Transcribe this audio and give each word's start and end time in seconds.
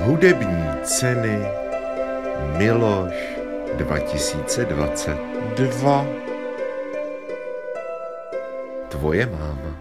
Hudební 0.00 0.64
ceny 0.82 1.38
Miloš 2.56 3.14
2022 3.76 6.06
Tvoje 8.88 9.26
máma 9.26 9.78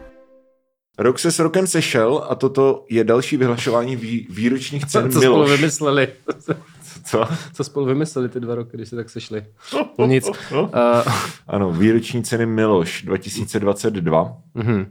Rok 0.99 1.19
se 1.19 1.31
s 1.31 1.39
rokem 1.39 1.67
sešel 1.67 2.25
a 2.29 2.35
toto 2.35 2.85
je 2.89 3.03
další 3.03 3.37
vyhlašování 3.37 3.95
vý, 3.95 4.27
výročních 4.29 4.85
cen 4.85 5.11
Co 5.11 5.19
Miloš. 5.19 5.47
spolu 5.47 5.57
vymysleli? 5.57 6.07
Co? 7.05 7.25
Co 7.53 7.63
spolu 7.63 7.85
vymysleli 7.85 8.29
ty 8.29 8.39
dva 8.39 8.55
roky, 8.55 8.77
když 8.77 8.89
se 8.89 8.95
tak 8.95 9.09
sešli? 9.09 9.45
No 9.99 10.05
nic. 10.07 10.27
Uh, 10.51 10.69
Ano, 11.47 11.71
výroční 11.71 12.23
ceny 12.23 12.45
Miloš 12.45 13.03
2022. 13.03 14.37
mhm. 14.53 14.85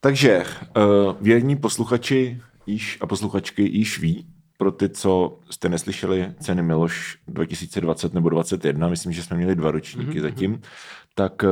Takže 0.00 0.44
uh, 0.76 0.82
věrní 1.20 1.56
posluchači 1.56 2.40
již 2.66 2.98
a 3.00 3.06
posluchačky 3.06 3.62
již 3.62 4.00
ví, 4.00 4.26
pro 4.62 4.72
ty, 4.72 4.88
co 4.88 5.38
jste 5.50 5.68
neslyšeli 5.68 6.32
ceny 6.40 6.62
Miloš 6.62 7.18
2020 7.28 8.14
nebo 8.14 8.28
2021, 8.28 8.88
myslím, 8.88 9.12
že 9.12 9.22
jsme 9.22 9.36
měli 9.36 9.56
dva 9.56 9.70
ročníky 9.70 10.18
mm-hmm. 10.18 10.22
zatím, 10.22 10.60
tak 11.14 11.42
uh, 11.42 11.50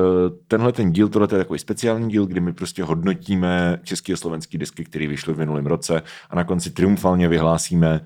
tenhle 0.48 0.72
ten 0.72 0.92
díl, 0.92 1.08
tohle 1.08 1.28
je 1.32 1.38
takový 1.38 1.58
speciální 1.58 2.10
díl, 2.10 2.26
kdy 2.26 2.40
my 2.40 2.52
prostě 2.52 2.84
hodnotíme 2.84 3.80
český 3.82 4.12
a 4.12 4.16
slovenský 4.16 4.58
disky, 4.58 4.84
které 4.84 5.06
vyšly 5.06 5.34
v 5.34 5.38
minulém 5.38 5.66
roce 5.66 6.02
a 6.30 6.36
na 6.36 6.44
konci 6.44 6.70
triumfálně 6.70 7.28
vyhlásíme 7.28 8.00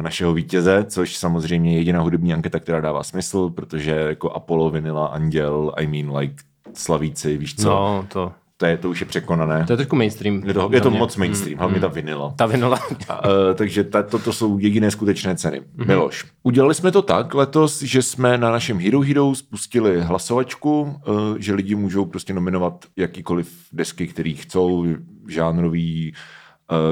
našeho 0.00 0.32
vítěze, 0.34 0.84
což 0.88 1.16
samozřejmě 1.16 1.72
je 1.72 1.78
jediná 1.78 2.00
hudební 2.00 2.34
anketa, 2.34 2.60
která 2.60 2.80
dává 2.80 3.02
smysl, 3.02 3.50
protože 3.50 3.90
jako 3.90 4.30
Apollo, 4.30 4.70
Vanilla, 4.70 5.06
Anděl, 5.06 5.72
I 5.76 5.86
mean 5.86 6.16
like 6.16 6.44
Slavíci, 6.74 7.38
víš 7.38 7.56
co, 7.56 7.68
No, 7.68 8.06
to, 8.12 8.32
je, 8.66 8.76
to 8.76 8.90
už 8.90 9.00
je 9.00 9.06
překonané. 9.06 9.64
to 9.66 9.72
je 9.72 9.76
trošku 9.76 9.96
mainstream. 9.96 10.42
Je 10.46 10.54
to, 10.54 10.70
je 10.72 10.80
to 10.80 10.90
moc 10.90 11.16
mainstream, 11.16 11.58
hlavně 11.58 11.80
ta 11.80 11.88
vinila. 11.88 12.34
Ta 12.36 12.46
vinola. 12.46 12.78
Uh, 12.88 12.94
takže 13.54 13.84
ta, 13.84 14.02
toto 14.02 14.32
jsou 14.32 14.58
jediné 14.58 14.90
skutečné 14.90 15.36
ceny. 15.36 15.60
Mhm. 15.60 15.68
Mm-hmm. 15.76 15.88
Miloš. 15.88 16.24
Udělali 16.42 16.74
jsme 16.74 16.92
to 16.92 17.02
tak 17.02 17.34
letos, 17.34 17.82
že 17.82 18.02
jsme 18.02 18.38
na 18.38 18.50
našem 18.50 18.78
Hero 18.78 19.00
Hero 19.00 19.34
spustili 19.34 20.00
hlasovačku, 20.00 20.80
uh, 20.82 21.36
že 21.38 21.54
lidi 21.54 21.74
můžou 21.74 22.04
prostě 22.04 22.34
nominovat 22.34 22.84
jakýkoliv 22.96 23.52
desky, 23.72 24.06
který 24.06 24.34
chcou, 24.34 24.86
žánrový, 25.28 26.12
Uh, 26.12 26.18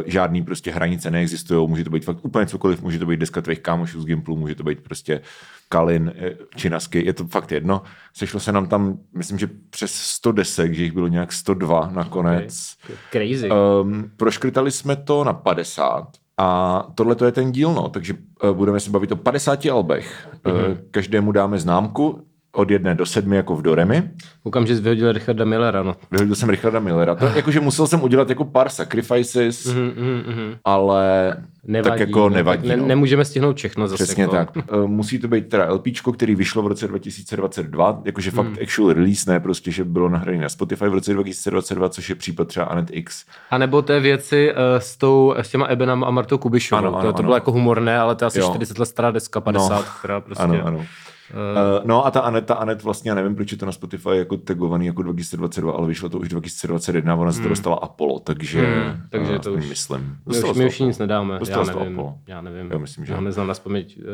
žádný 0.07 0.43
prostě 0.43 0.71
hranice 0.71 1.11
neexistují, 1.11 1.69
může 1.69 1.85
to 1.85 1.91
být 1.91 2.05
fakt 2.05 2.25
úplně 2.25 2.47
cokoliv, 2.47 2.83
může 2.83 2.99
to 2.99 3.07
být 3.07 3.21
deska 3.21 3.41
tvých 3.41 3.61
kámošů 3.61 4.01
z 4.01 4.07
Gimplu, 4.07 4.37
může 4.37 4.55
to 4.55 4.63
být 4.63 4.81
prostě 4.81 5.21
Kalin, 5.69 6.13
eh, 6.17 6.31
Činasky, 6.57 7.07
je 7.07 7.13
to 7.13 7.27
fakt 7.27 7.53
jedno. 7.53 7.83
Sešlo 8.15 8.41
se 8.41 8.53
nám 8.53 8.67
tam, 8.67 8.99
myslím, 9.15 9.39
že 9.39 9.49
přes 9.71 9.95
100 9.95 10.33
desek, 10.33 10.75
že 10.75 10.83
jich 10.83 10.93
bylo 10.93 11.09
nějak 11.09 11.33
102 11.33 11.91
nakonec. 11.91 12.77
Crazy. 13.11 13.51
Um, 13.51 14.11
proškrtali 14.17 14.71
jsme 14.71 14.97
to 14.97 15.25
na 15.25 15.33
50 15.33 16.09
a 16.39 16.87
tohle 16.95 17.15
to 17.15 17.25
je 17.25 17.33
ten 17.33 17.53
díl, 17.53 17.75
no, 17.75 17.89
takže 17.89 18.15
uh, 18.45 18.51
budeme 18.51 18.81
se 18.81 18.91
bavit 18.91 19.13
o 19.13 19.17
50 19.17 19.67
albech. 19.67 20.29
Mhm. 20.45 20.57
Uh, 20.57 20.77
každému 20.91 21.33
dáme 21.33 21.59
známku 21.59 22.27
od 22.55 22.71
jedné 22.71 22.95
do 22.95 23.07
sedmi 23.07 23.37
jako 23.37 23.57
v 23.57 23.63
Doremi. 23.63 24.11
Koukám, 24.43 24.67
že 24.67 24.77
jsi 24.77 24.83
vyhodil 24.83 25.13
Richarda 25.13 25.45
Millera, 25.45 25.83
no. 25.83 25.97
Vyhodil 26.11 26.35
jsem 26.35 26.49
Richarda 26.49 26.81
Millera. 26.81 27.15
To, 27.15 27.27
jakože 27.27 27.61
musel 27.61 27.87
jsem 27.87 28.03
udělat 28.03 28.29
jako 28.29 28.45
pár 28.45 28.69
sacrifices, 28.69 29.67
Mhm, 29.67 29.93
mhm, 29.97 30.23
mhm. 30.35 30.55
ale 30.65 31.35
Nevadí, 31.65 31.91
tak 31.91 32.01
jako 32.01 32.29
nevadí. 32.29 32.69
Ne, 32.69 32.77
no. 32.77 32.87
nemůžeme 32.87 33.25
stihnout 33.25 33.57
všechno 33.57 33.89
zase. 33.89 34.05
Přesně 34.05 34.23
jako. 34.23 34.37
tak. 34.37 34.51
Eh, 34.57 34.87
Musí 34.87 35.19
to 35.19 35.29
být 35.29 35.49
teda 35.49 35.73
LPčko, 35.73 36.13
který 36.13 36.35
vyšlo 36.35 36.63
v 36.63 36.67
roce 36.67 36.89
2022, 36.89 38.03
jakože 38.05 38.31
fakt 38.31 38.47
Hmm. 38.47 38.57
actual 38.63 38.93
release, 38.93 39.31
ne 39.33 39.41
prostě, 39.41 39.71
že 39.71 39.85
bylo 39.85 40.09
nahrané 40.09 40.39
na 40.39 40.49
Spotify 40.49 40.85
v 40.89 40.95
roce 40.95 41.13
2022, 41.15 41.89
což 41.89 42.09
je 42.09 42.15
případ 42.15 42.49
třeba 42.49 42.67
Anet 42.67 42.89
X. 42.93 43.25
A 43.51 43.59
nebo 43.59 43.83
té 43.83 44.01
věci 44.01 44.51
uh, 44.53 44.57
s, 44.79 44.97
tou, 44.97 45.35
s 45.39 45.49
těma 45.49 45.67
Ebenama 45.67 46.07
a 46.07 46.11
Martou 46.11 46.39
Kubišovou. 46.39 46.79
Ano, 46.79 46.89
ano, 46.89 47.07
to, 47.07 47.13
to 47.13 47.19
ano. 47.19 47.23
bylo 47.27 47.37
jako 47.37 47.53
humorné, 47.53 47.99
ale 47.99 48.15
to 48.15 48.25
je 48.25 48.27
asi 48.27 48.39
Jo. 48.39 48.49
40 48.51 48.79
let 48.79 48.87
stará 48.87 49.11
deska, 49.11 49.41
50, 49.41 49.77
no. 49.77 49.85
která 49.99 50.21
prostě... 50.21 50.43
Ano, 50.45 50.61
ano. 50.65 50.85
Uh, 51.33 51.87
no 51.87 52.07
a 52.07 52.11
ta 52.11 52.21
Anet, 52.21 52.47
ta 52.47 52.55
Anet 52.55 52.83
vlastně, 52.83 53.11
já 53.11 53.15
nevím, 53.15 53.35
proč 53.35 53.53
je 53.53 53.59
to 53.59 53.67
na 53.67 53.73
Spotify 53.73 54.17
jako 54.17 54.37
tagovaný 54.37 54.87
jako 54.87 55.03
2022, 55.03 55.73
ale 55.73 55.89
vyšlo 55.89 56.09
to 56.09 56.19
už 56.19 56.29
2021, 56.29 57.15
ona 57.15 57.33
se 57.33 57.43
to 57.43 57.49
dostala 57.49 57.77
Apollo, 57.77 58.19
takže, 58.19 58.61
Hmm, 58.67 59.03
takže 59.11 59.35
eh, 59.35 59.39
to 59.39 59.53
už- 59.53 59.69
myslím. 59.69 60.17
My 60.27 60.39
už, 60.43 60.57
my 60.59 60.67
už 60.67 60.79
nic 60.81 60.99
nedáme, 60.99 61.33
já 61.35 61.39
Dostala 61.39 61.65
to 61.73 61.79
nevím. 61.79 61.93
Apollo. 61.99 62.19
Já 62.27 62.41
nevím. 62.41 62.71
Já 62.73 62.79
myslím, 62.79 63.05
že 63.05 63.13
Já 63.13 63.21
neznám 63.21 63.47
na 63.47 63.55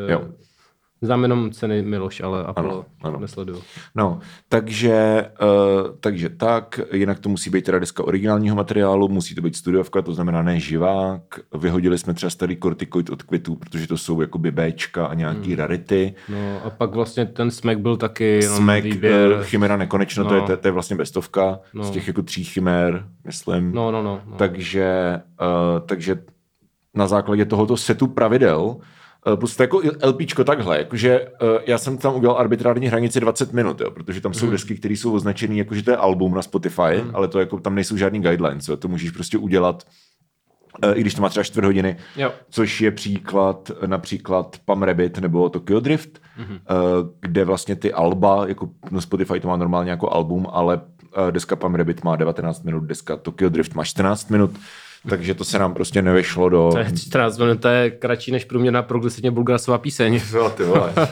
eh, 0.08 0.12
Jo. 0.12 0.28
Znám 1.02 1.22
jenom 1.22 1.50
ceny 1.50 1.82
Miloš, 1.82 2.20
ale 2.20 2.44
Apollo 2.44 2.72
Ano, 2.74 2.84
ano. 3.02 3.18
nesleduju. 3.20 3.62
No, 3.94 4.18
takže, 4.48 5.26
uh, 5.42 5.90
takže 6.00 6.28
tak, 6.28 6.80
jinak 6.92 7.18
to 7.18 7.28
musí 7.28 7.50
být 7.50 7.64
teda 7.64 7.78
deska 7.78 8.04
originálního 8.04 8.56
materiálu, 8.56 9.08
musí 9.08 9.34
to 9.34 9.40
být 9.42 9.56
studiovka, 9.56 10.02
to 10.02 10.14
znamená 10.14 10.42
ne 10.42 10.60
živák. 10.60 11.22
Vyhodili 11.58 11.98
jsme 11.98 12.14
třeba 12.14 12.30
starý 12.30 12.56
kortikoid 12.56 13.10
od 13.10 13.22
kvitů, 13.22 13.56
protože 13.56 13.86
to 13.86 13.98
jsou 13.98 14.20
jakoby 14.20 14.50
Bčka 14.50 15.06
a 15.06 15.14
nějaký 15.14 15.48
Hmm. 15.48 15.56
rarity. 15.58 16.14
No 16.28 16.60
a 16.64 16.70
pak 16.70 16.94
vlastně 16.94 17.26
ten 17.26 17.50
smek 17.50 17.78
byl 17.78 17.96
taky 17.96 18.42
Smek, 18.42 18.84
výběr. 18.84 19.32
uh, 19.32 19.42
Chimera 19.42 19.76
nekonečno, 19.76 20.24
no. 20.24 20.28
to, 20.30 20.34
je, 20.34 20.40
No. 20.40 20.46
to, 20.46 20.52
je- 20.52 20.56
to 20.56 20.68
je 20.68 20.72
vlastně 20.72 20.96
bestovka 20.96 21.58
no. 21.74 21.84
z 21.84 21.90
těch 21.90 22.06
jako 22.08 22.22
tří 22.22 22.44
chimér, 22.44 23.04
myslím. 23.24 23.72
No, 23.72 23.90
no, 23.90 24.02
no. 24.02 24.20
no. 24.26 24.36
Takže, 24.36 25.20
uh, 25.40 25.86
takže 25.86 26.16
na 26.94 27.06
základě 27.06 27.44
tohoto 27.44 27.76
setu 27.76 28.06
pravidel 28.06 28.76
plus 29.36 29.56
to 29.56 29.62
jako 29.62 29.80
LPčko 30.06 30.44
takhle, 30.44 30.78
jakože 30.78 31.20
uh, 31.20 31.48
já 31.66 31.78
jsem 31.78 31.98
tam 31.98 32.14
udělal 32.14 32.38
arbitrární 32.38 32.86
hranici 32.86 33.20
20 33.20 33.52
minut, 33.52 33.80
jo, 33.80 33.90
protože 33.90 34.20
tam 34.20 34.34
jsou 34.34 34.44
Mhm. 34.46 34.52
desky, 34.52 34.74
které 34.76 34.94
jsou 34.94 35.12
označené 35.14 35.54
jako, 35.54 35.74
že 35.74 35.82
to 35.82 35.90
je 35.90 35.96
album 35.96 36.34
na 36.34 36.42
Spotify, 36.42 37.02
ale 37.12 37.28
to 37.28 37.40
jako 37.40 37.60
tam 37.60 37.74
nejsou 37.74 37.96
žádný 37.96 38.20
guidelines, 38.22 38.68
jo, 38.68 38.76
to 38.76 38.88
můžeš 38.88 39.10
prostě 39.10 39.38
udělat 39.38 39.82
uh, 40.84 40.92
i 40.98 41.00
když 41.00 41.14
to 41.14 41.22
má 41.22 41.28
třeba 41.28 41.44
čtvrt 41.44 41.64
hodiny, 41.64 41.96
Jo. 42.16 42.32
což 42.50 42.80
je 42.80 42.90
příklad 42.90 43.70
například 43.86 44.56
Pam 44.64 44.82
Rabbit 44.82 45.18
nebo 45.18 45.48
Tokyo 45.48 45.80
Drift, 45.80 46.18
Mhm. 46.38 46.54
mm-hmm. 46.54 47.10
kde 47.20 47.44
vlastně 47.44 47.76
ty 47.76 47.92
alba, 47.92 48.46
jako 48.48 48.70
no 48.90 49.00
Spotify 49.00 49.40
to 49.40 49.48
má 49.48 49.56
normálně 49.56 49.90
jako 49.90 50.12
album, 50.12 50.46
ale 50.50 50.80
eh, 51.28 51.32
deska 51.32 51.56
Pam 51.56 51.74
Rabbit 51.74 52.04
má 52.04 52.16
19 52.16 52.62
minut, 52.64 52.80
deska 52.84 53.16
Tokyo 53.16 53.48
Drift 53.48 53.74
má 53.74 53.84
14 53.84 54.30
minut, 54.30 54.50
takže 55.08 55.34
to 55.34 55.44
se 55.44 55.58
nám 55.58 55.74
prostě 55.74 56.02
nevešlo 56.02 56.48
do... 56.48 56.68
To 56.72 56.78
je 56.78 56.92
14 56.96 57.38
minut, 57.38 57.60
to 57.60 57.68
je 57.68 57.90
kratší 57.90 58.32
než 58.32 58.44
průměrná 58.44 58.82
progresivně 58.82 59.30
bulgarsová 59.30 59.78
píseň. 59.78 60.20
Jo, 60.32 60.50
ty 60.50 60.64
vole. 60.64 60.92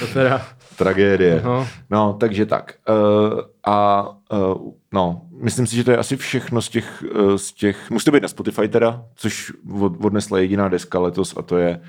To 0.00 0.06
teda, 0.06 0.46
Tragédie. 0.76 1.40
No. 1.44 1.68
No, 1.90 2.16
takže 2.20 2.46
tak. 2.46 2.74
Uh, 2.88 3.40
a 3.64 4.08
uh, 4.32 4.72
no, 4.92 5.22
myslím 5.42 5.66
si, 5.66 5.76
že 5.76 5.84
to 5.84 5.90
je 5.90 5.96
asi 5.96 6.16
všechno 6.16 6.62
z 6.62 6.68
těch, 6.68 7.04
uh, 7.14 7.36
z 7.36 7.52
těch, 7.52 7.90
musí 7.90 8.04
to 8.04 8.10
být 8.10 8.22
na 8.22 8.28
Spotify 8.28 8.68
teda, 8.68 9.02
což 9.14 9.52
od, 9.80 9.92
odnesla 10.04 10.38
jediná 10.38 10.68
deska 10.68 10.98
letos 10.98 11.34
a 11.36 11.42
to 11.42 11.56
je 11.56 11.80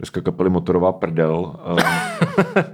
deska 0.00 0.20
kapely 0.20 0.50
Motorová 0.50 0.92
prdel. 0.92 1.56
Uh, 1.70 1.78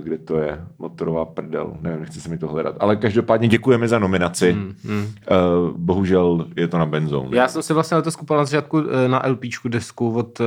kde 0.00 0.18
to 0.18 0.38
je? 0.38 0.60
Motorová 0.78 1.24
prdel. 1.24 1.76
Nevím, 1.80 2.00
nechci 2.00 2.20
se 2.20 2.28
mi 2.28 2.38
to 2.38 2.48
hledat. 2.48 2.76
Ale 2.80 2.96
každopádně 2.96 3.48
děkujeme 3.48 3.88
za 3.88 3.98
nominaci. 3.98 4.52
Mm, 4.52 4.74
mm. 4.84 5.00
Uh, 5.04 5.76
bohužel 5.76 6.46
je 6.56 6.68
to 6.68 6.78
na 6.78 6.86
benzón. 6.86 7.28
já 7.34 7.48
jsem 7.48 7.62
si 7.62 7.72
vlastně 7.72 7.96
letos 7.96 8.16
koupil 8.16 8.36
na 8.36 8.44
začátku 8.44 8.78
eh, 8.78 9.08
na 9.08 9.22
LPčku 9.26 9.68
desku 9.68 10.14
od 10.14 10.40
eh, 10.40 10.44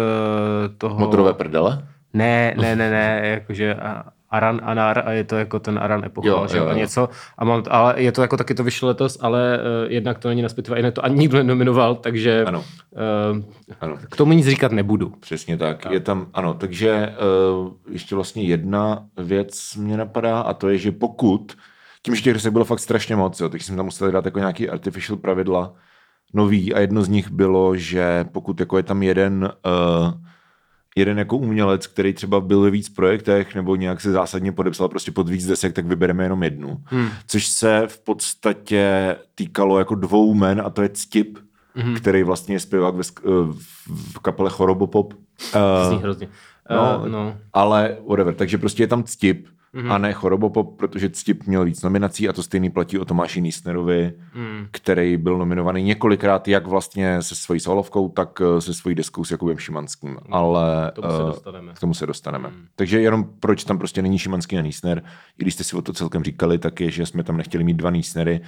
toho... 0.77 0.99
Motorové 0.99 1.33
prdele? 1.33 1.87
Ne, 2.13 2.53
ne, 2.61 2.75
ne, 2.75 2.91
ne, 2.91 3.21
jakože 3.23 3.75
a- 3.75 4.03
Aran 4.29 4.61
Anar 4.63 5.03
a 5.05 5.11
je 5.11 5.23
to 5.23 5.35
jako 5.35 5.59
ten 5.59 5.79
Aran 5.81 6.05
epocha, 6.05 6.27
Jo, 6.27 6.47
že 6.51 6.57
jo, 6.57 6.67
jo, 6.69 6.75
něco. 6.75 7.09
A 7.37 7.45
mám, 7.45 7.63
ale 7.69 8.01
je 8.01 8.11
to 8.11 8.21
jako 8.21 8.37
taky 8.37 8.53
to 8.53 8.63
vyšlo 8.63 8.87
letos, 8.87 9.17
ale 9.21 9.59
uh, 9.59 9.91
jednak 9.91 10.19
to 10.19 10.27
není 10.29 10.41
na 10.41 10.49
Spotify, 10.49 10.77
jinak 10.77 10.93
to 10.93 11.05
ani 11.05 11.15
nikdo 11.19 11.37
nenominoval, 11.37 11.95
takže 11.95 12.45
Ano. 12.45 12.63
Uh, 13.29 13.43
Ano. 13.81 13.97
k 14.11 14.15
tomu 14.15 14.33
nic 14.33 14.45
říkat 14.47 14.71
nebudu. 14.71 15.09
Přesně 15.19 15.57
tak. 15.57 15.85
Je 15.91 15.99
tam, 15.99 16.27
ano, 16.33 16.53
takže 16.53 17.13
uh, 17.59 17.71
ještě 17.91 18.15
vlastně 18.15 18.43
jedna 18.43 19.05
věc 19.17 19.75
mě 19.75 19.97
napadá 19.97 20.39
a 20.41 20.53
to 20.53 20.69
je, 20.69 20.77
že 20.77 20.91
pokud, 20.91 21.57
tím, 22.03 22.15
že 22.15 22.21
těch 22.21 22.33
desek 22.33 22.53
bylo 22.53 22.65
fakt 22.65 22.79
strašně 22.79 23.15
moc, 23.15 23.39
jo, 23.39 23.49
tak 23.49 23.61
jsem 23.61 23.75
tam 23.75 23.85
musel 23.85 24.11
dát 24.11 24.25
jako 24.25 24.39
nějaký 24.39 24.69
artificial 24.69 25.17
pravidla 25.17 25.73
nový 26.33 26.73
a 26.73 26.79
jedno 26.79 27.01
z 27.01 27.09
nich 27.09 27.29
bylo, 27.31 27.75
že 27.75 28.25
pokud 28.31 28.59
jako 28.59 28.77
je 28.77 28.83
tam 28.83 29.03
jeden 29.03 29.51
uh, 29.65 30.11
jeden 30.97 31.19
jako 31.19 31.37
umělec, 31.37 31.87
který 31.87 32.13
třeba 32.13 32.39
byl 32.41 32.61
ve 32.61 32.69
víc 32.69 32.89
projektech 32.89 33.55
nebo 33.55 33.75
nějak 33.75 34.01
se 34.01 34.11
zásadně 34.11 34.51
podepsal 34.51 34.89
prostě 34.89 35.11
pod 35.11 35.29
víc 35.29 35.47
desek, 35.47 35.73
tak 35.73 35.85
vybereme 35.85 36.23
jenom 36.23 36.43
jednu. 36.43 36.77
Hmm. 36.83 37.09
Což 37.27 37.47
se 37.47 37.83
v 37.87 37.99
podstatě 37.99 39.15
týkalo 39.35 39.79
jako 39.79 39.95
dvou 39.95 40.33
men 40.33 40.61
a 40.65 40.69
to 40.69 40.81
je 40.81 40.89
Ctip, 40.89 41.37
hmm. 41.75 41.95
který 41.95 42.23
vlastně 42.23 42.55
je 42.55 42.59
zpěvák 42.59 42.95
ve, 42.95 43.03
eh, 43.19 43.29
v 44.13 44.19
kapele 44.19 44.49
Chorobopop. 44.49 45.13
Uh, 45.93 46.01
hrozně. 46.01 46.27
no, 46.69 46.99
Uh, 46.99 47.07
no. 47.07 47.37
ale 47.53 47.97
whatever. 48.07 48.33
Takže 48.33 48.57
prostě 48.57 48.83
je 48.83 48.87
tam 48.87 49.03
Ctip 49.03 49.47
mm-hmm. 49.75 49.91
a 49.91 49.97
ne 49.97 50.13
Chorobopop, 50.13 50.77
protože 50.77 51.09
Ctip 51.09 51.43
měl 51.43 51.65
víc 51.65 51.81
nominací 51.81 52.29
a 52.29 52.33
to 52.33 52.43
stejný 52.43 52.69
platí 52.69 52.99
o 52.99 53.05
Tomáši 53.05 53.41
Nísnerovi, 53.41 54.13
mm. 54.35 54.67
který 54.71 55.17
byl 55.17 55.37
nominovaný 55.37 55.83
několikrát 55.83 56.47
jak 56.47 56.67
vlastně 56.67 57.21
se 57.21 57.35
svojí 57.35 57.59
solovkou, 57.59 58.09
tak 58.09 58.41
eh, 58.41 58.61
se 58.61 58.73
svojí 58.73 58.95
deskou 58.95 59.23
s 59.23 59.31
Jakubem 59.31 59.57
Šimanským. 59.57 60.17
Ale 60.31 60.91
K 60.91 60.95
tomu 60.95 61.11
se 61.11 61.23
eh, 61.23 61.25
dostaneme. 61.25 61.73
K 61.73 61.79
tomu 61.79 61.93
se 61.93 62.05
dostaneme. 62.05 62.49
Mm. 62.49 62.65
Takže 62.75 63.01
jenom 63.01 63.25
proč 63.39 63.63
tam 63.63 63.77
prostě 63.77 64.01
není 64.01 64.19
Šimanský 64.19 64.57
a 64.57 64.61
Nísner, 64.61 65.03
i 65.37 65.43
když 65.43 65.53
jste 65.53 65.63
si 65.63 65.75
o 65.75 65.81
to 65.81 65.93
celkem 65.93 66.23
říkali, 66.23 66.57
tak 66.57 66.79
je, 66.81 66.91
že 66.91 67.05
jsme 67.05 67.23
tam 67.23 67.37
nechtěli 67.37 67.63
mít 67.63 67.77
dva 67.77 67.89
Nísnery, 67.89 68.41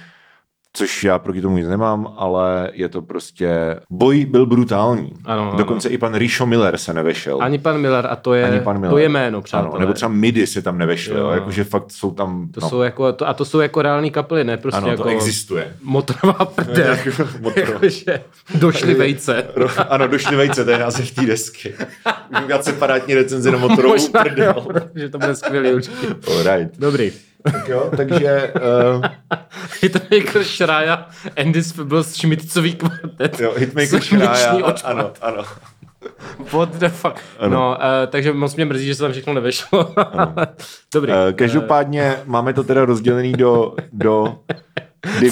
což 0.72 1.04
já 1.04 1.18
proti 1.18 1.42
tomu 1.42 1.56
nic 1.56 1.68
nemám, 1.68 2.14
ale 2.16 2.70
je 2.72 2.88
to 2.88 3.02
prostě, 3.02 3.76
boj 3.90 4.24
byl 4.24 4.46
brutální. 4.46 5.12
Ano, 5.24 5.42
ano. 5.48 5.58
Dokonce 5.58 5.88
i 5.88 5.98
pan 5.98 6.14
Richo 6.14 6.46
Miller 6.46 6.76
se 6.76 6.94
nevešel. 6.94 7.38
Ani 7.42 7.58
pan 7.58 7.78
Miller 7.80 8.06
a 8.10 8.16
to 8.16 8.34
je, 8.34 8.44
Ani 8.44 8.60
pan 8.60 8.78
Miller. 8.78 8.90
to 8.90 8.98
je 8.98 9.08
jméno, 9.08 9.42
přátelé. 9.42 9.70
Ano, 9.70 9.80
nebo 9.80 9.92
třeba 9.92 10.08
Midi 10.08 10.46
se 10.46 10.62
tam 10.62 10.78
nevešel, 10.78 11.16
Jo, 11.16 11.22
jo, 11.24 11.30
jakože 11.30 11.64
fakt 11.64 11.90
jsou 11.92 12.10
tam, 12.10 12.48
To 12.48 12.60
no, 12.60 12.68
jsou 12.68 12.80
jako, 12.82 13.12
to, 13.12 13.28
a 13.28 13.34
to 13.34 13.44
jsou 13.44 13.60
jako 13.60 13.82
reální 13.82 14.10
kapely, 14.10 14.44
ne 14.44 14.56
prostě 14.56 14.78
ano, 14.78 14.88
jako 14.88 15.02
to 15.02 15.08
existuje. 15.08 15.74
motorová 15.82 16.44
prdel. 16.44 16.96
Motorová. 17.40 17.72
Jakože 17.72 18.20
došly 18.54 18.94
vejce. 18.94 19.46
Ano, 19.88 20.08
došli 20.08 20.36
vejce, 20.36 20.64
to 20.64 20.70
je 20.70 20.78
název 20.78 21.10
té 21.14 21.22
desky. 21.26 21.74
Můžu 22.40 22.62
separátní 22.62 23.14
recenzi 23.14 23.50
na 23.50 23.58
motorovou 23.68 23.94
Možná, 23.94 24.22
prdel. 24.22 24.54
jo, 24.56 24.80
že 24.94 25.08
to 25.08 25.18
bude 25.18 25.34
skvělý 25.36 25.72
určitě. 25.72 26.06
Alright. 26.36 26.78
Dobrý. 26.78 27.12
Tak 27.42 27.68
jo, 27.68 27.90
takže 27.96 28.52
uh, 28.96 29.02
Hitmaker 29.82 30.44
Shreya, 30.44 31.06
Andy 31.36 31.62
Fibbles, 31.62 32.16
Šmitcový 32.16 32.74
kvartet. 32.74 33.40
jo, 33.40 33.54
Hitmaker 33.56 34.00
očko. 34.64 34.86
ano, 34.88 35.12
ano. 35.20 35.44
What 36.52 36.68
the 36.78 36.88
fuck. 36.88 37.18
Ano. 37.38 37.54
No, 37.54 37.70
uh, 37.70 38.06
takže 38.10 38.32
moc 38.32 38.56
mě 38.56 38.64
mrzí, 38.64 38.86
že 38.86 38.94
se 38.94 39.02
tam 39.02 39.12
všechno 39.12 39.34
nevešlo. 39.34 39.94
Dobrý. 40.94 41.12
Uh, 41.12 41.32
každopádně 41.34 42.16
máme 42.24 42.52
to 42.52 42.64
teda 42.64 42.84
rozdělený 42.84 43.32
do, 43.32 43.74
do 43.92 44.38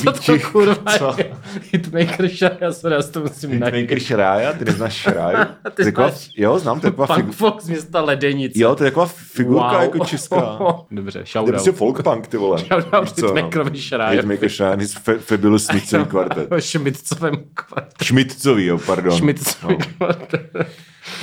Co 0.02 0.12
to 0.12 0.38
kurva 0.52 0.74
Co? 0.98 1.14
je? 1.18 1.30
Hitmaker 1.72 2.28
Shreya, 2.28 2.72
sorry, 2.72 2.94
já 2.94 3.02
to 3.02 3.20
musím 3.20 3.60
najít. 3.60 3.74
Hitmaker 3.74 4.00
Shreya, 4.00 4.52
ty 4.52 4.64
neznáš 4.64 5.02
Shreya? 5.02 5.44
Ty 5.74 5.84
To 5.84 5.84
taková- 5.84 6.10
Jo, 6.36 6.58
znám, 6.58 6.80
to 6.80 6.86
je 6.86 6.90
taková 6.90 7.06
Punk 7.06 7.18
figu... 7.18 7.32
Fox 7.32 7.64
z 7.64 7.68
města 7.68 8.00
Ledenic. 8.00 8.52
Jo, 8.56 8.74
to 8.74 8.84
je 8.84 8.90
taková 8.90 9.06
figurka 9.06 9.82
jako 9.82 9.98
česká. 10.04 10.58
Dobře, 10.90 11.18
To 11.18 11.22
je 11.22 11.26
shoutout. 11.26 11.48
prostě 11.54 11.72
folk 11.72 12.02
punk, 12.02 12.26
ty 12.26 12.36
vole. 12.36 12.58
Shoutout. 12.58 13.16
Hitmakerovi 13.18 13.78
Shreya. 13.78 14.08
Hitmaker 14.10 14.48
his 14.78 14.96
fa- 14.96 15.18
fabulous 15.18 15.64
Smithsový 15.66 16.04
kvartet. 16.04 16.52
O 16.52 16.60
Šmitcovém 16.60 17.34
kvartetu. 17.54 18.04
Schmidtový, 18.04 18.66
jo, 18.66 18.78
pardon. 18.86 19.16
Šmitcový 19.18 19.76
No. 19.78 19.86
kvartet. 19.98 20.50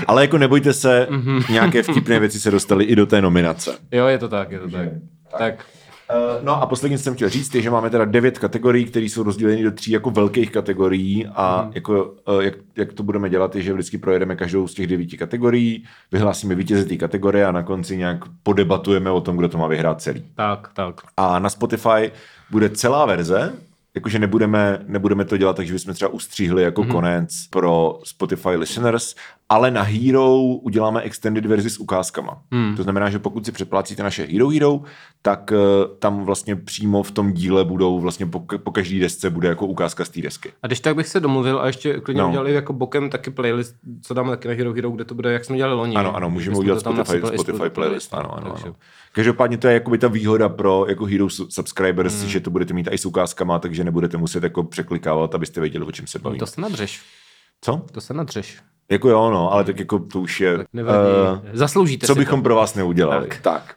Ale 0.07 0.21
jako 0.21 0.37
nebojte 0.37 0.73
se, 0.73 1.07
Mhm. 1.09 1.41
nějaké 1.49 1.83
vtipné 1.83 2.19
věci 2.19 2.39
se 2.39 2.51
dostaly 2.51 2.83
i 2.85 2.95
do 2.95 3.05
té 3.05 3.21
nominace. 3.21 3.71
Jo, 3.91 4.07
je 4.07 4.17
to 4.17 4.27
tak, 4.29 4.51
je 4.51 4.59
to 4.59 4.69
tak. 4.69 4.87
Tak, 5.37 5.53
Uh, 5.53 5.61
no 6.41 6.61
a 6.61 6.65
poslední, 6.65 6.97
co 6.97 7.03
jsem 7.03 7.15
chtěl 7.15 7.29
říct, 7.29 7.55
je, 7.55 7.61
že 7.61 7.69
máme 7.69 7.89
teda 7.89 8.05
devět 8.05 8.39
kategorií, 8.39 8.85
které 8.85 9.05
jsou 9.05 9.23
rozděleny 9.23 9.63
do 9.63 9.71
tří 9.71 9.91
jako 9.91 10.11
velkých 10.11 10.51
kategorií 10.51 11.27
a 11.35 11.61
Mhm. 11.63 11.71
jako, 11.75 12.13
uh, 12.27 12.39
jak, 12.43 12.53
jak, 12.75 12.93
to 12.93 13.03
budeme 13.03 13.29
dělat, 13.29 13.55
je, 13.55 13.61
že 13.61 13.73
vždycky 13.73 13.97
projedeme 13.97 14.35
každou 14.35 14.67
z 14.67 14.73
těch 14.73 14.87
devíti 14.87 15.17
kategorií, 15.17 15.83
vyhlásíme 16.11 16.55
vítěze 16.55 16.85
té 16.85 16.95
kategorie 16.97 17.45
a 17.45 17.51
na 17.51 17.63
konci 17.63 17.97
nějak 17.97 18.17
podebatujeme 18.43 19.11
o 19.11 19.21
tom, 19.21 19.37
kdo 19.37 19.47
to 19.49 19.57
má 19.57 19.67
vyhrát 19.67 20.01
celý. 20.01 20.25
tak, 20.35 20.69
tak. 20.73 21.01
A 21.17 21.39
na 21.39 21.49
Spotify 21.49 22.11
bude 22.51 22.69
celá 22.69 23.05
verze, 23.05 23.53
jakože 23.95 24.19
nebudeme, 24.19 24.79
nebudeme 24.87 25.25
to 25.25 25.37
dělat 25.37 25.55
tak, 25.55 25.67
že 25.67 25.73
bychom 25.73 25.93
třeba 25.93 26.11
ustříhli 26.13 26.63
jako 26.63 26.81
Mhm. 26.81 26.89
mm-hmm. 26.89 26.93
konec 26.93 27.29
pro 27.49 27.99
Spotify 28.03 28.49
listeners, 28.49 29.15
ale 29.49 29.71
na 29.71 29.81
Hero 29.81 30.35
uděláme 30.37 31.01
extended 31.01 31.45
verzi 31.45 31.69
s 31.69 31.77
ukázkama. 31.77 32.41
Mm. 32.51 32.75
To 32.75 32.83
znamená, 32.83 33.09
že 33.09 33.19
pokud 33.19 33.45
si 33.45 33.51
předplácíte 33.51 34.03
naše 34.03 34.27
Hero 34.31 34.49
Hero, 34.49 34.79
tak 35.21 35.51
uh, 35.51 35.57
tam 35.99 36.23
vlastně 36.23 36.55
přímo 36.55 37.03
v 37.03 37.11
tom 37.11 37.33
díle 37.33 37.65
budou 37.65 37.99
vlastně 37.99 38.25
po, 38.25 38.39
po 38.57 38.71
každý 38.71 38.99
desce 38.99 39.29
bude 39.29 39.47
jako 39.47 39.65
ukázka 39.67 40.05
z 40.05 40.09
té 40.09 40.21
desky. 40.21 40.51
A 40.63 40.67
když 40.67 40.79
tak 40.79 40.95
bych 40.95 41.07
se 41.07 41.19
domluvil 41.19 41.59
a 41.59 41.67
ještě 41.67 41.93
klidně 41.99 42.21
No. 42.21 42.29
udělali 42.29 42.53
jako 42.53 42.73
bokem 42.73 43.09
taky 43.09 43.31
playlist, 43.31 43.75
co 44.01 44.13
dáme 44.13 44.29
taky 44.29 44.47
na 44.47 44.53
Hero 44.53 44.73
Hero, 44.73 44.91
kde 44.91 45.05
to 45.05 45.15
bude, 45.15 45.33
jak 45.33 45.45
jsme 45.45 45.57
dělali 45.57 45.75
loni. 45.75 45.95
Ano, 45.95 46.15
ano, 46.15 46.29
můžeme 46.29 46.57
udělat 46.57 46.79
Spotify, 46.79 47.17
Spotify 47.37 47.69
playlist, 47.69 48.13
ano, 48.13 48.37
ano, 48.37 48.51
takže- 48.51 48.65
ano. 48.67 48.75
Každopádně 49.15 49.57
to 49.57 49.67
je 49.67 49.73
jakoby 49.73 49.97
ta 49.97 50.07
výhoda 50.07 50.49
pro 50.49 50.85
jako 50.89 51.05
Hero 51.05 51.25
su- 51.29 51.47
subscribers, 51.49 52.23
mm. 52.23 52.29
že 52.29 52.39
to 52.39 52.49
budete 52.49 52.73
mít 52.73 52.87
i 52.91 52.97
s 52.97 53.05
ukázkama, 53.05 53.59
takže 53.59 53.83
nebudete 53.83 54.17
muset 54.17 54.43
jako 54.43 54.63
překlikávat, 54.63 55.35
abyste 55.35 55.61
věděli, 55.61 55.85
o 55.85 55.91
čem 55.91 56.07
se 56.07 56.19
baví. 56.19 56.39
To 56.39 56.45
se 56.45 56.61
nadřeš, 56.61 57.01
Co? 57.61 57.85
to 57.91 58.01
se 58.01 58.13
nadřeš. 58.13 58.57
Jako 58.91 59.09
jo, 59.09 59.29
no, 59.31 59.51
ale 59.53 59.63
tak 59.63 59.79
jako 59.79 59.99
to 59.99 60.19
už 60.21 60.41
je... 60.41 60.65
Nevadí. 60.73 61.09
Uh, 61.43 61.49
Zasloužíte 61.53 62.07
co 62.07 62.13
si 62.13 62.19
bychom 62.19 62.39
to. 62.39 62.43
pro 62.43 62.55
vás 62.55 62.75
neudělali. 62.75 63.27
Tak. 63.27 63.41
Tak, 63.41 63.75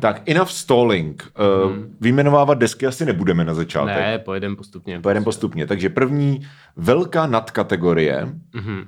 tak 0.00 0.22
enough 0.28 0.48
stalling. 0.50 1.32
Uh, 1.66 1.76
Vyjmenovávat 2.00 2.58
desky 2.58 2.86
asi 2.86 3.04
nebudeme 3.06 3.44
na 3.44 3.54
začátek. 3.54 3.96
Ne, 3.96 4.18
pojedeme 4.18 4.56
postupně. 4.56 5.00
Pojedeme 5.00 5.24
postupně. 5.24 5.66
Takže 5.66 5.88
první 5.88 6.46
velká 6.76 7.26
nadkategorie 7.26 8.28
Mhm. 8.54 8.86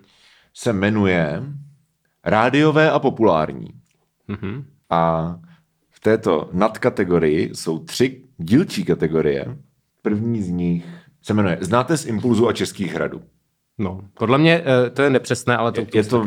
se 0.55 0.73
jmenuje 0.73 1.43
rádiové 2.25 2.91
a 2.91 2.99
populární. 2.99 3.69
Mhm. 4.29 4.65
A 4.91 5.35
v 6.01 6.03
této 6.03 6.49
nadkategorii 6.53 7.51
jsou 7.55 7.79
tři 7.79 8.21
dílčí 8.39 8.85
kategorie. 8.85 9.57
První 10.03 10.43
z 10.43 10.49
nich 10.49 10.85
se 11.23 11.35
jmenuje 11.35 11.59
Znáte 11.61 11.97
z 11.97 12.07
Impulzu 12.07 12.49
a 12.49 12.53
Českých 12.53 12.95
hradů. 12.95 13.21
No, 13.79 14.01
podle 14.19 14.39
mě 14.39 14.63
eh, 14.87 14.91
to 14.91 15.03
je 15.03 15.11
nepřesné, 15.11 15.57
ale 15.57 15.73
to, 15.73 15.81
Je 15.95 16.05
to, 16.05 16.25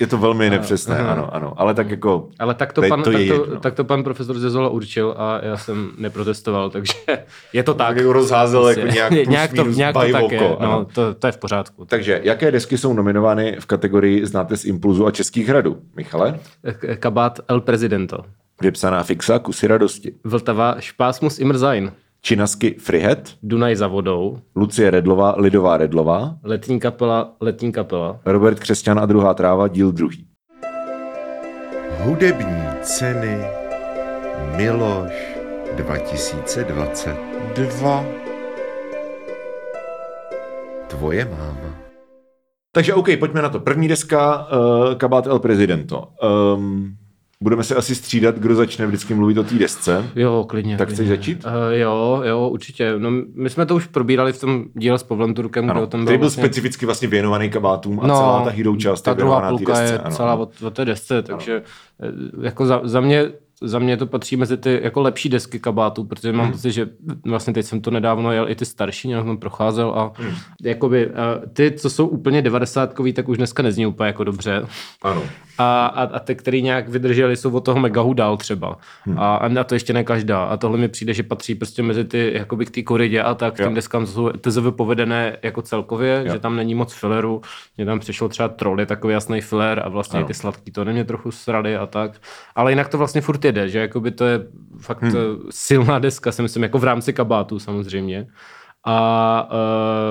je 0.00 0.06
to 0.06 0.18
velmi 0.18 0.50
nepřesné, 0.50 0.98
aha. 0.98 1.12
ano, 1.12 1.34
ano. 1.34 1.52
Ale 1.56 1.74
tak 1.74 1.90
jako... 1.90 2.28
Ale 2.38 2.54
tak 2.54 2.72
to, 2.72 2.82
je- 2.84 2.88
pan, 2.88 3.02
to 3.02 3.10
je 3.10 3.18
tak, 3.28 3.36
to, 3.36 3.44
jedno. 3.44 3.60
tak 3.60 3.74
to 3.74 3.84
pan 3.84 4.02
profesor 4.04 4.38
Zezola 4.38 4.68
určil 4.68 5.14
a 5.18 5.40
já 5.44 5.56
jsem 5.56 5.90
neprotestoval, 5.98 6.70
takže 6.70 6.92
je 7.52 7.62
to 7.62 7.74
tak. 7.74 7.86
Tak 7.88 7.96
jako 7.96 8.12
rozházel 8.12 8.68
jako 8.68 8.86
nějak 8.86 9.08
plus 9.14 9.28
nějak 9.28 9.52
to, 9.52 9.62
minus 9.62 9.76
nějak 9.76 9.92
to 9.94 10.00
tak 10.12 10.22
oko, 10.24 10.34
je. 10.34 10.56
ano. 10.56 10.70
No, 10.72 10.84
to, 10.84 11.14
to 11.14 11.26
je 11.26 11.32
v 11.32 11.38
pořádku. 11.38 11.84
Takže 11.84 12.20
jaké 12.24 12.50
desky 12.50 12.78
jsou 12.78 12.92
nominovány 12.92 13.56
v 13.60 13.66
kategorii 13.66 14.26
Znáte 14.26 14.56
z 14.56 14.64
Impulzu 14.64 15.06
a 15.06 15.10
Českých 15.10 15.48
hradů? 15.48 15.78
Michale? 15.96 16.38
K- 16.78 16.96
Kabát 16.96 17.40
El 17.48 17.60
Presidento. 17.60 18.18
Vypsaná 18.60 19.02
fixa, 19.02 19.38
kusy 19.38 19.66
radosti. 19.66 20.14
Vltava 20.24 20.76
Špásmus 20.80 21.38
Imrzain. 21.38 21.92
Činasky 22.20 22.74
Frihet, 22.78 23.36
Dunaj 23.42 23.76
za 23.76 23.86
vodou. 23.86 24.38
Lucie 24.56 24.90
Redlová, 24.90 25.34
Lidová 25.38 25.76
Redlová, 25.76 26.36
Letní 26.42 26.80
kapela, 26.80 27.32
letní 27.40 27.72
kapela. 27.72 28.20
Robert 28.24 28.60
Křesťan 28.60 28.98
a 28.98 29.06
druhá 29.06 29.34
tráva, 29.34 29.68
díl 29.68 29.92
druhý. 29.92 30.26
Hudební 31.98 32.62
ceny 32.82 33.38
Miloš 34.56 35.12
2022 35.76 38.04
Tvoje 40.88 41.24
máma. 41.24 41.76
Takže 42.72 42.94
OK, 42.94 43.08
pojďme 43.18 43.42
na 43.42 43.48
to. 43.48 43.60
První 43.60 43.88
deska, 43.88 44.48
uh, 44.48 44.94
Kabát 44.94 45.26
El 45.26 45.38
Presidento. 45.38 46.08
Um, 46.56 46.96
budeme 47.42 47.62
se 47.64 47.74
asi 47.74 47.94
střídat, 47.94 48.38
kdo 48.38 48.54
začne 48.54 48.86
vždycky 48.86 49.14
mluvit 49.14 49.38
o 49.38 49.44
té 49.44 49.54
desce. 49.54 50.04
Jo, 50.16 50.46
klidně. 50.48 50.76
Tak 50.76 50.88
klidně. 50.88 50.94
chceš 51.04 51.08
začít? 51.18 51.44
Uh, 51.44 51.52
jo, 51.72 52.22
jo, 52.24 52.48
určitě. 52.48 52.94
No, 52.98 53.10
my 53.34 53.50
jsme 53.50 53.66
to 53.66 53.74
už 53.74 53.86
probírali 53.86 54.32
v 54.32 54.40
tom 54.40 54.64
díle 54.74 54.98
s 54.98 55.02
Pavlem 55.02 55.34
Turkem, 55.34 55.64
kde 55.64 55.72
o 55.72 55.76
Ano, 55.76 55.86
tom 55.86 56.04
který 56.04 56.18
byl 56.18 56.24
vlastně... 56.24 56.42
specificky 56.42 56.86
vlastně 56.86 57.08
věnovaný 57.08 57.50
kabátům 57.50 58.00
a 58.00 58.06
No, 58.06 58.14
celá 58.16 58.44
ta 58.44 58.50
hero 58.50 58.76
část 58.76 59.02
ta 59.02 59.14
druhá 59.14 59.48
půlka 59.48 59.72
desce. 59.72 59.94
je 59.94 59.98
ano, 59.98 60.16
celá 60.16 60.32
ano. 60.32 60.48
o, 60.62 60.66
o 60.66 60.70
té 60.70 60.84
desce, 60.84 61.22
takže 61.22 61.62
eh, 62.02 62.46
jako 62.46 62.66
za, 62.66 62.80
za 62.84 63.00
mě 63.00 63.24
za 63.62 63.78
mě 63.78 63.96
to 63.96 64.06
patří 64.06 64.36
mezi 64.36 64.56
ty 64.56 64.80
jako 64.82 65.00
lepší 65.00 65.28
desky 65.28 65.58
kabátů, 65.60 66.04
protože 66.04 66.28
Hmm. 66.28 66.38
mám 66.38 66.52
pocit, 66.52 66.72
že 66.72 66.88
vlastně 67.26 67.52
teď 67.52 67.66
jsem 67.66 67.80
to 67.80 67.90
nedávno 67.90 68.32
jel 68.32 68.48
i 68.50 68.54
ty 68.54 68.64
starší, 68.64 69.08
nějak 69.08 69.24
jsem 69.24 69.36
procházel 69.38 69.90
a 69.96 70.12
Hmm. 70.22 70.34
jakoby 70.62 71.10
ty, 71.52 71.72
co 71.72 71.90
jsou 71.90 72.06
úplně 72.06 72.42
devadesátkový, 72.42 73.12
tak 73.12 73.28
už 73.28 73.36
dneska 73.36 73.62
nezní 73.62 73.86
úplně 73.86 74.06
jako 74.06 74.24
dobře. 74.24 74.66
Ano. 75.02 75.22
A, 75.58 75.86
a, 75.86 76.02
a 76.02 76.18
ty, 76.18 76.34
který 76.34 76.62
nějak 76.62 76.88
vydrželi, 76.88 77.36
jsou 77.36 77.50
od 77.50 77.60
toho 77.60 77.80
megahu 77.80 78.14
dál 78.14 78.36
třeba. 78.36 78.76
Hmm. 79.04 79.18
A, 79.18 79.36
a 79.36 79.64
to 79.64 79.74
ještě 79.74 79.92
ne 79.92 80.04
každá. 80.04 80.44
A 80.44 80.56
tohle 80.56 80.78
mi 80.78 80.88
přijde, 80.88 81.14
že 81.14 81.22
patří 81.22 81.54
prostě 81.54 81.82
mezi 81.82 82.04
ty, 82.04 82.32
jakoby 82.34 82.66
k 82.66 82.70
té 82.70 82.82
koridě 82.82 83.22
a 83.22 83.34
tak, 83.34 83.58
Jo. 83.58 83.66
tím 83.66 83.74
deskám 83.74 84.06
jsou 84.06 84.30
TZV 84.30 84.70
povedené 84.76 85.36
jako 85.42 85.62
celkově, 85.62 86.22
Jo. 86.26 86.32
že 86.32 86.38
tam 86.38 86.56
není 86.56 86.74
moc 86.74 86.92
filleru. 86.92 87.40
Mně 87.76 87.86
tam 87.86 87.98
přišlo 87.98 88.28
třeba 88.28 88.48
troll, 88.48 88.80
je 88.80 88.86
takový 88.86 89.12
jasný 89.14 89.40
filler 89.40 89.82
a 89.84 89.88
vlastně 89.88 90.18
Ano. 90.18 90.26
ty 90.26 90.34
sladký 90.34 90.70
to 90.72 90.84
mě 90.84 91.04
trochu 91.04 91.30
srali 91.30 91.76
a 91.76 91.86
tak. 91.86 92.10
Ale 92.54 92.72
jinak 92.72 92.88
to 92.88 92.98
vlastně 92.98 93.20
furt 93.20 93.44
jede, 93.46 93.68
že 93.68 93.78
jakoby 93.78 94.10
to 94.10 94.24
je 94.24 94.40
fakt 94.80 95.02
hmm. 95.02 95.12
silná 95.50 95.98
deska, 95.98 96.32
si 96.32 96.42
myslím, 96.42 96.62
jako 96.62 96.78
v 96.78 96.84
rámci 96.84 97.12
kabátu 97.12 97.58
samozřejmě. 97.58 98.26
A 98.88 99.48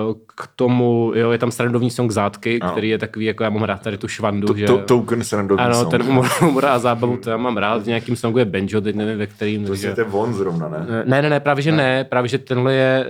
uh, 0.07 0.13
k 0.35 0.49
tomu, 0.55 1.11
jo, 1.15 1.31
je 1.31 1.37
tam 1.37 1.51
srandovní 1.51 1.91
song 1.91 2.11
Zátky, 2.11 2.59
Ano. 2.59 2.71
který 2.71 2.89
je 2.89 2.97
takový, 2.97 3.25
jako 3.25 3.43
já 3.43 3.49
mám 3.49 3.63
rád 3.63 3.81
tady 3.81 3.97
tu 3.97 4.07
švandu, 4.07 4.47
To, 4.47 4.57
že... 4.57 4.65
to, 4.65 4.77
token 4.77 5.23
srandovní 5.23 5.65
Ano, 5.65 5.75
song. 5.75 5.91
ten 5.91 6.03
humor, 6.03 6.25
humor 6.39 6.65
a 6.65 6.79
zábavu, 6.79 7.17
to 7.17 7.29
já 7.29 7.37
mám 7.37 7.57
rád. 7.57 7.83
V 7.83 7.87
nějakým 7.87 8.15
songu 8.15 8.37
je 8.39 8.45
banjo, 8.45 8.81
teď 8.81 8.95
nevím 8.95 9.17
ve 9.17 9.27
kterým. 9.27 9.63
To 9.63 9.69
takže- 9.69 9.87
je 9.87 9.95
ten 9.95 10.05
von 10.05 10.33
zrovna, 10.33 10.69
ne? 10.69 11.03
Ne, 11.05 11.21
ne, 11.21 11.29
ne, 11.29 11.39
právě 11.39 11.61
že 11.63 11.71
ne, 11.71 12.03
právě 12.03 12.29
že 12.29 12.37
tenhle 12.37 12.73
je, 12.73 13.05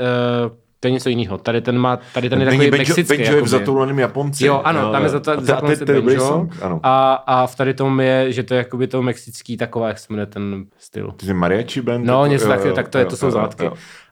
uh, 0.45 0.51
to 0.85 0.87
je 0.87 0.91
něco 0.91 1.09
jiného. 1.09 1.37
Tady 1.37 1.61
ten 1.61 1.77
má, 1.77 1.99
tady 2.13 2.29
ten 2.29 2.39
je 2.39 2.45
takový 2.45 2.71
Benjo, 2.71 2.77
mexický. 2.77 3.17
Benjo 3.17 3.35
je 3.35 3.41
v 3.41 3.47
zatouleném 3.47 3.99
Japonci. 3.99 4.45
Jo, 4.45 4.61
ano, 4.63 4.91
tam 4.91 5.03
je 5.03 5.09
za 5.09 5.17
A 5.17 5.21
to, 5.21 5.35
to- 5.35 5.41
za 5.41 5.55
to 5.61 5.71
je- 5.71 5.77
to 5.77 5.91
je 5.91 5.95
dobrý 5.95 6.15
song, 6.15 6.53
ano. 6.61 6.79
A, 6.83 7.13
a 7.13 7.47
v 7.47 7.55
tady 7.55 7.73
tom 7.73 7.99
je, 8.01 8.31
že 8.31 8.43
to 8.43 8.53
je 8.53 8.57
jakoby 8.57 8.87
to 8.87 9.01
mexický 9.01 9.57
taková, 9.57 9.87
jak 9.87 9.99
se 9.99 10.07
jmenuje 10.09 10.25
ten 10.25 10.65
styl. 10.77 11.11
Ty 11.17 11.25
jsi 11.25 11.33
mariachi 11.33 11.81
band? 11.81 12.05
No, 12.05 12.13
Jako- 12.13 12.25
něco 12.31 12.53
jo, 12.67 12.73
tak 12.73 12.87
to 12.87 12.97
je, 12.97 13.05
to 13.05 13.17
jsou 13.17 13.31
zátky. 13.31 13.69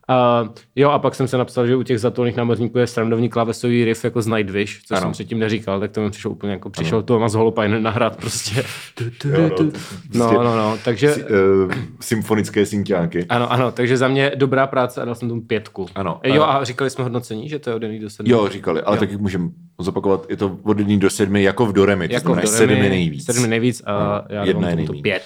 Uh, 0.10 0.50
jo, 0.76 0.90
a 0.90 1.00
pak 1.00 1.16
jsem 1.16 1.28
se 1.28 1.38
napsal, 1.38 1.68
že 1.68 1.76
u 1.76 1.84
těch 1.84 2.00
zatolných 2.00 2.36
námořníků 2.36 2.78
je 2.78 2.88
srandovní 2.88 3.30
klávesový 3.30 3.86
riff 3.86 4.04
jako 4.04 4.22
z 4.22 4.28
Nightwish, 4.28 4.82
co 4.86 4.96
ano. 4.96 5.02
jsem 5.02 5.12
předtím 5.12 5.40
neříkal, 5.40 5.80
tak 5.80 5.92
to 5.92 6.02
mi 6.02 6.10
přišlo 6.10 6.32
úplně 6.32 6.54
jako 6.54 6.70
přišel 6.70 6.98
ano. 6.98 7.04
Thomas 7.04 7.38
jen 7.62 7.84
nahrát 7.84 8.16
prostě. 8.16 8.64
Tu, 8.96 9.04
tu, 9.04 9.30
tu, 9.32 9.50
tu. 9.56 9.64
No, 9.64 10.26
no, 10.26 10.30
prostě 10.30 10.36
no, 10.38 10.56
no, 10.56 10.78
takže... 10.86 11.16
Uh, 11.16 11.72
symfonické 12.00 12.66
syntiáky. 12.66 13.26
Ano, 13.30 13.52
ano, 13.52 13.72
takže 13.72 13.98
za 13.98 14.08
mě 14.08 14.32
dobrá 14.36 14.68
práce 14.68 15.02
a 15.02 15.06
dal 15.06 15.16
jsem 15.16 15.30
tomu 15.30 15.42
pětku. 15.42 15.86
Ano. 15.96 16.20
Jo, 16.24 16.44
ano. 16.44 16.62
a 16.62 16.64
říkali 16.64 16.90
jsme 16.90 17.04
hodnocení, 17.04 17.50
že 17.50 17.60
to 17.60 17.70
je 17.70 17.76
od 17.76 17.84
jedný 17.84 18.00
do 18.00 18.10
sedmi. 18.10 18.32
Jo, 18.32 18.50
říkali, 18.50 18.82
ale 18.82 18.98
jo. 18.98 19.00
taky 19.00 19.18
můžeme 19.18 19.50
zopakovat, 19.80 20.26
je 20.30 20.38
to 20.38 20.58
od 20.64 20.80
jedný 20.80 21.00
do 21.00 21.10
sedmi, 21.10 21.44
jako 21.44 21.66
v 21.66 21.74
Doremi, 21.74 22.08
jako 22.12 22.28
to 22.28 22.34
v 22.34 22.36
Doremi, 22.36 22.58
Sedmi 22.58 22.90
nejvíc. 22.90 23.26
Sedmi 23.26 23.48
nejvíc 23.48 23.84
a 23.86 23.92
ano. 23.96 24.26
já 24.30 24.44
Jedna 24.46 24.70
je 24.70 24.76
nejvíc. 24.76 24.96
to 24.96 25.02
pět. 25.02 25.24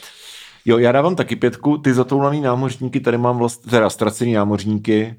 Jo, 0.67 0.77
já 0.77 0.91
dávám 0.91 1.15
taky 1.15 1.35
pětku, 1.35 1.77
ty 1.77 1.93
zatoulaný 1.93 2.41
námořníky, 2.41 2.99
tady 2.99 3.17
mám 3.17 3.37
vlastně, 3.37 3.71
teda 3.71 3.89
ztracený 3.89 4.33
námořníky, 4.33 5.15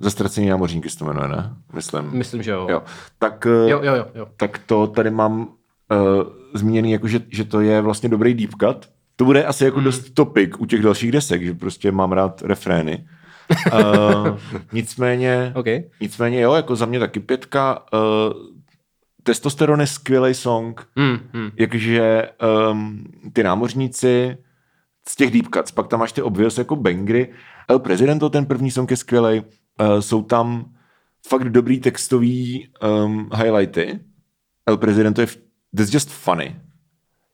zastracený 0.00 0.48
námořníky 0.48 0.90
se 0.90 0.98
to 0.98 1.04
jmenuje, 1.04 1.28
ne? 1.28 1.54
Myslím. 1.72 2.10
Myslím, 2.12 2.42
že 2.42 2.50
jo. 2.50 2.66
Jo, 2.70 2.82
tak, 3.18 3.46
eh, 3.46 3.70
Jo, 3.70 3.80
jo, 3.82 3.94
jo, 3.94 4.06
jo. 4.14 4.26
tak 4.36 4.58
to 4.58 4.86
tady 4.86 5.10
mám 5.10 5.40
uh, 5.40 5.46
zmíněný, 6.54 6.92
jako 6.92 7.08
že, 7.08 7.20
že 7.28 7.44
to 7.44 7.60
je 7.60 7.80
vlastně 7.80 8.08
dobrý 8.08 8.34
deep 8.34 8.50
cut. 8.50 8.88
To 9.16 9.24
bude 9.24 9.44
asi 9.44 9.64
jako 9.64 9.80
dost 9.80 10.10
topic 10.10 10.50
u 10.58 10.66
těch 10.66 10.82
dalších 10.82 11.12
desek, 11.12 11.42
že 11.42 11.54
prostě 11.54 11.92
mám 11.92 12.12
rád 12.12 12.42
refrény. 12.42 13.06
Uh, 13.72 14.28
nicméně, 14.72 15.52
OK. 15.56 15.66
nicméně 16.00 16.40
jo, 16.40 16.54
jako 16.54 16.76
za 16.76 16.86
mě 16.86 16.98
taky 16.98 17.20
pětka. 17.20 17.82
Uh, 17.92 18.32
Testosteron 19.22 19.80
je 19.80 19.86
skvělý 19.86 20.34
song, 20.34 20.86
Hmm, 20.96 21.18
hmm. 21.32 21.50
jakože 21.56 22.28
um, 22.70 23.04
ty 23.32 23.42
námořníci 23.42 24.36
z 25.08 25.16
těch 25.16 25.30
deep 25.30 25.46
cuts, 25.54 25.70
pak 25.72 25.86
tam 25.88 26.00
máš 26.00 26.12
ty 26.12 26.22
obvious 26.22 26.58
jako 26.58 26.76
bangry. 26.76 27.28
El 27.68 27.78
Presidento, 27.78 28.30
ten 28.30 28.46
první 28.46 28.70
song 28.70 28.90
je 28.90 28.96
skvělý. 28.96 29.40
Uh, 29.40 29.98
jsou 30.00 30.22
tam 30.22 30.64
fakt 31.28 31.44
dobrý 31.44 31.80
textový 31.80 32.68
um, 33.04 33.30
highlighty. 33.36 33.98
El 34.66 34.76
Presidento 34.76 35.20
je, 35.20 35.26
v- 35.26 35.36
that's 35.76 35.94
just 35.94 36.10
funny. 36.10 36.56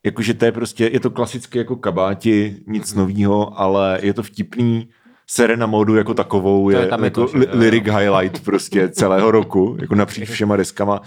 Jakože 0.04 0.34
to 0.34 0.44
je 0.44 0.52
prostě, 0.52 0.90
je 0.92 1.00
to 1.00 1.10
klasicky 1.10 1.58
jako 1.58 1.76
kabáti, 1.76 2.56
nic 2.66 2.94
novýho, 2.94 3.60
ale 3.60 3.98
je 4.02 4.14
to 4.14 4.22
vtipný. 4.22 4.88
Sere 5.30 5.56
na 5.56 5.66
módu 5.66 5.96
jako 5.96 6.14
takovou 6.14 6.70
je, 6.70 6.78
je 6.80 6.86
tam 6.86 7.04
jako 7.04 7.26
že 7.32 7.38
li- 7.38 7.46
lyric 7.52 7.84
highlight 7.84 8.44
prostě 8.44 8.88
celého 8.92 9.30
roku, 9.30 9.76
jako 9.80 9.94
napříč 9.94 10.28
všema 10.30 10.56
deskama. 10.56 11.00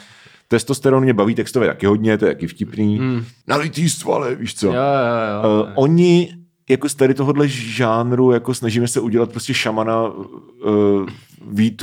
Testosteron 0.48 1.04
mě 1.04 1.14
baví 1.14 1.36
textově 1.36 1.68
taky 1.70 1.86
hodně, 1.86 2.18
to 2.18 2.26
je 2.26 2.34
taky 2.34 2.48
vtipný. 2.48 3.00
Mm. 3.00 3.26
Nalitý 3.48 3.90
svaly, 3.90 4.36
víš 4.36 4.56
co? 4.56 4.68
Jo, 4.68 4.74
jo, 4.74 5.44
jo. 5.44 5.64
Uh, 5.64 5.70
oni 5.76 6.34
jako 6.70 6.90
z 6.90 6.96
tady 6.96 7.14
tohohle 7.14 7.48
žánru 7.48 8.32
jako 8.32 8.54
snažíme 8.54 8.88
se 8.88 9.00
udělat 9.00 9.32
prostě 9.32 9.54
šamana 9.54 10.08
uh, 10.08 10.16
V2, 11.54 11.78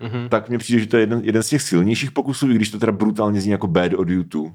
mm-hmm. 0.00 0.28
tak 0.28 0.48
mně 0.48 0.58
přijde, 0.58 0.80
že 0.80 0.86
to 0.86 0.96
je 0.96 1.02
jeden, 1.02 1.20
jeden 1.24 1.42
z 1.42 1.48
těch 1.48 1.62
silnějších 1.62 2.10
pokusů, 2.12 2.50
i 2.50 2.54
když 2.54 2.70
to 2.70 2.78
teda 2.78 2.92
brutálně 2.92 3.40
zní 3.40 3.52
jako 3.52 3.66
bad 3.66 3.92
od 3.94 4.08
YouTube. 4.08 4.50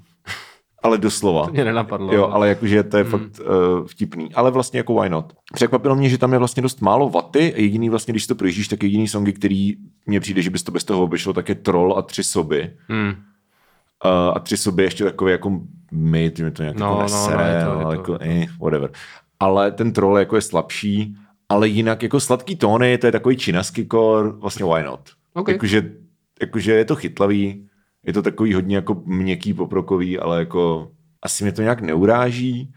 Ale 0.84 0.98
doslova. 0.98 1.48
Mě 1.52 1.66
nenapadlo. 1.66 2.14
Jo, 2.14 2.28
ale 2.28 2.50
jakože 2.50 2.84
to 2.84 2.98
je 2.98 3.04
mm. 3.04 3.10
fakt 3.10 3.40
uh, 3.40 3.86
vtipný. 3.88 4.34
Ale 4.34 4.52
vlastně 4.52 4.80
jako 4.80 5.02
why 5.02 5.10
not. 5.10 5.34
Překvapilo 5.54 5.96
mě, 5.96 6.10
že 6.10 6.18
tam 6.18 6.34
je 6.34 6.40
vlastně 6.40 6.64
dost 6.64 6.82
málo 6.82 7.10
vaty. 7.10 7.54
Jediný 7.56 7.90
vlastně, 7.90 8.12
když 8.12 8.28
to 8.28 8.36
projíždíš, 8.36 8.68
tak 8.68 8.84
jediný 8.84 9.08
songy, 9.08 9.34
který 9.34 9.74
mně 10.06 10.20
přijde, 10.20 10.42
že 10.42 10.50
bys 10.50 10.64
to 10.64 10.72
bez 10.72 10.84
toho 10.84 11.04
obešlo, 11.04 11.34
tak 11.34 11.50
je 11.50 11.56
Troll 11.56 11.98
a 11.98 12.02
Tři 12.02 12.24
soby. 12.24 12.72
Hmm. 12.88 13.08
Uh, 14.06 14.36
a 14.36 14.40
tři 14.40 14.58
soby 14.58 14.84
ještě 14.84 15.04
takové 15.04 15.32
jako 15.32 15.60
my, 15.92 16.32
ty 16.32 16.44
mi 16.44 16.52
to 16.52 16.64
nějak 16.64 16.78
No, 16.78 16.86
jako 16.86 16.96
no, 16.98 17.04
nesere, 17.04 17.38
no, 17.38 17.60
je 17.60 17.66
to- 17.66 17.72
ale 17.72 17.80
je 17.80 17.84
to- 17.86 17.92
jako, 17.92 18.18
eh, 18.22 18.46
whatever. 18.62 18.92
Ale 19.44 19.72
ten 19.72 19.94
troll 19.94 20.18
jako 20.18 20.36
je 20.36 20.42
slabší, 20.42 21.16
ale 21.50 21.68
jinak 21.68 22.04
jako 22.04 22.20
sladký 22.20 22.56
tóny, 22.56 22.98
to 22.98 23.06
je 23.06 23.12
takový 23.12 23.38
činaský 23.38 23.86
kor, 23.86 24.40
vlastně 24.40 24.66
why 24.66 24.84
not. 24.84 25.10
Ok. 25.34 25.48
Jakože, 25.48 25.92
jakože 26.42 26.74
je 26.74 26.86
to 26.86 26.96
chytlavý, 26.96 27.68
je 28.06 28.14
to 28.14 28.22
takový 28.22 28.54
hodně 28.54 28.76
jako 28.76 29.02
měkký 29.06 29.54
poprokový, 29.54 30.20
ale 30.20 30.40
jako 30.40 30.92
asi 31.22 31.44
mě 31.44 31.52
to 31.52 31.62
nějak 31.62 31.82
neuráží. 31.82 32.74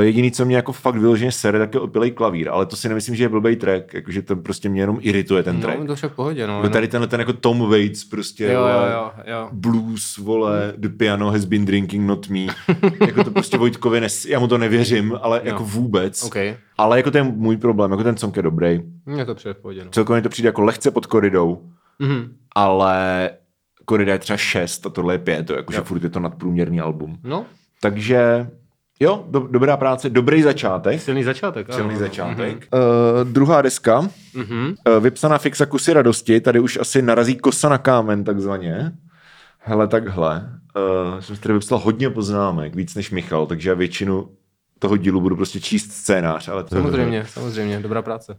Jediný, 0.00 0.30
co 0.30 0.44
mě 0.44 0.56
jako 0.56 0.72
fakt 0.72 0.96
vyloženě 0.96 1.32
sere, 1.32 1.58
tak 1.58 1.74
je 1.74 1.80
opilej 1.80 2.10
klavír, 2.10 2.48
ale 2.48 2.66
to 2.66 2.76
si 2.76 2.88
nemyslím, 2.88 3.14
že 3.16 3.24
je 3.24 3.28
blbý 3.28 3.56
track, 3.56 3.94
jakože 3.94 4.22
to 4.22 4.36
prostě 4.36 4.68
mě 4.68 4.82
jenom 4.82 4.98
irituje 5.00 5.42
ten 5.42 5.60
track. 5.60 5.78
No, 5.80 5.86
to 5.86 5.94
však 5.94 6.12
v 6.12 6.14
pohodě, 6.16 6.46
no. 6.46 6.62
No, 6.62 6.68
tady 6.68 6.88
tenhle 6.88 7.06
ten 7.08 7.20
jako 7.20 7.32
Tom 7.32 7.70
Waits 7.70 8.04
prostě, 8.04 8.44
Jo, 8.44 8.50
jo, 8.52 8.60
vole, 8.60 8.92
jo, 8.92 9.10
jo. 9.26 9.48
blues, 9.52 10.16
vole, 10.18 10.72
the 10.76 10.88
piano 10.88 11.30
has 11.30 11.44
been 11.44 11.64
drinking, 11.64 12.06
not 12.06 12.28
me. 12.28 12.38
jako 13.06 13.24
to 13.24 13.30
prostě 13.30 13.58
Vojtkovi, 13.58 14.00
nes, 14.00 14.24
já 14.24 14.38
mu 14.38 14.48
to 14.48 14.58
nevěřím, 14.58 15.18
ale 15.22 15.40
no. 15.44 15.50
jako 15.50 15.64
vůbec. 15.64 16.22
OK. 16.24 16.36
Ale 16.78 16.96
jako 16.96 17.10
to 17.10 17.18
je 17.18 17.22
můj 17.24 17.56
problém, 17.56 17.90
jako 17.90 18.04
ten 18.04 18.16
song 18.16 18.36
je 18.36 18.42
dobrý. 18.42 18.80
Mně 19.06 19.24
to 19.24 19.34
přijde 19.34 19.54
v 19.54 19.58
pohodě, 19.58 19.84
no. 19.84 19.90
Celkově 19.90 20.22
to 20.22 20.28
přijde 20.28 20.48
jako 20.48 20.62
lehce 20.62 20.90
pod 20.90 21.06
koridou, 21.06 21.62
Mhm. 21.98 22.32
ale 22.54 23.30
korida 23.84 24.12
je 24.12 24.18
třeba 24.18 24.36
6 24.36 24.86
a 24.86 24.90
tohle 24.90 25.14
je 25.14 25.18
5, 25.18 25.46
to, 25.46 25.54
jakože 25.54 25.80
furt 25.80 26.02
je 26.02 26.08
to 26.10 26.20
nadprůměrný 26.20 26.80
album. 26.80 27.18
No, 27.24 27.44
Takže 27.80 28.46
jo, 29.02 29.24
do, 29.28 29.40
dobrá 29.50 29.76
práce, 29.76 30.10
dobrý 30.10 30.42
začátek. 30.42 31.00
silný 31.02 31.24
začátek. 31.24 31.70
ano. 31.70 31.78
Silný 31.78 31.96
začátek. 31.96 32.68
Uh, 32.74 33.30
druhá 33.32 33.62
deska, 33.62 34.08
Mhm. 34.34 34.74
uh, 34.96 35.02
vypsaná 35.02 35.38
fixa 35.38 35.66
kusy 35.66 35.92
radosti, 35.92 36.40
tady 36.40 36.60
už 36.60 36.78
asi 36.80 37.02
narazí 37.02 37.36
kosa 37.36 37.68
na 37.68 37.78
kámen 37.78 38.24
takzvaně. 38.24 38.92
Hele, 39.58 39.88
takhle. 39.88 40.48
Uh, 41.14 41.20
jsem 41.20 41.36
si 41.36 41.42
tady 41.42 41.52
vypsal 41.54 41.78
hodně 41.78 42.10
poznámek, 42.10 42.74
víc 42.76 42.94
než 42.94 43.10
Michal, 43.10 43.46
takže 43.46 43.68
já 43.68 43.74
většinu 43.74 44.28
toho 44.78 44.96
dílu 44.96 45.20
budu 45.20 45.36
prostě 45.36 45.60
číst 45.60 45.92
scénář. 45.92 46.48
Ale 46.48 46.64
to 46.64 46.76
je 46.76 46.82
dobře. 46.82 46.96
Samozřejmě, 46.96 47.24
samozřejmě, 47.26 47.80
dobrá 47.80 48.02
práce. 48.02 48.36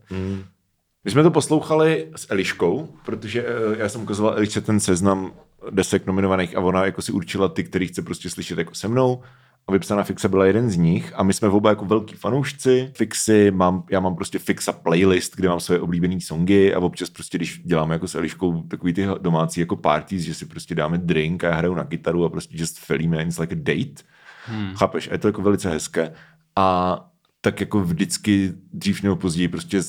My 1.05 1.11
jsme 1.11 1.23
to 1.23 1.31
poslouchali 1.31 2.07
s 2.15 2.27
Eliškou, 2.31 2.89
protože 3.05 3.45
eh, 3.47 3.77
já 3.77 3.89
jsem 3.89 4.01
ukazoval 4.01 4.33
Elišce 4.37 4.61
ten 4.61 4.79
seznam 4.79 5.31
desek 5.71 6.05
nominovaných 6.05 6.57
a 6.57 6.59
ona 6.59 6.85
jako 6.85 7.01
si 7.01 7.11
určila 7.11 7.47
ty, 7.49 7.63
který 7.63 7.87
chce 7.87 8.01
prostě 8.01 8.29
slyšet 8.29 8.57
jako 8.57 8.75
se 8.75 8.87
mnou. 8.87 9.21
A 9.67 9.71
vypsaná 9.71 10.03
fixa 10.03 10.27
byla 10.27 10.45
jeden 10.45 10.69
z 10.69 10.77
nich 10.77 11.13
a 11.15 11.23
my 11.23 11.33
jsme 11.33 11.47
oba 11.47 11.69
jako 11.69 11.85
velký 11.85 12.15
fanoušci 12.15 12.91
fixy, 12.95 13.51
mám, 13.51 13.83
já 13.89 13.99
mám 13.99 14.15
prostě 14.15 14.39
fixa 14.39 14.71
playlist, 14.71 15.35
kde 15.35 15.49
mám 15.49 15.59
své 15.59 15.79
oblíbené 15.79 16.21
songy 16.21 16.73
a 16.73 16.79
občas 16.79 17.09
prostě, 17.09 17.37
když 17.37 17.61
děláme 17.65 17.95
jako 17.95 18.07
s 18.07 18.15
Eliškou 18.15 18.61
takový 18.61 18.93
ty 18.93 19.07
domácí 19.21 19.59
jako 19.59 19.75
parties, 19.75 20.23
že 20.23 20.33
si 20.33 20.45
prostě 20.45 20.75
dáme 20.75 20.97
drink 20.97 21.43
a 21.43 21.47
já 21.47 21.55
hraju 21.55 21.73
na 21.73 21.83
kytaru 21.83 22.25
a 22.25 22.29
prostě 22.29 22.57
just 22.57 22.79
felíme 22.79 23.23
it's 23.23 23.37
like 23.37 23.55
a 23.55 23.57
date. 23.61 24.03
Hmm. 24.45 24.73
Chápeš? 24.75 25.07
A 25.07 25.11
je 25.11 25.17
to 25.17 25.27
jako 25.27 25.41
velice 25.41 25.69
hezké. 25.69 26.13
A 26.55 26.99
tak 27.41 27.59
jako 27.59 27.79
vždycky 27.79 28.53
dřív 28.73 29.03
nebo 29.03 29.15
později 29.15 29.47
prostě 29.47 29.83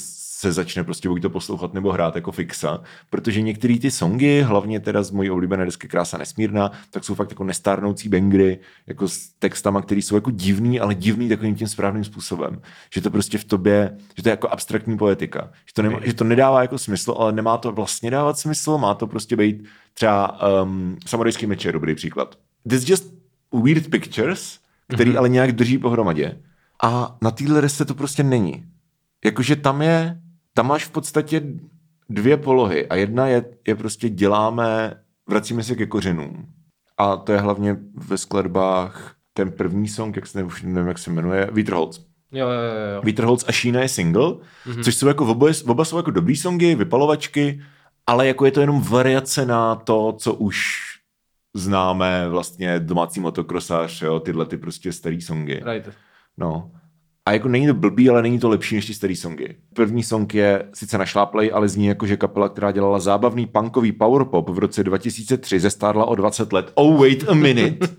se 0.44 0.52
začne 0.52 0.84
prostě 0.84 1.08
buď 1.08 1.22
to 1.22 1.30
poslouchat 1.30 1.74
nebo 1.74 1.92
hrát 1.92 2.14
jako 2.16 2.32
fixa, 2.32 2.82
protože 3.10 3.42
některé 3.42 3.78
ty 3.78 3.90
songy, 3.90 4.42
hlavně 4.42 4.80
teda 4.80 5.02
z 5.02 5.10
mojí 5.10 5.30
oblíbené 5.30 5.64
desky 5.64 5.88
Krása 5.88 6.18
nesmírná, 6.18 6.70
tak 6.90 7.04
jsou 7.04 7.14
fakt 7.14 7.30
jako 7.30 7.44
nestárnoucí 7.44 8.08
bangry, 8.08 8.58
jako 8.86 9.08
s 9.08 9.28
textama, 9.38 9.82
které 9.82 10.02
jsou 10.02 10.14
jako 10.14 10.30
divný, 10.30 10.80
ale 10.80 10.94
divný 10.94 11.28
takovým 11.28 11.54
tím 11.54 11.68
správným 11.68 12.04
způsobem. 12.04 12.60
Že 12.94 13.00
to 13.00 13.10
prostě 13.10 13.38
v 13.38 13.44
tobě, 13.44 13.96
že 14.16 14.22
to 14.22 14.28
je 14.28 14.30
jako 14.30 14.48
abstraktní 14.48 14.96
poetika. 14.96 15.50
Že 15.66 15.74
to, 15.74 15.82
nemá, 15.82 15.98
že 16.04 16.14
to 16.14 16.24
nedává 16.24 16.62
jako 16.62 16.78
smysl, 16.78 17.14
ale 17.18 17.32
nemá 17.32 17.56
to 17.56 17.72
vlastně 17.72 18.10
dávat 18.10 18.38
smysl, 18.38 18.78
má 18.78 18.94
to 18.94 19.06
prostě 19.06 19.36
být 19.36 19.64
třeba 19.94 20.38
um, 20.62 20.96
Samurajský 21.06 21.46
meč 21.46 21.64
je 21.64 21.72
dobrý 21.72 21.94
příklad. 21.94 22.38
This 22.68 22.88
just 22.88 23.14
weird 23.64 23.90
pictures, 23.90 24.58
který 24.88 25.12
mm-hmm. 25.12 25.18
ale 25.18 25.28
nějak 25.28 25.52
drží 25.52 25.78
pohromadě. 25.78 26.38
A 26.82 27.16
na 27.22 27.30
téhle 27.30 27.60
desce 27.60 27.84
to 27.84 27.94
prostě 27.94 28.22
není. 28.22 28.64
Jakože 29.24 29.56
tam 29.56 29.82
je, 29.82 30.20
tam 30.54 30.66
máš 30.66 30.84
v 30.84 30.90
podstatě 30.90 31.42
dvě 32.08 32.36
polohy 32.36 32.88
a 32.88 32.94
jedna 32.94 33.26
je, 33.26 33.44
je 33.68 33.74
prostě 33.74 34.08
děláme, 34.08 34.94
vracíme 35.28 35.62
se 35.62 35.74
ke 35.74 35.86
kořenům. 35.86 36.46
A 36.98 37.16
to 37.16 37.32
je 37.32 37.38
hlavně 37.38 37.76
ve 37.94 38.18
skladbách 38.18 39.14
ten 39.32 39.52
první 39.52 39.88
song, 39.88 40.16
jak 40.16 40.26
se 40.26 40.38
nevím, 40.38 40.48
už 40.48 40.62
nevím, 40.62 40.88
jak 40.88 40.98
se 40.98 41.10
jmenuje, 41.10 41.48
Vítr-Holz. 41.52 42.00
Jo, 42.32 42.48
jo, 42.48 43.22
jo, 43.22 43.36
a 43.46 43.52
Šína 43.52 43.80
je 43.80 43.88
single, 43.88 44.28
mm-hmm. 44.32 44.84
což 44.84 44.94
jsou 44.94 45.06
jako 45.06 45.26
oboje, 45.26 45.54
oba 45.66 45.84
jsou 45.84 45.96
jako 45.96 46.10
dobrý 46.10 46.36
songy, 46.36 46.74
vypalovačky, 46.74 47.62
ale 48.06 48.26
jako 48.26 48.44
je 48.44 48.50
to 48.50 48.60
jenom 48.60 48.80
variace 48.80 49.46
na 49.46 49.74
to, 49.74 50.14
co 50.18 50.34
už 50.34 50.80
známe 51.54 52.28
vlastně 52.28 52.80
domácí 52.80 53.20
motokrosář, 53.20 54.02
jo, 54.02 54.20
tyhle 54.20 54.46
ty 54.46 54.56
prostě 54.56 54.92
starý 54.92 55.20
songy. 55.20 55.62
Right. 55.72 55.90
No. 56.36 56.70
A 57.28 57.32
jako 57.32 57.48
není 57.48 57.66
to 57.66 57.74
blbý, 57.74 58.10
ale 58.10 58.22
není 58.22 58.38
to 58.38 58.48
lepší 58.48 58.74
než 58.74 58.86
ty 58.86 58.94
starý 58.94 59.16
songy. 59.16 59.56
První 59.74 60.02
song 60.02 60.34
je 60.34 60.68
sice 60.74 60.98
našláplej, 60.98 61.50
ale 61.54 61.68
zní 61.68 61.86
jako, 61.86 62.06
že 62.06 62.16
kapela, 62.16 62.48
která 62.48 62.72
dělala 62.72 62.98
zábavný 62.98 63.46
punkový 63.46 63.92
powerpop 63.92 64.48
v 64.50 64.58
roce 64.58 64.84
2003, 64.84 65.60
zestárla 65.60 66.04
o 66.04 66.14
20 66.14 66.52
let. 66.52 66.72
Oh, 66.74 67.00
wait 67.00 67.28
a 67.28 67.34
minute. 67.34 67.88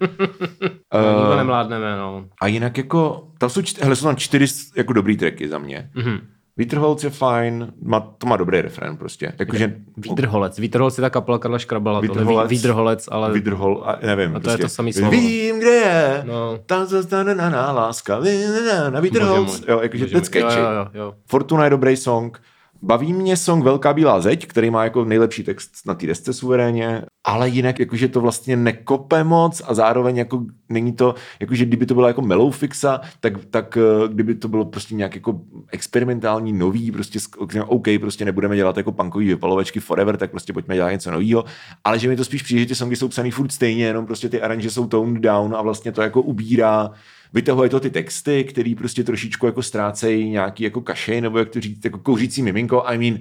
Nikdo 0.96 1.34
Eh, 1.34 1.38
nemládneme, 1.38 1.98
no. 1.98 2.26
a 2.42 2.48
jinak 2.48 2.78
jako, 2.78 3.28
tam 3.38 3.50
jsou, 3.50 3.62
čty, 3.62 3.82
hele, 3.84 3.96
jsou 3.96 4.06
tam 4.06 4.16
čtyři 4.16 4.46
jako 4.78 4.94
dobrý 4.94 5.18
tracky 5.18 5.50
za 5.50 5.58
mě. 5.58 5.90
Mhm. 5.96 6.20
Vítr 6.58 6.80
je 7.04 7.10
fajn, 7.10 7.74
má, 7.82 8.00
to 8.00 8.28
má 8.28 8.38
dobrý 8.38 8.62
refrén 8.62 8.98
prostě. 8.98 9.34
Jakože, 9.40 9.76
Vítrholec. 9.98 10.60
Vítrholec 10.60 10.98
je 10.98 11.02
ta 11.02 11.10
kapela 11.10 11.40
Karla 11.40 11.58
Škrabala. 11.60 12.00
Vítrholec. 12.00 12.50
Ví- 12.50 12.58
Vítrholec, 12.58 13.08
ale... 13.12 13.32
Vydrhol, 13.34 13.84
a 13.86 14.00
nevím. 14.06 14.32
A 14.36 14.40
to 14.40 14.40
prostě. 14.40 14.62
je 14.62 14.66
to 14.66 14.70
samý 14.70 14.94
slovo. 14.94 15.12
Vím, 15.12 15.60
kde 15.60 15.70
je, 15.70 16.24
No. 16.28 16.58
tam 16.66 16.86
zastane 16.86 17.36
na, 17.36 17.50
na 17.50 17.72
láska, 17.72 18.20
vy- 18.20 18.46
na, 18.90 19.00
Vítrholc. 19.00 19.60
můj. 19.60 19.68
Jo, 19.70 19.80
jakože 19.82 20.06
that's 20.08 20.30
catchy. 20.30 20.60
Jo, 20.60 20.66
jo, 20.72 20.88
jo. 20.94 21.14
Fortuna 21.26 21.64
je 21.64 21.70
dobrý 21.70 21.98
song, 21.98 22.42
Baví 22.86 23.14
mě 23.14 23.38
song 23.38 23.64
Velká 23.64 23.94
bílá 23.94 24.22
zeď, 24.22 24.48
který 24.48 24.70
má 24.70 24.84
jako 24.84 25.06
nejlepší 25.06 25.44
text 25.44 25.72
na 25.86 25.94
té 25.94 26.08
desce 26.08 26.34
suverénně, 26.34 27.02
ale 27.24 27.50
jinak 27.50 27.80
jakože 27.80 28.08
to 28.08 28.22
vlastně 28.22 28.56
nekope 28.56 29.24
moc 29.24 29.62
a 29.66 29.74
zároveň 29.74 30.18
jako 30.18 30.46
není 30.70 30.94
to, 30.94 31.16
jakože 31.40 31.66
kdyby 31.66 31.86
to 31.86 31.94
bylo 31.94 32.08
jako 32.08 32.22
mellow 32.22 32.54
fixa, 32.54 33.02
tak, 33.20 33.34
tak 33.46 33.78
eh, 33.78 34.08
kdyby 34.08 34.36
to 34.36 34.48
bylo 34.48 34.66
prostě 34.66 34.96
nějak 34.96 35.16
jako 35.16 35.42
experimentální, 35.72 36.54
nový, 36.54 36.92
prostě 36.92 37.20
OK, 37.66 37.88
prostě 38.00 38.26
nebudeme 38.26 38.56
dělat 38.56 38.78
jako 38.78 38.92
punkový 38.92 39.28
vypalovačky 39.28 39.80
forever, 39.80 40.18
tak 40.18 40.32
prostě 40.32 40.54
pojďme 40.54 40.76
dělat 40.76 40.92
něco 40.92 41.12
nového, 41.12 41.46
ale 41.84 42.00
že 42.00 42.10
mi 42.10 42.16
to 42.16 42.26
spíš 42.26 42.44
přijde, 42.44 42.60
že 42.62 42.68
ty 42.68 42.76
songy 42.76 42.96
jsou 42.96 43.08
psaný 43.08 43.32
furt 43.32 43.52
stejně, 43.52 43.86
jenom 43.86 44.06
prostě 44.06 44.30
ty 44.30 44.42
aranže 44.42 44.72
jsou 44.72 44.88
toned 44.88 45.22
down 45.22 45.56
a 45.56 45.62
vlastně 45.62 45.92
to 45.92 46.02
jako 46.02 46.22
ubírá 46.22 46.92
vytahuje 47.34 47.70
to 47.70 47.80
ty 47.80 47.90
texty, 47.90 48.44
který 48.44 48.76
prostě 48.76 49.04
trošičku 49.04 49.46
jako 49.46 49.64
ztrácejí 49.64 50.30
nějaký 50.30 50.64
jako 50.64 50.82
kašej, 50.82 51.22
nebo 51.22 51.40
jak 51.40 51.50
to 51.50 51.62
říct, 51.62 51.86
jako 51.86 52.00
kouřící 52.00 52.42
miminko. 52.42 52.84
I 52.84 52.98
mean, 52.98 53.20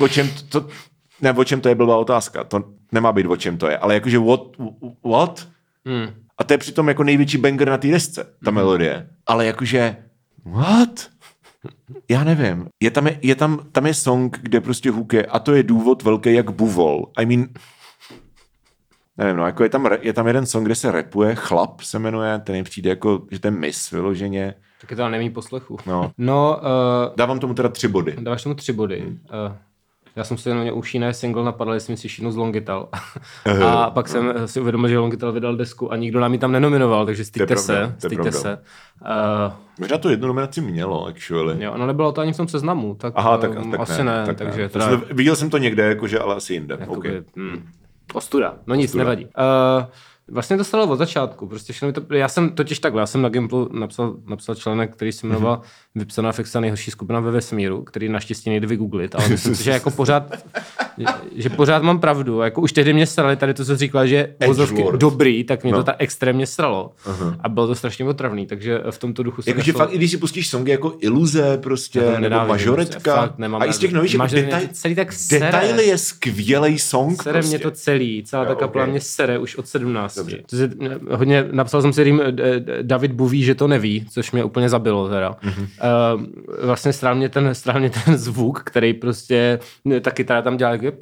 o 0.00 0.08
čem 0.08 0.30
to, 0.48 0.68
ne, 1.20 1.32
o 1.32 1.44
čem 1.44 1.60
to 1.60 1.68
je 1.68 1.74
blbá 1.74 1.96
otázka. 1.96 2.44
To 2.44 2.64
nemá 2.92 3.12
být 3.12 3.26
o 3.26 3.36
čem 3.36 3.58
to 3.58 3.66
je, 3.68 3.78
ale 3.78 3.94
jakože 3.94 4.18
what, 4.18 4.42
what? 5.04 5.48
Hmm. 5.86 6.08
A 6.38 6.44
to 6.44 6.54
je 6.54 6.58
přitom 6.58 6.88
jako 6.88 7.04
největší 7.04 7.38
banger 7.38 7.68
na 7.68 7.78
té 7.78 7.88
desce, 7.88 8.26
ta 8.44 8.50
melodie. 8.50 9.08
Ale 9.26 9.46
jakože, 9.46 9.96
what? 10.44 11.10
Já 12.08 12.24
nevím. 12.24 12.68
Je 12.82 12.90
tam, 12.90 13.06
je, 13.06 13.18
je 13.22 13.34
tam, 13.34 13.60
tam 13.72 13.86
je 13.86 13.94
song, 13.94 14.38
kde 14.42 14.60
prostě 14.60 14.90
hook 14.90 15.12
je, 15.12 15.26
a 15.26 15.38
to 15.38 15.54
je 15.54 15.62
důvod 15.62 16.02
velký 16.02 16.34
jak 16.34 16.50
buvol. 16.50 17.06
I 17.16 17.26
mean, 17.26 17.48
nevím, 19.18 19.36
no, 19.36 19.46
jako 19.46 19.62
je 19.62 19.68
tam, 19.68 19.88
je 20.00 20.12
tam 20.12 20.26
jeden 20.26 20.46
song, 20.46 20.64
kde 20.66 20.74
se 20.74 20.92
rapuje, 20.92 21.34
Chlap 21.34 21.80
se 21.80 21.98
jmenuje, 21.98 22.38
ten 22.44 22.54
mi 22.56 22.62
přijde 22.62 22.90
jako, 22.90 23.22
že 23.30 23.38
ten 23.38 23.58
mis 23.58 23.90
vyloženě. 23.90 24.54
Tak 24.80 24.90
je 24.90 24.96
to 24.96 25.08
nemý 25.08 25.30
poslechu. 25.30 25.76
No. 25.86 26.12
No, 26.18 26.60
uh, 26.62 27.14
Dávám 27.16 27.38
tomu 27.38 27.54
teda 27.54 27.68
tři 27.68 27.88
body. 27.88 28.16
dáváš 28.20 28.42
tomu 28.42 28.54
tři 28.54 28.72
body. 28.72 29.00
Hmm. 29.00 29.18
Uh, 29.46 29.52
já 30.16 30.24
jsem 30.24 30.36
si 30.38 30.48
jenom 30.48 30.78
už 30.78 30.94
jiné 30.94 31.14
single 31.14 31.44
napadl, 31.44 31.72
jestli 31.72 31.96
si 31.96 32.08
šínu 32.08 32.32
z 32.32 32.36
Longital. 32.36 32.88
a 33.66 33.90
pak 33.90 34.08
jsem 34.08 34.32
si 34.46 34.60
uvědomil, 34.60 34.88
že 34.88 34.98
Longital 34.98 35.32
vydal 35.32 35.56
desku 35.56 35.92
a 35.92 35.96
nikdo 35.96 36.20
nám 36.20 36.32
ji 36.32 36.38
tam 36.38 36.52
nenominoval, 36.52 37.06
takže 37.06 37.24
styďte 37.24 37.56
se. 37.56 37.94
Styďte 37.98 38.32
se. 38.32 38.58
Uh, 39.02 39.52
Možná 39.80 39.98
to 39.98 40.10
jednu 40.10 40.26
nominaci 40.28 40.60
mělo, 40.60 41.06
actually. 41.06 41.64
jo, 41.64 41.74
no 41.78 41.86
nebylo 41.86 42.12
to 42.12 42.20
ani 42.20 42.32
v 42.32 42.36
tom 42.36 42.48
seznamu, 42.48 42.94
tak, 42.94 43.12
Aha, 43.16 43.38
tak, 43.38 43.50
tak 43.70 43.80
asi 43.80 44.04
ne, 44.04 44.26
tak 44.26 44.36
takže 44.36 44.62
ne. 44.62 44.68
teda, 44.68 44.86
Teda... 44.88 45.02
Viděl 45.12 45.36
jsem 45.36 45.50
to 45.50 45.58
někde, 45.58 45.82
jakože, 45.82 46.18
ale 46.18 46.34
asi 46.34 46.54
jinde. 46.54 46.76
jakoby, 46.80 46.98
Okay. 46.98 47.22
hmm, 47.36 47.68
ostuda. 48.14 48.54
No 48.66 48.74
nic, 48.74 48.84
Ostuda. 48.90 49.04
nevadí. 49.04 49.24
Uh, 49.24 49.30
Vlastně 50.32 50.56
to 50.56 50.64
stalo 50.64 50.86
od 50.86 50.96
začátku. 50.96 51.46
Prostě 51.46 51.72
všechno 51.72 51.92
to, 52.02 52.14
já 52.14 52.28
jsem 52.28 52.50
totiž 52.50 52.78
takhle, 52.78 53.02
já 53.02 53.06
jsem 53.06 53.22
na 53.22 53.28
Gimplu 53.28 53.68
napsal, 53.72 54.14
napsal 54.26 54.54
článek, 54.54 54.92
který 54.92 55.12
se 55.12 55.26
jmenoval 55.26 55.54
Mhm. 55.54 55.62
Vypsaná 55.94 56.32
fixa 56.32 56.60
nejhorší 56.60 56.90
skupina 56.90 57.20
ve 57.20 57.30
vesmíru, 57.30 57.82
který 57.82 58.08
naštěstí 58.08 58.50
nejde 58.50 58.66
vygooglit, 58.66 59.14
ale 59.14 59.28
myslím 59.28 59.54
si, 59.54 59.64
že 59.64 59.70
jako 59.70 59.90
pořád, 59.90 60.32
že, 60.98 61.04
že 61.36 61.48
pořád 61.50 61.82
mám 61.82 62.00
pravdu. 62.00 62.40
Jako 62.40 62.60
už 62.60 62.72
tehdy 62.72 62.92
mě 62.92 63.06
srali 63.06 63.36
tady 63.36 63.54
to, 63.54 63.64
co 63.64 63.76
říkala, 63.76 64.06
že 64.06 64.34
vozovky 64.46 64.74
Edgelord. 64.74 65.00
dobrý, 65.00 65.44
tak 65.44 65.62
mě 65.62 65.72
No. 65.72 65.78
to 65.78 65.84
tak 65.84 65.96
extrémně 65.98 66.46
sralo. 66.46 66.90
A 67.40 67.48
bylo 67.48 67.66
to 67.66 67.74
strašně 67.74 68.04
otravný, 68.04 68.46
takže 68.46 68.80
v 68.90 68.98
tomto 68.98 69.22
duchu 69.22 69.42
jsem 69.42 69.50
Jakože 69.50 69.72
nechal- 69.72 69.86
fakt, 69.86 69.94
i 69.94 69.96
když 69.98 70.10
si 70.10 70.16
pustíš 70.16 70.48
songy 70.48 70.70
jako 70.70 70.96
Iluze 71.00 71.58
prostě, 71.58 72.00
nebo 72.18 72.36
Mažoretka, 72.46 72.92
prostě, 73.00 73.10
fakt 73.10 73.38
nemám 73.38 73.62
a 73.62 73.64
i 73.64 73.72
z 73.72 73.78
těch 73.78 73.92
nových, 73.92 74.14
jako 74.14 74.26
detail, 74.34 74.58
mě 74.64 74.68
celý 74.72 74.94
tak 74.94 75.12
sere. 75.12 75.46
detaily 75.46 75.86
je 75.86 75.98
skvělej 75.98 76.78
song 76.78 77.22
Sere 77.22 77.32
prostě. 77.32 77.48
mě 77.48 77.58
to 77.58 77.70
celý, 77.70 78.22
celá 78.26 78.44
ta 78.44 78.54
kapela 78.54 78.84
ok. 78.84 78.90
mě 78.90 79.00
sere 79.00 79.38
už 79.38 79.56
od 79.56 79.68
17. 79.68 80.14
Dobře. 80.16 80.38
To 80.50 80.56
se, 80.56 80.70
hodně, 81.10 81.44
napsal 81.52 81.82
jsem 81.82 81.92
si 81.92 82.18
eh, 82.22 82.32
eh, 82.42 82.60
David 82.82 83.12
Buví, 83.12 83.42
že 83.42 83.54
to 83.54 83.68
neví, 83.68 84.06
což 84.10 84.32
mě 84.32 84.44
úplně 84.44 84.68
zabilo 84.68 85.08
teda. 85.08 85.30
Mm-hmm. 85.32 85.66
Uh, 86.14 86.22
vlastně 86.66 86.92
strál 86.92 87.14
mě, 87.14 87.28
ten, 87.28 87.54
strál 87.54 87.80
mě 87.80 87.90
ten 87.90 88.18
zvuk, 88.18 88.62
který 88.64 88.94
prostě, 88.94 89.58
ta 90.00 90.10
kytara 90.10 90.42
tam 90.42 90.56
dělá 90.56 90.70
jako 90.70 90.96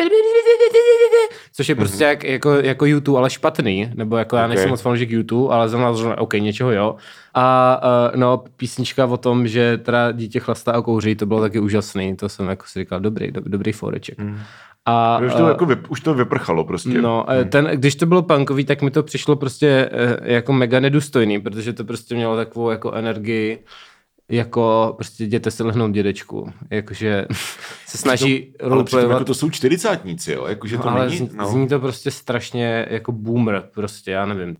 což 1.52 1.68
je 1.68 1.74
prostě 1.74 2.04
jak, 2.04 2.24
jako, 2.24 2.54
jako 2.54 2.86
YouTube, 2.86 3.18
ale 3.18 3.30
špatný, 3.30 3.90
nebo 3.94 4.16
jako 4.16 4.36
já 4.36 4.46
nejsem 4.46 4.70
moc 4.70 4.80
fanoušek 4.80 5.10
YouTube, 5.10 5.54
ale 5.54 5.68
znamená, 5.68 5.92
že 5.92 6.16
OK, 6.16 6.34
něčeho 6.34 6.72
jo. 6.72 6.96
A 7.34 7.80
uh, 8.12 8.20
no, 8.20 8.44
písnička 8.56 9.06
o 9.06 9.16
tom, 9.16 9.48
že 9.48 9.78
teda 9.78 10.12
dítě 10.12 10.40
chlastá 10.40 10.72
a 10.72 10.82
kouří, 10.82 11.14
to 11.14 11.26
bylo 11.26 11.40
taky 11.40 11.60
úžasný, 11.60 12.16
to 12.16 12.28
jsem 12.28 12.48
jako 12.48 12.66
si 12.66 12.78
říkal, 12.78 13.00
dobrý, 13.00 13.30
do, 13.30 13.40
dobrý 13.46 13.72
foreček. 13.72 14.18
Mm. 14.18 14.38
A, 14.86 15.18
Už 15.26 15.32
to, 15.34 15.46
eh, 15.46 15.48
jako 15.48 15.66
vyp, 15.66 15.90
už 15.90 16.00
to 16.00 16.14
vyprchalo 16.14 16.64
prostě. 16.64 17.02
No, 17.02 17.26
hmm. 17.28 17.48
ten, 17.48 17.64
když 17.64 17.94
to 17.94 18.06
bylo 18.06 18.22
punkový, 18.22 18.64
tak 18.64 18.82
mi 18.82 18.90
to 18.90 19.02
přišlo 19.02 19.36
prostě 19.36 19.90
eh, 19.92 20.32
jako 20.32 20.52
mega 20.52 20.80
nedůstojný, 20.80 21.40
protože 21.40 21.72
to 21.72 21.84
prostě 21.84 22.14
mělo 22.14 22.36
takovou 22.36 22.70
jako 22.70 22.92
energii, 22.92 23.64
jako 24.28 24.92
prostě 24.96 25.24
jděte 25.24 25.50
se 25.50 25.64
lehnout 25.64 25.90
dědečku. 25.90 26.52
Jakože 26.70 27.26
se 27.86 27.98
snaží 27.98 28.34
ale 28.34 28.40
přitom 28.50 28.68
roleplayovat. 28.70 29.14
jako 29.14 29.24
to 29.24 29.34
jsou 29.34 29.50
čtyřicátníci, 29.50 30.32
jo, 30.32 30.46
jakože 30.46 30.78
to 30.78 30.88
ale 30.88 31.06
není, 31.06 31.16
zní, 31.16 31.30
no. 31.34 31.48
zní 31.48 31.68
to 31.68 31.80
prostě 31.80 32.10
strašně 32.10 32.86
jako 32.90 33.12
boomer, 33.12 33.68
prostě, 33.74 34.10
já 34.10 34.26
nevím. 34.26 34.56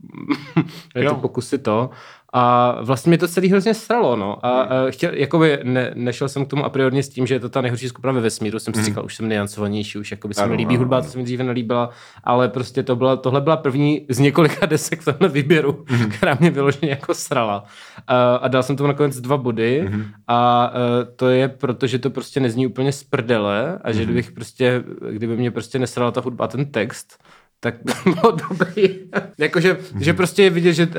je 0.95 1.09
to 1.09 1.15
pokusy 1.15 1.59
to. 1.59 1.91
A 2.33 2.77
vlastně 2.83 3.11
mě 3.11 3.19
to 3.19 3.29
celý 3.29 3.49
hrozně 3.49 3.75
sralo, 3.75 4.17
no. 4.17 4.47
A, 4.47 4.63
Hmm. 4.63 4.73
a 4.87 4.91
chtěl, 4.91 5.15
jakoby 5.15 5.59
ne, 5.63 5.91
nešel 5.95 6.29
jsem 6.29 6.45
k 6.45 6.49
tomu 6.49 6.65
a 6.65 6.69
priorně 6.69 7.03
s 7.03 7.09
tím, 7.09 7.27
že 7.27 7.35
je 7.35 7.41
to 7.41 7.49
ta 7.49 7.61
nejhorší 7.61 7.89
skupina 7.89 8.13
ve 8.13 8.21
vesmíru. 8.21 8.59
Jsem 8.59 8.75
si 8.75 8.85
říkal, 8.85 9.05
už 9.05 9.15
jsem 9.17 9.29
nejancovanější, 9.29 9.99
už 9.99 10.11
jakoby 10.11 10.35
se 10.35 10.41
mi 10.43 10.47
Hmm. 10.49 10.57
Líbí 10.59 10.75
ano, 10.75 10.79
hudba, 10.79 10.97
ano. 10.97 11.07
co 11.07 11.13
se 11.13 11.19
mi 11.19 11.25
dříve 11.25 11.45
nelíbila, 11.45 11.91
ale 12.25 12.49
prostě 12.49 12.83
to 12.83 12.97
byla, 12.97 13.17
tohle 13.17 13.41
byla 13.41 13.57
první 13.57 14.07
z 14.09 14.19
několika 14.19 14.67
desek 14.67 15.01
v 15.01 15.05
tomhle 15.05 15.29
výběru, 15.29 15.85
Hmm. 15.89 16.11
která 16.11 16.37
mě 16.41 16.51
vyloženě 16.51 16.91
jako 16.91 17.15
srala. 17.15 17.65
A, 18.07 18.37
a 18.37 18.49
dal 18.49 18.63
jsem 18.63 18.77
tomu 18.77 18.87
nakonec 18.89 19.21
dva 19.21 19.37
body 19.37 19.85
Hmm. 19.89 20.05
a 20.29 20.73
e, 20.75 21.05
to 21.17 21.29
je 21.29 21.49
proto, 21.49 21.87
že 21.87 21.99
to 21.99 22.11
prostě 22.11 22.41
nezní 22.41 22.67
úplně 22.67 22.93
z 22.93 23.05
prdele 23.05 23.79
a 23.85 23.93
že 23.93 24.05
kdybych 24.05 24.33
prostě, 24.33 24.83
kdyby 25.11 25.37
mě 25.37 25.51
prostě 25.51 25.79
nesrala 25.79 26.11
ta 26.11 26.21
hudba 26.21 26.45
a 26.45 26.49
ten 26.49 26.67
text, 26.67 27.25
tak 27.61 27.75
by 27.85 27.93
bylo 28.21 28.37
dobrý. 28.49 28.99
Jakože, 29.39 29.79
že 30.01 30.13
prostě 30.13 30.43
je 30.43 30.51
vidět, 30.51 30.73
že 30.73 30.87
uh, 30.87 30.93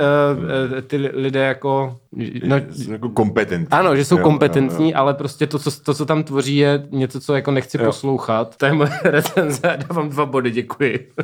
ty 0.87 0.97
lidé 0.97 1.39
jako... 1.39 1.99
No, 2.43 2.55
Jsou 2.71 2.91
jako 2.91 3.09
kompetentní. 3.09 3.67
ano, 3.71 3.95
že 3.95 4.05
jsou 4.05 4.17
Jo, 4.17 4.23
kompetentní, 4.23 4.85
jo, 4.85 4.91
jo. 4.95 5.01
ale 5.01 5.13
prostě 5.13 5.47
to 5.47 5.59
co, 5.59 5.71
to, 5.71 5.93
co 5.93 6.05
tam 6.05 6.23
tvoří, 6.23 6.55
je 6.57 6.87
něco, 6.91 7.19
co 7.21 7.35
jako 7.35 7.51
nechci 7.51 7.77
Jo. 7.77 7.85
poslouchat. 7.85 8.55
To 8.57 8.65
je 8.65 8.73
moje 8.73 8.89
recenze, 9.03 9.77
dávám 9.89 10.09
dva 10.09 10.25
body, 10.25 10.51
děkuji. 10.51 11.07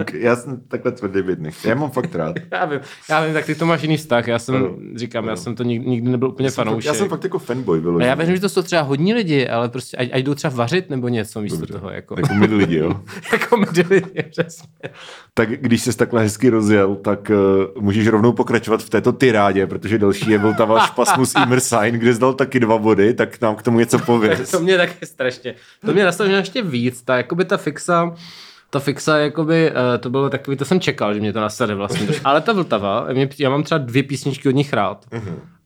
Okay, 0.00 0.20
já 0.20 0.36
jsem 0.36 0.60
takhle 0.68 0.92
tvrdý 0.92 1.22
bydný. 1.22 1.50
Já 1.64 1.74
mám 1.74 1.90
fakt 1.90 2.14
rád. 2.14 2.36
já 2.52 2.64
vím, 2.64 2.80
já 3.10 3.24
vím, 3.24 3.34
tak 3.34 3.46
ty 3.46 3.54
to 3.54 3.66
máš 3.66 3.82
jiný 3.82 3.96
vztah, 3.96 4.28
já 4.28 4.38
jsem, 4.38 4.54
Ano. 4.54 4.76
říkám, 4.94 5.28
já 5.28 5.36
jsem 5.36 5.54
to 5.54 5.62
nikdy, 5.62 5.90
nikdy 5.90 6.10
nebyl 6.10 6.28
úplně 6.28 6.50
fakt, 6.50 6.66
fanoušek. 6.66 6.86
já 6.86 6.94
jsem 6.94 7.08
fakt 7.08 7.24
jako 7.24 7.38
fanboy 7.38 7.78
a 7.78 7.82
vyložený. 7.82 8.08
já 8.08 8.14
věřím, 8.14 8.34
že 8.34 8.40
to 8.40 8.48
jsou 8.48 8.62
třeba 8.62 8.82
hodní 8.82 9.14
lidi, 9.14 9.48
ale 9.48 9.68
prostě 9.68 9.96
ať, 9.96 10.08
ať 10.12 10.22
jdou 10.24 10.34
třeba 10.34 10.54
vařit 10.56 10.90
nebo 10.90 11.08
něco 11.08 11.40
místo 11.42 11.58
Dobře. 11.58 11.72
toho. 11.72 11.90
Jako, 11.90 12.14
Jako 12.18 12.34
my 12.34 12.46
lidi, 12.46 12.76
jo. 12.78 13.00
jako 13.32 13.56
mezi 13.56 13.84
lidi, 13.90 14.22
přesně. 14.30 14.68
Tak 15.34 15.48
když 15.50 15.82
jsi 15.82 15.96
takhle 15.96 16.22
hezky 16.22 16.48
rozjel, 16.50 16.94
tak 16.96 17.30
uh, 17.76 17.82
můžeš 17.82 18.06
rovnou 18.08 18.32
pokračovat 18.32 18.82
v 18.82 18.90
této 18.90 19.12
tyrádě, 19.12 19.66
protože 19.82 19.98
další 19.98 20.30
je 20.30 20.38
byl 20.38 20.54
ta 20.54 20.64
váš 20.64 20.90
Pasmus 20.90 21.34
Immersign, 21.42 21.94
kde 21.94 22.14
zdal 22.14 22.32
taky 22.34 22.60
dva 22.60 22.78
body, 22.78 23.14
tak 23.14 23.40
nám 23.40 23.54
k 23.56 23.62
tomu 23.62 23.78
něco 23.78 23.98
pověz. 23.98 24.50
to 24.50 24.60
mě 24.60 24.76
taky 24.76 25.06
strašně. 25.06 25.54
To 25.86 25.92
mě 25.92 26.04
nastavilo 26.04 26.36
ještě 26.36 26.62
víc. 26.62 27.02
Ta, 27.02 27.16
jakoby 27.16 27.44
ta 27.44 27.56
fixa, 27.56 28.14
ta 28.70 28.78
fixa, 28.80 29.18
jakoby, 29.18 29.70
uh, 29.70 29.76
to 30.00 30.10
bylo 30.10 30.30
takový, 30.30 30.56
to 30.56 30.64
jsem 30.64 30.80
čekal, 30.80 31.14
že 31.14 31.20
mě 31.20 31.32
to 31.32 31.40
nasade 31.40 31.74
vlastně. 31.74 32.06
Ale 32.24 32.40
ta 32.40 32.52
Vltava, 32.52 33.06
mě, 33.12 33.28
já 33.38 33.50
mám 33.50 33.62
třeba 33.62 33.78
dvě 33.78 34.02
písničky 34.02 34.48
od 34.48 34.54
nich 34.54 34.72
rád. 34.72 35.04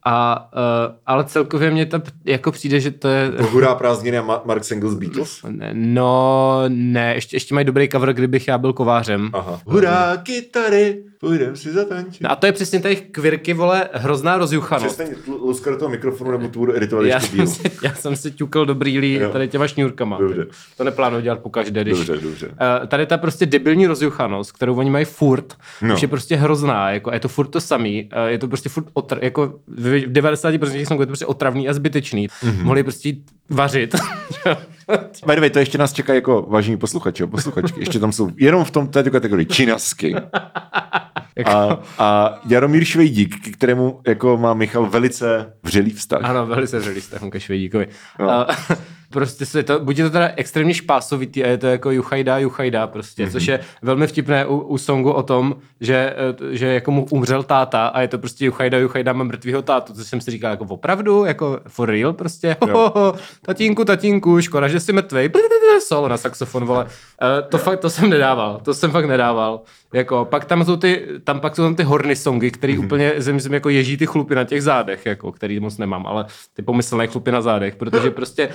A, 0.09 0.49
uh, 0.89 0.95
ale 1.07 1.25
celkově 1.25 1.71
mě 1.71 1.87
to 1.87 2.03
jako 2.25 2.53
přijde, 2.53 2.81
že 2.81 2.91
to 2.91 3.09
je... 3.09 3.33
Hurá 3.51 3.75
prázdniny 3.75 4.19
a 4.19 4.23
Ma- 4.23 4.41
Mark 4.45 4.65
Singles 4.65 4.95
Beatles? 4.95 5.41
No, 5.73 6.65
ne, 6.69 7.15
ještě, 7.15 7.37
ještě 7.37 7.55
mají 7.55 7.65
dobrý 7.67 7.89
cover, 7.89 8.13
kdybych 8.13 8.49
já 8.49 8.59
byl 8.59 8.73
kovářem. 8.73 9.31
Aha. 9.33 9.61
Hurá, 9.67 10.17
kytary, 10.17 11.03
půjdem 11.27 11.57
si 11.57 11.73
zatančit. 11.73 12.21
No 12.23 12.31
a 12.31 12.37
to 12.37 12.47
je 12.47 12.53
přesně 12.53 12.81
tady 12.81 12.97
kvirky, 12.97 13.55
vole, 13.55 13.89
hrozná 13.93 14.39
rozjuchanost. 14.39 14.95
Přestaň 14.99 15.17
l- 15.29 15.35
luskat 15.47 15.71
do 15.71 15.77
toho 15.77 15.89
mikrofonu, 15.91 16.31
nebo 16.31 16.49
tu 16.49 16.59
budu 16.59 16.77
editovat 16.77 17.07
Já 17.07 17.17
ještě 17.17 17.37
jsem, 17.37 17.47
si, 17.47 17.71
já 17.83 17.95
jsem 17.95 18.17
si 18.17 18.31
ťukl 18.33 18.67
do 18.67 18.75
brýlí 18.75 19.15
Jo. 19.15 19.31
tady 19.31 19.49
těma 19.49 19.69
šňůrkama. 19.69 20.19
Dobře. 20.19 20.47
To 20.77 20.85
neplánuji 20.85 21.23
dělat 21.23 21.39
po 21.39 21.51
každé, 21.51 21.83
když... 21.85 21.97
Dobře, 22.07 22.17
dobře. 22.23 22.47
Uh, 22.49 22.87
tady 22.87 23.07
ta 23.07 23.19
prostě 23.19 23.47
debilní 23.47 23.87
rozjuchanost, 23.87 24.53
kterou 24.53 24.75
oni 24.77 24.91
mají 24.91 25.05
furt, 25.05 25.55
No. 25.83 25.95
už 25.95 26.03
je 26.03 26.09
prostě 26.09 26.37
hrozná, 26.37 26.91
jako 26.91 27.13
je 27.13 27.21
to 27.21 27.29
furt 27.29 27.47
to 27.47 27.61
samý, 27.61 28.09
uh, 28.23 28.27
je 28.27 28.39
to 28.39 28.49
prostě 28.49 28.69
furt 28.69 28.87
otr, 28.93 29.19
jako 29.23 29.47
v 29.67 29.87
v 30.07 30.13
90% 30.13 30.73
těch 30.73 30.87
songů 30.89 31.03
je 31.03 31.07
to 31.07 31.11
prostě 31.11 31.27
otravný 31.27 31.69
a 31.69 31.73
zbytečný. 31.73 32.29
Mhm. 32.43 32.53
Mm-hmm. 32.53 32.65
Mohli 32.65 32.83
prostě 32.83 33.13
vařit. 33.51 33.95
By 35.27 35.35
the 35.35 35.41
way, 35.41 35.51
to 35.51 35.59
ještě 35.59 35.79
nás 35.79 35.93
čeká 35.93 36.15
jako 36.15 36.47
vážení 36.49 36.77
posluchači 36.77 37.27
posluchačky. 37.27 37.81
Ještě 37.81 37.99
tam 37.99 38.13
jsou 38.13 38.31
jenom 38.37 38.65
v 38.65 38.71
tom 38.71 38.89
této 38.89 39.11
kategorii 39.11 39.47
činasky. 39.47 40.15
A, 41.45 41.79
a 41.99 42.41
Jaromír 42.49 42.85
Švejdík, 42.85 43.35
k 43.41 43.57
kterému 43.57 44.01
jako 44.07 44.37
má 44.37 44.55
Michal 44.55 44.87
velice 44.87 45.53
vřelý 45.63 45.91
vztah. 45.91 46.25
ano, 46.25 46.47
velice 46.47 46.79
vřelý 46.79 47.01
vztah 47.01 47.21
ke 47.31 47.41
Švejdíkovi. 47.41 47.89
No. 48.19 48.27
Uh, 48.27 48.77
prostě 49.11 49.47
se 49.47 49.63
to, 49.63 49.81
buď 49.81 49.99
je 49.99 50.05
to 50.05 50.11
teda 50.11 50.31
extrémně 50.37 50.75
špásovitý 50.75 51.45
a 51.45 51.49
je 51.49 51.59
to 51.59 51.67
jako 51.67 51.91
juchajda, 51.91 52.39
juchajda 52.39 52.87
prostě, 52.87 53.27
mm-hmm. 53.27 53.33
což 53.33 53.47
je 53.47 53.61
velmi 53.83 54.07
vtipné 54.07 54.47
u, 54.47 54.59
u 54.59 54.79
songu 54.79 55.13
o 55.13 55.23
tom, 55.23 55.57
že, 55.81 56.15
eh, 56.17 56.57
že 56.57 56.67
jako 56.67 56.91
mu 56.91 57.07
umřel 57.11 57.43
táta 57.43 57.87
a 57.87 58.01
je 58.01 58.09
to 58.09 58.19
prostě 58.19 58.45
juchajda, 58.45 58.79
juchajda, 58.79 59.13
mám 59.13 59.27
mrtvýho 59.27 59.63
tátu, 59.63 59.93
co 59.93 60.05
jsem 60.05 60.21
si 60.21 60.31
říkal, 60.31 60.51
jako 60.51 60.65
opravdu, 60.65 61.25
jako 61.25 61.61
for 61.69 61.91
real 61.91 62.13
prostě, 62.13 62.57
ho, 62.61 62.79
ho, 62.79 62.93
ho, 62.95 63.15
tatínku, 63.43 63.85
tatínku, 63.85 64.41
škoda, 64.41 64.69
že 64.69 64.81
jsi 64.81 64.93
mrtvej, 64.93 65.31
solo 65.81 66.09
na 66.09 66.17
saxofon, 66.17 66.65
vole. 66.65 66.85
Uh, 66.85 67.49
to 67.49 67.59
fakt, 67.59 67.81
to 67.81 67.91
jsem 67.91 68.11
nedával, 68.11 68.61
to 68.65 68.75
jsem 68.75 68.91
fakt 68.91 69.07
nedával. 69.07 69.61
Jako, 69.95 70.25
pak 70.25 70.45
tam 70.45 70.65
jsou 70.65 70.77
ty, 70.77 71.07
tam 71.25 71.41
pak 71.41 71.57
jsou 71.57 71.63
tam 71.63 71.75
ty 71.75 71.83
horny 71.83 72.17
songy, 72.17 72.51
který 72.51 72.79
mm-hmm. 72.79 72.85
úplně 72.85 73.13
zem, 73.17 73.41
zem, 73.41 73.55
jako 73.55 73.69
ježí 73.69 73.97
ty 73.97 74.07
chlupy 74.07 74.35
na 74.35 74.45
těch 74.45 74.63
zádech, 74.63 75.07
jako, 75.07 75.33
který 75.33 75.61
moc 75.61 75.79
nemám, 75.79 76.07
ale 76.07 76.27
ty 76.55 76.63
pomyslné 76.63 77.07
chlupy 77.07 77.33
na 77.33 77.41
zádech, 77.41 77.77
protože 77.77 78.11
prostě 78.11 78.49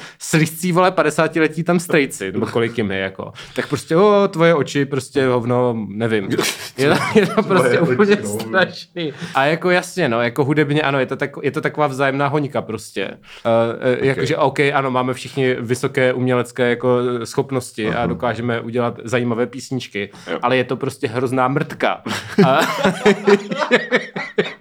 slizcí, 0.47 0.71
vole, 0.71 0.91
50 0.91 1.35
letí 1.35 1.63
tam 1.63 1.79
strejci, 1.79 2.31
nebo 2.31 2.45
kolik 2.45 2.77
jim 2.77 2.91
je, 2.91 2.97
jako. 2.97 3.33
Tak 3.55 3.67
prostě, 3.67 3.95
o, 3.95 4.27
tvoje 4.27 4.55
oči, 4.55 4.85
prostě 4.85 5.27
hovno, 5.27 5.85
nevím. 5.87 6.29
Je 6.77 6.89
to, 6.89 6.95
je 7.15 7.27
to 7.27 7.43
prostě 7.43 7.79
úplně 7.79 8.17
no. 8.23 8.39
strašný. 8.39 9.13
A 9.35 9.45
jako 9.45 9.69
jasně, 9.69 10.09
no, 10.09 10.21
jako 10.21 10.43
hudebně, 10.43 10.81
ano, 10.81 10.99
je 10.99 11.05
to, 11.05 11.15
tak, 11.15 11.31
je 11.41 11.51
to 11.51 11.61
taková 11.61 11.87
vzájemná 11.87 12.27
hoňka 12.27 12.61
prostě. 12.61 13.07
Uh, 13.07 13.97
uh, 13.99 14.05
jakože, 14.05 14.37
OK, 14.37 14.59
ano, 14.59 14.91
máme 14.91 15.13
všichni 15.13 15.55
vysoké 15.59 16.13
umělecké 16.13 16.69
jako 16.69 16.99
schopnosti 17.23 17.89
a 17.89 18.05
dokážeme 18.05 18.61
udělat 18.61 18.99
zajímavé 19.03 19.47
písničky, 19.47 20.09
Jo. 20.31 20.39
ale 20.41 20.57
je 20.57 20.63
to 20.63 20.75
prostě 20.75 21.07
hrozná 21.07 21.47
mrtka. 21.47 22.01
A, 22.47 22.59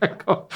jako, 0.02 0.46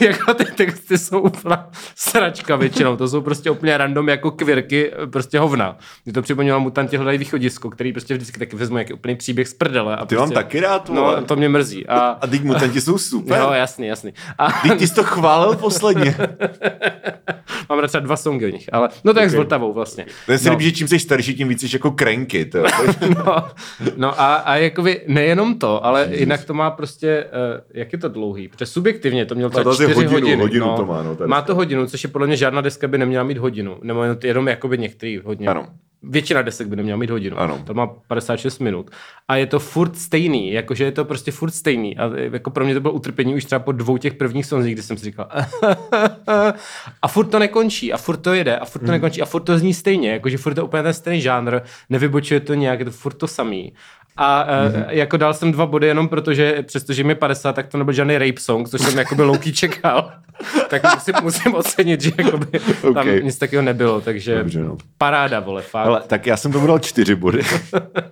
jako 0.00 0.34
ty 0.34 0.44
texty 0.44 0.98
jsou 0.98 1.20
úplná 1.20 1.70
sračka 1.96 2.56
většinou, 2.56 2.96
to 2.96 3.08
jsou 3.08 3.20
prostě 3.30 3.50
úplně 3.50 3.76
random 3.76 4.08
jako 4.08 4.30
kvirky, 4.30 4.92
prostě 5.10 5.38
hovna. 5.38 5.78
Mě 6.04 6.12
to 6.12 6.22
připomnělo 6.22 6.60
mutanti 6.60 6.96
hledají 6.96 7.18
východisko, 7.18 7.70
který 7.70 7.92
prostě 7.92 8.14
vždycky 8.14 8.38
taky 8.38 8.56
vezmu 8.56 8.78
jaký 8.78 8.92
úplný 8.92 9.16
příběh 9.16 9.48
z 9.48 9.54
prdele. 9.54 9.96
A 9.96 10.06
Ty 10.06 10.16
prostě, 10.16 10.16
mám 10.16 10.30
taky 10.30 10.60
rád, 10.60 10.88
vole. 10.88 11.20
No, 11.20 11.26
to 11.26 11.36
mě 11.36 11.48
mrzí. 11.48 11.86
A, 11.86 11.98
A 11.98 12.26
teď 12.26 12.42
mutanti 12.42 12.80
jsou 12.80 12.98
super. 12.98 13.40
jo, 13.40 13.50
jasný, 13.52 13.86
jasný. 13.86 14.12
A 14.38 14.52
Teď 14.62 14.78
ty 14.78 14.86
jsi 14.86 14.94
to 14.94 15.04
chválil 15.04 15.56
posledně. 15.56 16.16
mám 17.70 17.78
rád 17.78 17.88
třeba 17.88 18.04
dva 18.04 18.16
songy 18.16 18.46
o 18.46 18.48
nich, 18.48 18.68
ale 18.72 18.88
no 19.04 19.14
to 19.14 19.18
je 19.18 19.22
jak 19.22 19.30
s 19.30 19.34
Vltavou 19.34 19.72
vlastně. 19.72 20.06
Ten 20.26 20.38
si 20.38 20.46
no. 20.46 20.52
líbí, 20.52 20.64
že 20.64 20.72
čím 20.72 20.88
jsi 20.88 20.98
starší, 20.98 21.34
tím 21.34 21.48
víc 21.48 21.60
jsi 21.60 21.76
jako 21.76 21.94
cranky. 21.98 22.44
To. 22.44 22.58
no, 23.16 23.48
no 23.96 24.20
a, 24.20 24.34
a 24.34 24.56
jakoby 24.56 25.00
nejenom 25.06 25.58
to, 25.58 25.84
ale 25.84 26.08
jinak 26.10 26.44
to 26.44 26.54
má 26.54 26.70
prostě, 26.70 27.24
uh, 27.24 27.60
jak 27.74 27.92
je 27.92 27.98
to 27.98 28.08
dlouhý? 28.08 28.48
Protože 28.48 28.66
subjektivně 28.66 29.26
to 29.26 29.34
mělo 29.34 29.50
třeba 29.50 29.64
to 29.64 29.74
čtyři 29.74 29.92
hodinu, 29.94 30.12
hodiny. 30.12 30.42
hodinu 30.42 30.66
no. 30.66 30.76
to 30.76 30.86
má, 30.86 31.02
no, 31.02 31.16
má 31.26 31.42
to 31.42 31.54
hodinu, 31.54 31.86
což 31.86 32.04
je 32.04 32.10
podle 32.10 32.26
mě 32.26 32.36
žádná 32.36 32.60
deska 32.60 32.88
by 32.88 32.98
neměla 32.98 33.19
mít 33.24 33.38
hodinu. 33.38 33.78
Nebo 33.82 34.02
jenom, 34.02 34.18
jenom 34.24 34.48
jakoby 34.48 34.78
některý 34.78 35.18
hodně. 35.18 35.48
Ano. 35.48 35.66
Většina 36.02 36.42
desek 36.42 36.66
by 36.66 36.76
neměla 36.76 36.98
mít 36.98 37.10
hodinu. 37.10 37.38
Ano. 37.38 37.62
To 37.66 37.74
má 37.74 37.86
56 37.86 38.58
minut. 38.58 38.90
A 39.28 39.36
je 39.36 39.46
to 39.46 39.58
furt 39.58 39.96
stejný, 39.96 40.52
jakože 40.52 40.84
je 40.84 40.92
to 40.92 41.04
prostě 41.04 41.32
furt 41.32 41.50
stejný. 41.50 41.98
A 41.98 42.10
jako 42.32 42.50
pro 42.50 42.64
mě 42.64 42.74
to 42.74 42.80
bylo 42.80 42.94
utrpení 42.94 43.34
už 43.34 43.44
třeba 43.44 43.58
po 43.58 43.72
dvou 43.72 43.96
těch 43.96 44.14
prvních 44.14 44.46
sonzích, 44.46 44.74
kdy 44.74 44.82
jsem 44.82 44.96
si 44.96 45.04
říkal 45.04 45.28
a 47.02 47.08
furt 47.08 47.26
to 47.26 47.38
nekončí, 47.38 47.92
a 47.92 47.96
furt 47.96 48.16
to 48.16 48.34
jede, 48.34 48.56
a 48.56 48.64
furt 48.64 48.82
to 48.86 48.90
nekončí, 48.90 49.22
a 49.22 49.26
furt 49.26 49.42
to 49.42 49.58
zní 49.58 49.74
stejně, 49.74 50.10
jakože 50.10 50.38
furt 50.38 50.54
to 50.54 50.64
úplně 50.64 50.82
ten 50.82 50.94
stejný 50.94 51.20
žánr, 51.20 51.60
nevybočuje 51.90 52.40
to 52.40 52.54
nějak, 52.54 52.78
je 52.78 52.84
to 52.84 52.90
furt 52.90 53.14
to 53.14 53.28
samý. 53.28 53.72
A 54.16 54.46
mm-hmm. 54.46 54.84
jako 54.88 55.16
dal 55.16 55.34
jsem 55.34 55.52
dva 55.52 55.66
body 55.66 55.86
jenom 55.86 56.08
protože, 56.08 56.62
přestože 56.62 57.04
mi 57.04 57.14
50, 57.14 57.52
tak 57.52 57.66
to 57.66 57.78
nebyl 57.78 57.94
žádný 57.94 58.18
rape 58.18 58.40
song, 58.40 58.68
což 58.68 58.80
jsem 58.80 58.98
jakoby 58.98 59.22
louký 59.22 59.52
čekal. 59.52 60.12
tak 60.68 60.94
musím, 60.94 61.14
musím 61.22 61.54
ocenit, 61.54 62.00
že 62.00 62.12
jakoby 62.18 62.46
tam 62.80 62.96
Okay. 62.96 63.22
nic 63.22 63.38
takového 63.38 63.64
nebylo, 63.64 64.00
takže 64.00 64.38
Dobře, 64.38 64.60
no. 64.60 64.76
paráda, 64.98 65.40
vole, 65.40 65.62
fakt. 65.62 65.86
Ale 65.86 66.02
tak 66.06 66.26
já 66.26 66.36
jsem 66.36 66.52
tomu 66.52 66.66
dal 66.66 66.78
čtyři 66.78 67.14
body. 67.14 67.40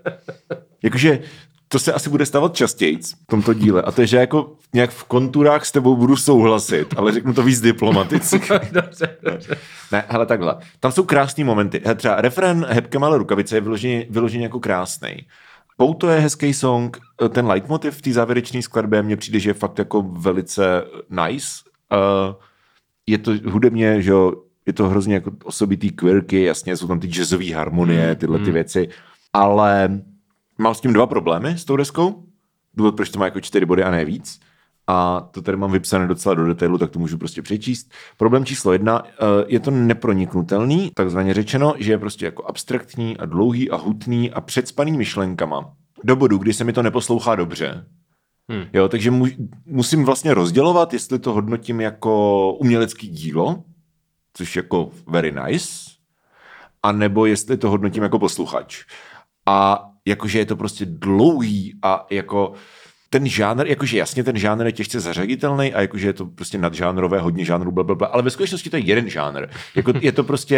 Jakože 0.83 1.19
to 1.69 1.79
se 1.79 1.93
asi 1.93 2.11
bude 2.11 2.27
stávat 2.27 2.57
častěji 2.57 2.97
v 2.97 3.27
tomto 3.31 3.55
díle. 3.55 3.83
A 3.83 3.93
to 3.93 4.01
je, 4.01 4.07
že 4.07 4.17
jako 4.17 4.53
nějak 4.75 4.91
v 4.91 5.05
konturách 5.05 5.67
s 5.67 5.73
tebou 5.73 5.97
budu 5.97 6.17
souhlasit, 6.17 6.95
ale 6.97 7.13
řeknu 7.13 7.35
to 7.35 7.43
víc 7.43 7.61
diplomaticky. 7.61 8.41
dobře, 8.73 9.17
dobře. 9.23 9.57
Ne, 9.93 10.05
hele 10.09 10.27
takhle. 10.27 10.57
Tam 10.81 10.93
jsou 10.93 11.03
krásné 11.03 11.45
momenty. 11.45 11.81
Hele, 11.85 11.95
třeba 11.95 12.21
refren 12.21 12.67
Hebke 12.69 12.99
malé 12.99 13.19
rukavice 13.19 13.57
je 13.57 13.61
vyloženě, 13.61 14.07
vyloženě 14.11 14.45
jako 14.45 14.61
krásný. 14.61 15.27
Pouto 15.79 16.09
je 16.11 16.21
hezký 16.21 16.55
song, 16.55 16.97
ten 17.31 17.47
leitmotiv 17.47 17.97
v 17.97 18.03
té 18.03 18.13
závěrečné 18.13 18.63
skladbě 18.63 19.03
mně 19.03 19.17
přijde, 19.17 19.41
že 19.41 19.51
je 19.51 19.55
fakt 19.55 19.79
jako 19.79 20.03
velice 20.03 20.85
nice. 21.11 21.49
Uh, 21.93 22.35
je 23.07 23.19
to 23.19 23.33
hudebně, 23.47 24.03
že 24.03 24.11
jo, 24.11 24.33
je 24.67 24.73
to 24.73 24.89
hrozně 24.89 25.15
jako 25.15 25.33
osobitý 25.45 25.91
quirky, 25.91 26.45
jasně, 26.45 26.77
jsou 26.77 26.87
tam 26.87 27.01
ty 27.01 27.07
jazzové 27.07 27.55
harmonie, 27.55 28.15
tyhle 28.15 28.39
ty 28.39 28.51
věci, 28.51 28.89
ale 29.33 30.01
mám 30.59 30.75
s 30.75 30.81
tím 30.81 30.93
dva 30.93 31.07
problémy 31.07 31.59
s 31.59 31.65
tou 31.65 31.77
deskou. 31.77 32.25
Důvod, 32.75 32.97
proč 32.97 33.11
to 33.11 33.19
má 33.19 33.25
jako 33.25 33.41
čtyři 33.41 33.67
body 33.67 33.83
a 33.83 33.91
ne 33.91 34.05
víc. 34.05 34.41
A 34.91 35.29
to 35.31 35.43
tady 35.43 35.57
mám 35.57 35.73
vypsané 35.73 36.07
docela 36.07 36.35
do 36.35 36.47
detailu, 36.47 36.79
tak 36.79 36.91
to 36.91 36.99
můžu 36.99 37.19
prostě 37.19 37.43
přečíst. 37.43 37.93
Problém 38.17 38.45
číslo 38.45 38.73
jedna, 38.73 39.03
eh, 39.07 39.45
je 39.47 39.61
to 39.61 39.71
neproniknutelný, 39.71 40.91
takzvaně 40.95 41.35
řečeno, 41.35 41.75
že 41.79 41.93
je 41.93 41.99
prostě 41.99 42.25
jako 42.25 42.45
abstraktní 42.45 43.17
a 43.17 43.27
dlouhý 43.27 43.71
a 43.71 43.77
hutný 43.77 44.31
a 44.31 44.41
předspaný 44.41 44.93
myšlenkama. 44.93 45.73
Do 46.05 46.17
bodu, 46.17 46.39
kdy 46.39 46.53
se 46.53 46.65
mi 46.65 46.73
to 46.73 46.83
neposlouchá 46.83 47.35
dobře. 47.35 47.87
Hmm. 48.49 48.65
Jo, 48.73 48.89
takže 48.89 49.11
mu, 49.11 49.27
musím 49.67 50.05
vlastně 50.05 50.35
rozdělovat, 50.35 50.93
jestli 50.93 51.19
to 51.19 51.33
hodnotím 51.33 51.81
jako 51.81 52.53
umělecký 52.53 53.09
dílo, 53.09 53.65
což 54.35 54.57
jako 54.57 54.91
very 55.07 55.33
nice, 55.33 55.69
a 56.83 56.93
nebo 56.93 57.27
jestli 57.27 57.57
to 57.57 57.71
hodnotím 57.71 58.03
jako 58.03 58.19
posluchač. 58.19 58.85
A 59.47 59.89
jakože 60.07 60.39
je 60.39 60.47
to 60.47 60.57
prostě 60.57 60.87
dlouhý 60.87 61.79
a 61.83 62.07
jako 62.11 62.53
ten 63.11 63.27
žánr, 63.29 63.67
jakože 63.67 63.99
jasně 63.99 64.25
ten 64.25 64.39
žánr 64.39 64.67
je 64.67 64.73
těžce 64.73 65.01
zařaditelný 65.01 65.75
a 65.75 65.81
jakože 65.81 66.07
je 66.07 66.13
to 66.13 66.27
prostě 66.27 66.59
nadžánrové, 66.59 67.19
hodně 67.19 67.45
žánrů, 67.45 67.71
blablabla, 67.71 68.07
ale 68.07 68.23
ve 68.23 68.31
skutečnosti 68.31 68.71
to 68.71 68.77
je 68.77 68.83
jeden 68.83 69.09
žánr. 69.09 69.47
Jako, 69.75 69.93
je 70.01 70.13
to 70.13 70.25
prostě 70.25 70.57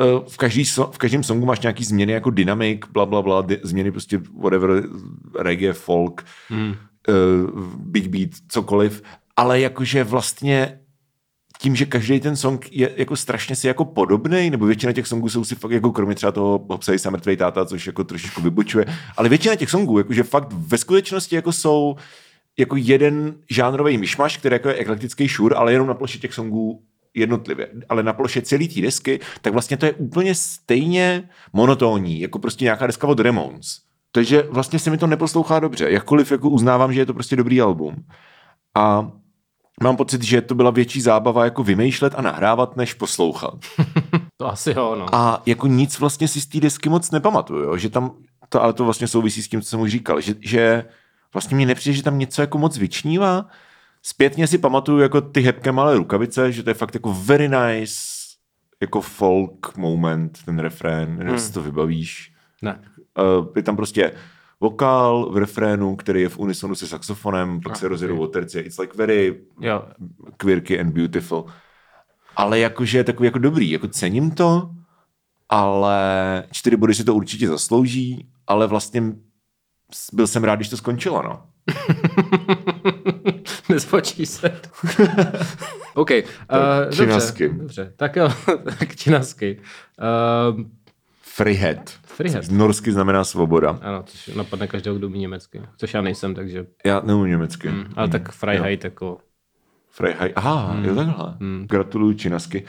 eh, 0.00 0.04
v, 0.28 0.36
každý, 0.36 0.64
v 0.64 0.98
každém 0.98 1.22
songu 1.22 1.46
máš 1.46 1.60
nějaký 1.60 1.84
změny 1.84 2.12
jako 2.12 2.30
dynamik, 2.30 2.86
bla, 2.92 3.06
bla, 3.06 3.22
bla, 3.22 3.42
di- 3.42 3.60
změny 3.62 3.90
prostě 3.90 4.20
whatever, 4.42 4.82
reggae, 5.38 5.72
folk, 5.72 6.24
hmm. 6.48 6.74
big 7.76 8.08
beat, 8.08 8.30
cokoliv, 8.48 9.02
ale 9.36 9.60
jakože 9.60 10.04
vlastně 10.04 10.78
tím, 11.58 11.76
že 11.76 11.86
každý 11.86 12.20
ten 12.20 12.36
song 12.36 12.68
je 12.70 12.90
jako 12.96 13.16
strašně 13.16 13.56
si 13.56 13.66
jako 13.66 13.84
podobný, 13.84 14.50
nebo 14.50 14.66
většina 14.66 14.92
těch 14.92 15.06
songů 15.06 15.28
jsou 15.28 15.44
si 15.44 15.54
fakt 15.54 15.70
jako 15.70 15.92
kromě 15.92 16.14
třeba 16.14 16.32
toho 16.32 16.66
Hopsej 16.70 16.98
se 16.98 17.10
mrtvej 17.10 17.36
táta, 17.36 17.64
což 17.64 17.86
jako 17.86 18.04
trošičku 18.04 18.42
vybočuje, 18.42 18.84
ale 19.16 19.28
většina 19.28 19.54
těch 19.54 19.70
songů, 19.70 19.98
jakože 19.98 20.22
fakt 20.22 20.52
ve 20.52 20.78
skutečnosti 20.78 21.36
jako 21.36 21.52
jsou 21.52 21.96
jako 22.58 22.76
jeden 22.76 23.34
žánrový 23.50 23.98
myšmaš, 23.98 24.36
který 24.36 24.54
jako 24.54 24.68
je 24.68 24.74
eklektický 24.74 25.28
šur, 25.28 25.54
ale 25.56 25.72
jenom 25.72 25.88
na 25.88 25.94
ploše 25.94 26.18
těch 26.18 26.34
songů 26.34 26.82
jednotlivě, 27.14 27.68
ale 27.88 28.02
na 28.02 28.12
ploše 28.12 28.42
celý 28.42 28.68
té 28.68 28.80
desky, 28.80 29.20
tak 29.42 29.52
vlastně 29.52 29.76
to 29.76 29.86
je 29.86 29.92
úplně 29.92 30.34
stejně 30.34 31.28
monotónní, 31.52 32.20
jako 32.20 32.38
prostě 32.38 32.64
nějaká 32.64 32.86
deska 32.86 33.06
od 33.06 33.20
Ramones. 33.20 33.80
Takže 34.12 34.42
vlastně 34.50 34.78
se 34.78 34.90
mi 34.90 34.98
to 34.98 35.06
neposlouchá 35.06 35.60
dobře, 35.60 35.90
jakkoliv 35.90 36.32
jako 36.32 36.48
uznávám, 36.48 36.92
že 36.92 37.00
je 37.00 37.06
to 37.06 37.14
prostě 37.14 37.36
dobrý 37.36 37.60
album. 37.60 37.96
A 38.74 39.12
mám 39.82 39.96
pocit, 39.96 40.22
že 40.22 40.40
to 40.40 40.54
byla 40.54 40.70
větší 40.70 41.00
zábava 41.00 41.44
jako 41.44 41.62
vymýšlet 41.62 42.14
a 42.16 42.22
nahrávat, 42.22 42.76
než 42.76 42.94
poslouchat. 42.94 43.54
To 44.38 44.46
asi 44.46 44.74
jo, 44.76 44.96
no. 44.98 45.14
A 45.14 45.42
jako 45.46 45.66
nic 45.66 45.98
vlastně 45.98 46.28
si 46.28 46.40
z 46.40 46.46
té 46.46 46.60
desky 46.60 46.88
moc 46.88 47.10
nepamatuju, 47.10 47.62
jo? 47.62 47.76
že 47.76 47.90
tam, 47.90 48.10
to, 48.48 48.62
ale 48.62 48.72
to 48.72 48.84
vlastně 48.84 49.08
souvisí 49.08 49.42
s 49.42 49.48
tím, 49.48 49.62
co 49.62 49.68
jsem 49.68 49.80
už 49.80 49.90
říkal, 49.90 50.20
že, 50.20 50.34
že 50.40 50.84
vlastně 51.34 51.56
mi 51.56 51.66
nepřijde, 51.66 51.96
že 51.96 52.02
tam 52.02 52.18
něco 52.18 52.40
jako 52.42 52.58
moc 52.58 52.78
vyčnívá. 52.78 53.46
Zpětně 54.02 54.46
si 54.46 54.58
pamatuju 54.58 54.98
jako 54.98 55.20
ty 55.20 55.40
hebké 55.40 55.72
malé 55.72 55.96
rukavice, 55.96 56.52
že 56.52 56.62
to 56.62 56.70
je 56.70 56.74
fakt 56.74 56.94
jako 56.94 57.12
very 57.12 57.48
nice 57.48 57.96
jako 58.80 59.00
folk 59.00 59.76
moment, 59.76 60.38
ten 60.44 60.58
refrén, 60.58 61.18
hmm. 61.22 61.38
si 61.38 61.52
to 61.52 61.62
vybavíš. 61.62 62.32
Ne. 62.62 62.80
Uh, 63.18 63.46
je 63.56 63.62
tam 63.62 63.76
prostě 63.76 64.12
vokál 64.60 65.30
v 65.32 65.36
refrénu, 65.36 65.96
který 65.96 66.22
je 66.22 66.28
v 66.28 66.38
unisonu 66.38 66.74
se 66.74 66.86
saxofonem, 66.86 67.60
pak 67.60 67.72
Ah, 67.72 67.76
se 67.76 67.88
rozjedou 67.88 68.14
okay. 68.14 68.24
o 68.24 68.28
tercie. 68.28 68.62
It's 68.64 68.78
like 68.78 68.96
very 68.96 69.40
Jo, 69.60 69.82
quirky 70.36 70.80
and 70.80 70.92
beautiful. 70.92 71.44
Ale 72.36 72.58
jakože 72.58 72.98
je 72.98 73.04
takový 73.04 73.26
jako 73.26 73.38
dobrý, 73.38 73.70
jako 73.70 73.88
cením 73.88 74.30
to, 74.30 74.70
ale 75.48 76.44
čtyři 76.52 76.76
body 76.76 76.94
si 76.94 77.04
to 77.04 77.14
určitě 77.14 77.48
zaslouží, 77.48 78.28
ale 78.46 78.66
vlastně 78.66 79.02
byl 80.12 80.26
jsem 80.26 80.44
rád, 80.44 80.56
když 80.56 80.68
to 80.68 80.76
skončilo, 80.76 81.22
no. 81.22 81.42
Nespočí 83.68 84.26
se. 84.26 84.60
OK. 85.94 86.10
Uh, 86.10 86.16
dobře, 86.96 87.48
dobře, 87.48 87.92
tak 87.96 88.16
jo, 88.16 88.28
tak 88.78 88.96
činasky. 88.96 89.60
Uh, 90.50 90.60
Frihet. 91.36 91.92
Frihet. 92.04 92.50
Norsky 92.50 92.92
znamená 92.92 93.24
svoboda. 93.24 93.78
ano, 93.82 94.02
což 94.06 94.26
napadne 94.36 94.66
každého, 94.66 94.96
kdo 94.96 95.06
umí 95.06 95.18
německy. 95.18 95.60
Což 95.76 95.94
já 95.94 96.00
nejsem, 96.00 96.34
takže... 96.34 96.66
Já 96.86 97.00
neumím 97.04 97.30
německy. 97.30 97.68
Mm, 97.68 97.84
ale 97.96 98.08
tak 98.08 98.32
Freiheit 98.32 98.84
jako... 98.84 99.18
Freiheit. 99.90 100.32
Aha, 100.36 100.72
Hmm. 100.72 100.84
jo 100.84 100.94
takhle. 100.94 101.36
Gratuluju 101.66 102.14
činasky. 102.14 102.64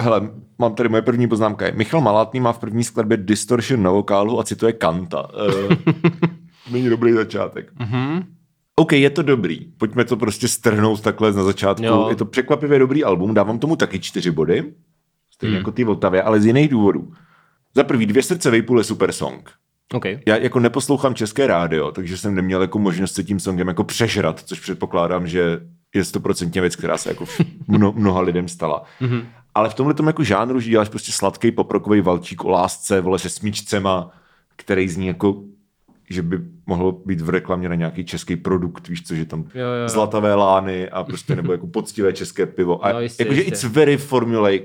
Hele, 0.00 0.30
mám 0.58 0.74
tady 0.74 0.88
moje 0.88 1.02
první 1.02 1.28
poznámka. 1.28 1.66
je, 1.66 1.72
Michal 1.72 2.00
Malátný 2.00 2.40
má 2.40 2.52
v 2.52 2.58
první 2.58 2.84
skladbě 2.84 3.16
distortion 3.16 3.82
na 3.82 3.90
vokálu 3.90 4.40
a 4.40 4.44
cituje 4.44 4.72
Kanta. 4.72 5.28
Uh, 5.34 5.72
není 6.72 6.88
dobrý 6.88 7.12
začátek. 7.12 7.72
Mhm. 7.78 8.22
OK, 8.76 8.92
je 8.92 9.10
to 9.10 9.22
dobrý. 9.22 9.60
Pojďme 9.78 10.04
to 10.04 10.16
prostě 10.16 10.48
strhnout 10.48 11.00
takhle 11.00 11.32
na 11.32 11.42
začátku. 11.42 11.84
Jo. 11.84 12.06
Je 12.10 12.16
to 12.16 12.24
překvapivě 12.24 12.78
dobrý 12.78 13.04
album, 13.04 13.34
dávám 13.34 13.58
tomu 13.58 13.76
taky 13.76 14.00
čtyři 14.00 14.30
body. 14.30 14.74
Stejně 15.34 15.50
Hmm. 15.56 15.60
jako 15.60 15.70
ty 15.72 15.84
Vltavě, 15.84 16.22
ale 16.22 16.40
z 16.40 16.46
jiných 16.46 16.68
důvodů. 16.68 17.12
Za 17.76 17.84
prvý, 17.84 18.06
dvě 18.06 18.22
srdce 18.22 18.50
vejpůl 18.50 18.78
je 18.78 18.84
super 18.84 19.12
song. 19.12 19.50
OK. 19.94 20.04
Já 20.04 20.36
jako 20.36 20.60
neposlouchám 20.60 21.14
české 21.14 21.46
rádio, 21.46 21.92
takže 21.92 22.18
jsem 22.18 22.34
neměl 22.34 22.62
jako 22.62 22.78
možnost 22.78 23.14
se 23.14 23.24
tím 23.24 23.40
songem 23.40 23.68
jako 23.68 23.84
přežrat, 23.84 24.40
což 24.44 24.60
předpokládám, 24.60 25.26
že 25.26 25.60
je 25.94 26.04
stoprocentně 26.04 26.60
věc, 26.60 26.76
která 26.76 26.98
se 26.98 27.08
jako 27.08 27.24
mno, 27.68 27.92
mnoha 27.96 28.20
lidem 28.20 28.48
stala. 28.48 28.84
Mm-hmm. 29.00 29.24
Ale 29.54 29.70
v 29.70 29.74
tomhle 29.74 29.94
tom 29.94 30.06
jako 30.06 30.24
žánru, 30.24 30.60
že 30.60 30.70
děláš 30.70 30.88
prostě 30.88 31.12
sladký 31.12 31.52
poprokový 31.52 32.00
valčík 32.00 32.44
o 32.44 32.50
lásce, 32.50 33.00
vole 33.00 33.18
se 33.18 33.28
smíčcema, 33.28 34.10
který 34.56 34.88
zní 34.88 35.06
jako 35.06 35.42
že 36.10 36.22
by 36.22 36.38
mohlo 36.66 36.92
být 36.92 37.20
v 37.20 37.28
reklamě 37.30 37.68
na 37.68 37.74
nějaký 37.74 38.04
český 38.04 38.36
produkt, 38.36 38.88
víš 38.88 39.02
co, 39.06 39.14
že 39.14 39.24
tam 39.24 39.44
Jo, 39.54 39.60
jo. 39.82 39.88
zlatavé 39.88 40.34
lány 40.34 40.88
a 40.90 41.04
prostě 41.04 41.36
nebo 41.36 41.52
jako 41.52 41.66
poctivé 41.66 42.12
české 42.12 42.46
pivo. 42.46 42.84
A 42.84 42.90
Jo, 42.90 42.98
jistě, 43.00 43.22
jakože 43.22 43.40
jistě. 43.40 43.52
it's 43.66 43.74
very 43.74 43.96
formulaic, 43.96 44.62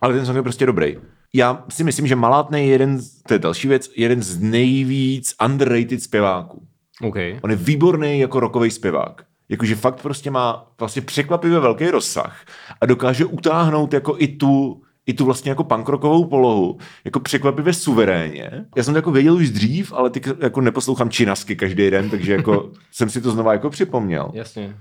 ale 0.00 0.14
ten 0.14 0.26
song 0.26 0.36
je 0.36 0.42
prostě 0.42 0.66
dobrý. 0.66 0.96
Já 1.34 1.64
si 1.70 1.84
myslím, 1.84 2.06
že 2.06 2.16
Malátný 2.16 2.60
je 2.60 2.66
jeden, 2.66 2.98
z- 3.00 3.22
to 3.22 3.34
je 3.34 3.38
další 3.38 3.68
věc, 3.68 3.90
jeden 3.96 4.22
z 4.22 4.38
nejvíc 4.40 5.34
underrated 5.46 6.02
zpěváků. 6.02 6.66
OK. 7.02 7.16
On 7.42 7.50
je 7.50 7.56
výborný 7.56 8.20
jako 8.20 8.40
rokový 8.40 8.70
zpěvák. 8.70 9.24
Jakože 9.48 9.74
fakt 9.76 10.02
prostě 10.02 10.30
má 10.30 10.72
vlastně 10.80 11.02
překvapivě 11.02 11.60
velký 11.60 11.86
rozsah 11.90 12.44
a 12.80 12.86
dokáže 12.86 13.24
utáhnout 13.24 13.92
jako 13.92 14.14
i 14.18 14.28
tu, 14.28 14.82
i 15.06 15.14
tu 15.14 15.24
vlastně 15.24 15.50
jako 15.50 15.64
punkrokovou 15.64 16.24
polohu, 16.24 16.78
jako 17.04 17.20
překvapivě 17.20 17.72
suverénně. 17.72 18.50
Já 18.76 18.82
jsem 18.82 18.94
to 18.94 18.98
jako 18.98 19.10
věděl 19.10 19.34
už 19.34 19.50
dřív, 19.50 19.92
ale 19.92 20.10
ty 20.10 20.20
jako 20.40 20.60
neposlouchám 20.60 21.10
činasky 21.10 21.56
každý 21.56 21.90
den, 21.90 22.10
takže 22.10 22.32
jako 22.32 22.70
jsem 22.92 23.10
si 23.10 23.20
to 23.20 23.30
znova 23.30 23.52
jako 23.52 23.70
připomněl. 23.70 24.30
Jasně. 24.34 24.76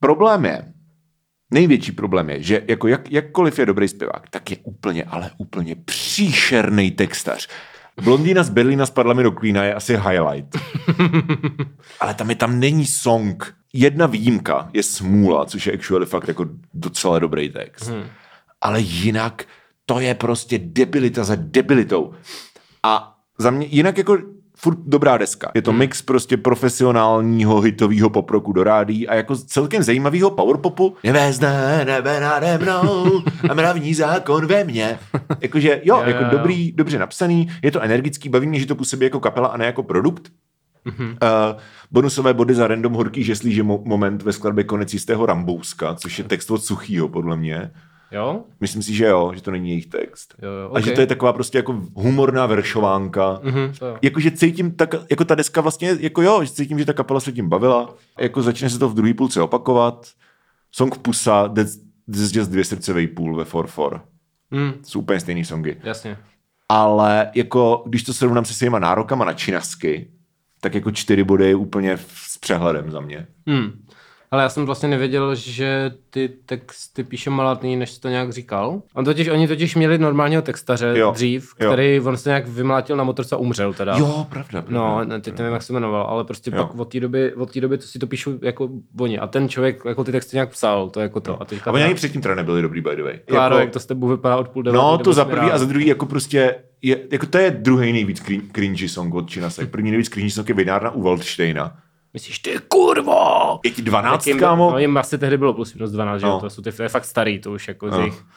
Problém 0.00 0.44
je, 0.44 0.72
největší 1.50 1.92
problém 1.92 2.30
je, 2.30 2.42
že 2.42 2.62
jako 2.68 2.88
jak, 2.88 3.12
jakkoliv 3.12 3.58
je 3.58 3.66
dobrý 3.66 3.88
zpěvák, 3.88 4.30
tak 4.30 4.50
je 4.50 4.56
úplně, 4.62 5.04
ale 5.04 5.30
úplně 5.38 5.74
příšerný 5.74 6.90
textař. 6.90 7.48
Blondýna 8.02 8.42
z 8.42 8.50
Berlína 8.50 8.86
spadla 8.86 9.14
mi 9.14 9.22
do 9.22 9.32
klína 9.32 9.64
je 9.64 9.74
asi 9.74 9.96
highlight. 9.96 10.56
ale 12.00 12.14
tam 12.14 12.30
je, 12.30 12.36
tam 12.36 12.60
není 12.60 12.86
song. 12.86 13.54
Jedna 13.72 14.06
výjimka 14.06 14.70
je 14.72 14.82
Smůla, 14.82 15.46
což 15.46 15.66
je 15.66 15.72
actually 15.72 16.06
fakt 16.06 16.28
jako 16.28 16.46
docela 16.74 17.18
dobrý 17.18 17.48
text. 17.48 17.88
Hmm. 17.88 18.04
Ale 18.60 18.80
jinak 18.80 19.44
to 19.86 20.00
je 20.00 20.14
prostě 20.14 20.58
debilita 20.58 21.24
za 21.24 21.34
debilitou. 21.38 22.14
A 22.82 23.16
za 23.38 23.50
mě, 23.50 23.66
jinak 23.66 23.98
jako 23.98 24.18
furt 24.58 24.78
dobrá 24.86 25.18
deska. 25.18 25.50
Je 25.54 25.62
to 25.62 25.70
Hmm. 25.70 25.78
mix 25.78 26.02
prostě 26.02 26.36
profesionálního 26.36 27.60
hitového 27.60 28.10
poproku 28.10 28.52
do 28.52 28.64
rádí 28.64 29.08
a 29.08 29.14
jako 29.14 29.36
celkem 29.36 29.82
zajímavého 29.82 30.30
powerpopu. 30.30 30.96
Nevezne 31.04 31.84
nebe 31.84 32.20
nade 32.20 32.58
mnou 32.58 33.22
a 33.50 33.54
mravní 33.54 33.94
zákon 33.94 34.46
ve 34.46 34.64
mně. 34.64 34.98
Jakože 35.40 35.80
jo, 35.84 35.96
Jo, 35.96 36.02
jako 36.06 36.24
dobrý, 36.24 36.72
dobře 36.72 36.98
napsaný, 36.98 37.48
je 37.62 37.70
to 37.70 37.80
energický, 37.80 38.28
baví 38.28 38.46
mě, 38.46 38.60
že 38.60 38.66
to 38.66 38.74
působí 38.74 39.04
jako 39.04 39.20
kapela 39.20 39.48
a 39.48 39.56
ne 39.56 39.66
jako 39.66 39.82
produkt. 39.82 40.28
Mhm. 40.84 40.96
Mm-hmm. 40.96 41.10
Uh, 41.52 41.60
bonusové 41.90 42.34
body 42.34 42.54
za 42.54 42.66
random 42.66 42.92
horký 42.92 43.22
žeslí, 43.24 43.52
že 43.54 43.62
mo- 43.62 43.82
moment 43.84 44.22
ve 44.22 44.32
skladbě 44.32 44.64
konec 44.64 44.92
jistého 44.92 45.26
Rambouska, 45.26 45.94
což 45.94 46.18
je 46.18 46.24
text 46.24 46.50
od 46.50 46.64
Suchýho, 46.64 47.08
podle 47.08 47.36
mě. 47.36 47.70
Jo? 48.12 48.44
Myslím 48.60 48.82
si, 48.82 48.94
že 48.94 49.04
jo, 49.06 49.32
že 49.34 49.42
to 49.42 49.50
není 49.50 49.68
jejich 49.68 49.86
text. 49.86 50.34
Jo, 50.42 50.50
jo, 50.50 50.70
A 50.74 50.80
že 50.80 50.92
to 50.92 51.00
je 51.00 51.06
taková 51.06 51.32
prostě 51.32 51.58
jako 51.58 51.82
humorná 51.94 52.46
veršovánka. 52.46 53.40
Mhm, 53.42 53.60
jo. 53.82 53.98
Jakože 54.02 54.30
cítím, 54.30 54.70
tak, 54.72 54.94
jako 55.10 55.24
ta 55.24 55.34
deska 55.34 55.60
vlastně, 55.60 55.96
jako 56.00 56.22
jo, 56.22 56.44
že 56.44 56.50
cítím, 56.50 56.78
že 56.78 56.84
ta 56.84 56.92
kapela 56.92 57.20
se 57.20 57.32
tím 57.32 57.48
bavila. 57.48 57.94
Jako 58.20 58.42
začne 58.42 58.70
se 58.70 58.78
to 58.78 58.88
v 58.88 58.94
druhé 58.94 59.14
půlce 59.14 59.42
opakovat. 59.42 60.06
Song 60.72 60.98
Pusa, 60.98 61.48
That's, 61.48 61.76
That's 62.12 62.32
just 62.34 62.50
dvě 62.50 62.64
srdce 62.64 62.92
vejpůl 62.92 63.36
ve 63.36 63.44
4-4. 63.44 64.00
Mm, 64.50 64.72
Jsou 64.82 64.98
úplně 65.00 65.20
stejný 65.20 65.44
songy. 65.44 65.76
jasně. 65.82 66.18
Ale 66.68 67.30
jako, 67.34 67.82
když 67.86 68.02
to 68.02 68.12
srovnám 68.14 68.44
se 68.44 68.54
svýma 68.54 68.78
nárokama 68.78 69.24
na 69.24 69.32
činasky, 69.32 70.10
tak 70.60 70.74
jako 70.74 70.90
čtyři 70.90 71.24
body 71.24 71.48
je 71.48 71.54
úplně 71.54 71.98
s 72.16 72.38
přehledem 72.38 72.90
za 72.90 73.00
mě. 73.00 73.26
Hmm. 73.46 73.70
Ale 74.30 74.42
já 74.42 74.48
jsem 74.48 74.66
vlastně 74.66 74.88
nevěděl, 74.88 75.34
že 75.34 75.90
ty 76.10 76.28
texty 76.46 77.04
píše 77.04 77.30
Malatný, 77.30 77.76
než 77.76 77.90
jsi 77.90 78.00
to 78.00 78.08
nějak 78.08 78.32
říkal. 78.32 78.82
On 78.94 79.04
totiž, 79.04 79.28
oni 79.28 79.48
totiž 79.48 79.74
měli 79.76 79.98
normálního 79.98 80.42
textaře 80.42 80.92
Jo, 80.96 81.10
dřív, 81.10 81.54
jo. 81.60 81.66
který 81.72 82.00
on 82.00 82.16
se 82.16 82.28
nějak 82.30 82.48
vymlátil 82.48 82.96
na 82.96 83.04
motorce 83.04 83.34
a 83.34 83.38
umřel 83.38 83.72
teda. 83.72 83.96
Jo, 83.98 84.26
pravda. 84.30 84.48
pravda. 84.62 84.70
No, 84.70 85.04
ne, 85.04 85.20
teď 85.20 85.38
nevím, 85.38 85.52
jak 85.52 85.62
se 85.62 85.72
jmenoval, 85.72 86.02
ale 86.06 86.24
prostě 86.24 86.50
Jo. 86.54 86.56
pak 86.66 86.78
od 86.78 86.92
té 86.92 87.00
doby, 87.00 87.34
od 87.34 87.52
té 87.52 87.60
doby, 87.60 87.78
co 87.78 87.88
si 87.88 87.98
to 87.98 88.06
píšu 88.06 88.38
jako 88.42 88.68
oni. 89.00 89.18
A 89.18 89.26
ten 89.26 89.48
člověk 89.48 89.82
jako 89.84 90.04
ty 90.04 90.12
texty 90.12 90.36
nějak 90.36 90.50
psal, 90.50 90.88
to 90.90 91.00
jako 91.00 91.20
to. 91.20 91.42
A 91.42 91.44
teďka 91.44 91.70
A 91.70 91.74
oni 91.74 91.82
ani 91.84 91.94
předtím 91.94 92.20
teda 92.20 92.34
nebyli 92.34 92.62
dobrý, 92.62 92.80
by 92.80 92.96
the 92.96 93.02
way. 93.02 93.18
Kláro, 93.28 93.54
Jako- 93.54 93.60
jak 93.64 93.70
to 93.72 93.80
s 93.80 93.86
tebou 93.86 94.08
vypadá 94.08 94.36
od 94.36 94.48
půl 94.48 94.62
deváté 94.62 94.82
No, 94.82 94.98
to 94.98 95.12
za 95.12 95.24
prvý 95.24 95.50
a 95.50 95.58
za 95.58 95.64
druhý 95.64 95.86
jako 95.86 96.06
prostě, 96.06 96.54
je, 96.82 96.98
jako 97.12 97.26
to 97.26 97.38
je 97.38 97.50
druhý 97.50 97.92
nejvíc 97.92 98.22
crin- 98.22 98.42
cringy 98.54 98.88
song 98.88 99.14
od 99.14 99.30
Činasek. 99.30 99.70
První 99.70 99.90
nejvíc 99.90 100.08
cringy 100.08 100.30
song 100.30 100.48
je 100.48 100.54
Vinárna 100.54 100.90
u 100.90 101.02
Waldsteina. 101.02 101.76
Myslíš, 102.16 102.38
ty 102.38 102.58
kurvo! 102.68 103.60
Je 103.64 103.70
ti 103.70 103.82
12, 103.82 104.18
Tak 104.18 104.26
jim, 104.26 104.38
kámo? 104.38 104.70
No, 104.70 104.78
jim 104.78 104.96
asi 104.96 105.18
tehdy 105.18 105.38
bylo 105.38 105.54
plus 105.54 105.74
minus 105.74 105.90
12, 105.90 106.20
že 106.20 106.26
No. 106.26 106.32
jo, 106.32 106.40
to, 106.40 106.50
jsou 106.50 106.62
ty, 106.62 106.72
to 106.72 106.82
je 106.82 106.88
fakt 106.88 107.04
starý, 107.04 107.38
to 107.38 107.52
už 107.52 107.68
jako 107.68 107.88
z 107.88 107.92
No. 107.92 107.98
jejich, 108.00 108.14
eh, 108.14 108.32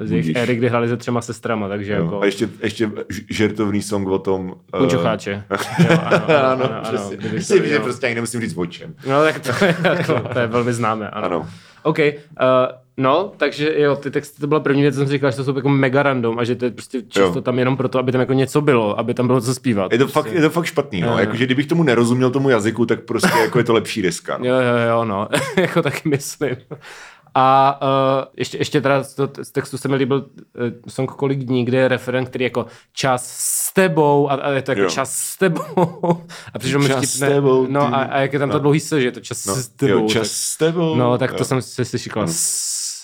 z 0.00 0.10
jejich 0.10 0.36
éry, 0.36 0.56
kdy 0.56 0.68
hrali 0.68 0.88
se 0.88 0.96
třema 0.96 1.20
sestrama, 1.20 1.68
takže 1.68 1.92
Jo. 1.92 2.04
jako... 2.04 2.20
A 2.22 2.24
ještě, 2.24 2.48
ještě 2.62 2.90
žertovný 3.30 3.82
song 3.82 4.08
o 4.08 4.18
tom... 4.18 4.54
eh, 4.74 4.78
Punčocháče. 4.78 5.42
Jo, 5.90 5.98
ano, 6.04 6.22
ano, 6.28 6.44
ano, 6.46 6.64
ano, 6.72 6.80
přesně. 6.82 7.16
kdyby 7.16 7.36
Myslím, 7.36 7.58
to- 7.62 7.68
že 7.68 7.74
jo. 7.74 7.80
prostě 7.82 8.06
ani 8.06 8.14
nemusím 8.14 8.40
říct 8.40 8.56
o 8.56 8.66
čem. 8.66 8.94
No 9.08 9.22
tak 9.22 9.38
to 9.38 9.64
je, 9.64 9.76
jako, 9.82 10.20
to 10.32 10.38
je 10.38 10.46
velmi 10.46 10.72
známé, 10.72 11.10
ano. 11.10 11.26
Ano. 11.26 11.48
OK, 11.82 11.98
uh, 11.98 12.04
no, 12.96 13.32
takže 13.36 13.74
jo, 13.80 13.96
ty 13.96 14.10
texty, 14.10 14.40
to 14.40 14.46
byla 14.46 14.60
první 14.60 14.82
věc, 14.82 14.94
co 14.94 15.00
jsem 15.00 15.08
říkal, 15.08 15.30
že 15.30 15.36
to 15.36 15.44
jsou 15.44 15.56
jako 15.56 15.68
mega 15.68 16.02
random 16.02 16.38
a 16.38 16.44
že 16.44 16.54
to 16.56 16.64
je 16.64 16.70
prostě 16.70 17.02
často 17.02 17.38
Jo. 17.38 17.42
tam 17.42 17.58
jenom 17.58 17.76
proto, 17.76 17.98
aby 17.98 18.12
tam 18.12 18.20
jako 18.20 18.32
něco 18.32 18.60
bylo, 18.60 18.98
aby 18.98 19.14
tam 19.14 19.26
bylo 19.26 19.40
co 19.40 19.54
zpívat. 19.54 19.92
Je 19.92 19.98
to, 19.98 20.04
prostě. 20.04 20.20
fakt, 20.20 20.32
je 20.32 20.40
to 20.40 20.50
fakt 20.50 20.64
špatný, 20.64 21.00
no. 21.00 21.18
Jakože 21.18 21.44
kdybych 21.46 21.66
tomu 21.66 21.82
nerozuměl 21.82 22.30
tomu 22.30 22.50
jazyku, 22.50 22.86
tak 22.86 23.00
prostě 23.00 23.38
jako 23.40 23.58
je 23.58 23.64
to 23.64 23.72
lepší 23.74 24.02
deska. 24.02 24.38
No. 24.38 24.46
Jo, 24.46 24.54
jo, 24.54 24.88
jo, 24.90 25.04
no, 25.04 25.28
jako 25.56 25.82
taky 25.82 26.08
myslím. 26.08 26.56
A 27.38 27.78
uh, 27.82 28.24
ještě, 28.36 28.58
ještě 28.58 28.80
teda 28.80 29.02
z, 29.02 29.14
to, 29.14 29.28
z 29.42 29.50
textu 29.50 29.78
se 29.78 29.88
mi 29.88 29.96
líbil 29.96 30.16
uh, 30.18 30.64
song 30.88 31.10
Kolik 31.10 31.38
dní, 31.38 31.64
kde 31.64 31.78
je 31.78 31.88
referent, 31.88 32.28
který 32.28 32.44
jako 32.44 32.66
čas 32.92 33.26
s 33.38 33.72
tebou 33.72 34.30
a, 34.30 34.34
a 34.34 34.50
je 34.50 34.62
to 34.62 34.70
jako 34.70 34.82
Jo. 34.82 34.90
čas 34.90 35.12
s 35.14 35.36
tebou. 35.36 36.22
A 36.54 36.58
přišlo 36.58 36.78
mi 36.80 36.84
vtipné. 36.88 37.06
s 37.06 37.18
tebou, 37.18 37.66
No 37.70 37.80
a, 37.94 37.96
a 38.02 38.18
jak 38.20 38.32
je 38.32 38.38
tam 38.38 38.48
no. 38.48 38.52
to 38.54 38.58
dlouhý 38.58 38.80
se, 38.80 39.00
že 39.00 39.06
je 39.08 39.12
to 39.12 39.20
čas 39.20 39.46
No. 39.46 39.54
s 39.54 39.68
tebou. 39.68 39.92
Jo, 39.92 40.00
tak- 40.00 40.12
čas 40.12 40.30
s 40.30 40.56
tebou. 40.56 40.94
No, 40.94 41.18
tak 41.18 41.30
to 41.32 41.38
Jo. 41.38 41.44
jsem 41.44 41.62
si, 41.62 41.84
si 41.84 41.98
říkal, 41.98 42.26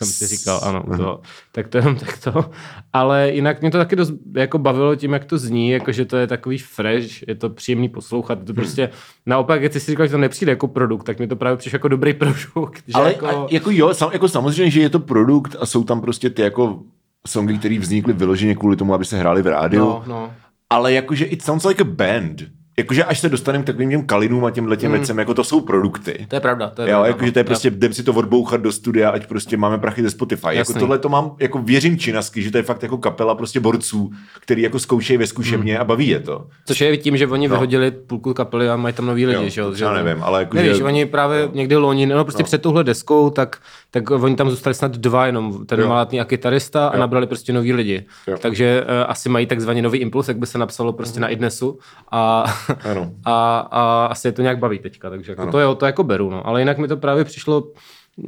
jsem 0.04 0.28
si 0.28 0.36
říkal, 0.36 0.60
ano, 0.62 0.84
to, 0.96 1.20
tak 1.52 1.68
to 1.68 1.78
jenom 1.78 1.96
tak 1.96 2.18
to. 2.18 2.50
Ale 2.92 3.30
jinak 3.30 3.60
mě 3.60 3.70
to 3.70 3.78
taky 3.78 3.96
dost 3.96 4.12
jako 4.36 4.58
bavilo 4.58 4.96
tím, 4.96 5.12
jak 5.12 5.24
to 5.24 5.38
zní, 5.38 5.70
jako 5.70 5.92
že 5.92 6.04
to 6.04 6.16
je 6.16 6.26
takový 6.26 6.58
fresh, 6.58 7.28
je 7.28 7.34
to 7.34 7.50
příjemný 7.50 7.88
poslouchat, 7.88 8.38
je 8.38 8.44
to 8.44 8.54
prostě, 8.54 8.90
naopak, 9.26 9.60
když 9.60 9.82
jsi 9.82 9.90
říkal, 9.90 10.06
že 10.06 10.12
to 10.12 10.18
nepřijde 10.18 10.52
jako 10.52 10.68
produkt, 10.68 11.04
tak 11.04 11.18
mi 11.18 11.26
to 11.26 11.36
právě 11.36 11.56
přišlo 11.56 11.76
jako 11.76 11.88
dobrý 11.88 12.14
produkt. 12.54 12.84
Že 12.86 12.92
Ale 12.94 13.12
jako, 13.12 13.26
jako... 13.26 13.46
jako 13.50 13.70
jo, 13.70 13.94
sam, 13.94 14.10
jako 14.12 14.28
samozřejmě, 14.28 14.70
že 14.70 14.80
je 14.80 14.90
to 14.90 14.98
produkt 14.98 15.56
a 15.60 15.66
jsou 15.66 15.84
tam 15.84 16.00
prostě 16.00 16.30
ty 16.30 16.42
jako 16.42 16.82
songy, 17.26 17.58
které 17.58 17.78
vznikly 17.78 18.12
vyloženě 18.12 18.54
kvůli 18.54 18.76
tomu, 18.76 18.94
aby 18.94 19.04
se 19.04 19.18
hráli 19.18 19.42
v 19.42 19.46
rádiu. 19.46 19.84
no, 19.84 20.04
no. 20.06 20.32
Ale 20.70 20.92
jakože 20.92 21.24
it 21.24 21.42
sounds 21.42 21.64
like 21.64 21.82
a 21.82 21.86
band. 21.86 22.42
Jakože 22.78 23.04
až 23.04 23.18
se 23.20 23.28
dostaneme 23.28 23.64
k 23.64 23.66
takovým 23.66 23.90
těm 23.90 24.06
kalinům 24.06 24.44
a 24.44 24.50
těm 24.50 24.66
letěm 24.66 24.90
mm. 24.92 24.98
věcem, 24.98 25.18
jako 25.18 25.34
to 25.34 25.44
jsou 25.44 25.60
produkty. 25.60 26.26
To 26.28 26.36
je 26.36 26.40
pravda. 26.40 26.70
To 26.70 26.82
je 26.82 26.88
Jo, 26.88 26.92
pravda, 26.92 27.06
jakože 27.08 27.32
to 27.32 27.38
je 27.38 27.42
no. 27.42 27.46
prostě, 27.46 27.68
jdem 27.68 27.92
si 27.92 28.02
to 28.02 28.12
odbouchat 28.12 28.60
do 28.60 28.72
studia, 28.72 29.10
ať 29.10 29.26
prostě 29.26 29.56
máme 29.56 29.78
prachy 29.78 30.02
ze 30.02 30.10
Spotify. 30.10 30.46
Jako 30.46 30.58
Jasný. 30.58 30.74
tohle 30.80 30.98
to 30.98 31.08
mám, 31.08 31.36
jako 31.40 31.58
věřím 31.58 31.98
činasky, 31.98 32.42
že 32.42 32.50
to 32.50 32.56
je 32.56 32.62
fakt 32.62 32.82
jako 32.82 32.98
kapela 32.98 33.34
prostě 33.34 33.60
borců, 33.60 34.10
který 34.40 34.62
jako 34.62 34.78
zkoušejí 34.78 35.16
ve 35.16 35.26
zkušebně 35.26 35.78
a 35.78 35.84
baví 35.84 36.08
je 36.08 36.20
to. 36.20 36.46
Což 36.66 36.80
je 36.80 36.96
tím, 36.96 37.16
že 37.16 37.26
oni 37.26 37.48
no. 37.48 37.54
vyhodili 37.54 37.90
půlku 37.90 38.34
kapely 38.34 38.68
a 38.68 38.76
mají 38.76 38.94
tam 38.94 39.06
nový 39.06 39.26
lidi, 39.26 39.44
Jo, 39.44 39.50
že 39.50 39.60
jo? 39.60 39.74
já 39.88 40.02
nevím, 40.02 40.22
ale 40.22 40.38
jako, 40.40 40.56
Nevíš, 40.56 40.76
že- 40.76 40.84
oni 40.84 41.06
právě 41.06 41.48
někdy 41.52 41.76
loni, 41.76 42.06
no 42.06 42.24
prostě 42.24 42.42
no. 42.42 42.46
před 42.46 42.62
touhle 42.62 42.84
deskou, 42.84 43.30
tak, 43.30 43.56
tak 43.94 44.10
oni 44.10 44.36
tam 44.36 44.50
zůstali 44.50 44.74
snad 44.74 44.92
dva 44.96 45.26
jenom, 45.26 45.66
ten 45.66 45.80
Jo. 45.80 45.88
malátný 45.88 46.20
a 46.20 46.24
kytarista 46.24 46.88
a 46.88 46.96
nabrali 46.96 47.26
prostě 47.26 47.52
nový 47.52 47.72
lidi. 47.72 48.04
Jo. 48.26 48.36
Takže 48.40 48.82
uh, 48.82 48.88
asi 49.10 49.28
mají 49.28 49.46
takzvaný 49.46 49.82
nový 49.82 49.98
impuls, 49.98 50.28
jak 50.28 50.38
by 50.38 50.46
se 50.46 50.58
napsalo 50.58 50.92
prostě 50.92 51.20
na 51.20 51.28
idnesu 51.28 51.78
a, 52.10 52.44
Ano. 52.90 53.10
a, 53.24 53.58
a 53.70 54.06
asi 54.06 54.28
je 54.28 54.32
to 54.32 54.42
nějak 54.42 54.58
baví 54.58 54.78
teďka, 54.78 55.10
takže 55.10 55.32
jako 55.32 55.50
to, 55.50 55.60
jo, 55.60 55.74
to 55.74 55.86
jako 55.86 56.04
beru, 56.04 56.30
no. 56.30 56.46
Ale 56.46 56.60
jinak 56.60 56.78
mi 56.78 56.88
to 56.88 56.96
právě 56.96 57.24
přišlo, 57.24 57.64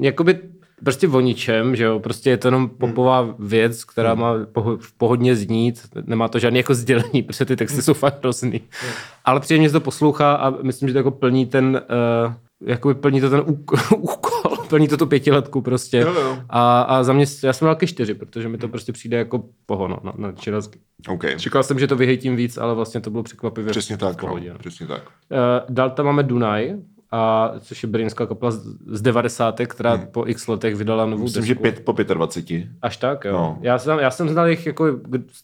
jakoby 0.00 0.38
prostě 0.84 1.08
o 1.08 1.20
ničem, 1.20 1.76
že 1.76 1.84
jo, 1.84 1.98
prostě 1.98 2.30
je 2.30 2.36
to 2.36 2.48
jenom 2.48 2.68
popová 2.68 3.34
věc, 3.38 3.84
která 3.84 4.14
má 4.14 4.34
poho- 4.52 4.78
pohodně 4.98 5.36
znít, 5.36 5.80
nemá 6.06 6.28
to 6.28 6.38
žádný 6.38 6.56
jako 6.58 6.74
sdělení, 6.74 7.22
protože 7.26 7.44
ty 7.44 7.56
texty 7.56 7.82
jsou 7.82 7.94
fakt 7.94 8.18
hrozný. 8.22 8.60
Ale 9.24 9.40
příjemně 9.40 9.68
se 9.68 9.72
to 9.72 9.80
poslouchá 9.80 10.34
a 10.34 10.50
myslím, 10.50 10.88
že 10.88 10.92
to 10.92 10.98
jako 10.98 11.10
plní 11.10 11.46
ten, 11.46 11.82
uh, 12.26 12.32
jakoby 12.66 12.94
plní 12.94 13.20
to 13.20 13.30
ten 13.30 13.40
úk- 13.40 13.96
úkol, 13.98 14.56
plní 14.68 14.88
to 14.88 14.96
tu 14.96 15.06
pětiletku 15.06 15.62
prostě. 15.62 15.96
Jo, 15.98 16.14
jo. 16.14 16.38
A, 16.48 16.82
a 16.82 17.02
za 17.02 17.12
mě, 17.12 17.24
já 17.44 17.52
jsem 17.52 17.66
dal 17.66 17.74
taky 17.74 17.86
čtyři, 17.86 18.14
protože 18.14 18.48
mi 18.48 18.58
to 18.58 18.68
prostě 18.68 18.92
přijde 18.92 19.16
jako 19.16 19.44
pohono 19.66 19.96
na, 20.04 20.12
na 20.16 20.32
čirasky. 20.32 20.78
OK. 21.08 21.24
Čekal 21.38 21.62
jsem, 21.62 21.78
že 21.78 21.86
to 21.86 21.96
vyhejtím 21.96 22.36
víc, 22.36 22.58
ale 22.58 22.74
vlastně 22.74 23.00
to 23.00 23.10
bylo 23.10 23.22
překvapivě 23.22 23.70
Přesně 23.70 23.96
v 23.96 23.98
tak, 23.98 24.20
pohodě. 24.20 24.48
no. 24.48 24.52
No. 24.52 24.58
Přesně 24.58 24.86
tak. 24.86 25.02
Uh, 25.30 25.38
dál 25.74 25.90
tam 25.90 26.06
máme 26.06 26.22
Dunaj, 26.22 26.74
a, 27.16 27.52
což 27.60 27.82
je 27.82 27.88
brýnská 27.88 28.26
kapela 28.26 28.50
z, 28.50 28.60
z 28.86 29.02
90. 29.02 29.60
která 29.66 29.92
hmm. 29.94 30.06
po 30.06 30.24
x 30.26 30.46
letech 30.48 30.76
vydala 30.76 31.06
novou 31.06 31.22
Myslím, 31.22 31.40
desku. 31.42 31.48
že 31.48 31.54
pět, 31.54 31.80
po 31.84 31.92
25. 32.14 32.64
Až 32.82 32.96
tak, 32.96 33.24
jo. 33.24 33.32
No. 33.32 33.58
Já, 33.60 33.78
jsem, 33.78 33.98
já 33.98 34.10
jsem 34.10 34.28
znal 34.28 34.48
jich 34.48 34.66
jako 34.66 34.86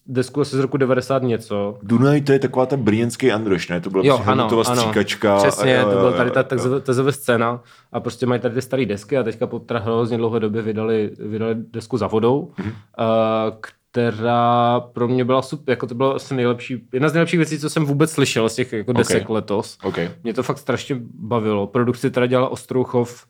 desku 0.07 0.41
asi 0.41 0.57
z 0.57 0.59
roku 0.61 0.77
90 0.77 1.23
něco. 1.23 1.79
Dunaj, 1.83 2.21
to 2.21 2.33
je 2.33 2.39
taková 2.39 2.67
ta 2.67 2.77
brněnský 2.77 3.33
Androš, 3.33 3.69
ne? 3.69 3.81
To 3.81 3.91
byla 3.91 4.05
Jo, 4.07 4.23
ano, 4.27 4.49
ano. 4.51 4.65
stříkačka. 4.65 5.37
Přesně, 5.37 5.79
a- 5.81 5.85
to 5.85 5.91
byla 5.91 6.11
jo, 6.11 6.17
tady 6.17 6.31
ta 6.31 6.45
jo. 6.57 6.81
TZV 6.81 7.11
scéna 7.15 7.61
a 7.93 8.01
prostě 8.01 8.27
mají 8.27 8.41
tady 8.41 8.55
ty 8.55 8.63
staré 8.63 8.87
desky 8.87 9.19
a 9.19 9.23
teďka 9.23 9.47
po 9.47 9.59
teda 9.59 9.81
hrozně 9.81 10.17
dlouhé 10.17 10.41
době 10.41 10.63
vydali, 10.63 11.11
vydali 11.19 11.55
desku 11.55 11.97
za 11.99 12.07
vodou, 12.07 12.53
Mhm. 12.59 12.69
mm-hmm. 12.71 13.53
Která 13.93 14.81
pro 14.81 15.09
mě 15.09 15.25
byla 15.25 15.43
super, 15.43 15.73
jako 15.73 15.87
to 15.87 15.95
byla 15.95 16.13
asi 16.13 16.35
nejlepší, 16.35 16.87
jedna 16.93 17.09
z 17.09 17.13
nejlepších 17.13 17.39
věcí, 17.39 17.59
co 17.59 17.71
jsem 17.71 17.85
vůbec 17.85 18.11
slyšel 18.11 18.49
z 18.49 18.55
těch 18.55 18.73
jako 18.73 18.93
desek 18.93 19.23
Ok. 19.23 19.29
letos. 19.31 19.79
OK. 19.85 19.99
Mě 20.23 20.35
to 20.35 20.43
fakt 20.43 20.59
strašně 20.59 20.97
bavilo. 21.15 21.67
Produkci 21.67 22.11
teda 22.11 22.27
dělal 22.27 22.49
Ostrouchov, 22.53 23.27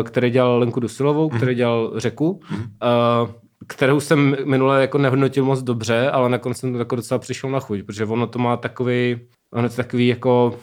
eh, 0.00 0.02
který 0.02 0.30
dělal 0.30 0.58
Lenku 0.58 0.80
Dusilovou, 0.80 1.28
Mhm. 1.30 1.36
který 1.36 1.54
dělal 1.54 1.92
Řeku, 1.96 2.40
eh, 2.82 3.32
kterou 3.66 4.00
jsem 4.00 4.36
minule 4.44 4.80
jako 4.80 4.98
nehodnotil 4.98 5.44
moc 5.44 5.62
dobře, 5.62 6.10
ale 6.10 6.28
nakonec 6.28 6.58
jsem 6.58 6.72
to 6.72 6.78
jako 6.78 6.96
docela 6.96 7.18
přišel 7.18 7.50
na 7.50 7.60
chuť, 7.60 7.82
protože 7.82 8.04
ono 8.04 8.26
to 8.26 8.38
má 8.38 8.56
takový, 8.56 9.20
ono 9.52 9.68
to 9.68 9.74
takový 9.76 10.08
jako 10.08 10.54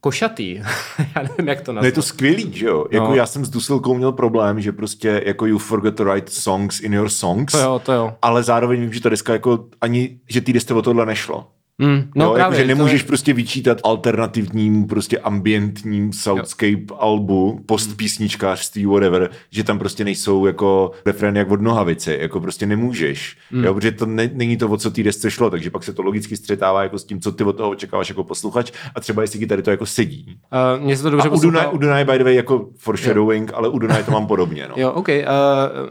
košatý. 0.00 0.54
Já 1.16 1.22
nevím, 1.22 1.48
jak 1.48 1.60
to 1.60 1.72
No 1.72 1.76
nazvat. 1.76 1.84
je 1.86 1.92
to 1.92 2.02
skvělý, 2.02 2.52
že 2.52 2.66
jo? 2.66 2.86
Jako 2.90 3.08
No. 3.08 3.14
já 3.14 3.26
jsem 3.26 3.44
s 3.44 3.50
Dusilkou 3.50 3.94
měl 3.94 4.12
problém, 4.12 4.60
že 4.60 4.72
prostě 4.72 5.22
jako 5.26 5.46
you 5.46 5.58
forgot 5.58 5.96
to 5.96 6.04
write 6.04 6.30
songs 6.32 6.80
in 6.80 6.94
your 6.94 7.08
songs. 7.08 7.52
To 7.52 7.58
jo, 7.58 7.78
to 7.84 7.92
jo. 7.92 8.12
Ale 8.22 8.42
zároveň 8.42 8.80
vím, 8.80 8.92
že 8.92 9.00
ta 9.00 9.08
deska 9.08 9.32
jako 9.32 9.64
ani, 9.80 10.20
že 10.28 10.40
té 10.40 10.52
desce 10.52 10.74
o 10.74 10.82
tohle 10.82 11.06
nešlo. 11.06 11.46
Mm, 11.80 12.10
no 12.14 12.24
jo, 12.24 12.32
právě. 12.34 12.58
jako, 12.58 12.68
že 12.68 12.74
nemůžeš 12.76 13.02
to, 13.02 13.06
prostě 13.06 13.32
vyčítat 13.32 13.78
alternativnímu, 13.84 14.86
prostě 14.86 15.18
ambientním 15.18 16.12
soundscape 16.12 16.94
albu, 16.98 17.60
post 17.66 17.96
písničkářství, 17.96 18.86
whatever, 18.86 19.30
že 19.50 19.64
tam 19.64 19.78
prostě 19.78 20.04
nejsou 20.04 20.46
jako 20.46 20.90
refrény 21.06 21.38
jak 21.38 21.50
od 21.50 21.60
nohavice, 21.60 22.16
jako 22.16 22.40
prostě 22.40 22.66
nemůžeš, 22.66 23.36
mm. 23.50 23.64
jo, 23.64 23.74
protože 23.74 23.92
to 23.92 24.06
ne, 24.06 24.30
není 24.34 24.56
to, 24.56 24.68
o 24.68 24.76
co 24.76 24.90
té 24.90 25.02
desce 25.02 25.30
šlo, 25.30 25.50
takže 25.50 25.70
pak 25.70 25.84
se 25.84 25.92
to 25.92 26.02
logicky 26.02 26.36
střetává 26.36 26.82
jako 26.82 26.98
s 26.98 27.04
tím, 27.04 27.20
co 27.20 27.32
ty 27.32 27.44
od 27.44 27.56
toho 27.56 27.70
očekáváš 27.70 28.08
jako 28.08 28.24
posluchač 28.24 28.72
a 28.94 29.00
třeba 29.00 29.22
jestli 29.22 29.38
ti 29.38 29.46
tady 29.46 29.62
to 29.62 29.70
jako 29.70 29.86
sedí. 29.86 30.38
uh, 30.76 30.84
mně 30.84 30.96
se 30.96 31.02
to 31.02 31.10
dobře 31.10 31.28
A 31.28 31.32
u 31.32 31.40
Dunaj, 31.40 31.52
poslouchalo. 31.52 31.72
u 31.72 31.78
Dunaj, 31.78 32.04
by 32.04 32.18
the 32.18 32.24
way, 32.24 32.34
jako 32.34 32.68
foreshadowing, 32.78 33.50
ale 33.54 33.68
u 33.68 33.78
Dunaj 33.78 34.04
to 34.04 34.10
mám 34.10 34.26
podobně, 34.26 34.68
no. 34.68 34.74
Jo, 34.80 34.92
OK. 34.92 35.08
Uh, 35.08 35.14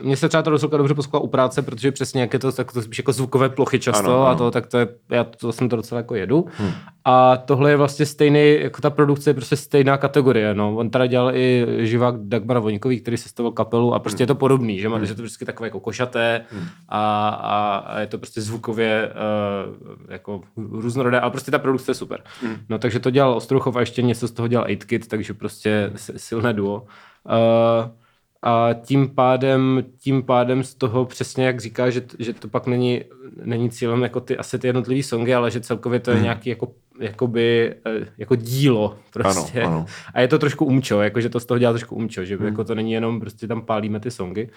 mně 0.01 0.17
se 0.17 0.29
třeba 0.29 0.43
rozhodka 0.45 0.77
dobře 0.77 0.93
poslouchala 0.93 1.23
u 1.23 1.27
práce, 1.27 1.61
protože 1.61 1.91
přesně 1.91 2.21
jak 2.21 2.33
je 2.33 2.39
to, 2.39 2.51
tak 2.51 2.71
to 2.71 2.81
spíš 2.81 2.97
jako 2.97 3.13
zvukové 3.13 3.49
plochy 3.49 3.79
často 3.79 3.99
Ano, 3.99 4.09
ano, 4.09 4.25
ano. 4.25 4.35
a 4.35 4.35
to, 4.35 4.51
tak 4.51 4.67
to 4.67 4.77
je, 4.77 4.87
já 5.09 5.23
to 5.23 5.51
jsem 5.51 5.69
to 5.69 5.75
docela 5.79 5.99
jako 5.99 6.15
jedu. 6.15 6.45
Hmm. 6.57 6.71
A 7.05 7.37
tohle 7.37 7.69
je 7.69 7.77
vlastně 7.77 8.05
stejný, 8.05 8.57
jako 8.59 8.81
ta 8.81 8.89
produkce 8.89 9.29
je 9.29 9.33
prostě 9.33 9.55
stejná 9.55 9.97
kategorie, 9.97 10.53
no. 10.53 10.75
On 10.75 10.89
teda 10.89 11.05
dělal 11.05 11.35
i 11.35 11.65
živák 11.79 12.15
Dagmara 12.17 12.59
Voňkový, 12.59 12.99
který 12.99 13.17
sestavil 13.17 13.51
kapelu 13.51 13.93
a 13.93 13.99
prostě 13.99 14.17
hmm. 14.17 14.23
je 14.23 14.27
to 14.27 14.35
podobný, 14.35 14.79
že, 14.79 14.89
má, 14.89 15.03
že 15.03 15.15
to 15.15 15.21
vždycky 15.21 15.45
takové 15.45 15.67
jako 15.67 15.79
košaté 15.79 16.41
hmm. 16.51 16.67
a, 16.89 17.29
a, 17.29 17.75
a, 17.77 17.99
je 17.99 18.07
to 18.07 18.17
prostě 18.17 18.41
zvukově 18.41 19.11
uh, 19.11 19.95
jako 20.09 20.41
různorodé, 20.57 21.19
ale 21.19 21.31
prostě 21.31 21.51
ta 21.51 21.59
produkce 21.59 21.91
je 21.91 21.95
super. 21.95 22.21
Hmm. 22.41 22.57
No 22.69 22.79
takže 22.79 22.99
to 22.99 23.09
dělal 23.09 23.33
Ostrouchov 23.33 23.75
a 23.75 23.79
ještě 23.79 24.01
něco 24.01 24.27
z 24.27 24.31
toho 24.31 24.47
dělal 24.47 24.67
8Kid, 24.67 25.07
takže 25.07 25.33
prostě 25.33 25.91
silné 25.95 26.53
duo. 26.53 26.83
Uh, 27.25 27.98
a 28.41 28.69
tím 28.73 29.09
pádem, 29.09 29.83
tím 29.97 30.23
pádem 30.23 30.63
z 30.63 30.75
toho 30.75 31.05
přesně 31.05 31.45
jak 31.45 31.59
říká, 31.59 31.89
že, 31.89 32.01
že 32.19 32.33
to 32.33 32.47
pak 32.47 32.67
není, 32.67 33.03
není 33.43 33.69
cílem 33.69 34.03
jako 34.03 34.19
ty, 34.19 34.37
asi 34.37 34.59
ty 34.59 34.67
jednotlivý 34.67 35.03
songy, 35.03 35.33
ale 35.33 35.51
že 35.51 35.61
celkově 35.61 35.99
to 35.99 36.11
je 36.11 36.15
hmm. 36.15 36.23
nějaký 36.23 36.49
jako, 36.49 36.71
jakoby, 36.99 37.75
eh, 37.85 38.05
jako 38.17 38.35
dílo 38.35 38.95
prostě. 39.13 39.61
Ano, 39.61 39.69
ano. 39.75 39.85
A 40.13 40.21
je 40.21 40.27
to 40.27 40.39
trošku 40.39 40.65
umčo, 40.65 41.01
jako 41.01 41.21
že 41.21 41.29
to 41.29 41.39
z 41.39 41.45
toho 41.45 41.57
dělá 41.59 41.73
trošku 41.73 41.95
umčo, 41.95 42.25
že 42.25 42.37
hmm. 42.37 42.45
jako 42.45 42.63
to 42.63 42.75
není 42.75 42.91
jenom 42.91 43.19
prostě 43.19 43.47
tam 43.47 43.61
pálíme 43.61 43.99
ty 43.99 44.11
songy. 44.11 44.49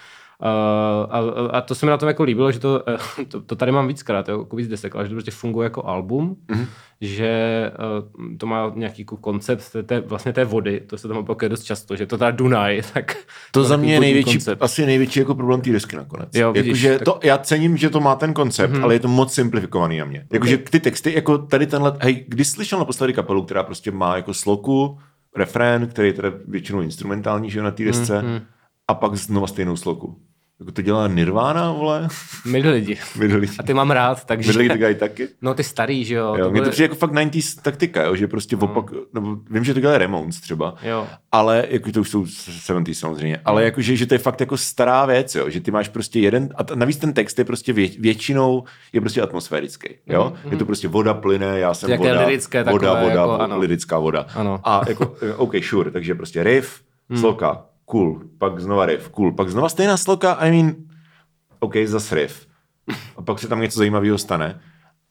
Uh, 0.42 0.48
a, 1.10 1.18
a, 1.50 1.60
to 1.60 1.74
se 1.74 1.86
mi 1.86 1.90
na 1.90 1.96
tom 1.96 2.08
jako 2.08 2.22
líbilo, 2.22 2.52
že 2.52 2.58
to, 2.58 2.82
eh, 2.88 3.24
to, 3.28 3.40
to 3.40 3.56
tady 3.56 3.72
mám 3.72 3.88
víckrát, 3.88 4.28
jo, 4.28 4.38
jako 4.38 4.56
víc 4.56 4.68
desek, 4.68 4.94
ale 4.94 5.04
že 5.04 5.08
to 5.08 5.14
prostě 5.14 5.30
funguje 5.30 5.66
jako 5.66 5.86
album, 5.86 6.36
Mhm. 6.50 6.66
že 7.00 7.70
uh, 8.18 8.36
to 8.38 8.46
má 8.46 8.72
nějaký 8.74 9.02
jako 9.02 9.16
koncept 9.16 9.70
té, 9.72 9.82
té, 9.82 10.00
vlastně 10.00 10.32
té 10.32 10.44
vody, 10.44 10.80
to 10.86 10.98
se 10.98 11.08
tam 11.08 11.16
opakuje 11.16 11.48
dost 11.48 11.62
často, 11.64 11.96
že 11.96 12.06
to 12.06 12.18
teda 12.18 12.30
Dunaj, 12.30 12.82
tak 12.94 13.16
To 13.52 13.64
za 13.64 13.76
mě 13.76 13.94
je 13.94 14.00
největší, 14.00 14.32
koncept. 14.32 14.62
asi 14.62 14.86
největší 14.86 15.18
jako 15.18 15.34
problém 15.34 15.60
té 15.60 15.70
desky 15.72 15.96
nakonec. 15.96 16.28
Jo, 16.34 16.52
vidíš, 16.52 16.82
Jakože 16.82 16.98
tak- 16.98 17.04
to, 17.04 17.18
já 17.26 17.38
cením, 17.38 17.76
že 17.76 17.90
to 17.90 18.00
má 18.00 18.14
ten 18.14 18.34
koncept, 18.34 18.70
mm-hmm. 18.74 18.82
ale 18.84 18.94
je 18.94 19.00
to 19.00 19.08
moc 19.08 19.34
simplifikovaný 19.34 19.98
na 19.98 20.04
mě. 20.04 20.26
Jakože 20.32 20.58
ty 20.58 20.80
texty, 20.80 21.14
jako 21.14 21.38
tady 21.38 21.66
tenhle, 21.66 21.92
hej, 22.00 22.24
když 22.32 22.48
slyšel 22.48 22.78
naposledy 22.78 23.12
kapelu, 23.12 23.42
která 23.42 23.62
prostě 23.62 23.90
má 23.90 24.16
jako 24.16 24.34
sloku, 24.34 24.98
refrén, 25.36 25.86
který 25.86 26.08
je 26.08 26.14
teda 26.14 26.32
většinou 26.48 26.80
instrumentální, 26.80 27.50
že 27.50 27.58
jo, 27.58 27.64
na 27.64 27.70
té 27.70 27.84
desce, 27.84 28.20
mm-hmm. 28.20 28.42
a 28.88 28.94
pak 28.94 29.14
znova 29.14 29.46
stejnou 29.46 29.76
sloku. 29.76 30.22
Jako 30.62 30.72
to 30.72 30.82
dělá 30.82 31.08
Nirvana, 31.08 31.72
vole? 31.72 32.08
My 32.46 32.58
lidi. 32.58 32.98
Vydali, 33.16 33.48
A 33.58 33.62
ty 33.62 33.74
mám 33.74 33.90
rád, 33.90 34.24
takže... 34.24 34.52
vydali 34.52 34.68
ty 34.68 34.78
guy 34.86 34.94
taky? 34.94 35.28
No 35.42 35.54
ty 35.54 35.64
starý, 35.64 36.04
že 36.04 36.14
jo. 36.14 36.34
Jo, 36.38 36.44
to 36.44 36.50
mně 36.50 36.60
to 36.60 36.64
byly- 36.64 36.70
přijde 36.70 36.84
jako 36.84 36.94
fakt 36.94 37.12
90s 37.12 37.62
taktika, 37.62 38.04
jo, 38.04 38.16
že 38.16 38.28
prostě 38.28 38.56
no. 38.56 38.62
opak, 38.62 38.84
nebo 39.14 39.36
vím, 39.50 39.64
že 39.64 39.74
to 39.74 39.80
dělá 39.80 39.98
Ramones 39.98 40.40
třeba, 40.40 40.74
Jo. 40.82 41.06
ale 41.32 41.64
jako 41.70 41.92
to 41.92 42.00
už 42.00 42.10
jsou 42.10 42.26
70 42.26 43.00
samozřejmě, 43.00 43.40
ale 43.44 43.64
jako, 43.64 43.80
že, 43.80 43.96
že 43.96 44.06
to 44.06 44.14
je 44.14 44.18
fakt 44.18 44.40
jako 44.40 44.56
stará 44.56 45.06
věc, 45.06 45.34
jo, 45.34 45.50
že 45.50 45.60
ty 45.60 45.70
máš 45.70 45.88
prostě 45.88 46.20
jeden, 46.20 46.48
a 46.54 46.64
t- 46.64 46.76
navíc 46.76 46.96
ten 46.96 47.12
text 47.12 47.38
je 47.38 47.44
prostě 47.44 47.72
vě, 47.72 47.88
většinou, 47.98 48.64
je 48.92 49.00
prostě 49.00 49.22
atmosférický, 49.22 49.88
jo, 50.06 50.32
mm, 50.44 50.52
je 50.52 50.58
to 50.58 50.64
prostě 50.64 50.88
voda 50.88 51.14
plyne, 51.14 51.58
já 51.58 51.74
jsem 51.74 51.90
Jaké 51.90 52.08
voda, 52.08 52.20
lirické 52.26 52.64
voda, 52.64 52.72
takové, 52.88 53.02
voda, 53.10 53.20
jako, 53.20 53.28
vo- 53.32 53.40
ano. 53.40 53.58
lirická 53.58 53.98
voda. 53.98 54.26
Ano. 54.34 54.60
A 54.64 54.80
jako, 54.88 55.14
OK, 55.36 55.52
sure, 55.64 55.90
takže 55.90 56.14
prostě 56.14 56.42
riff, 56.42 56.80
sloka, 57.20 57.64
cool, 57.84 58.20
pak 58.38 58.60
znova 58.60 58.86
riff, 58.86 59.08
cool, 59.08 59.32
pak 59.32 59.48
znova 59.48 59.68
stejná 59.68 59.96
sloka, 59.96 60.32
I 60.32 60.50
mean, 60.50 60.74
OK, 61.60 61.74
zas 61.84 62.12
riff. 62.12 62.46
A 63.16 63.22
pak 63.22 63.38
se 63.38 63.48
tam 63.48 63.60
něco 63.60 63.78
zajímavého 63.78 64.18
stane. 64.18 64.60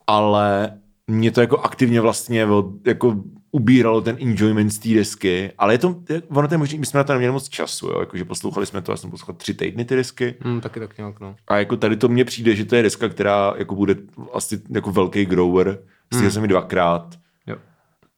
Ale 0.08 0.72
mě 1.08 1.32
to 1.32 1.42
jako 1.42 1.58
aktivně 1.58 2.02
vlastně 2.02 2.48
jako 2.86 3.24
ubíralo 3.52 4.02
ten 4.02 4.18
enjoyment 4.22 4.72
z 4.72 4.80
té 4.80 4.90
desky, 4.90 5.52
ale 5.58 5.74
je 5.74 5.78
to, 5.78 5.96
ono 6.30 6.48
to 6.48 6.54
je 6.54 6.58
možný, 6.58 6.80
my 6.80 6.86
jsme 6.86 6.98
na 6.98 7.04
to 7.04 7.14
neměli 7.14 7.34
moc 7.34 7.50
času, 7.50 7.88
jo, 7.88 8.00
jakože 8.00 8.26
poslouchali 8.26 8.66
jsme 8.66 8.82
to, 8.82 8.92
já 8.92 8.98
jsem 8.98 9.12
poslouchal 9.12 9.36
tři 9.36 9.54
týdny 9.54 9.86
ty 9.86 9.96
desky 9.96 10.36
Hmm, 10.42 10.62
taky 10.62 10.80
tak 10.80 10.98
nějak, 10.98 11.20
no. 11.20 11.36
a 11.48 11.58
jako 11.58 11.78
tady 11.78 11.98
to 11.98 12.08
mně 12.08 12.26
přijde, 12.26 12.56
že 12.56 12.66
to 12.66 12.76
je 12.76 12.84
deska, 12.84 13.10
která 13.10 13.54
jako 13.58 13.76
bude 13.76 13.96
asi 14.34 14.62
jako 14.70 14.92
velký 14.92 15.26
grower, 15.26 15.80
slyšel 16.14 16.32
jsem 16.32 16.44
ji 16.44 16.48
dvakrát 16.48 17.16
Jo. 17.48 17.56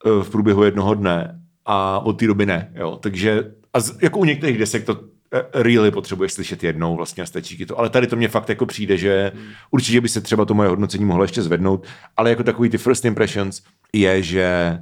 eh, 0.06 0.24
v 0.24 0.30
průběhu 0.30 0.64
jednoho 0.64 0.94
dne 0.94 1.42
a 1.66 2.00
od 2.00 2.14
té 2.20 2.28
doby 2.28 2.46
ne, 2.46 2.72
jo, 2.76 3.00
takže 3.02 3.52
a 3.74 3.80
z, 3.80 3.98
jako 4.02 4.20
u 4.20 4.26
některých 4.26 4.58
desek 4.58 4.86
to 4.86 5.00
eh, 5.34 5.44
really 5.54 5.92
potřebuješ 5.92 6.34
slyšet 6.34 6.64
jednou 6.64 6.96
vlastně 6.96 7.24
a 7.24 7.26
stačí 7.26 7.58
ti 7.58 7.66
to, 7.66 7.80
ale 7.80 7.90
tady 7.90 8.08
to 8.08 8.16
mě 8.16 8.28
fakt 8.28 8.50
jako 8.50 8.66
přijde, 8.66 8.98
že 8.98 9.32
určitě 9.72 10.02
by 10.02 10.10
se 10.10 10.22
třeba 10.22 10.46
to 10.46 10.54
moje 10.54 10.70
hodnocení 10.70 11.06
mohlo 11.06 11.24
ještě 11.24 11.42
zvednout, 11.42 11.88
ale 12.18 12.30
jako 12.30 12.44
takový 12.44 12.70
ty 12.70 12.78
first 12.78 13.06
impressions 13.06 13.62
je, 13.94 14.24
že 14.24 14.78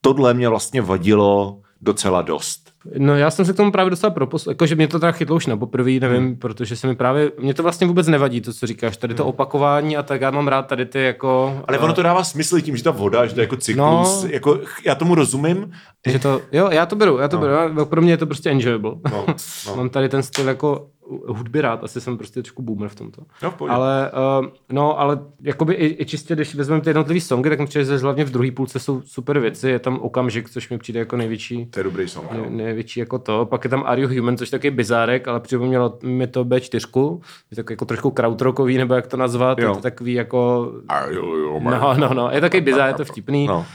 tohle 0.00 0.34
mě 0.34 0.48
vlastně 0.48 0.82
vadilo 0.82 1.60
docela 1.80 2.22
dost. 2.22 2.71
No 2.98 3.16
já 3.16 3.30
jsem 3.30 3.44
se 3.44 3.52
k 3.52 3.56
tomu 3.56 3.72
právě 3.72 3.90
dostal 3.90 4.10
propos, 4.10 4.46
jakože 4.46 4.74
mě 4.74 4.88
to 4.88 4.98
teda 4.98 5.12
chytlo 5.12 5.36
už 5.36 5.46
na 5.46 5.56
poprvé, 5.56 5.90
nevím, 5.90 6.22
hmm. 6.22 6.36
protože 6.36 6.76
se 6.76 6.86
mi 6.86 6.96
právě, 6.96 7.32
mě 7.38 7.54
to 7.54 7.62
vlastně 7.62 7.86
vůbec 7.86 8.06
nevadí, 8.06 8.40
to, 8.40 8.52
co 8.52 8.66
říkáš, 8.66 8.96
tady 8.96 9.14
to 9.14 9.26
opakování 9.26 9.96
a 9.96 10.02
tak 10.02 10.20
já 10.20 10.30
mám 10.30 10.48
rád 10.48 10.62
tady 10.66 10.86
ty 10.86 11.02
jako... 11.02 11.62
Ale 11.68 11.78
ono 11.78 11.92
to 11.92 12.02
dává 12.02 12.24
smysl 12.24 12.60
tím, 12.60 12.76
že 12.76 12.84
ta 12.84 12.90
voda, 12.90 13.26
že 13.26 13.34
to 13.34 13.40
je 13.40 13.44
jako 13.44 13.56
cyklus, 13.56 14.22
No. 14.22 14.28
jako 14.30 14.60
já 14.86 14.94
tomu 14.94 15.14
rozumím, 15.14 15.72
Že 16.06 16.18
to, 16.18 16.42
jo, 16.52 16.68
já 16.70 16.86
to 16.86 16.96
beru, 16.96 17.18
já 17.18 17.28
to 17.28 17.36
no. 17.36 17.42
beru, 17.42 17.86
pro 17.86 18.02
mě 18.02 18.12
je 18.12 18.16
to 18.16 18.26
prostě 18.26 18.50
enjoyable. 18.50 18.92
No, 19.12 19.24
no. 19.66 19.76
Mám 19.76 19.88
tady 19.90 20.08
ten 20.08 20.22
styl 20.22 20.48
jako 20.48 20.86
hudby 21.28 21.60
rád, 21.60 21.84
asi 21.84 22.00
jsem 22.00 22.18
prostě 22.18 22.42
trošku 22.42 22.62
boomer 22.62 22.88
v 22.88 22.94
tomto. 22.94 23.22
No, 23.42 23.50
v 23.50 23.62
ale, 23.68 24.10
uh, 24.40 24.46
no, 24.72 25.00
ale 25.00 25.18
jakoby 25.42 25.74
i, 25.74 26.02
i 26.02 26.06
čistě, 26.06 26.34
když 26.34 26.54
vezmeme 26.54 26.80
ty 26.82 26.90
jednotlivé 26.90 27.20
songy, 27.20 27.48
tak 27.48 27.60
mi 27.60 27.66
přijde, 27.66 27.84
že 27.84 27.98
hlavně 27.98 28.24
v 28.24 28.30
druhé 28.30 28.50
půlce 28.50 28.78
jsou 28.78 29.02
super 29.04 29.38
věci, 29.38 29.68
je 29.68 29.78
tam 29.78 29.98
okamžik, 29.98 30.50
což 30.50 30.68
mi 30.70 30.78
přijde 30.78 30.98
jako 31.00 31.16
největší, 31.16 31.66
To 31.66 31.80
je 31.80 31.84
dobrý 31.84 32.08
song. 32.08 32.30
ne, 32.32 32.38
No. 32.48 32.50
Největší 32.72 33.00
jako 33.00 33.18
to. 33.18 33.46
Pak 33.46 33.64
je 33.64 33.70
tam 33.70 33.82
Are 33.86 34.02
You 34.02 34.08
Human, 34.08 34.36
což 34.36 34.48
je 34.48 34.58
taky 34.58 34.70
bizárek, 34.70 35.28
ale 35.28 35.40
připomnělo 35.40 35.98
mi 36.02 36.26
to 36.26 36.44
B4, 36.44 37.20
je 37.50 37.56
tak 37.56 37.70
jako 37.70 37.84
trošku 37.84 38.10
krautrockový, 38.10 38.78
nebo 38.78 38.94
jak 38.94 39.06
to 39.06 39.16
nazvat, 39.16 39.58
Jo. 39.58 39.68
je 39.68 39.74
to 39.74 39.80
takový 39.80 40.12
jako 40.12 40.72
Are 40.88 41.14
you, 41.14 41.36
you, 41.36 41.60
No, 41.60 41.94
no, 41.94 42.14
no, 42.14 42.30
je 42.30 42.40
taky 42.40 42.60
bizar, 42.60 42.88
je 42.88 42.94
to 42.94 43.04
vtipný. 43.04 43.46
No. 43.46 43.66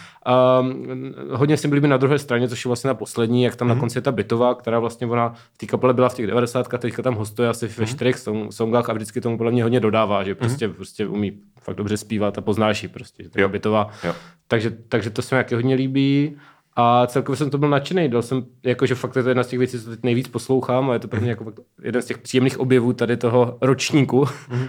Um, 0.62 1.13
hodně 1.31 1.57
si 1.57 1.67
byli 1.67 1.88
na 1.88 1.97
druhé 1.97 2.19
straně, 2.19 2.49
což 2.49 2.65
je 2.65 2.69
vlastně 2.69 2.88
na 2.88 2.93
poslední, 2.93 3.43
jak 3.43 3.55
tam 3.55 3.67
mm-hmm. 3.67 3.73
na 3.73 3.79
konci 3.79 3.97
je 3.97 4.01
ta 4.01 4.12
bytová, 4.12 4.55
která 4.55 4.79
vlastně 4.79 5.07
ona 5.07 5.33
v 5.53 5.57
té 5.57 5.65
kapele 5.65 5.93
byla 5.93 6.10
v 6.10 6.13
těch 6.13 6.27
90 6.27 6.67
teďka 6.77 7.01
tam 7.01 7.15
hostuje 7.15 7.49
asi 7.49 7.67
ve 7.67 7.86
čtyřech 7.86 8.17
song, 8.19 8.53
songách 8.53 8.89
a 8.89 8.93
vždycky 8.93 9.21
tomu 9.21 9.38
podle 9.38 9.51
mě 9.51 9.63
hodně 9.63 9.79
dodává, 9.79 10.23
že 10.23 10.36
prostě, 10.36 10.67
mm-hmm. 10.67 10.73
prostě 10.73 11.07
umí 11.07 11.31
fakt 11.62 11.75
dobře 11.75 11.97
zpívat 11.97 12.38
a 12.38 12.41
poznáš 12.41 12.83
ji 12.83 12.89
prostě, 12.89 13.23
že 13.23 13.29
to 13.29 13.39
je 13.39 13.41
Jo. 13.41 13.50
bytová. 13.50 13.89
Jo. 14.04 14.13
Takže, 14.48 14.71
takže 14.89 15.10
to 15.10 15.21
se 15.21 15.35
mi 15.35 15.39
taky 15.39 15.56
hodně 15.56 15.75
líbí. 15.75 16.37
A 16.80 17.08
celkově 17.08 17.38
jsem 17.38 17.50
to 17.50 17.58
byl 17.58 17.69
nadšený, 17.69 18.10
dal 18.10 18.21
jsem, 18.21 18.46
jakože 18.63 18.96
fakt 18.96 19.15
je 19.15 19.23
to 19.23 19.30
jedna 19.30 19.44
z 19.44 19.48
těch 19.48 19.60
věcí, 19.60 19.84
co 19.84 19.90
teď 19.90 20.00
nejvíc 20.04 20.28
poslouchám 20.28 20.90
a 20.90 20.94
je 20.94 21.00
to 21.00 21.08
pro 21.08 21.21
mě 21.21 21.30
jako 21.30 21.54
jeden 21.84 22.02
z 22.02 22.06
těch 22.06 22.17
příjemných 22.17 22.60
objevů 22.60 22.94
tady 22.94 23.17
toho 23.17 23.58
ročníku 23.62 24.25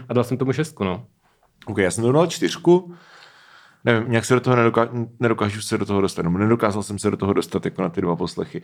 a 0.09 0.13
dal 0.13 0.25
jsem 0.25 0.37
tomu 0.37 0.53
šestku, 0.53 0.85
no. 0.85 1.07
OK, 1.67 1.79
já 1.79 1.91
jsem 1.91 2.05
to 2.05 2.13
dal 2.13 2.27
čtyřku. 2.27 2.95
Nevím, 3.85 4.11
nějak 4.11 4.25
se 4.25 4.35
do 4.35 4.41
toho 4.41 4.57
nedoká- 4.57 5.09
nedokážu 5.21 5.61
se 5.61 5.79
do 5.79 5.87
toho 5.87 6.01
dostat. 6.01 6.23
No, 6.23 6.31
nedokázal 6.31 6.83
jsem 6.83 6.99
se 6.99 7.11
do 7.11 7.17
toho 7.17 7.33
dostat 7.33 7.65
jako 7.65 7.83
na 7.83 7.89
ty 7.89 8.01
dva 8.01 8.17
poslechy. 8.17 8.63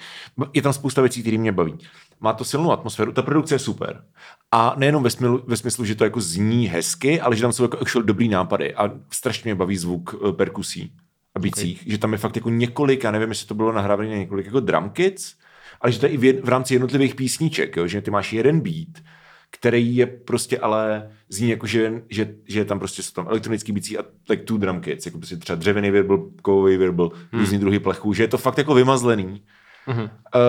Je 0.52 0.62
tam 0.62 0.72
spousta 0.72 1.00
věcí, 1.00 1.20
které 1.20 1.38
mě 1.38 1.52
baví. 1.52 1.78
Má 2.20 2.32
to 2.32 2.44
silnou 2.44 2.72
atmosféru, 2.72 3.12
ta 3.12 3.22
produkce 3.22 3.54
je 3.54 3.58
super. 3.58 4.04
A 4.52 4.74
nejenom 4.76 5.02
ve 5.02 5.10
smyslu, 5.10 5.42
ve 5.46 5.56
smyslu, 5.56 5.84
že 5.84 5.94
to 5.94 6.04
jako 6.04 6.20
zní 6.20 6.66
hezky, 6.66 7.20
ale 7.20 7.36
že 7.36 7.42
tam 7.42 7.52
jsou 7.52 7.62
jako 7.64 7.78
actual 7.80 8.02
dobrý 8.02 8.28
nápady. 8.28 8.74
A 8.74 8.90
strašně 9.10 9.48
mě 9.48 9.54
baví 9.54 9.76
zvuk 9.76 10.14
eh, 10.28 10.32
perkusí 10.32 10.92
a 11.34 11.38
bicích. 11.38 11.80
Okay. 11.80 11.92
Že 11.92 11.98
tam 11.98 12.12
je 12.12 12.18
fakt 12.18 12.36
jako 12.36 12.50
několik, 12.50 13.04
já 13.04 13.10
nevím, 13.10 13.28
jestli 13.28 13.46
to 13.46 13.54
bylo 13.54 13.72
nahrávané 13.72 14.08
na 14.08 14.16
několik 14.16 14.46
jako 14.46 14.60
drum 14.60 14.90
kits, 14.90 15.34
ale 15.80 15.92
že 15.92 16.00
to 16.00 16.06
je 16.06 16.12
i 16.12 16.32
v, 16.42 16.48
rámci 16.48 16.74
jednotlivých 16.74 17.14
písniček, 17.14 17.76
jo? 17.76 17.86
že 17.86 18.00
ty 18.00 18.10
máš 18.10 18.32
jeden 18.32 18.60
beat, 18.60 19.04
který 19.50 19.96
je 19.96 20.06
prostě 20.06 20.58
ale 20.58 21.10
zní 21.28 21.50
jako, 21.50 21.66
že, 21.66 22.02
že, 22.08 22.34
že 22.48 22.60
je 22.60 22.64
tam 22.64 22.78
prostě 22.78 23.02
jsou 23.02 23.12
tam 23.12 23.28
elektronický 23.28 23.72
bicí 23.72 23.98
a 23.98 24.02
like 24.28 24.42
two 24.42 24.58
drum 24.58 24.80
kits, 24.80 25.06
jako 25.06 25.18
prostě 25.18 25.36
třeba 25.36 25.56
dřevěný 25.56 25.90
virbl, 25.90 26.30
kovový 26.42 26.76
virbl, 26.76 27.10
hmm. 27.32 27.40
různý 27.40 27.58
druhý 27.58 27.78
plechů, 27.78 28.12
že 28.12 28.22
je 28.22 28.28
to 28.28 28.38
fakt 28.38 28.58
jako 28.58 28.74
vymazlený. 28.74 29.42
Hmm. 29.86 30.02
Uh, 30.02 30.08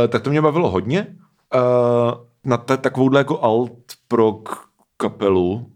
tak 0.09 0.21
to 0.21 0.29
mě 0.29 0.41
bavilo 0.41 0.71
hodně. 0.71 1.07
Uh, 1.55 1.61
na 2.45 2.57
ta, 2.57 2.77
takovouhle 2.77 3.19
jako 3.19 3.43
alt 3.43 3.77
pro 4.07 4.41
kapelu 4.97 5.71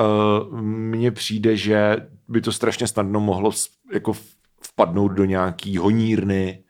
uh, 0.00 0.60
mně 0.60 1.10
přijde, 1.10 1.56
že 1.56 1.96
by 2.28 2.40
to 2.40 2.52
strašně 2.52 2.86
snadno 2.86 3.20
mohlo 3.20 3.50
jako 3.92 4.12
vpadnout 4.74 5.12
do 5.12 5.24
nějaký 5.24 5.76
honírny, 5.76 6.64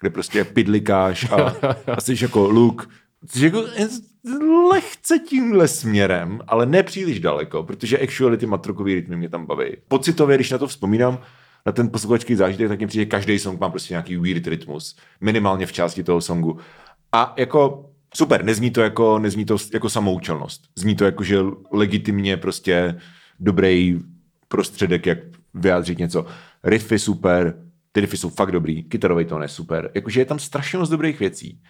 kde 0.00 0.10
prostě 0.10 0.44
pidlikáš 0.44 1.30
a, 1.30 1.56
a 1.92 2.00
jsi 2.00 2.14
jako 2.22 2.48
luk. 2.48 2.90
Což 3.26 3.42
jako 3.42 3.64
lehce 4.70 5.18
tímhle 5.18 5.68
směrem, 5.68 6.40
ale 6.46 6.66
ne 6.66 6.82
příliš 6.82 7.20
daleko, 7.20 7.62
protože 7.62 7.98
actually 7.98 8.36
ty 8.36 8.46
matrokový 8.46 8.94
rytmy 8.94 9.16
mě 9.16 9.28
tam 9.28 9.46
baví. 9.46 9.76
Pocitově, 9.88 10.36
když 10.36 10.50
na 10.50 10.58
to 10.58 10.66
vzpomínám, 10.66 11.18
na 11.66 11.72
ten 11.72 11.90
posluchačský 11.90 12.34
zážitek, 12.34 12.68
tak 12.68 12.80
mi 12.80 12.86
přijde, 12.86 13.04
že 13.04 13.10
každý 13.10 13.38
song 13.38 13.60
má 13.60 13.68
prostě 13.68 13.94
nějaký 13.94 14.16
weird 14.16 14.46
rytmus, 14.46 14.96
minimálně 15.20 15.66
v 15.66 15.72
části 15.72 16.02
toho 16.02 16.20
songu. 16.20 16.58
A 17.12 17.34
jako 17.36 17.90
super, 18.14 18.44
nezní 18.44 18.70
to 18.70 18.80
jako, 18.80 19.18
nezní 19.18 19.44
to 19.44 19.56
jako 19.72 19.88
samoučelnost. 19.88 20.62
Zní 20.76 20.96
to 20.96 21.04
jako, 21.04 21.24
že 21.24 21.38
legitimně 21.72 22.36
prostě 22.36 23.00
dobrý 23.40 24.00
prostředek, 24.48 25.06
jak 25.06 25.18
vyjádřit 25.54 25.98
něco. 25.98 26.26
Riffy 26.66 26.98
super, 26.98 27.54
ty 27.92 28.00
riffy 28.00 28.16
jsou 28.16 28.30
fakt 28.30 28.52
dobrý, 28.52 28.82
kytarový 28.82 29.24
tón 29.24 29.42
je 29.42 29.48
super. 29.48 29.90
Jakože 29.94 30.20
je 30.20 30.24
tam 30.24 30.38
strašně 30.38 30.78
moc 30.78 30.88
dobrých 30.88 31.20
věcí. 31.20 31.60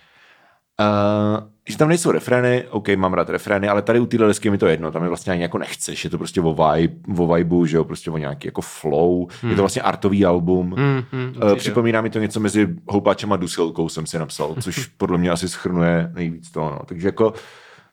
Uh, 0.81 1.49
že 1.69 1.79
tam 1.79 1.89
nejsou 1.89 2.11
refrény, 2.11 2.65
OK, 2.71 2.89
mám 2.97 3.15
rád 3.15 3.31
refrény, 3.31 3.69
ale 3.69 3.83
tady 3.83 4.01
u 4.01 4.07
téhle 4.07 4.27
desky 4.27 4.51
mi 4.51 4.59
to 4.59 4.67
jedno, 4.67 4.91
tam 4.91 5.03
je 5.03 5.09
vlastně 5.09 5.33
ani 5.33 5.43
jako 5.43 5.59
nechceš, 5.59 6.05
je 6.05 6.11
to 6.11 6.19
prostě 6.19 6.41
o, 6.41 6.53
vibe, 6.55 6.95
o 7.19 7.35
vibu, 7.35 7.67
že 7.67 7.77
jo, 7.77 7.85
prostě 7.85 8.11
o 8.11 8.19
nějaký 8.19 8.49
jako 8.49 8.61
flow, 8.61 9.27
hmm. 9.43 9.51
je 9.51 9.57
to 9.57 9.63
vlastně 9.63 9.83
artový 9.83 10.25
album, 10.25 10.75
hmm, 10.79 11.03
hmm, 11.13 11.35
uh, 11.43 11.57
připomíná 11.57 12.01
mi 12.01 12.11
to 12.11 12.19
něco 12.19 12.41
mezi 12.41 12.69
Houpáčem 12.89 13.33
a 13.33 13.37
Dusilkou 13.37 13.89
jsem 13.89 14.07
si 14.07 14.19
napsal, 14.19 14.57
což 14.61 14.87
podle 14.97 15.19
mě 15.19 15.31
asi 15.31 15.49
schrnuje 15.49 16.11
nejvíc 16.15 16.51
toho, 16.51 16.71
no. 16.71 16.81
takže 16.87 17.09
jako 17.09 17.33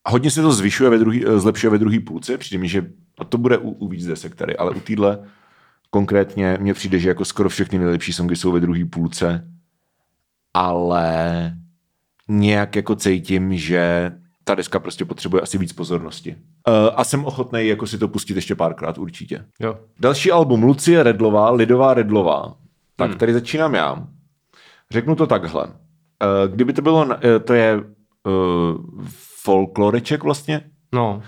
hodně 0.05 0.31
se 0.31 0.41
to 0.41 0.51
zvyšuje 0.51 0.89
ve 0.89 0.97
druhý, 0.97 1.25
eh, 1.27 1.39
zlepšuje 1.39 1.71
ve 1.71 1.77
druhé 1.77 1.99
půlce, 1.99 2.37
přijde 2.37 2.61
mi, 2.61 2.67
že 2.67 2.85
a 3.19 3.23
to 3.23 3.37
bude 3.37 3.57
u, 3.57 3.69
u 3.69 3.87
víc 3.87 4.05
desek 4.05 4.35
tady, 4.35 4.57
ale 4.57 4.71
u 4.71 4.79
téhle 4.79 5.19
konkrétně 5.93 6.57
mně 6.61 6.73
přijde, 6.73 6.99
že 6.99 7.09
jako 7.09 7.25
skoro 7.25 7.49
všechny 7.49 7.79
nejlepší 7.79 8.13
songy 8.13 8.35
jsou 8.35 8.51
ve 8.51 8.59
druhé 8.59 8.85
půlce, 8.85 9.47
ale 10.53 11.53
nějak 12.27 12.75
jako 12.75 12.95
cítím, 12.95 13.57
že 13.57 14.11
ta 14.43 14.55
deska 14.55 14.79
prostě 14.79 15.05
potřebuje 15.05 15.41
asi 15.41 15.57
víc 15.57 15.73
pozornosti. 15.73 16.35
Uh, 16.67 16.73
a 16.95 17.03
jsem 17.03 17.25
ochotný 17.25 17.67
jako 17.67 17.87
si 17.87 17.97
to 17.97 18.07
pustit 18.07 18.35
ještě 18.35 18.55
párkrát 18.55 18.97
určitě. 18.97 19.45
Jo. 19.59 19.79
Další 19.99 20.31
album 20.31 20.63
Lucie 20.63 21.03
Redlová, 21.03 21.51
Lidová 21.51 21.93
Redlová. 21.93 22.55
Tak 22.95 23.09
hmm. 23.09 23.19
tady 23.19 23.33
začínám 23.33 23.73
já. 23.73 24.07
Řeknu 24.91 25.15
to 25.15 25.27
takhle. 25.27 25.65
Uh, 25.65 25.71
kdyby 26.53 26.73
to 26.73 26.81
bylo, 26.81 27.05
uh, 27.05 27.13
to 27.45 27.53
je 27.53 27.75
uh, 27.77 27.83
folkloreček 29.43 30.23
vlastně. 30.23 30.61
No. 30.93 31.21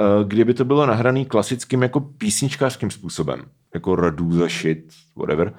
Uh, 0.00 0.28
kdyby 0.28 0.54
to 0.54 0.64
bylo 0.64 0.86
nahraný 0.86 1.26
klasickým 1.26 1.82
jako 1.82 2.00
písničkářským 2.00 2.90
způsobem. 2.90 3.42
Jako 3.74 3.96
Raduza 3.96 4.48
shit, 4.48 4.92
whatever. 5.16 5.54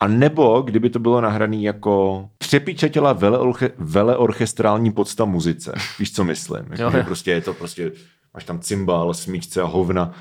A 0.00 0.08
nebo 0.08 0.62
kdyby 0.62 0.90
to 0.90 0.98
bylo 0.98 1.20
nahraný 1.20 1.64
jako 1.64 2.24
přepíčetěla 2.38 3.12
veleorche, 3.12 3.70
veleorchestrální 3.78 4.92
podsta 4.92 5.24
muzice. 5.24 5.72
Víš, 5.98 6.12
co 6.12 6.24
myslím? 6.24 6.66
Jako, 6.70 6.82
jo, 6.82 6.90
jo. 6.94 7.04
Prostě 7.04 7.30
je 7.30 7.40
to 7.40 7.54
prostě, 7.54 7.92
máš 8.34 8.44
tam 8.44 8.60
cymbal, 8.60 9.14
smíčce 9.14 9.62
a 9.62 9.64
hovna. 9.64 10.12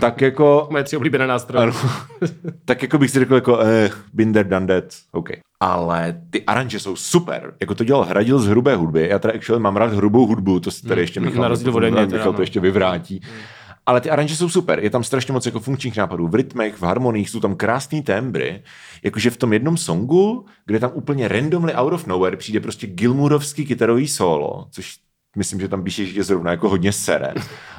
Tak 0.00 0.20
jako... 0.20 0.68
Moje 0.70 0.84
tři 0.84 0.96
oblíbené 0.96 1.26
nástroje. 1.26 1.62
Ano, 1.62 1.72
tak 2.64 2.82
jako 2.82 2.98
bych 2.98 3.10
si 3.10 3.18
řekl 3.18 3.34
jako, 3.34 3.60
eh, 3.60 3.90
been 4.12 4.32
there, 4.32 4.48
done 4.48 4.66
that, 4.66 4.84
OK. 5.12 5.28
Ale 5.60 6.20
ty 6.30 6.44
aranže 6.44 6.80
jsou 6.80 6.96
super. 6.96 7.54
Jako 7.60 7.74
to 7.74 7.84
dělal 7.84 8.04
Hradil 8.04 8.38
z 8.38 8.46
hrubé 8.46 8.76
hudby. 8.76 9.08
Já 9.08 9.18
teda 9.18 9.34
actually 9.34 9.62
mám 9.62 9.76
rád 9.76 9.92
hrubou 9.92 10.26
hudbu, 10.26 10.60
to 10.60 10.70
si 10.70 10.82
tady 10.82 10.94
hmm. 10.94 11.00
ještě 11.00 11.20
Michal, 11.20 11.42
na 11.42 11.48
rozdíl 11.48 11.76
ode 11.76 11.90
mě, 11.90 12.06
Michal 12.06 12.32
to 12.32 12.42
ještě 12.42 12.60
vyvrátí. 12.60 13.20
Hmm. 13.24 13.42
Ale 13.88 14.00
ty 14.00 14.10
aranže 14.10 14.36
jsou 14.36 14.48
super, 14.48 14.78
je 14.80 14.90
tam 14.90 15.04
strašně 15.04 15.32
moc 15.32 15.46
jako 15.46 15.60
funkčních 15.60 15.96
nápadů. 15.96 16.28
V 16.28 16.34
rytmech, 16.34 16.74
v 16.74 16.82
harmoniích 16.82 17.30
jsou 17.30 17.40
tam 17.40 17.54
krásné 17.54 18.02
tembry. 18.02 18.62
Jakože 19.02 19.30
v 19.30 19.36
tom 19.36 19.52
jednom 19.52 19.76
songu, 19.76 20.46
kde 20.66 20.80
tam 20.80 20.90
úplně 20.94 21.28
randomly 21.28 21.74
out 21.74 21.92
of 21.92 22.06
nowhere 22.06 22.36
přijde 22.36 22.60
prostě 22.60 22.86
Gilmurovský 22.86 23.66
kytarový 23.66 24.08
solo, 24.08 24.66
což 24.70 24.96
myslím, 25.38 25.60
že 25.60 25.68
tam 25.68 25.84
píše, 25.84 26.06
že 26.06 26.20
je 26.20 26.24
zrovna 26.24 26.50
jako 26.50 26.68
hodně 26.68 26.92
sere. 26.92 27.34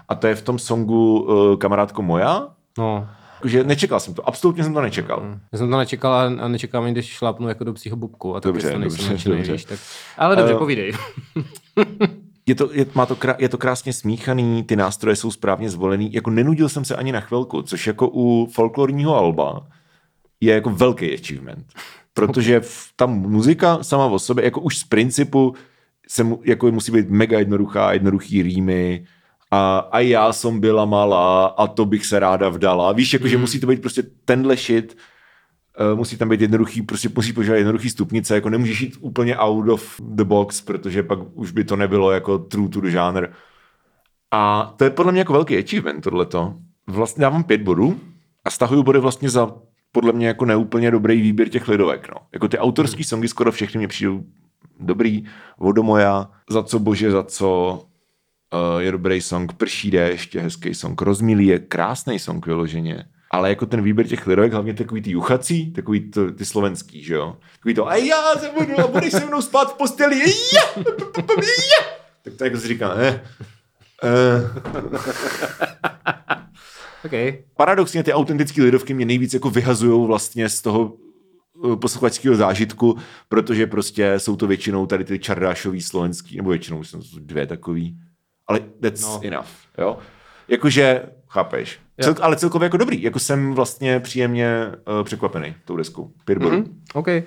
A 0.08 0.16
to 0.16 0.28
je 0.28 0.36
v 0.36 0.42
tom 0.42 0.60
songu 0.60 1.22
uh, 1.22 1.58
Kamarádko 1.58 2.02
moja. 2.02 2.48
No. 2.78 3.08
Jakože 3.36 3.64
nečekal 3.64 4.00
jsem 4.00 4.14
to, 4.14 4.28
absolutně 4.28 4.64
jsem 4.64 4.74
to 4.74 4.82
nečekal. 4.82 5.20
Hmm. 5.20 5.40
Já 5.52 5.58
jsem 5.58 5.72
to 5.72 5.78
nečekal 5.78 6.14
a 6.14 6.48
nečekám, 6.48 6.86
když 6.86 7.06
šlápnu 7.06 7.48
jako 7.48 7.64
do 7.64 7.74
psího 7.74 7.96
bubku. 7.96 8.36
A 8.36 8.40
dobře, 8.40 8.72
to 8.72 8.80
dobře, 8.80 9.10
dobře. 9.10 9.30
dobře. 9.30 9.52
Víš, 9.52 9.66
tak... 9.66 9.80
Ale 10.18 10.36
dobře, 10.36 10.54
uh, 10.54 10.60
povídej. 10.60 10.94
je 12.46 12.56
to, 12.56 12.70
je, 12.74 12.86
má 12.94 13.06
to, 13.06 13.16
krá, 13.16 13.36
je 13.40 13.50
to 13.50 13.58
krásně 13.58 13.94
smíchaný, 13.94 14.64
ty 14.64 14.76
nástroje 14.76 15.16
jsou 15.16 15.32
správně 15.32 15.70
zvolený, 15.70 16.14
jako 16.14 16.30
nenudil 16.30 16.70
jsem 16.70 16.86
se 16.86 16.96
ani 16.96 17.12
na 17.12 17.20
chvilku, 17.20 17.62
což 17.62 17.88
jako 17.88 18.10
u 18.14 18.50
folklorního 18.54 19.16
alba 19.16 19.68
je 20.42 20.54
jako 20.54 20.70
velký 20.70 21.14
achievement. 21.14 21.66
Protože 22.14 22.60
v, 22.60 22.88
ta 22.96 23.06
muzika 23.06 23.84
sama 23.84 24.06
o 24.06 24.20
sobě, 24.20 24.46
jako 24.46 24.62
už 24.62 24.78
z 24.78 24.84
principu, 24.84 25.56
se 26.12 26.24
mu, 26.24 26.42
jako 26.46 26.72
musí 26.72 26.92
být 26.92 27.10
mega 27.10 27.40
jednoduchá, 27.40 27.94
jednoduchý 27.94 28.42
rýmy, 28.42 29.06
a, 29.52 29.78
a 29.92 30.00
já 30.00 30.34
jsem 30.34 30.60
byla 30.60 30.86
malá 30.86 31.46
a 31.46 31.68
to 31.68 31.86
bych 31.86 32.06
se 32.06 32.20
ráda 32.20 32.50
vdala. 32.50 32.92
Víš, 32.92 33.14
jako, 33.14 33.26
mm. 33.26 33.30
že 33.30 33.38
musí 33.38 33.60
to 33.60 33.68
být 33.68 33.82
prostě 33.82 34.04
tenhle 34.26 34.56
shit, 34.56 34.98
uh, 35.92 35.98
musí 35.98 36.18
tam 36.18 36.30
být 36.30 36.42
jednoduchý, 36.42 36.82
prostě 36.82 37.10
musí 37.16 37.34
používat 37.34 37.56
jednoduchý 37.56 37.90
stupnice, 37.90 38.36
jako 38.36 38.50
nemůžeš 38.50 38.82
jít 38.82 38.98
úplně 39.00 39.38
out 39.38 39.70
of 39.70 40.02
the 40.04 40.24
box, 40.24 40.62
protože 40.62 41.04
pak 41.04 41.20
už 41.34 41.52
by 41.52 41.64
to 41.64 41.76
nebylo 41.76 42.12
jako 42.12 42.38
true 42.38 42.70
to 42.70 42.82
the 42.82 42.92
genre. 42.92 43.28
A 44.32 44.74
to 44.78 44.84
je 44.84 44.90
podle 44.90 45.12
mě 45.12 45.22
jako 45.22 45.34
velký 45.34 45.58
achievement 45.58 46.04
tohleto. 46.04 46.54
Vlastně 46.88 47.22
dávám 47.22 47.44
pět 47.44 47.62
bodů 47.62 48.00
a 48.46 48.50
stahuju 48.50 48.84
body 48.84 49.00
vlastně 49.00 49.30
za 49.30 49.52
podle 49.92 50.14
mě 50.14 50.28
jako 50.28 50.46
neúplně 50.46 50.92
dobrý 50.92 51.22
výběr 51.22 51.50
těch 51.50 51.68
lidovek. 51.68 52.10
No. 52.10 52.22
Jako 52.34 52.48
ty 52.48 52.58
autorský 52.58 53.04
songy 53.04 53.28
skoro 53.28 53.52
všechny 53.52 53.78
mě 53.78 53.88
přijdou 53.88 54.24
dobrý. 54.80 55.24
Vodomoja, 55.58 56.32
za 56.50 56.64
co 56.64 56.80
bože, 56.80 57.12
za 57.12 57.24
co 57.24 57.80
uh, 58.54 58.82
je 58.82 58.92
dobrý 58.92 59.22
song. 59.22 59.54
Prší 59.54 59.92
déšť 59.92 60.36
je 60.36 60.42
hezký 60.42 60.74
song. 60.74 61.02
Rozmilý 61.02 61.48
je 61.48 61.60
krásný 61.60 62.20
song 62.20 62.46
vyloženě 62.46 63.06
ale 63.32 63.50
jako 63.50 63.66
ten 63.66 63.82
výběr 63.82 64.08
těch 64.08 64.28
lidovek, 64.28 64.54
hlavně 64.54 64.74
takový 64.74 65.02
ty 65.02 65.12
juchací, 65.12 65.72
takový 65.72 66.12
to, 66.12 66.32
ty 66.32 66.46
slovenský, 66.46 67.04
že 67.04 67.14
jo? 67.14 67.38
Takový 67.58 67.74
to, 67.74 67.88
a 67.88 67.96
já 67.96 68.34
se 68.40 68.52
budu, 68.60 68.80
a 68.80 68.88
budeš 68.88 69.12
se 69.12 69.26
mnou 69.26 69.42
spát 69.42 69.74
v 69.74 69.78
posteli, 69.78 70.20
ja. 70.56 70.84
Tak 72.22 72.34
to 72.34 72.44
jako 72.44 72.58
si 72.58 72.68
říká, 72.68 72.96
eh. 72.98 73.22
eh. 74.04 74.50
okay. 77.06 77.44
Paradoxně 77.58 78.04
ty 78.04 78.14
autentické 78.14 78.62
lidovky 78.62 78.94
mě 78.94 79.06
nejvíc 79.06 79.34
jako 79.34 79.50
vyhazují 79.50 80.08
vlastně 80.08 80.50
z 80.50 80.62
toho 80.62 80.94
posluchačského 81.76 82.36
zážitku, 82.36 82.98
protože 83.30 83.68
prostě 83.68 84.20
jsou 84.20 84.36
to 84.36 84.48
většinou 84.48 84.86
tady 84.86 85.04
ty 85.04 85.20
čardášový 85.20 85.82
slovenský, 85.82 86.38
nebo 86.38 86.50
většinou 86.50 86.84
jsou 86.84 87.00
dvě 87.20 87.48
takový, 87.48 87.98
ale 88.48 88.60
that's 88.82 89.02
no. 89.02 89.20
enough, 89.24 89.48
jo? 89.78 89.98
Jakože, 90.48 91.04
chápeš, 91.28 91.80
Cel, 92.02 92.16
ale 92.22 92.36
celkově 92.36 92.66
jako 92.66 92.78
dobrý. 92.78 93.02
Jako 93.02 93.20
jsem 93.20 93.54
vlastně 93.54 94.00
příjemně 94.00 94.66
uh, 94.68 95.04
překvapený 95.04 95.56
tou 95.66 95.76
deskou. 95.76 96.12
Pět 96.26 96.38
bodů. 96.38 96.58
Mm-hmm. 96.58 96.74
OK. 96.94 97.08
Uh, 97.08 97.24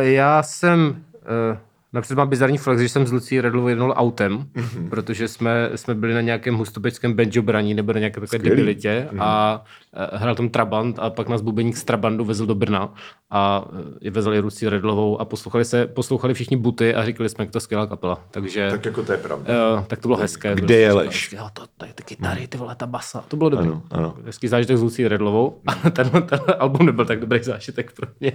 já 0.00 0.42
jsem 0.42 1.04
uh, 1.50 1.58
Například 1.92 2.16
mám 2.24 2.28
bizarní 2.28 2.58
flex, 2.58 2.80
že 2.82 2.88
jsem 2.88 3.06
s 3.06 3.12
Lucí 3.12 3.40
Redlovou 3.40 3.68
jednul 3.68 3.94
autem, 3.96 4.32
Mhm. 4.32 4.46
mm-hmm. 4.54 4.88
protože 4.90 5.28
jsme, 5.28 5.70
jsme 5.74 5.94
byli 5.94 6.14
na 6.14 6.20
nějakém 6.20 6.54
hustopečském 6.54 7.12
banjo 7.14 7.42
braní 7.42 7.74
nebo 7.74 7.92
na 7.92 7.98
nějaké 7.98 8.20
takové 8.20 8.26
Skvělý. 8.38 8.48
Debilitě 8.56 9.08
mm-hmm. 9.12 9.22
a 9.22 9.64
eh, 9.96 10.16
hrál 10.18 10.34
tam 10.34 10.48
Trabant 10.48 10.98
a 10.98 11.10
pak 11.10 11.28
nás 11.28 11.40
bubeník 11.40 11.76
z 11.76 11.84
Trabandu 11.84 12.24
vezl 12.24 12.46
do 12.46 12.54
Brna 12.54 12.94
a 13.30 13.64
eh, 14.06 14.10
vezli 14.10 14.40
Lucí 14.40 14.68
Redlovou 14.68 15.20
a 15.20 15.24
poslouchali 15.24 15.64
se, 15.64 15.86
poslouchali 15.86 16.34
všichni 16.34 16.56
buty 16.56 16.94
a 16.94 17.04
říkali 17.04 17.28
jsme, 17.28 17.44
jak 17.44 17.52
to 17.52 17.60
skvělá 17.60 17.86
kapela. 17.86 18.24
Takže 18.30 18.68
Tak 18.70 18.84
jako 18.84 19.02
to 19.02 19.12
je 19.12 19.18
pravda. 19.18 19.54
Uh, 19.76 19.84
tak 19.84 19.98
to 20.00 20.08
bylo 20.08 20.18
hezké. 20.18 20.48
Kde 20.54 20.60
Prostě 20.62 20.74
je 20.74 20.94
vždycky, 21.08 21.36
Jo, 21.36 21.46
to, 21.52 21.62
to 21.76 21.86
je 21.86 21.92
ty 21.94 22.02
kytary, 22.02 22.46
ty 22.48 22.58
vole, 22.58 22.74
ta 22.74 22.86
basa. 22.86 23.24
To 23.28 23.36
bylo 23.36 23.50
dobré. 23.50 23.66
Ano, 23.66 23.82
ano. 23.90 24.14
Hezký 24.26 24.48
zážitek 24.48 24.76
s 24.76 24.82
Lucí 24.82 25.08
Redlovou. 25.08 25.60
A 25.66 25.90
tenhle, 25.90 26.22
tenhle 26.22 26.54
album 26.54 26.86
nebyl 26.86 27.04
tak 27.04 27.20
dobrý 27.20 27.42
zážitek 27.42 27.92
pro 27.92 28.06
mě. 28.20 28.32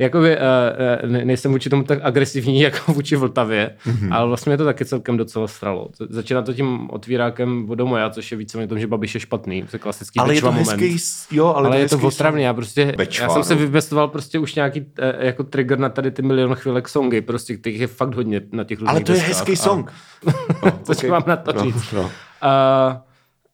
Jakoby 0.00 0.36
uh, 0.36 1.10
ne, 1.10 1.24
nejsem 1.24 1.52
vůči 1.52 1.70
tomu 1.70 1.82
tak 1.82 1.98
agresivní 2.02 2.60
jako 2.68 2.92
vůči 2.92 3.16
Vltavě, 3.16 3.70
Mhm. 3.86 3.96
mm-hmm. 3.96 4.14
ale 4.14 4.28
vlastně 4.28 4.50
mě 4.50 4.56
to 4.56 4.64
taky 4.64 4.84
celkem 4.84 5.16
docela 5.16 5.48
stralo. 5.48 5.88
To- 5.98 6.06
Začíná 6.10 6.42
to 6.42 6.54
tím 6.54 6.90
otvírákem 6.90 7.66
Vodomoja, 7.66 8.10
což 8.10 8.30
je 8.32 8.38
víceméně 8.38 8.68
tom, 8.68 8.78
že 8.78 8.86
Babiš 8.86 9.14
je 9.14 9.20
špatný. 9.20 9.62
To 9.62 9.68
je 9.72 9.78
klasický 9.78 10.20
Ale 10.20 10.34
je 10.34 10.40
to 10.40 10.52
moment. 10.52 10.80
hezký, 10.80 10.96
jo, 11.36 11.46
ale, 11.46 11.54
Ale, 11.56 11.66
ale 11.66 11.78
je 11.78 11.88
to 11.88 11.98
otravný, 11.98 12.42
já 12.42 12.54
prostě, 12.54 12.94
Bečva, 12.96 13.24
já 13.26 13.30
jsem 13.32 13.42
se 13.44 13.54
no. 13.54 13.60
vybestoval 13.60 14.08
prostě 14.08 14.38
už 14.38 14.54
nějaký 14.54 14.86
eh, 14.98 15.26
jako 15.26 15.44
trigger 15.44 15.78
na 15.78 15.88
tady 15.88 16.10
ty 16.10 16.22
milion 16.22 16.54
chvilek 16.54 16.88
songy, 16.88 17.20
prostě 17.20 17.56
kterých 17.56 17.80
je 17.80 17.86
fakt 17.86 18.14
hodně 18.14 18.40
na 18.52 18.64
těch 18.64 18.78
různých 18.78 18.90
Ale 18.90 19.00
to 19.00 19.12
je 19.12 19.18
deskách 19.18 19.36
hezký 19.38 19.52
a- 19.52 19.56
song. 19.56 19.92
Co 20.82 20.92
okay. 20.92 21.10
mám 21.10 21.22
na 21.26 21.36
to 21.36 21.52
No, 21.52 21.62
říct? 21.62 21.92
no. 21.92 22.02
Uh, 22.02 22.08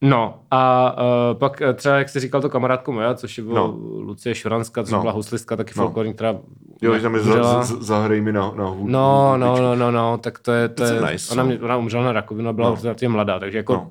no 0.08 0.34
a 0.50 0.94
uh, 1.32 1.38
pak 1.38 1.62
eh, 1.62 1.72
třeba, 1.74 1.96
jak 1.98 2.08
jsi 2.08 2.20
říkal 2.20 2.40
to 2.40 2.48
kamarádko 2.50 2.92
moja, 2.92 3.14
což 3.14 3.38
je 3.38 3.44
No. 3.44 3.54
no. 3.54 3.74
Lucie 4.00 4.34
Šuranská, 4.34 4.82
což 4.82 4.90
No. 4.92 4.98
no. 4.98 5.02
byla 5.02 5.12
houslistka, 5.12 5.56
taky 5.56 5.72
No. 5.76 5.82
folklorní, 5.82 6.14
která 6.14 6.34
Jo, 6.82 6.94
že 6.96 7.02
tam 7.02 7.14
je 7.14 7.20
za, 7.20 7.62
za, 7.62 7.76
zahraj 7.80 8.20
mi 8.20 8.32
na, 8.32 8.52
na 8.56 8.64
hudbu. 8.66 8.88
No, 8.88 9.36
no, 9.36 9.56
no, 9.58 9.76
no, 9.76 9.90
no, 9.90 10.18
tak 10.18 10.38
to 10.38 10.52
je, 10.52 10.68
to 10.68 10.84
je 10.84 10.92
nice 10.92 11.04
ona, 11.06 11.16
song. 11.16 11.46
mě, 11.46 11.58
ona 11.60 11.76
umřela 11.76 12.04
na 12.04 12.12
rakovinu 12.12 12.48
a 12.48 12.52
byla 12.52 12.68
No. 12.70 12.76
no. 13.02 13.08
mladá, 13.08 13.38
takže 13.38 13.58
jako 13.58 13.72
No. 13.72 13.90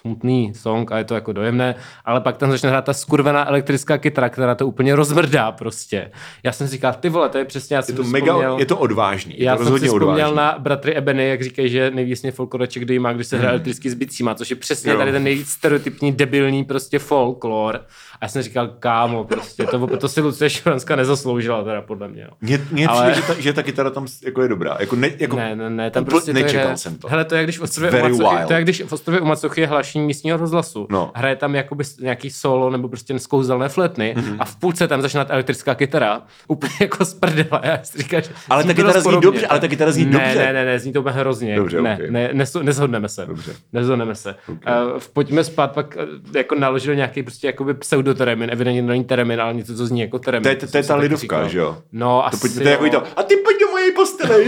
Smutný 0.00 0.52
song 0.54 0.92
a 0.92 0.98
je 0.98 1.04
to 1.04 1.14
jako 1.14 1.32
dojemné, 1.32 1.74
ale 2.04 2.20
pak 2.20 2.36
tam 2.36 2.50
začne 2.50 2.68
hrát 2.68 2.84
ta 2.84 2.92
skurvená 2.92 3.48
elektrická 3.48 3.98
kytara, 3.98 4.28
která 4.28 4.54
to 4.54 4.66
úplně 4.66 4.96
rozmrdá 4.96 5.52
prostě. 5.52 6.10
Já 6.42 6.52
jsem 6.52 6.66
si 6.68 6.72
říkal, 6.72 6.94
ty 7.00 7.08
vole, 7.08 7.28
to 7.28 7.38
je 7.38 7.44
přesně, 7.44 7.76
já 7.76 7.78
Je 7.78 7.82
jsem 7.82 7.96
to 7.96 8.04
si 8.04 8.10
mega, 8.10 8.32
vzpomněl- 8.32 8.58
je 8.58 8.66
to 8.66 8.76
odvážný. 8.78 9.34
Je 9.38 9.44
já 9.44 9.56
to 9.56 9.64
jsem 9.64 9.78
si 9.78 9.86
rozhodně 9.86 9.90
odvážný. 10.24 10.36
na 10.36 10.56
bratry 10.58 10.94
Ebeny, 10.96 11.28
jak 11.28 11.42
říkají, 11.42 11.68
že 11.68 11.90
nejvíc 11.90 12.26
folkloreček, 12.30 12.82
kdy 12.82 12.98
má, 12.98 13.12
když 13.12 13.26
se 13.26 13.38
hraje 13.38 13.50
elektricky 13.50 13.90
s 13.90 13.94
bicíma, 13.94 14.34
což 14.34 14.50
je 14.50 14.56
přesně 14.56 14.92
Jo. 14.92 14.98
tady 14.98 15.12
ten 15.12 15.24
nejvíc 15.24 15.48
stereotypní, 15.50 16.12
debilní 16.12 16.64
prostě 16.64 16.98
folklor. 16.98 17.76
A 18.20 18.24
já 18.24 18.28
jsem 18.28 18.42
říkal, 18.42 18.68
kámo, 18.78 19.24
prostě, 19.24 19.66
to, 19.66 19.86
to 19.96 20.08
si 20.08 20.20
Lucie 20.20 20.50
Šuranská 20.50 20.96
nezasloužila 20.96 21.64
teda 21.64 21.82
podle 21.82 22.08
mě. 22.08 22.26
Mně, 22.40 22.60
mně 22.70 22.86
Ale- 22.86 23.10
přijde, 23.12 23.26
že 23.28 23.34
ta, 23.34 23.40
že 23.40 23.52
ta 23.52 23.62
kytara 23.62 23.90
tam 23.90 24.06
jako 24.24 24.42
je 24.42 24.48
dobrá. 24.48 24.76
Jako 24.80 24.96
ne, 24.96 25.10
jako 25.18 25.36
Ne, 25.36 25.56
ne, 25.56 25.70
ne, 25.70 25.90
tam 25.90 26.04
prostě 26.04 26.32
to 26.32 26.38
nečekal 26.40 26.70
je, 26.70 26.76
jsem 26.76 26.98
to. 26.98 27.08
Hele, 27.08 27.24
to 27.24 27.34
je, 27.34 27.36
jak 27.38 27.46
když 27.46 27.58
v 27.58 27.62
ostrově, 27.62 27.90
Very 27.90 28.12
u 28.12 28.16
Macochy, 28.16 28.36
wild. 28.36 28.48
to 28.48 28.54
je, 28.54 28.62
když 28.62 28.82
v 28.82 28.92
ostrově 28.92 29.20
u 29.20 29.24
Macochy 29.24 29.60
je 29.60 29.66
hlášení 29.88 30.06
místního 30.06 30.36
rozhlasu. 30.36 30.86
No. 30.90 31.10
Hraje 31.14 31.36
tam 31.36 31.54
jakoby 31.54 31.84
nějaký 32.00 32.30
solo 32.30 32.70
nebo 32.70 32.88
prostě 32.88 33.18
skouzelné 33.18 33.68
fletny 33.68 34.14
Mhm. 34.16 34.24
mm-hmm. 34.24 34.36
a 34.38 34.44
v 34.44 34.56
půlce 34.56 34.88
tam 34.88 35.02
začíná 35.02 35.24
ta 35.24 35.34
elektrická 35.34 35.74
kytara. 35.74 36.22
Úplně 36.48 36.72
jako 36.80 37.04
z 37.04 37.14
prdela. 37.14 37.60
Já 37.64 37.78
si 37.82 37.98
říkám, 37.98 38.22
že 38.22 38.28
Ale 38.50 38.64
ta 38.64 38.74
kytara 38.74 39.00
zní 39.00 39.20
dobře, 39.20 39.46
ale 39.46 39.60
ta 39.60 39.68
kytara 39.68 39.90
zní 39.92 40.04
ne, 40.04 40.10
dobře. 40.12 40.34
Ne, 40.38 40.52
ne, 40.52 40.64
ne, 40.64 40.78
zní 40.78 40.92
to 40.92 41.00
úplně 41.00 41.14
hrozně. 41.16 41.56
Dobře, 41.56 41.82
ne, 41.82 41.94
okay. 41.94 42.10
ne, 42.10 42.30
nes, 42.32 42.54
nezhodneme 42.62 43.08
se. 43.08 43.26
Dobře. 43.26 43.52
Nezhodneme 43.72 44.14
se. 44.14 44.34
Okay. 44.48 44.74
Uh, 44.94 44.98
pojďme 45.12 45.44
spát, 45.44 45.72
pak 45.72 45.96
uh, 45.96 46.36
jako 46.36 46.54
naložil 46.54 46.94
nějaký 46.94 47.22
prostě 47.22 47.46
jakoby 47.46 47.74
pseudoteremin, 47.74 48.50
evidentně 48.52 48.82
to 48.82 48.88
není 48.88 49.04
teremin, 49.04 49.40
ale 49.40 49.54
něco, 49.54 49.74
co 49.76 49.86
zní 49.86 50.00
jako 50.00 50.18
teremin. 50.18 50.42
To 50.42 50.48
je, 50.48 50.56
to, 50.56 50.66
to 50.66 50.76
je 50.76 50.82
ta 50.82 50.96
lidovka, 50.96 51.48
že 51.48 51.58
jo? 51.58 51.78
No, 51.92 52.24
To, 52.30 52.36
pojď, 52.36 52.54
to 52.54 52.60
je 52.62 52.70
jako 52.70 52.88
to, 52.90 53.02
a 53.16 53.22
ty 53.22 53.36
pojď 53.36 53.56
do 53.60 53.66
mojej 53.70 53.92
postele, 53.92 54.34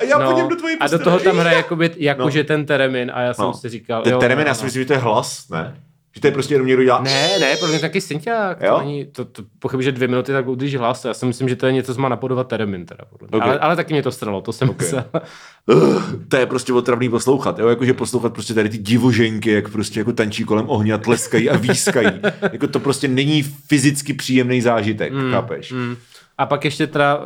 a 0.00 0.04
já 0.04 0.18
no, 0.18 0.30
půjdem 0.30 0.48
do 0.48 0.56
tvojí 0.56 0.74
a 0.74 0.78
postele. 0.84 0.98
do 0.98 1.04
toho 1.04 1.18
tam 1.18 1.36
hraje 1.38 1.56
jakoby, 1.56 1.90
jako 1.96 2.18
No. 2.20 2.24
no. 2.24 2.30
že 2.30 2.44
ten 2.44 2.66
teremin 2.66 3.10
a 3.14 3.20
já 3.20 3.34
jsem 3.34 3.44
No. 3.44 3.54
si 3.54 3.68
říkal, 3.68 4.02
Ten 4.02 4.12
jo, 4.12 4.18
teremin, 4.18 4.44
no, 4.44 4.48
já 4.50 4.54
si 4.58 4.64
myslím, 4.64 4.82
že 4.82 4.86
to 4.86 4.92
je 4.92 4.98
hlas, 4.98 5.48
ne? 5.48 5.76
Že 6.14 6.20
to 6.20 6.26
je 6.26 6.32
prostě 6.32 6.54
jenom 6.54 6.66
někdo 6.66 6.84
dělá... 6.84 7.00
Ne, 7.00 7.38
ne, 7.38 7.56
podle 7.56 7.68
mě 7.68 7.80
taky 7.80 8.00
synťák. 8.00 8.58
To, 8.68 8.78
není, 8.78 9.06
to, 9.06 9.24
to 9.24 9.42
pochybuji, 9.58 9.84
že 9.84 9.92
dvě 9.92 10.08
minuty 10.08 10.32
tak 10.32 10.48
udrží 10.48 10.76
hlas. 10.76 11.04
Já 11.04 11.14
si 11.14 11.26
myslím, 11.26 11.48
že 11.48 11.56
to 11.56 11.66
je 11.66 11.72
něco, 11.72 11.94
co 11.94 12.00
má 12.00 12.08
napodovat 12.08 12.48
teremin. 12.48 12.86
Teda, 12.86 13.04
podle 13.10 13.28
mě. 13.28 13.38
Ok. 13.38 13.42
ale, 13.42 13.58
ale, 13.58 13.76
taky 13.76 13.94
mě 13.94 14.02
to 14.02 14.12
stralo, 14.12 14.40
to 14.40 14.52
jsem 14.52 14.70
Ok. 14.70 14.78
myslel. 14.78 15.04
to 16.28 16.36
je 16.36 16.46
prostě 16.46 16.72
otravný 16.72 17.08
poslouchat, 17.08 17.58
jo, 17.58 17.68
jakože 17.68 17.94
poslouchat 17.94 18.32
prostě 18.32 18.54
tady 18.54 18.68
ty 18.68 18.78
divoženky, 18.78 19.50
jak 19.50 19.68
prostě 19.68 20.00
jako 20.00 20.12
tančí 20.12 20.44
kolem 20.44 20.64
ohně 20.68 20.92
a 20.92 20.98
tleskají 20.98 21.50
a 21.50 21.56
výskají. 21.56 22.08
jako 22.52 22.68
to 22.68 22.80
prostě 22.80 23.08
není 23.08 23.42
fyzicky 23.42 24.12
příjemný 24.12 24.60
zážitek, 24.60 25.12
mm, 25.12 25.30
chápeš? 25.30 25.72
Mm. 25.72 25.96
A 26.38 26.46
pak 26.46 26.64
ještě 26.64 26.86
teda, 26.86 27.20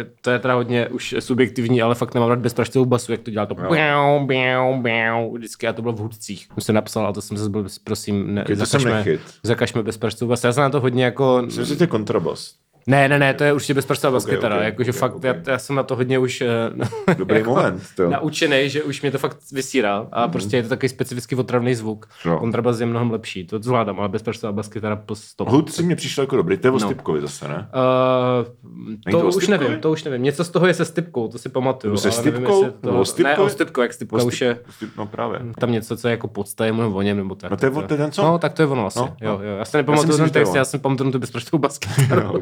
eh, 0.00 0.06
to 0.20 0.30
je 0.30 0.38
teda 0.38 0.54
hodně 0.54 0.88
už 0.88 1.14
subjektivní, 1.18 1.82
ale 1.82 1.94
fakt 1.94 2.14
nemám 2.14 2.30
rád 2.30 2.38
bezpražcovou 2.38 2.84
basu, 2.84 3.12
jak 3.12 3.20
to 3.20 3.30
dělá 3.30 3.46
to 3.46 3.54
biau, 3.54 4.26
biau, 4.26 4.82
biau, 4.82 5.32
vždycky, 5.34 5.66
a 5.66 5.72
to 5.72 5.82
bylo 5.82 5.94
v 5.94 5.98
hudcích. 5.98 6.48
Už 6.56 6.64
jsem 6.64 6.74
napsal, 6.74 7.04
ale 7.04 7.12
to 7.12 7.22
jsem 7.22 7.36
zase 7.36 7.50
byl, 7.50 7.66
prosím, 7.84 8.34
ne, 8.34 8.44
jsem 8.46 8.56
zakažme, 8.56 9.04
zakažme 9.42 9.82
bezpražcovou 9.82 10.28
basu. 10.28 10.46
Já 10.46 10.52
jsem 10.52 10.62
na 10.62 10.70
to 10.70 10.80
hodně 10.80 11.04
jako, 11.04 11.42
Myslím, 11.44 11.64
že 11.64 11.76
to 11.76 11.82
je 11.82 11.86
kontrabas. 11.86 12.63
Ne, 12.86 13.08
ne, 13.08 13.18
ne, 13.18 13.34
to 13.34 13.44
je 13.44 13.52
určitě 13.52 13.74
bezpražcová 13.74 14.08
Ok, 14.10 14.14
baskytara, 14.14 14.56
ok, 14.56 14.62
jakože 14.62 14.90
ok, 14.90 14.96
fakt, 14.96 15.14
ok. 15.14 15.24
Já, 15.24 15.34
já, 15.46 15.58
jsem 15.58 15.76
na 15.76 15.82
to 15.82 15.96
hodně 15.96 16.18
už 16.18 16.40
eh, 16.40 17.14
Dobrý 17.18 17.42
moment, 17.42 17.82
to. 17.96 18.10
naučený, 18.10 18.68
že 18.70 18.82
už 18.82 19.02
mě 19.02 19.10
to 19.10 19.18
fakt 19.18 19.36
vysírá 19.52 20.06
a 20.12 20.28
prostě 20.28 20.56
je 20.56 20.62
to 20.62 20.68
takový 20.68 20.88
specificky 20.88 21.36
otravný 21.36 21.74
zvuk. 21.74 22.06
No. 22.26 22.38
Kontrabas 22.38 22.80
je 22.80 22.86
mnohem 22.86 23.10
lepší, 23.10 23.46
to 23.46 23.58
zvládám, 23.58 24.00
ale 24.00 24.08
bezpražcová 24.08 24.52
baskytara 24.52 24.96
po 24.96 25.14
stop. 25.14 25.48
Hud 25.48 25.72
si 25.72 25.82
mě 25.82 25.96
přišlo 25.96 26.22
jako 26.22 26.36
dobrý, 26.36 26.56
to 26.56 26.66
je 26.66 26.70
o 26.70 26.74
No. 26.74 26.80
Stipkovi 26.80 27.20
zase, 27.20 27.48
ne? 27.48 27.68
Uh, 27.74 29.12
to 29.12 29.20
to 29.20 29.26
už 29.36 29.48
nevím, 29.48 29.80
to 29.80 29.90
už 29.90 30.04
nevím. 30.04 30.22
Něco 30.22 30.44
z 30.44 30.50
toho 30.50 30.66
je 30.66 30.74
se 30.74 30.84
Stipkou, 30.84 31.28
to 31.28 31.38
si 31.38 31.48
pamatuju. 31.48 31.96
Se 31.96 32.08
nevím, 32.08 32.20
Stipkou? 32.22 32.64
jestli 32.64 32.78
Nebo 32.82 32.96
o 32.96 32.98
To... 32.98 33.04
Stipkovi? 33.04 33.36
Ne, 33.36 33.44
o 33.44 33.48
Stipko, 33.48 33.82
jak 33.82 33.92
Stipka 33.92 34.22
už 34.22 34.40
je 34.40 34.58
No 34.98 35.06
právě. 35.06 35.40
tam 35.58 35.72
něco, 35.72 35.96
co 35.96 36.08
je 36.08 36.12
jako 36.12 36.28
podsta, 36.28 36.66
je 36.66 36.72
mluvím 36.72 36.96
o 36.96 37.02
něm, 37.02 37.16
nebo 37.16 37.34
tak. 37.34 37.50
No 37.50 37.56
to 37.56 37.66
je 37.66 37.70
to 37.72 37.96
ten 37.96 38.12
song? 38.12 38.28
No, 38.28 38.38
tak 38.38 38.52
to 38.52 38.62
je 38.62 38.66
ono 38.66 38.86
asi. 38.86 38.98
No, 38.98 39.04
No, 39.04 39.30
jo, 39.30 39.40
jo. 39.42 39.56
Já 39.58 39.64
si 39.64 39.76
nepamatuju 39.76 40.16
ten 40.16 40.26
to 40.26 40.32
text, 40.32 40.54
já 40.54 40.64
jsem 40.64 40.80
pamatuju 40.80 41.10
tu 41.10 41.18
bezprostou 41.18 41.58
basky. 41.58 41.88
No, 42.14 42.32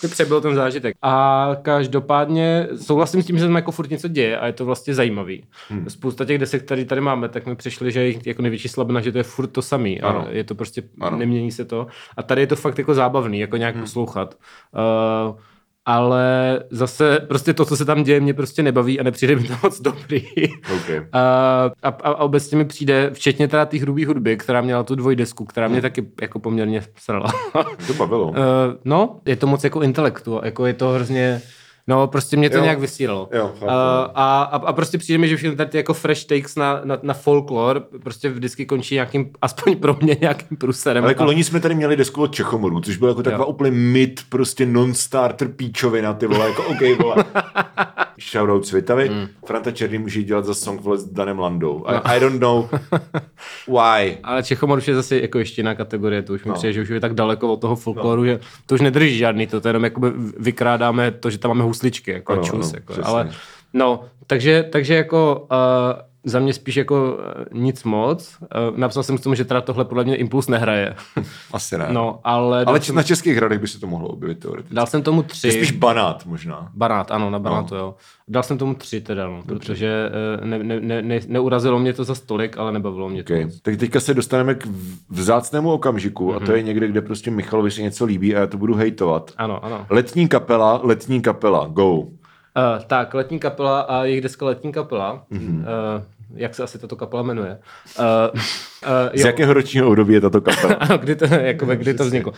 to 0.00 0.08
přebyl 0.08 0.40
ten 0.40 0.54
zážitek. 0.54 0.96
A 1.02 1.48
každopádně 1.62 2.68
souhlasím 2.82 3.22
s 3.22 3.26
tím, 3.26 3.38
že 3.38 3.44
tam 3.44 3.56
jako 3.56 3.72
furt 3.72 3.90
něco 3.90 4.08
děje 4.08 4.38
a 4.38 4.46
je 4.46 4.52
to 4.52 4.64
vlastně 4.64 4.94
zajímavý. 4.94 5.44
Hmm. 5.68 5.90
Spousta 5.90 6.24
těch 6.24 6.38
desek, 6.38 6.64
které 6.64 6.84
tady 6.84 7.00
máme, 7.00 7.28
tak 7.28 7.46
mi 7.46 7.56
přišly, 7.56 7.92
že 7.92 8.02
je 8.02 8.14
jako 8.26 8.42
největší 8.42 8.68
slabina, 8.68 9.00
že 9.00 9.12
to 9.12 9.18
je 9.18 9.24
furt 9.24 9.46
to 9.46 9.62
samý. 9.62 10.00
A 10.00 10.08
Ano. 10.08 10.26
je 10.30 10.44
to 10.44 10.54
prostě, 10.54 10.82
ano. 11.00 11.16
nemění 11.16 11.52
se 11.52 11.64
to. 11.64 11.86
A 12.16 12.22
tady 12.22 12.40
je 12.40 12.46
to 12.46 12.56
fakt 12.56 12.78
jako 12.78 12.94
zábavný, 12.94 13.40
jako 13.40 13.56
nějak 13.56 13.74
hmm. 13.74 13.84
poslouchat. 13.84 14.34
Uh, 15.28 15.36
ale 15.88 16.60
zase 16.70 17.20
prostě 17.28 17.54
to, 17.54 17.64
co 17.64 17.76
se 17.76 17.84
tam 17.84 18.02
děje, 18.02 18.20
mě 18.20 18.34
prostě 18.34 18.62
nebaví 18.62 19.00
a 19.00 19.02
nepřijde 19.02 19.36
mi 19.36 19.42
to 19.42 19.54
moc 19.62 19.80
dobrý. 19.80 20.22
Okay. 20.76 21.06
A, 21.12 21.70
a, 21.82 21.88
a 21.88 22.14
obecně 22.14 22.58
mi 22.58 22.64
přijde, 22.64 23.10
včetně 23.12 23.48
teda 23.48 23.66
té 23.66 23.78
hrubý 23.78 24.04
hudby, 24.04 24.36
která 24.36 24.60
měla 24.60 24.82
tu 24.82 24.94
dvojdesku, 24.94 25.44
která 25.44 25.68
mě 25.68 25.82
taky 25.82 26.06
jako 26.20 26.38
poměrně 26.38 26.82
srala. 26.96 27.32
To 27.86 27.94
bavilo. 27.94 28.28
Uh, 28.28 28.36
no, 28.84 29.20
je 29.26 29.36
to 29.36 29.46
moc 29.46 29.64
jako 29.64 29.82
intelektu, 29.82 30.40
jako 30.44 30.66
je 30.66 30.74
to 30.74 30.88
hrozně, 30.88 31.42
no 31.88 32.06
prostě 32.06 32.36
mě 32.36 32.50
to 32.50 32.56
Jo. 32.56 32.62
nějak 32.62 32.78
vysílalo. 32.80 33.28
Jo, 33.32 33.52
uh, 33.62 33.68
a, 33.70 34.42
a, 34.42 34.56
a 34.56 34.72
prostě 34.72 34.98
přijde 34.98 35.18
mi, 35.18 35.28
že 35.28 35.36
všechny 35.36 35.56
tady 35.56 35.70
ty 35.70 35.76
jako 35.76 35.94
fresh 35.94 36.24
takes 36.24 36.56
na, 36.56 36.80
na, 36.84 36.98
na 37.02 37.14
folklor 37.14 37.86
prostě 38.02 38.28
vždycky 38.30 38.66
končí 38.66 38.94
nějakým, 38.94 39.30
aspoň 39.42 39.76
pro 39.76 39.96
mě 40.02 40.16
nějakým 40.20 40.56
průserem. 40.56 41.04
Ale 41.04 41.10
jako 41.10 41.22
a, 41.22 41.26
loni 41.26 41.44
jsme 41.44 41.60
tady 41.60 41.74
měli 41.74 41.96
desku 41.96 42.22
od 42.22 42.34
Čechomorů, 42.34 42.80
což 42.80 42.96
byla 42.96 43.10
jako 43.10 43.22
taková 43.22 43.44
Jo. 43.44 43.50
úplně 43.50 43.70
mid, 43.70 44.20
prostě 44.28 44.66
non-starter 44.66 45.48
píčovina, 45.48 46.12
ty 46.14 46.26
vole, 46.26 46.48
jako 46.48 46.62
OK, 46.62 46.98
vole. 47.02 47.24
Shoutout 48.30 48.66
Svitavy. 48.66 49.08
Mm. 49.08 49.28
Franta 49.46 49.70
Černý 49.70 49.98
může 49.98 50.22
dělat 50.22 50.44
za 50.44 50.54
song 50.54 50.80
vole 50.80 50.98
s 50.98 51.04
Danem 51.04 51.38
Landou. 51.38 51.84
I, 51.86 52.16
I 52.16 52.20
don't 52.20 52.40
know 52.40 52.68
why. 53.68 54.16
ale 54.22 54.42
Čechomor 54.42 54.78
už 54.78 54.88
je 54.88 54.94
zase 54.94 55.20
jako 55.20 55.38
ještě 55.38 55.60
jiná 55.60 55.74
kategorie, 55.74 56.22
to 56.22 56.32
už 56.32 56.44
mi 56.44 56.48
No. 56.48 56.54
no. 56.54 56.58
přijde, 56.58 56.72
že 56.72 56.82
už 56.82 56.88
je 56.88 57.00
tak 57.00 57.14
daleko 57.14 57.52
od 57.52 57.60
toho 57.60 57.76
folkloru, 57.76 58.22
no. 58.22 58.26
že 58.26 58.40
to 58.66 58.74
už 58.74 58.80
nedrží 58.80 59.18
žádný, 59.18 59.46
to, 59.46 59.60
to 59.60 59.68
jenom 59.68 59.84
jakoby 59.84 60.10
vykrádáme 60.38 61.10
to, 61.10 61.30
že 61.30 61.38
tam 61.38 61.48
máme 61.48 61.64
husličky, 61.78 62.10
jako 62.10 62.32
Ano, 62.32 62.42
ano, 62.42 62.50
čus, 62.50 62.66
ano, 62.66 62.72
jako, 62.76 62.92
přesně. 62.92 63.10
ale 63.10 63.30
no, 63.72 64.04
takže, 64.26 64.62
takže 64.72 64.94
jako 64.94 65.46
uh, 65.50 65.56
za 66.28 66.38
mě 66.40 66.52
spíš 66.52 66.76
jako 66.76 67.12
uh, 67.14 67.60
nic 67.60 67.84
moc. 67.84 68.36
Uh, 68.40 68.78
napsal 68.78 69.02
jsem 69.02 69.18
k 69.18 69.20
tomu, 69.22 69.34
že 69.34 69.44
teda 69.44 69.60
tohle 69.60 69.84
podle 69.84 70.04
mě 70.04 70.16
Impuls 70.16 70.48
nehraje. 70.48 70.94
Asi 71.52 71.78
ne. 71.78 71.86
no, 71.90 72.20
ale, 72.24 72.64
Ale 72.64 72.80
jsem, 72.80 72.94
na 72.94 73.02
českých 73.02 73.36
hradech 73.36 73.58
by 73.58 73.68
se 73.68 73.80
to 73.80 73.86
mohlo 73.86 74.08
objevit 74.08 74.38
teoreticky. 74.38 74.74
dal 74.74 74.86
jsem 74.86 75.02
tomu 75.02 75.22
To 75.22 75.28
tři. 75.28 75.46
je 75.48 75.52
spíš 75.52 75.70
banát 75.70 76.26
možná. 76.26 76.70
Banát, 76.74 77.10
ano, 77.10 77.30
na 77.30 77.38
banátu, 77.38 77.74
no. 77.74 77.80
jo. 77.80 77.94
Dal 78.28 78.42
jsem 78.42 78.58
tomu 78.58 78.74
tři 78.74 79.00
teda, 79.00 79.26
no, 79.26 79.42
protože 79.46 80.10
uh, 80.40 80.46
ne, 80.46 80.58
ne, 80.58 80.80
ne, 80.80 81.02
ne, 81.02 81.20
neurazilo 81.26 81.78
mě 81.78 81.92
to 81.92 82.04
za 82.04 82.14
stolik, 82.14 82.58
ale 82.58 82.72
nebavilo 82.72 83.08
mě 83.08 83.22
to 83.24 83.32
Okay. 83.32 83.44
moc. 83.44 83.60
Tak 83.60 83.76
teďka 83.76 84.00
se 84.00 84.14
dostaneme 84.14 84.54
k 84.54 84.66
vzácnému 85.10 85.72
okamžiku 85.72 86.30
mm-hmm. 86.32 86.36
a 86.42 86.46
to 86.46 86.52
je 86.52 86.62
někde, 86.62 86.88
kde 86.88 87.00
prostě 87.02 87.30
Michalovi 87.30 87.70
se 87.70 87.82
něco 87.82 88.04
líbí 88.04 88.36
a 88.36 88.40
já 88.40 88.46
to 88.46 88.58
budu 88.58 88.74
hejtovat. 88.74 89.30
Ano, 89.36 89.64
ano. 89.64 89.86
Letní 89.90 90.28
kapela, 90.28 90.80
letní 90.82 91.20
kapela, 91.22 91.66
go. 91.66 91.94
Uh, 91.96 92.08
tak, 92.86 93.14
letní 93.14 93.38
kapela 93.38 93.80
a 93.80 94.04
jejich 94.04 94.20
deska 94.20 94.44
letní 94.46 94.72
kapela. 94.72 95.24
Mm-hmm. 95.32 95.58
Uh, 95.60 95.64
jak 96.34 96.54
se 96.54 96.62
asi 96.62 96.78
tato 96.78 96.96
kapela 96.96 97.22
jmenuje. 97.22 97.58
Uh, 97.98 98.04
uh, 98.34 98.90
Z 99.14 99.24
jakého 99.24 99.52
ročního 99.54 99.88
období 99.88 100.14
je 100.14 100.20
tato 100.20 100.40
kapela? 100.40 100.74
ano, 100.80 100.98
kdy 100.98 101.16
to, 101.16 101.24
jakoby, 101.24 101.76
kdy 101.76 101.94
to 101.94 102.04
vzniklo. 102.04 102.32
Uh, 102.32 102.36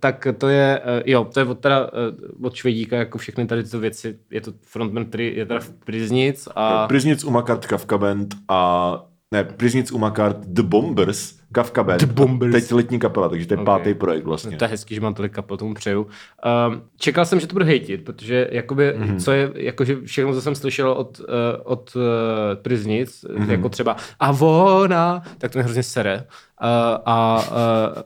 tak 0.00 0.26
to 0.38 0.48
je, 0.48 0.80
uh, 0.80 1.02
jo, 1.06 1.24
to 1.24 1.40
je 1.40 1.46
od, 1.46 1.58
teda, 1.58 1.80
uh, 1.80 2.46
od 2.46 2.54
Švedíka, 2.54 2.96
jako 2.96 3.18
všechny 3.18 3.46
tady 3.46 3.62
tyto 3.62 3.78
věci, 3.78 4.18
je 4.30 4.40
to 4.40 4.52
frontman, 4.62 5.04
který 5.04 5.36
je 5.36 5.46
teda 5.46 5.60
v 5.60 5.70
Priznic 5.70 6.48
a... 6.56 6.86
Priznic 6.88 7.24
Umakart 7.24 7.66
Kafka 7.66 7.98
Band 7.98 8.34
a 8.48 9.02
ne, 9.32 9.44
Priznic 9.44 9.92
Umakart 9.92 10.36
The 10.46 10.62
Bombers 10.62 11.39
Kafka 11.52 11.82
Band. 11.82 12.00
The 12.00 12.06
Bombers. 12.06 12.52
Teď 12.52 12.72
letní 12.72 12.98
kapela, 12.98 13.28
takže 13.28 13.46
to 13.46 13.54
je 13.54 13.58
Okay. 13.58 13.64
pátý 13.66 13.94
projekt 13.94 14.24
vlastně. 14.24 14.56
To 14.56 14.64
je 14.64 14.68
hezký, 14.68 14.94
že 14.94 15.00
mám 15.00 15.14
tolik 15.14 15.32
kapel, 15.32 15.56
tomu 15.56 15.74
přeju. 15.74 16.02
Um, 16.02 16.82
čekal 16.98 17.24
jsem, 17.24 17.40
že 17.40 17.46
to 17.46 17.52
bude 17.52 17.64
hejtit, 17.64 18.04
protože 18.04 18.48
jakoby, 18.52 18.92
Mhm. 18.96 19.08
mm-hmm. 19.08 19.20
co 19.24 19.32
je, 19.32 19.50
jakože 19.54 19.96
všechno, 20.04 20.32
co 20.34 20.40
jsem 20.42 20.54
slyšel 20.54 20.90
od, 20.92 21.20
uh, 21.20 21.24
od 21.64 21.96
uh, 21.96 22.02
Priznic, 22.62 23.24
Mhm. 23.28 23.42
mm-hmm. 23.46 23.50
jako 23.50 23.68
třeba 23.68 23.96
a 24.20 24.30
ona, 24.40 25.22
tak 25.38 25.52
to 25.52 25.58
mě 25.58 25.64
hrozně 25.64 25.82
sere. 25.82 26.24
Uh, 26.62 26.66
a 27.06 27.42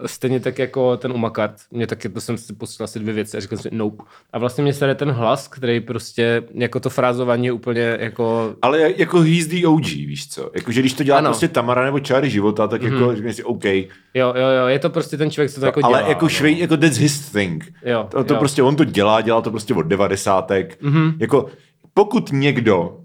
uh, 0.00 0.06
stejně 0.06 0.40
tak 0.40 0.58
jako 0.58 0.96
ten 0.96 1.12
Umakart, 1.12 1.54
mě 1.70 1.86
taky, 1.86 2.08
to 2.08 2.20
jsem 2.20 2.38
si 2.38 2.52
posílal 2.52 2.84
asi 2.84 2.98
dvě 2.98 3.14
věci 3.14 3.36
a 3.36 3.40
říkal 3.40 3.58
jsem 3.58 3.70
si 3.70 3.76
nope. 3.76 4.04
A 4.32 4.38
vlastně 4.38 4.62
mě 4.64 4.72
sere 4.72 4.94
ten 4.94 5.10
hlas, 5.10 5.48
který 5.48 5.80
prostě, 5.80 6.42
jako 6.54 6.80
to 6.80 6.90
frázování 6.90 7.46
je 7.46 7.52
úplně 7.52 7.96
jako 8.00 8.54
Ale 8.62 8.80
jak- 8.80 8.98
jako 8.98 9.20
he's 9.20 9.46
the 9.46 9.66
OG, 9.66 9.84
víš 10.06 10.28
co? 10.28 10.50
Jako, 10.54 10.72
že 10.72 10.80
když 10.80 10.92
to 10.92 11.02
dělá 11.04 11.18
Ano. 11.18 11.28
prostě 11.28 11.48
Tamara 11.48 11.84
nebo 11.84 12.00
Čáry 12.00 12.30
života, 12.30 12.66
tak 12.68 12.82
jako 12.82 12.96
mm-hmm. 12.96 13.24
Řekneš 13.34 13.36
si 13.36 13.44
OK. 13.44 13.64
Jo, 14.14 14.34
jo, 14.36 14.48
jo, 14.60 14.66
je 14.66 14.78
to 14.78 14.90
prostě 14.90 15.16
ten 15.16 15.30
člověk, 15.30 15.50
co 15.50 15.60
to 15.60 15.66
jako 15.66 15.80
ale 15.84 15.98
dělá. 15.98 16.08
jako 16.08 16.24
no. 16.24 16.28
švej, 16.28 16.58
jako 16.58 16.76
that's 16.76 16.96
his 16.96 17.30
thing. 17.30 17.64
Jo, 17.84 18.06
to, 18.10 18.24
to 18.24 18.34
jo. 18.34 18.38
prostě 18.38 18.62
on 18.62 18.76
to 18.76 18.84
dělá, 18.84 19.20
dělá 19.20 19.40
to 19.40 19.50
prostě 19.50 19.74
od 19.74 19.82
devadesátek. 19.82 20.82
Mm-hmm. 20.82 21.14
Jako 21.20 21.46
pokud 21.94 22.32
někdo 22.32 23.00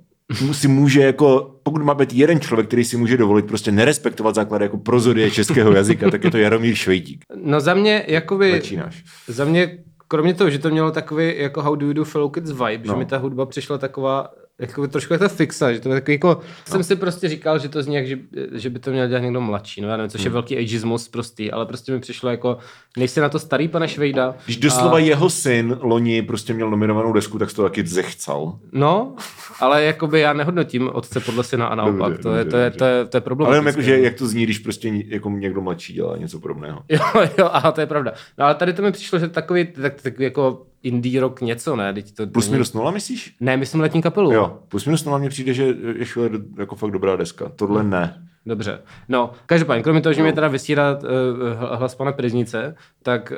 si 0.51 0.67
může 0.67 1.01
jako, 1.01 1.55
pokud 1.63 1.81
má 1.81 1.93
být 1.93 2.13
jeden 2.13 2.39
člověk, 2.39 2.67
který 2.67 2.85
si 2.85 2.97
může 2.97 3.17
dovolit 3.17 3.45
prostě 3.45 3.71
nerespektovat 3.71 4.35
základy 4.35 4.65
jako 4.65 4.77
prozodie 4.77 5.31
českého 5.31 5.71
jazyka, 5.71 6.11
tak 6.11 6.23
je 6.23 6.31
to 6.31 6.37
Jaromír 6.37 6.75
Švejdík. 6.75 7.25
No 7.35 7.59
za 7.59 7.73
mě, 7.73 8.05
jakoby, 8.07 8.51
Začínáš. 8.51 9.03
za 9.27 9.45
mě, 9.45 9.77
kromě 10.07 10.33
toho, 10.33 10.49
že 10.49 10.59
to 10.59 10.69
mělo 10.69 10.91
takový 10.91 11.33
jako 11.37 11.61
How 11.61 11.75
do 11.75 11.85
you 11.85 11.93
do 11.93 12.05
fellow 12.05 12.31
kids 12.31 12.51
vibe, 12.51 12.85
no. 12.85 12.93
že 12.93 12.97
mi 12.97 13.05
ta 13.05 13.17
hudba 13.17 13.45
přišla 13.45 13.77
taková 13.77 14.29
jako 14.59 14.87
trošku 14.87 15.13
jako 15.13 15.29
fixa, 15.29 15.73
že 15.73 15.79
to 15.79 15.89
je 15.89 15.95
takový 15.95 16.15
jako, 16.15 16.27
no. 16.27 16.41
jsem 16.65 16.83
si 16.83 16.95
prostě 16.95 17.29
říkal, 17.29 17.59
že 17.59 17.69
to 17.69 17.83
zní 17.83 17.95
jak, 17.95 18.07
že, 18.07 18.17
že 18.51 18.69
by 18.69 18.79
to 18.79 18.91
měl 18.91 19.07
dělat 19.07 19.19
někdo 19.19 19.41
mladší, 19.41 19.81
no 19.81 19.89
já 19.89 19.97
nevím, 19.97 20.09
což 20.09 20.21
Hmm. 20.21 20.25
je 20.25 20.31
velký 20.31 20.57
ageismus 20.57 21.07
prostý, 21.07 21.51
ale 21.51 21.65
prostě 21.65 21.91
mi 21.91 21.99
přišlo 21.99 22.29
jako, 22.29 22.57
nejsi 22.97 23.19
na 23.19 23.29
to 23.29 23.39
starý, 23.39 23.67
pane 23.67 23.87
Švejda. 23.87 24.35
Když 24.45 24.57
doslova 24.57 24.95
a... 24.95 24.99
jeho 24.99 25.29
syn 25.29 25.77
loni 25.81 26.21
prostě 26.21 26.53
měl 26.53 26.69
nominovanou 26.69 27.13
desku, 27.13 27.39
tak 27.39 27.53
to 27.53 27.63
taky 27.63 27.87
zechcal. 27.87 28.59
No, 28.71 29.15
ale 29.59 29.83
jakoby 29.83 30.19
já 30.19 30.33
nehodnotím 30.33 30.89
otce 30.93 31.19
podle 31.19 31.43
syna 31.43 31.67
a 31.67 31.75
naopak, 31.75 32.11
Dobře, 32.11 32.23
to, 32.23 32.35
je, 32.35 32.43
dobře, 32.43 32.51
to, 32.51 32.57
je, 32.57 32.71
to, 32.71 32.85
je, 32.85 33.05
to 33.05 33.17
je 33.17 33.21
problém. 33.21 33.47
Ale 33.47 33.55
jenom 33.57 33.67
jako, 33.67 33.81
že 33.81 33.99
jak 33.99 34.13
to 34.13 34.27
zní, 34.27 34.43
když 34.43 34.59
prostě 34.59 34.91
jako 35.07 35.29
někdo 35.29 35.61
mladší 35.61 35.93
dělá 35.93 36.17
něco 36.17 36.39
podobného. 36.39 36.81
Jo, 36.89 37.01
jo, 37.37 37.49
aha, 37.51 37.71
to 37.71 37.81
je 37.81 37.87
pravda. 37.87 38.13
No 38.37 38.45
ale 38.45 38.55
tady 38.55 38.73
to 38.73 38.81
mi 38.81 38.91
přišlo, 38.91 39.19
že 39.19 39.27
takový, 39.27 39.65
tak, 39.65 40.01
tak 40.01 40.19
jako 40.19 40.65
indie 40.83 41.21
rock 41.21 41.41
něco, 41.41 41.75
ne? 41.75 41.93
Teď 41.93 42.11
to 42.15 42.27
Plus 42.27 42.45
není- 42.45 42.51
minus 42.51 42.73
nula, 42.73 42.91
myslíš? 42.91 43.35
Ne, 43.39 43.57
myslím 43.57 43.81
letní 43.81 44.01
kapelu. 44.01 44.31
Jo, 44.31 44.59
plus 44.67 44.85
minus 44.85 45.05
nula 45.05 45.17
mně 45.17 45.29
přijde, 45.29 45.53
že 45.53 45.75
je 45.97 46.05
Schiller 46.05 46.31
jako 46.57 46.75
fakt 46.75 46.91
dobrá 46.91 47.15
deska. 47.15 47.49
Tohle 47.55 47.83
ne. 47.83 48.28
Dobře. 48.45 48.79
No, 49.09 49.31
každopádně, 49.45 49.83
kromě 49.83 50.01
toho, 50.01 50.13
že 50.13 50.21
mě 50.23 50.33
teda 50.33 50.47
vysírá 50.47 50.91
uh, 50.91 51.77
hlas 51.79 51.95
pana 51.95 52.11
Priznice, 52.11 52.75
tak, 53.03 53.33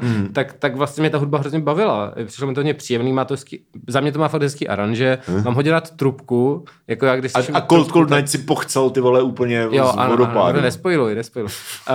Hmm. 0.00 0.28
tak, 0.32 0.52
tak 0.52 0.76
vlastně 0.76 1.02
mě 1.02 1.10
ta 1.10 1.18
hudba 1.18 1.38
hrozně 1.38 1.60
bavila. 1.60 2.12
Přišlo 2.26 2.46
mi 2.46 2.54
to 2.54 2.58
hodně 2.60 2.74
příjemný, 2.74 3.12
má 3.12 3.24
to 3.24 3.34
hezký, 3.34 3.64
za 3.88 4.00
mě 4.00 4.12
to 4.12 4.18
má 4.18 4.28
fakt 4.28 4.42
hezký 4.42 4.68
aranže, 4.68 5.18
mám 5.44 5.54
hodně 5.54 5.70
rád 5.70 5.90
trubku, 5.90 6.64
jako 6.88 7.06
já 7.06 7.16
když. 7.16 7.32
A, 7.34 7.38
a 7.54 7.60
Cold 7.66 7.88
Cold 7.92 8.10
Night 8.10 8.28
si 8.30 8.38
pochcel 8.38 8.90
ty 8.90 9.00
vole 9.00 9.22
úplně 9.22 9.56
Jo, 9.70 9.86
z 9.86 9.90
ano, 9.90 10.00
ano, 10.00 10.10
vodopádu. 10.10 10.38
ano, 10.40 10.60
nespojiluj, 10.60 11.14
nespojiluj. 11.14 11.52
Uh, 11.88 11.94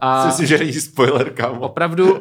a 0.00 0.26
Myslím 0.26 0.46
si, 0.46 0.50
že 0.50 0.58
není 0.58 0.72
spoiler, 0.72 1.30
kámo. 1.30 1.60
opravdu, 1.60 2.18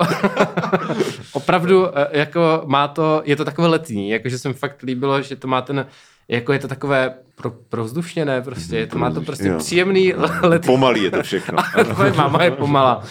opravdu, 1.34 1.98
eh, 1.98 2.08
jako 2.20 2.64
má 2.66 2.88
to, 2.88 3.22
je 3.26 3.36
to 3.36 3.46
takové 3.46 3.68
letní, 3.68 4.10
jakože 4.10 4.38
se 4.38 4.48
mi 4.48 4.54
fakt 4.54 4.82
líbilo, 4.82 5.22
že 5.22 5.36
to 5.36 5.48
má 5.48 5.62
ten, 5.62 5.86
jako 6.28 6.54
je 6.54 6.60
to 6.60 6.68
takové 6.68 7.14
pro, 7.42 7.52
provzdušněné 7.70 8.42
prostě, 8.42 8.88
to, 8.88 8.98
má 8.98 9.12
to 9.12 9.22
prostě 9.22 9.48
jo. 9.48 9.58
příjemný 9.58 10.14
letní 10.44 10.66
Pomalý 10.68 11.04
je 11.04 11.12
to 11.12 11.24
všechno. 11.24 11.58
Tvoje 11.94 12.14
máma 12.14 12.44
je 12.44 12.52
pomalá. 12.52 12.98
Uh, 12.98 13.04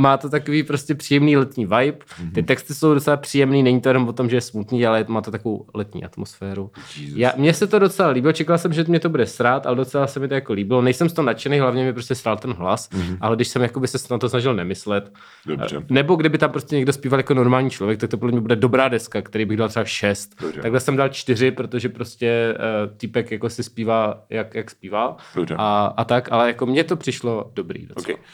má 0.00 0.16
to 0.16 0.28
takový 0.30 0.62
prostě 0.62 0.94
příjemný 0.94 1.36
letní 1.36 1.66
vibe. 1.66 1.98
Mhm. 2.20 2.30
Ty 2.30 2.42
texty 2.42 2.74
jsou 2.74 2.94
docela 2.94 3.16
příjemný, 3.16 3.62
není 3.62 3.80
to 3.80 3.88
jenom 3.88 4.08
o 4.08 4.12
tom, 4.12 4.30
že 4.30 4.36
je 4.36 4.40
smutný, 4.40 4.86
ale 4.86 5.04
má 5.08 5.20
to 5.20 5.30
takovou 5.30 5.66
letní 5.74 6.04
atmosféru. 6.04 6.70
Já, 7.14 7.32
mně 7.36 7.54
se 7.54 7.66
to 7.66 7.78
docela 7.78 8.08
líbilo, 8.08 8.32
čekal 8.32 8.58
jsem, 8.58 8.72
že 8.72 8.84
mě 8.88 9.00
to 9.00 9.08
bude 9.08 9.26
srát, 9.26 9.66
ale 9.66 9.76
docela 9.76 10.06
se 10.06 10.20
mi 10.20 10.28
to 10.28 10.34
jako 10.34 10.52
líbilo. 10.52 10.82
Nejsem 10.82 11.08
z 11.08 11.12
toho 11.12 11.26
nadšený, 11.26 11.58
hlavně 11.58 11.84
mi 11.84 11.92
prostě 11.92 12.14
srál 12.14 12.36
ten 12.36 12.52
hlas, 12.52 12.88
ale 13.20 13.36
když 13.36 13.48
jsem 13.48 13.62
jakoby 13.62 13.88
se 13.88 13.98
na 14.10 14.18
to 14.18 14.28
snažil 14.28 14.54
nemyslet, 14.54 15.12
Mhm. 15.46 15.56
Dobře. 15.56 15.76
eh, 15.76 15.84
nebo 15.90 16.14
kdyby 16.16 16.38
tam 16.38 16.50
prostě 16.50 16.76
někdo 16.76 16.92
zpíval 16.92 17.20
jako 17.20 17.34
normální 17.34 17.70
člověk, 17.70 18.00
tak 18.00 18.10
to 18.10 18.18
podle 18.18 18.32
mě 18.32 18.40
bude 18.40 18.56
dobrá 18.56 18.88
deska, 18.88 19.22
který 19.22 19.44
bych 19.44 19.56
dal 19.58 19.68
třeba 19.68 19.84
šest. 19.84 20.40
Dobře. 20.42 20.60
Takhle 20.60 20.80
jsem 20.80 20.96
dal 20.96 21.08
čtyři, 21.08 21.50
protože 21.50 21.88
prostě 21.88 22.54
uh, 22.90 22.96
týpek 22.96 23.30
jako 23.30 23.50
si 23.50 23.62
zpívá, 23.70 24.24
jak, 24.30 24.54
jak 24.54 24.70
zpívá. 24.70 25.16
A, 25.56 25.86
a 25.86 26.04
tak, 26.04 26.32
ale 26.32 26.46
jako 26.46 26.66
mně 26.66 26.84
to 26.84 26.96
přišlo 26.96 27.50
dobrý 27.54 27.86
docela. 27.86 28.14
Okay. 28.14 28.24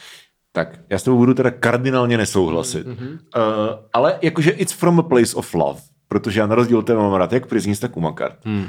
Tak, 0.51 0.79
já 0.89 0.97
s 0.97 1.03
tebou 1.03 1.17
budu 1.17 1.33
teda 1.33 1.51
kardinálně 1.51 2.17
nesouhlasit. 2.17 2.87
Mm-hmm. 2.87 3.11
Uh, 3.11 3.79
ale 3.93 4.19
jakože 4.21 4.51
it's 4.51 4.73
from 4.73 4.99
a 4.99 5.03
place 5.03 5.35
of 5.35 5.53
love, 5.53 5.81
protože 6.07 6.39
já 6.39 6.47
na 6.47 6.55
rozdíl 6.55 6.77
od 6.79 6.85
tebe 6.85 6.99
mám 6.99 7.13
rád 7.13 7.33
jak 7.33 7.47
Priznis, 7.47 7.79
tak 7.79 7.97
Umakart. 7.97 8.45
Mm. 8.45 8.59
Uh, 8.61 8.67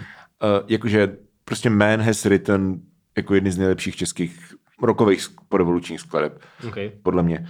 jakože 0.69 1.17
prostě 1.45 1.71
Man 1.71 2.01
has 2.01 2.25
written 2.25 2.81
jako 3.17 3.35
jedny 3.35 3.53
z 3.53 3.59
nejlepších 3.59 3.97
českých 3.97 4.55
rokových 4.83 5.27
porevolučních 5.49 6.01
skladeb, 6.01 6.41
Okay. 6.69 6.93
podle 7.03 7.23
mě. 7.23 7.49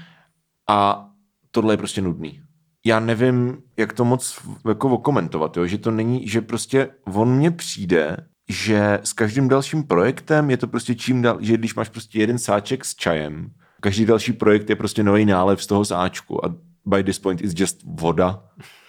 A 0.69 1.09
tohle 1.51 1.75
je 1.75 1.79
prostě 1.79 2.01
nudný. 2.01 2.41
Já 2.87 3.01
nevím, 3.01 3.59
jak 3.77 3.93
to 3.93 4.05
moc 4.05 4.41
jako 4.69 4.89
okomentovat, 4.89 5.57
jo? 5.57 5.67
že 5.67 5.79
to 5.79 5.91
není, 5.91 6.29
že 6.29 6.41
prostě 6.41 6.89
on 7.15 7.29
mně 7.37 7.51
přijde, 7.51 8.17
že 8.49 9.01
s 9.03 9.13
každým 9.13 9.49
dalším 9.49 9.83
projektem 9.83 10.51
je 10.51 10.57
to 10.57 10.67
prostě 10.67 10.95
čím 10.95 11.23
dál, 11.23 11.39
že 11.41 11.57
když 11.57 11.75
máš 11.75 11.89
prostě 11.89 12.21
jeden 12.21 12.39
sáček 12.39 12.85
s 12.85 12.95
čajem, 12.95 13.51
každý 13.81 14.05
další 14.05 14.33
projekt 14.33 14.71
je 14.71 14.77
prostě 14.77 15.03
nový 15.03 15.25
nálev 15.25 15.63
z 15.63 15.67
toho 15.67 15.85
sáčku 15.85 16.45
a 16.45 16.55
by 16.87 17.05
this 17.05 17.19
point 17.19 17.41
is 17.41 17.53
just 17.57 17.81
voda. 17.85 18.43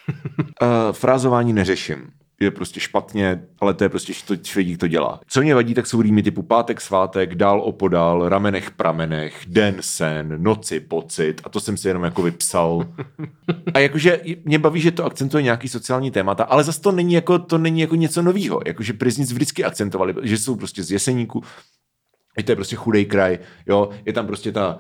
uh, 0.10 0.68
frázování 0.92 1.54
neřeším. 1.54 2.12
Je 2.42 2.52
prostě 2.52 2.80
špatně, 2.80 3.42
ale 3.60 3.74
to 3.74 3.84
je 3.84 3.90
prostě, 3.90 4.14
to 4.26 4.36
švedík 4.44 4.80
to 4.80 4.88
dělá. 4.88 5.20
Co 5.28 5.42
mě 5.42 5.56
vadí, 5.56 5.74
tak 5.74 5.88
jsou 5.88 6.02
rýmy 6.02 6.24
typu 6.24 6.42
pátek, 6.42 6.82
svátek, 6.82 7.36
dál 7.36 7.62
opodál, 7.62 8.30
ramenech, 8.30 8.72
pramenech, 8.72 9.44
den, 9.48 9.76
sen, 9.80 10.44
noci, 10.44 10.80
pocit 10.80 11.42
a 11.44 11.50
to 11.50 11.60
jsem 11.60 11.78
si 11.78 11.88
jenom 11.88 12.04
jako 12.04 12.22
vypsal. 12.22 12.88
A 13.74 13.80
jakože 13.80 14.22
mě 14.46 14.60
baví, 14.60 14.82
že 14.82 14.92
to 14.92 15.06
akcentuje 15.06 15.44
nějaký 15.44 15.68
sociální 15.68 16.12
témata, 16.12 16.44
ale 16.44 16.64
zase 16.64 16.82
to 16.82 16.92
není 16.92 17.14
jako, 17.14 17.40
to 17.40 17.58
není 17.58 17.82
jako 17.82 17.96
něco 17.96 18.22
novýho. 18.22 18.62
Jakože 18.66 18.94
Priznic 18.94 19.32
vždycky 19.32 19.64
akcentovali, 19.64 20.16
že 20.24 20.38
jsou 20.38 20.56
prostě 20.56 20.84
z 20.84 20.92
Jeseníku, 20.92 21.44
že 22.38 22.44
to 22.44 22.52
je 22.52 22.56
prostě 22.56 22.76
chudej 22.76 23.06
kraj, 23.06 23.40
jo, 23.68 23.90
je 24.06 24.14
tam 24.14 24.28
prostě 24.28 24.52
ta 24.52 24.80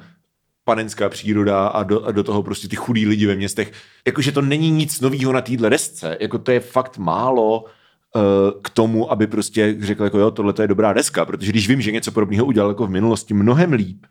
panenská 0.70 1.10
příroda 1.10 1.68
a 1.68 1.84
do, 1.84 2.06
a 2.06 2.12
do 2.12 2.24
toho 2.24 2.44
prostě 2.44 2.68
ty 2.68 2.76
chudí 2.76 3.06
lidi 3.06 3.26
ve 3.26 3.36
městech. 3.36 3.72
Jakože 4.08 4.32
to 4.32 4.42
není 4.42 4.72
nic 4.72 5.02
novýho 5.02 5.34
na 5.34 5.42
téhle 5.42 5.70
desce, 5.70 6.18
jako 6.20 6.38
to 6.38 6.52
je 6.52 6.60
fakt 6.60 6.98
málo 6.98 7.64
uh, 7.64 8.22
k 8.62 8.70
tomu, 8.70 9.12
aby 9.12 9.28
prostě 9.28 9.76
řekl 9.80 10.04
jako 10.04 10.20
jo, 10.20 10.32
tohle 10.32 10.54
je 10.62 10.68
dobrá 10.68 10.94
deska, 10.94 11.26
protože 11.26 11.52
když 11.52 11.68
vím, 11.68 11.82
že 11.82 11.92
něco 11.92 12.12
podobného 12.12 12.46
udělal 12.46 12.70
jako 12.70 12.86
v 12.86 12.90
minulosti 12.90 13.34
mnohem 13.34 13.74
líp, 13.74 14.06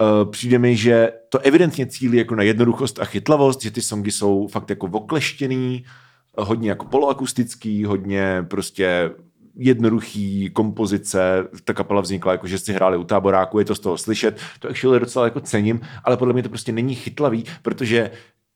Uh, 0.00 0.30
přijde 0.30 0.58
mi, 0.58 0.76
že 0.76 1.12
to 1.28 1.38
evidentně 1.38 1.86
cílí 1.86 2.18
jako 2.18 2.34
na 2.34 2.42
jednoduchost 2.42 3.00
a 3.00 3.04
chytlavost, 3.04 3.62
že 3.62 3.70
ty 3.70 3.82
songy 3.82 4.12
jsou 4.12 4.46
fakt 4.46 4.70
jako 4.70 4.86
okleštěný, 4.86 5.84
eh, 5.84 6.44
hodně 6.44 6.68
jako 6.68 6.84
poloakustický, 6.84 7.84
hodně 7.84 8.44
prostě 8.50 9.10
jednoduchý 9.56 10.50
kompozice, 10.50 11.48
ta 11.64 11.74
kapela 11.74 12.00
vznikla 12.00 12.32
jako, 12.32 12.46
že 12.46 12.58
si 12.58 12.72
hráli 12.72 12.96
u 12.96 13.04
táboráku, 13.04 13.58
je 13.58 13.64
to 13.64 13.74
z 13.74 13.80
toho 13.80 13.98
slyšet, 13.98 14.40
to 14.58 14.68
actually 14.68 15.00
docela 15.00 15.24
jako 15.24 15.40
cením, 15.40 15.80
ale 16.04 16.16
podle 16.16 16.34
mě 16.34 16.42
to 16.42 16.48
prostě 16.48 16.72
není 16.72 16.94
chytlavý, 16.94 17.44
protože 17.62 18.10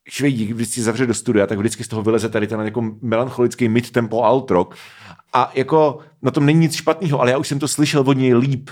Švejdík, 0.08 0.50
když 0.50 0.68
si 0.68 0.82
zavře 0.82 1.06
do 1.06 1.14
studia, 1.14 1.46
tak 1.46 1.58
vždycky 1.58 1.84
z 1.84 1.88
toho 1.88 2.02
vyleze 2.02 2.28
tady 2.28 2.46
ten 2.46 2.60
jako 2.60 2.82
melancholický 3.02 3.68
mid-tempo 3.68 4.24
alt 4.24 4.50
rock 4.50 4.74
a 5.32 5.52
jako 5.54 5.98
na 6.22 6.30
tom 6.30 6.46
není 6.46 6.60
nic 6.60 6.74
špatného, 6.74 7.20
ale 7.20 7.30
já 7.30 7.38
už 7.38 7.48
jsem 7.48 7.58
to 7.58 7.68
slyšel 7.68 8.00
od 8.06 8.16
něj 8.16 8.34
líp, 8.34 8.70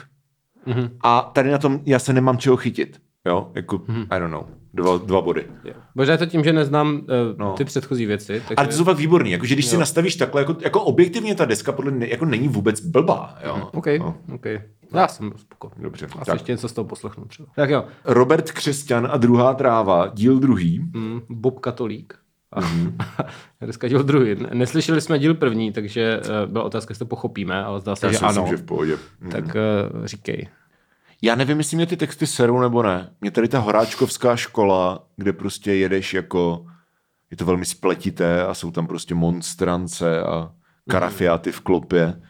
Mm-hmm. 0.67 0.91
a 1.01 1.21
tady 1.21 1.51
na 1.51 1.59
tom 1.59 1.81
já 1.87 1.99
se 1.99 2.13
nemám 2.13 2.39
čeho 2.39 2.57
chytit. 2.57 3.01
Jo, 3.29 3.51
jako, 3.55 3.79
mm-hmm. 3.79 4.07
I 4.11 4.21
don't 4.21 4.31
know, 4.31 4.45
dva, 4.75 4.99
dva 4.99 5.21
body. 5.21 5.47
Možná 5.95 6.13
je 6.13 6.19
to 6.19 6.27
tím, 6.27 6.45
že 6.45 6.53
neznám 6.53 6.95
uh, 6.95 7.01
No. 7.39 7.53
ty 7.53 7.65
předchozí 7.65 8.07
věci. 8.07 8.33
Takže... 8.33 8.55
Ale 8.57 8.67
ty 8.67 8.73
jsou 8.75 8.85
fakt 8.85 8.97
výborný, 8.97 9.31
jakože 9.31 9.55
když 9.55 9.67
jo. 9.67 9.71
si 9.71 9.77
nastavíš 9.77 10.17
takhle, 10.17 10.41
jako, 10.41 10.57
jako 10.61 10.83
objektivně 10.83 11.35
ta 11.35 11.45
deska 11.45 11.73
podle 11.73 11.91
mě 11.91 12.07
jako 12.07 12.25
není 12.25 12.49
vůbec 12.49 12.81
blbá. 12.81 13.39
Jo. 13.45 13.69
OK, 13.75 13.87
No. 13.99 14.15
OK. 14.35 14.45
Já 14.95 15.09
jsem 15.09 15.33
spokojený. 15.37 15.83
Dobře, 15.83 16.07
Asi 16.07 16.25
tak. 16.27 16.35
ještě 16.35 16.53
něco 16.53 16.69
z 16.69 16.73
toho 16.73 16.85
poslechnu 16.85 17.25
třeba. 17.25 17.49
Tak 17.57 17.71
jo. 17.71 17.85
Robert 18.05 18.53
Křesťan 18.53 19.09
a 19.11 19.17
druhá 19.17 19.55
tráva, 19.55 20.07
díl 20.15 20.39
druhý. 20.39 20.79
Mm, 20.79 21.21
Bob 21.29 21.59
Katolík. 21.61 22.15
A, 22.53 22.61
dneska 23.61 23.89
díl 23.89 24.03
druhý. 24.03 24.37
Neslyšeli 24.55 25.01
jsme 25.01 25.19
díl 25.19 25.35
první, 25.35 25.73
takže 25.73 26.21
uh, 26.45 26.53
byla 26.53 26.65
otázka, 26.65 26.91
jestli 26.93 26.99
to 27.05 27.09
pochopíme, 27.09 27.65
ale 27.65 27.81
zdá 27.81 27.97
se, 27.97 28.07
Já 28.07 28.13
že 28.13 28.19
ano. 28.19 28.29
myslím, 28.29 28.47
že 28.47 28.57
v 28.63 28.67
pohodě. 28.67 28.97
Mhm. 29.21 29.31
Tak 29.31 29.45
uh, 29.45 29.51
říkej. 30.07 30.49
Já 31.23 31.35
nevím, 31.35 31.59
jestli 31.59 31.77
mě 31.77 31.87
ty 31.87 31.97
texty 31.97 32.27
serou 32.27 32.61
nebo 32.61 32.83
ne. 32.83 33.11
Mě 33.21 33.31
tady 33.31 33.49
ta 33.49 33.59
horáčkovská 33.59 34.37
škola, 34.37 35.07
kde 35.17 35.33
prostě 35.33 35.75
jedeš 35.75 36.15
jako, 36.15 36.67
je 37.31 37.37
to 37.37 37.45
velmi 37.45 37.65
spletité 37.65 38.45
a 38.45 38.55
jsou 38.55 38.71
tam 38.71 38.87
prostě 38.87 39.15
monstrance 39.15 40.23
a 40.23 40.53
karafiáty 40.91 41.53
v 41.53 41.61
klopě. 41.61 42.23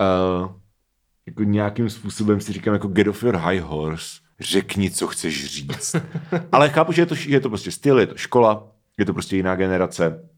Uh, 0.00 0.52
jako 1.26 1.42
nějakým 1.42 1.90
způsobem 1.90 2.40
si 2.40 2.52
říkám 2.52 2.74
jako 2.74 2.88
get 2.88 3.06
off 3.08 3.22
your 3.22 3.36
high 3.36 3.60
horse, 3.60 4.20
řekni, 4.40 4.90
co 4.90 5.06
chceš 5.06 5.46
říct. 5.46 5.96
Ale 6.52 6.68
chápu, 6.68 6.92
že 6.92 7.02
je 7.02 7.06
to, 7.06 7.14
že 7.14 7.30
je 7.30 7.40
to 7.40 7.48
prostě 7.48 7.70
styl, 7.70 8.00
je 8.00 8.06
to 8.06 8.16
škola, 8.16 8.68
je 8.98 9.04
to 9.04 9.12
prostě 9.12 9.36
jiná 9.36 9.56
generace 9.56 10.28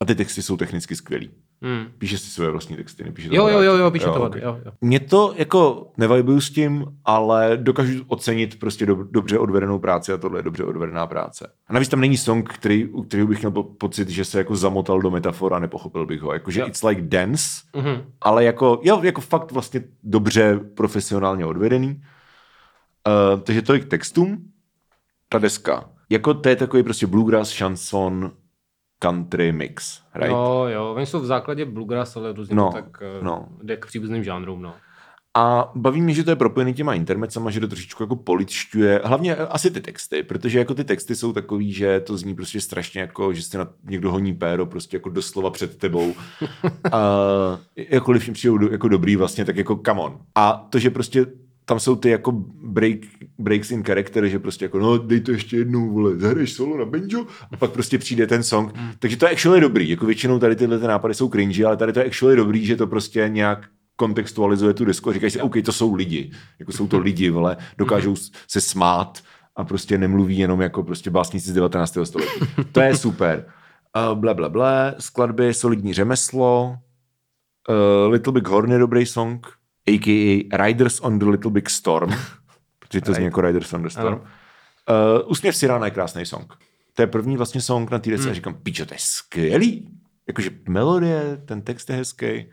a 0.00 0.04
ty 0.04 0.14
texty 0.14 0.42
jsou 0.42 0.56
technicky 0.56 0.96
skvělý. 0.96 1.30
Hmm. 1.62 1.86
Píše 1.98 2.18
si 2.18 2.30
své 2.30 2.50
vlastní 2.50 2.76
texty, 2.76 3.04
nepíše 3.04 3.28
to 3.28 3.34
Jo, 3.34 3.48
jo, 3.48 3.60
jo, 3.60 3.76
jo, 3.76 3.90
píše 3.90 4.04
to. 4.04 4.22
ok. 4.22 4.36
Jo, 4.36 4.58
jo. 4.64 4.72
Mě 4.80 5.00
to 5.00 5.34
jako 5.36 5.90
nevibuju 5.96 6.40
s 6.40 6.50
tím, 6.50 6.84
ale 7.04 7.56
dokážu 7.56 8.04
ocenit 8.06 8.58
prostě 8.60 8.86
do, 8.86 8.94
dobře 9.10 9.38
odvedenou 9.38 9.78
práci 9.78 10.12
a 10.12 10.16
tohle 10.16 10.38
je 10.38 10.42
dobře 10.42 10.64
odvedená 10.64 11.06
práce. 11.06 11.52
A 11.68 11.72
navíc 11.72 11.88
tam 11.88 12.00
není 12.00 12.16
song, 12.16 12.48
který, 12.52 12.86
u 12.86 13.02
kterého 13.02 13.28
bych 13.28 13.38
měl 13.38 13.50
po, 13.50 13.62
pocit, 13.62 14.08
že 14.08 14.24
se 14.24 14.38
jako 14.38 14.56
zamotal 14.56 15.00
do 15.00 15.10
metafor 15.10 15.54
a 15.54 15.58
nepochopil 15.58 16.06
bych 16.06 16.20
ho. 16.22 16.32
Jakože 16.32 16.60
Jo. 16.60 16.66
it's 16.66 16.82
like 16.82 17.02
dance, 17.02 17.44
Mhm. 17.76 18.02
ale 18.20 18.44
jako, 18.44 18.80
jo, 18.82 19.00
jako 19.02 19.20
fakt 19.20 19.52
vlastně 19.52 19.82
dobře 20.02 20.60
profesionálně 20.74 21.46
odvedený. 21.46 22.02
Uh, 23.06 23.40
takže 23.40 23.62
tolik 23.62 23.84
textům. 23.88 24.44
Ta 25.28 25.38
deska. 25.38 25.84
Jako 26.10 26.34
to 26.34 26.48
je 26.48 26.56
takový 26.56 26.82
prostě 26.82 27.06
bluegrass, 27.06 27.58
chanson, 27.58 28.32
country 29.04 29.52
mix, 29.52 30.00
right? 30.14 30.30
Jo, 30.30 30.66
jo, 30.68 30.92
oni 30.96 31.06
jsou 31.06 31.20
v 31.20 31.26
základě 31.26 31.64
bluegrass, 31.64 32.16
ale 32.16 32.32
různě 32.32 32.56
No, 32.56 32.70
tak 32.72 33.00
no. 33.00 33.22
no. 33.22 33.48
jde 33.62 33.76
k 33.76 33.86
příbuzným 33.86 34.24
žánrům, 34.24 34.62
no. 34.62 34.74
A 35.36 35.72
baví 35.74 36.02
mě, 36.02 36.14
že 36.14 36.24
to 36.24 36.30
je 36.30 36.36
propojený 36.36 36.74
těma 36.74 36.94
intermecama, 36.94 37.50
že 37.50 37.60
to 37.60 37.68
trošičku 37.68 38.02
jako 38.02 38.16
poličťuje, 38.16 39.00
hlavně 39.04 39.36
asi 39.36 39.70
ty 39.70 39.80
texty, 39.80 40.22
protože 40.22 40.58
jako 40.58 40.74
ty 40.74 40.84
texty 40.84 41.14
jsou 41.16 41.32
takový, 41.32 41.72
že 41.72 42.00
to 42.00 42.16
zní 42.16 42.34
prostě 42.34 42.60
strašně 42.60 43.00
jako, 43.00 43.32
že 43.32 43.42
se 43.42 43.58
na 43.58 43.68
někdo 43.84 44.12
honí 44.12 44.34
péro 44.34 44.66
prostě 44.66 44.96
jako 44.96 45.08
doslova 45.08 45.50
před 45.50 45.76
tebou. 45.78 46.14
a 46.92 47.00
jakkoliv 47.76 48.24
jim 48.26 48.34
přijdou 48.34 48.58
do- 48.58 48.68
jako 48.68 48.88
dobrý 48.88 49.16
vlastně, 49.16 49.44
tak 49.44 49.56
jako 49.56 49.80
come 49.86 50.00
on. 50.00 50.18
A 50.34 50.66
to, 50.70 50.78
že 50.78 50.90
prostě 50.90 51.26
tam 51.70 51.80
jsou 51.80 51.96
ty 51.96 52.10
jako 52.10 52.32
break, 52.62 52.96
breaks 53.38 53.70
in 53.70 53.82
character, 53.84 54.26
že 54.28 54.38
prostě 54.38 54.64
jako 54.64 54.78
no 54.78 54.98
dej 54.98 55.20
to 55.20 55.30
ještě 55.30 55.56
jednou, 55.56 55.90
vole, 55.90 56.16
zahraješ 56.18 56.52
solo 56.52 56.78
na 56.78 56.84
banjo 56.84 57.26
a 57.52 57.56
pak 57.56 57.70
prostě 57.70 57.98
přijde 57.98 58.26
ten 58.26 58.42
song. 58.42 58.72
Takže 58.98 59.16
to 59.16 59.26
je 59.26 59.32
actually 59.32 59.60
dobrý, 59.60 59.88
jako 59.88 60.06
většinou 60.06 60.38
tady 60.38 60.56
tyhle 60.56 60.78
ty 60.78 60.86
nápady 60.86 61.14
jsou 61.14 61.28
cringy, 61.30 61.64
ale 61.64 61.76
tady 61.76 61.92
to 61.92 61.98
je 61.98 62.04
actually 62.04 62.36
dobrý, 62.36 62.66
že 62.66 62.76
to 62.76 62.86
prostě 62.86 63.28
nějak 63.28 63.66
kontextualizuje 63.96 64.74
tu 64.74 64.84
disku 64.84 65.10
a 65.10 65.12
říkají 65.12 65.30
si, 65.30 65.40
OK, 65.40 65.54
to 65.64 65.72
jsou 65.72 65.94
lidi, 65.94 66.30
jako 66.58 66.72
jsou 66.72 66.86
to 66.88 66.98
lidi, 66.98 67.30
vole, 67.30 67.56
dokážou 67.78 68.16
s- 68.16 68.30
se 68.48 68.60
smát 68.60 69.18
a 69.56 69.64
prostě 69.64 69.98
nemluví 69.98 70.38
jenom 70.38 70.60
jako 70.60 70.82
prostě 70.82 71.10
básníci 71.10 71.50
z 71.50 71.54
19. 71.54 71.98
století. 72.04 72.40
To 72.72 72.80
je 72.80 72.96
super. 72.96 73.44
Uh, 74.12 74.18
ble, 74.18 74.34
ble, 74.34 74.48
ble, 74.50 74.94
skladby, 74.98 75.54
solidní 75.54 75.92
řemeslo, 75.94 76.76
uh, 77.68 78.12
Little 78.12 78.32
Big 78.32 78.48
Horn 78.48 78.72
je 78.72 78.78
dobrý 78.78 79.06
song, 79.06 79.46
a.k.a. 79.94 80.48
Riders 80.66 81.00
on 81.00 81.18
the 81.18 81.26
Little 81.26 81.50
Big 81.50 81.70
Storm, 81.70 82.10
protože 82.78 83.00
to 83.00 83.14
zní 83.14 83.24
jako 83.24 83.40
Riders 83.40 83.72
on 83.72 83.82
the 83.82 83.88
Storm. 83.88 84.06
Ano. 84.06 84.22
Uh, 85.22 85.30
Úsměv 85.30 85.56
si 85.56 85.66
rána 85.66 85.84
je 85.84 85.90
krásný 85.90 86.26
song. 86.26 86.54
To 86.94 87.02
je 87.02 87.06
první 87.06 87.36
vlastně 87.36 87.60
song 87.60 87.90
na 87.90 87.98
té 87.98 88.10
desce 88.10 88.30
a 88.30 88.34
říkám, 88.34 88.54
pičo, 88.54 88.86
to 88.86 88.94
je 88.94 88.98
skvělý. 89.00 89.90
Jakože 90.28 90.50
melodie, 90.68 91.42
ten 91.44 91.62
text 91.62 91.90
je 91.90 91.96
hezký, 91.96 92.46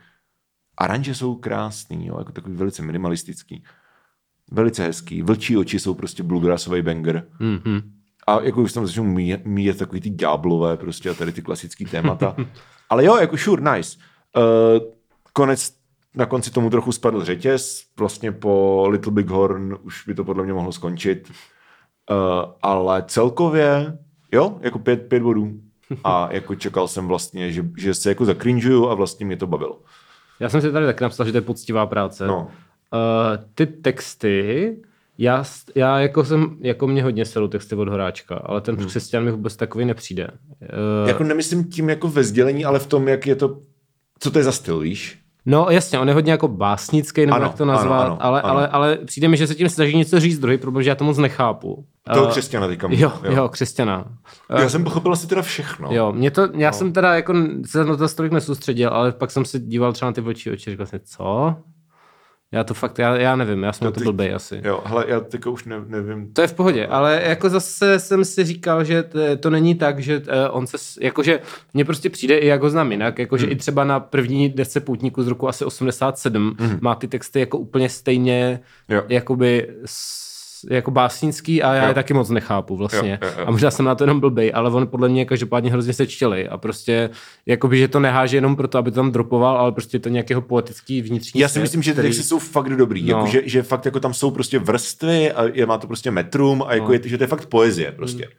aranže 0.78 1.14
jsou 1.14 1.34
krásný, 1.34 2.06
jo, 2.06 2.18
jako 2.18 2.32
takový 2.32 2.56
velice 2.56 2.82
minimalistický. 2.82 3.64
Velice 4.50 4.84
hezký. 4.84 5.22
Vlčí 5.22 5.56
oči 5.56 5.78
jsou 5.78 5.94
prostě 5.94 6.22
bluegrassový 6.22 6.82
banger. 6.82 7.28
Mhm. 7.40 7.92
A 8.26 8.40
jako 8.40 8.62
už 8.62 8.72
tam 8.72 8.86
začnou 8.86 9.04
míjet, 9.04 9.44
míjet 9.44 9.78
takový 9.78 10.00
ty 10.00 10.10
ďáblové 10.10 10.76
prostě 10.76 11.10
a 11.10 11.14
tady 11.14 11.32
ty 11.32 11.42
klasický 11.42 11.84
témata. 11.84 12.36
Ale 12.90 13.04
jo, 13.04 13.16
jako 13.16 13.36
sure, 13.36 13.76
nice. 13.76 13.98
Uh, 14.36 14.92
konec, 15.32 15.77
na 16.18 16.26
konci 16.26 16.50
tomu 16.50 16.70
trochu 16.70 16.92
spadl 16.92 17.24
řetěz, 17.24 17.84
vlastně 17.98 18.32
po 18.32 18.86
Little 18.88 19.12
Big 19.12 19.28
Horn 19.28 19.78
už 19.82 20.06
by 20.06 20.14
to 20.14 20.24
podle 20.24 20.44
mě 20.44 20.52
mohlo 20.52 20.72
skončit. 20.72 21.30
Uh, 22.10 22.16
ale 22.62 23.04
celkově, 23.06 23.98
jo, 24.32 24.58
jako 24.60 24.78
pět, 24.78 25.08
pět 25.08 25.22
bodů. 25.22 25.52
A 26.04 26.28
jako 26.32 26.54
čekal 26.54 26.88
jsem 26.88 27.06
vlastně, 27.06 27.52
že, 27.52 27.64
že 27.76 27.94
se 27.94 28.08
jako 28.08 28.24
zakrinžuju 28.24 28.88
a 28.88 28.94
vlastně 28.94 29.26
mě 29.26 29.36
to 29.36 29.46
bavilo. 29.46 29.80
Já 30.40 30.48
jsem 30.48 30.60
si 30.60 30.72
tady 30.72 30.86
taky 30.86 31.04
napsal, 31.04 31.26
že 31.26 31.32
to 31.32 31.38
je 31.38 31.42
poctivá 31.42 31.86
práce. 31.86 32.26
No. 32.26 32.40
Uh, 32.40 33.44
ty 33.54 33.66
texty, 33.66 34.76
já, 35.18 35.44
já 35.74 36.00
jako 36.00 36.24
jsem, 36.24 36.56
jako 36.60 36.86
mě 36.86 37.02
hodně 37.02 37.24
serou 37.24 37.48
texty 37.48 37.74
od 37.74 37.88
Horáčka, 37.88 38.34
ale 38.36 38.60
ten 38.60 38.76
křesťan 38.76 39.24
mi 39.24 39.30
vůbec 39.30 39.56
takový 39.56 39.84
nepřijde. 39.84 40.28
Uh, 41.02 41.08
Jako 41.08 41.24
nemyslím 41.24 41.64
tím 41.64 41.88
jako 41.88 42.08
ve 42.08 42.24
sdělení, 42.24 42.64
ale 42.64 42.78
v 42.78 42.86
tom, 42.86 43.08
jak 43.08 43.26
je 43.26 43.36
to, 43.36 43.60
co 44.18 44.30
to 44.30 44.38
je 44.38 44.44
za 44.44 44.52
styl, 44.52 44.78
víš? 44.78 45.18
No 45.50 45.66
jasně, 45.70 45.98
on 45.98 46.08
je 46.08 46.14
hodně 46.14 46.32
jako 46.32 46.48
básnický, 46.48 47.20
nebo 47.20 47.36
Ano, 47.36 47.44
jak 47.46 47.54
to 47.54 47.64
nazvat, 47.64 48.06
ano, 48.06 48.12
ano, 48.12 48.16
ale, 48.20 48.42
ano. 48.42 48.52
Ale, 48.52 48.68
ale 48.68 48.96
přijde 48.96 49.28
mi, 49.28 49.36
že 49.36 49.46
se 49.46 49.54
tím 49.54 49.68
snaží 49.68 49.96
něco 49.96 50.20
říct. 50.20 50.38
Druhý 50.38 50.58
problém, 50.58 50.82
že 50.82 50.90
já 50.90 50.94
to 50.94 51.04
moc 51.04 51.18
nechápu. 51.18 51.84
Toho 52.14 52.26
Eh, 52.26 52.30
křesťana 52.30 52.66
teďka. 52.66 52.88
Jo, 52.90 53.12
jo, 53.24 53.32
jo, 53.32 53.48
křesťana. 53.48 54.04
Já 54.58 54.68
jsem 54.68 54.84
pochopil 54.84 55.12
asi 55.12 55.26
teda 55.26 55.42
všechno. 55.42 55.88
Jo, 55.92 56.12
mě 56.12 56.30
to, 56.30 56.48
já 56.54 56.70
no. 56.70 56.76
jsem 56.76 56.92
teda 56.92 57.14
jako 57.14 57.34
se 57.66 57.84
na 57.84 57.96
to 57.96 58.08
tolik 58.08 58.32
nesoustředil, 58.32 58.90
ale 58.90 59.12
pak 59.12 59.30
jsem 59.30 59.44
se 59.44 59.58
díval 59.58 59.92
třeba 59.92 60.08
na 60.08 60.12
ty 60.12 60.20
vlčí 60.20 60.50
oči, 60.50 60.70
říkal 60.70 60.86
jsem, 60.86 61.00
co? 61.04 61.56
Já 62.52 62.64
to 62.64 62.74
fakt, 62.74 62.98
já, 62.98 63.16
já 63.16 63.36
nevím, 63.36 63.62
já 63.62 63.72
jsem 63.72 63.84
na 63.84 63.90
to 63.90 64.00
blbej 64.00 64.34
asi. 64.34 64.60
Jo, 64.64 64.80
hele, 64.84 65.04
já 65.08 65.20
teďka 65.20 65.50
už 65.50 65.64
ne, 65.64 65.76
nevím. 65.86 66.32
To 66.32 66.40
je 66.40 66.46
v 66.46 66.52
pohodě, 66.54 66.86
ale 66.86 67.22
jako 67.26 67.48
zase 67.48 67.98
jsem 67.98 68.24
si 68.24 68.44
říkal, 68.44 68.84
že 68.84 69.02
to, 69.02 69.18
to 69.40 69.50
není 69.50 69.74
tak, 69.74 69.98
že 69.98 70.18
uh, 70.18 70.24
on 70.50 70.66
se, 70.66 70.76
jakože 71.00 71.40
mně 71.74 71.84
prostě 71.84 72.10
přijde 72.10 72.38
i 72.38 72.46
jak 72.46 72.62
ho 72.62 72.70
znám 72.70 72.92
jinak, 72.92 73.18
jakože 73.18 73.46
Hmm. 73.46 73.52
i 73.52 73.56
třeba 73.56 73.84
na 73.84 74.00
první 74.00 74.48
desce 74.48 74.80
Poutníku 74.80 75.22
z 75.22 75.26
roku 75.28 75.48
asi 75.48 75.64
87 75.64 76.56
má 76.80 76.94
ty 76.94 77.08
texty 77.08 77.40
jako 77.40 77.58
úplně 77.58 77.88
stejně 77.88 78.60
Hmm. 78.88 78.98
Jo. 78.98 79.04
jakoby 79.08 79.68
s, 79.84 80.28
jako 80.70 80.90
básnický 80.90 81.62
a 81.62 81.74
já 81.74 81.82
Jo. 81.82 81.88
je 81.88 81.94
taky 81.94 82.14
moc 82.14 82.30
nechápu 82.30 82.76
vlastně. 82.76 83.18
Jo, 83.22 83.28
jo, 83.28 83.34
jo. 83.38 83.44
A 83.46 83.50
možná 83.50 83.70
jsem 83.70 83.84
na 83.84 83.94
to 83.94 84.04
jenom 84.04 84.20
blbej, 84.20 84.52
ale 84.54 84.70
on 84.70 84.86
podle 84.86 85.08
mě 85.08 85.24
každopádně 85.24 85.70
hrozně 85.70 85.92
se 85.92 86.06
čtěli 86.06 86.48
a 86.48 86.56
prostě 86.58 87.10
jakoby, 87.46 87.78
že 87.78 87.88
to 87.88 88.00
neháže 88.00 88.36
jenom 88.36 88.56
proto, 88.56 88.78
aby 88.78 88.90
to 88.90 88.94
tam 88.94 89.12
dropoval, 89.12 89.56
ale 89.58 89.72
prostě 89.72 89.98
to 89.98 90.08
nějakého 90.08 90.40
poetický 90.42 91.02
vnitřní 91.02 91.40
Já 91.40 91.48
si 91.48 91.52
svět, 91.52 91.62
myslím, 91.62 91.82
že 91.82 91.90
ty 91.90 91.94
který- 91.94 92.08
texty 92.08 92.22
jsou 92.22 92.38
fakt 92.38 92.68
dobrý. 92.76 93.02
No. 93.10 93.18
Jako, 93.18 93.26
že, 93.30 93.42
že, 93.44 93.62
fakt 93.62 93.84
jako 93.84 94.00
tam 94.00 94.14
jsou 94.14 94.30
prostě 94.30 94.58
vrstvy 94.58 95.32
a 95.32 95.44
je, 95.52 95.66
má 95.66 95.78
to 95.78 95.86
prostě 95.86 96.10
metrum 96.10 96.64
a 96.66 96.74
jako 96.74 96.86
No. 96.86 96.92
je, 96.92 97.00
že 97.04 97.18
to 97.18 97.24
je 97.24 97.28
fakt 97.28 97.46
poezie 97.46 97.92
prostě. 97.92 98.22
Jako, 98.22 98.34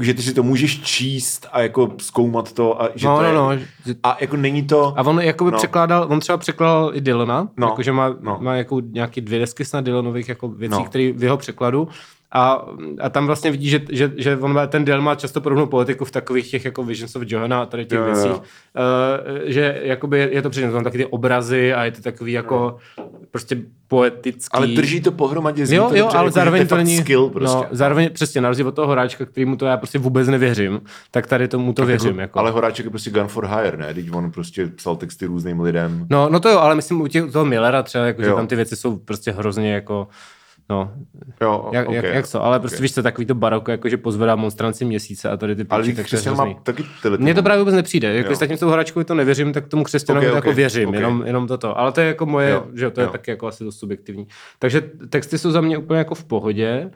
že 0.00 0.14
ty 0.14 0.22
si 0.22 0.34
to 0.34 0.42
můžeš 0.42 0.80
číst 0.82 1.46
a 1.52 1.60
jako 1.60 1.92
zkoumat 1.98 2.52
to 2.52 2.82
a 2.82 2.88
že 2.94 3.06
No, 3.06 3.16
to 3.16 3.22
no, 3.22 3.28
je... 3.28 3.34
no, 3.34 3.64
že- 3.86 3.94
A 4.02 4.16
jako 4.20 4.36
není 4.36 4.62
to... 4.66 4.94
A 4.96 5.02
on 5.02 5.20
jakoby 5.20 5.50
No. 5.50 5.52
no. 5.52 5.58
překládal, 5.58 6.06
on 6.10 6.20
třeba 6.20 6.38
překládal 6.38 6.90
i 6.94 7.00
Dylana, 7.00 7.48
No. 7.56 7.66
jakože 7.66 7.92
má, 7.92 8.16
No. 8.20 8.38
má 8.40 8.54
jako 8.54 8.80
nějaký 8.80 9.20
dvě 9.20 9.38
desky 9.38 9.64
snad 9.64 9.84
Dylanových 9.84 10.28
jako 10.28 10.48
věcí, 10.48 10.74
No. 10.78 10.84
které 10.84 11.12
v 11.12 11.22
jeho 11.22 11.36
překladu. 11.36 11.88
A, 12.32 12.64
a 13.00 13.08
tam 13.08 13.26
vlastně 13.26 13.50
vidí, 13.50 13.68
že, 13.68 13.80
že, 13.90 14.12
že 14.16 14.36
on 14.36 14.52
má, 14.52 14.66
ten 14.66 14.84
Dylan 14.84 15.02
má 15.04 15.14
často 15.14 15.40
podobnou 15.40 15.66
politiku 15.66 16.04
v 16.04 16.10
takových 16.10 16.50
těch 16.50 16.64
jako 16.64 16.84
Visions 16.84 17.16
of 17.16 17.22
Johana 17.26 17.62
a 17.62 17.66
tady 17.66 17.84
těch 17.86 17.98
Jo, 17.98 18.04
jo, 18.04 18.08
jo. 18.10 18.14
věcích, 18.14 18.32
uh, 18.42 18.42
že 19.44 19.80
jakoby 19.82 20.28
je 20.32 20.42
to 20.42 20.50
přesně, 20.50 20.70
tam 20.70 20.84
taky 20.84 20.98
ty 20.98 21.06
obrazy 21.06 21.74
a 21.74 21.84
je 21.84 21.90
to 21.92 22.02
takový 22.02 22.32
jako 22.32 22.76
prostě 23.30 23.56
poetický. 23.88 24.56
Ale 24.56 24.66
drží 24.66 25.00
to 25.00 25.12
pohromadě, 25.12 25.66
zní 25.66 25.76
Jo, 25.76 25.88
to 25.88 25.96
jo, 25.96 26.02
dobře, 26.02 26.18
ale 26.18 26.26
jako, 26.26 26.34
zároveň 26.34 26.66
to, 26.66 26.76
není... 26.76 26.96
skill 26.96 27.30
prostě. 27.30 27.56
No, 27.56 27.66
zároveň 27.70 28.10
přesně, 28.12 28.40
na 28.40 28.48
rozdíl 28.48 28.68
od 28.68 28.74
toho 28.74 28.88
horáčka, 28.88 29.24
kterýmu 29.26 29.56
to 29.56 29.66
já 29.66 29.76
prostě 29.76 29.98
vůbec 29.98 30.28
nevěřím, 30.28 30.80
tak 31.10 31.26
tady 31.26 31.48
tomu 31.48 31.72
to 31.72 31.86
věřím. 31.86 32.18
Jako. 32.18 32.38
Ale 32.38 32.50
Horáček 32.50 32.84
je 32.84 32.90
prostě 32.90 33.10
gun 33.10 33.28
for 33.28 33.46
hire, 33.46 33.76
ne? 33.76 33.94
Teď 33.94 34.12
on 34.12 34.30
prostě 34.30 34.66
psal 34.66 34.96
texty 34.96 35.26
různým 35.26 35.60
lidem. 35.60 36.06
No, 36.10 36.28
no 36.28 36.40
to 36.40 36.48
jo, 36.48 36.58
ale 36.58 36.74
myslím 36.74 37.00
u 37.00 37.06
těch, 37.06 37.32
toho 37.32 37.44
Millera 37.44 37.82
třeba, 37.82 38.06
jako, 38.06 38.22
že 38.22 38.32
tam 38.32 38.46
ty 38.46 38.56
věci 38.56 38.76
jsou 38.76 38.96
prostě 38.96 39.32
hrozně 39.32 39.72
jako, 39.72 40.08
no, 40.70 40.92
Jo, 41.40 41.70
jak, 41.72 41.86
okay. 41.88 41.96
jak, 41.96 42.14
jak 42.14 42.26
co, 42.26 42.44
ale 42.44 42.60
prostě 42.60 42.76
okay. 42.76 42.82
víš 42.82 42.94
co, 42.94 43.02
takový 43.02 43.26
to 43.26 43.34
baroko, 43.34 43.70
jako 43.70 43.88
že 43.88 43.96
pozvedá 43.96 44.36
monstranci 44.36 44.84
měsíce 44.84 45.30
a 45.30 45.36
tady 45.36 45.56
ty 45.56 45.64
teď 45.64 45.68
tak 45.68 45.82
to 45.84 46.00
je 46.00 46.04
křesťan 46.04 46.36
má 46.36 46.54
taky 46.62 46.84
tyhle 47.02 47.18
ty 47.18 47.22
Mně 47.24 47.34
to 47.34 47.42
právě 47.42 47.58
vůbec 47.58 47.74
nepřijde. 47.74 48.14
Jako 48.14 48.30
Jo. 48.30 48.36
zatím 48.36 48.56
tou 48.56 48.68
hračkou 48.68 49.02
to 49.02 49.14
nevěřím, 49.14 49.52
tak 49.52 49.68
tomu 49.68 49.84
křesťanovi 49.84 50.26
Ok, 50.26 50.30
okay, 50.30 50.38
ok, 50.38 50.44
jako 50.44 50.56
věřím, 50.56 50.88
ok. 50.88 50.94
jenom, 50.94 51.22
jenom 51.26 51.46
toto. 51.46 51.78
Ale 51.78 51.92
to 51.92 52.00
je 52.00 52.06
jako 52.06 52.26
moje, 52.26 52.50
Jo, 52.50 52.66
že 52.74 52.84
jo, 52.84 52.90
to 52.90 53.00
je 53.00 53.04
jo. 53.06 53.12
taky 53.12 53.30
jako 53.30 53.46
asi 53.46 53.64
dost 53.64 53.78
subjektivní. 53.78 54.26
Takže 54.58 54.82
texty 55.08 55.38
jsou 55.38 55.50
za 55.50 55.60
mě 55.60 55.78
úplně 55.78 55.98
jako 55.98 56.14
v 56.14 56.24
pohodě. 56.24 56.90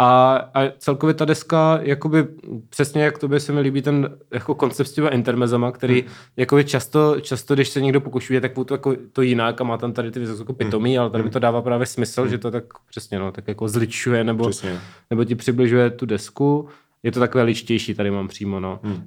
A, 0.00 0.36
a 0.54 0.70
celkově 0.78 1.14
ta 1.14 1.24
deska, 1.24 1.78
jakoby 1.82 2.26
přesně 2.68 3.02
jak 3.04 3.18
tobě 3.18 3.40
se 3.40 3.52
mi 3.52 3.60
líbí 3.60 3.82
ten 3.82 4.16
jako 4.32 4.54
koncept 4.54 4.86
s 4.86 4.92
těma 4.92 5.08
intermezama, 5.08 5.72
který 5.72 6.00
Hmm. 6.02 6.10
jakoby 6.36 6.64
často, 6.64 7.20
často, 7.20 7.54
když 7.54 7.68
se 7.68 7.80
někdo 7.80 8.00
pokušuje, 8.00 8.40
tak 8.40 8.52
to, 8.66 8.74
jako, 8.74 8.96
to 9.12 9.22
jinak 9.22 9.60
a 9.60 9.64
má 9.64 9.76
tam 9.78 9.92
tady 9.92 10.10
ty 10.10 10.20
věci 10.20 10.34
jako 10.38 10.52
pitomí, 10.52 10.98
ale 10.98 11.10
tady 11.10 11.24
mi 11.24 11.30
to 11.30 11.38
dává 11.38 11.62
právě 11.62 11.86
smysl, 11.86 12.28
že 12.28 12.38
to 12.38 12.50
tak 12.50 12.64
přesně 12.90 13.18
no, 13.18 13.32
tak 13.32 13.48
jako 13.48 13.68
zličuje 13.68 14.24
nebo, 14.24 14.44
Hmm. 14.44 14.50
Přesně. 14.50 14.80
nebo 15.10 15.24
ti 15.24 15.34
přibližuje 15.34 15.90
tu 15.90 16.06
desku. 16.06 16.68
Je 17.02 17.12
to 17.12 17.20
takové 17.20 17.44
ličtější, 17.44 17.94
tady 17.94 18.10
mám 18.10 18.28
přímo, 18.28 18.60
no. 18.60 18.80
Hmm. 18.82 18.94
Uh, 18.94 19.00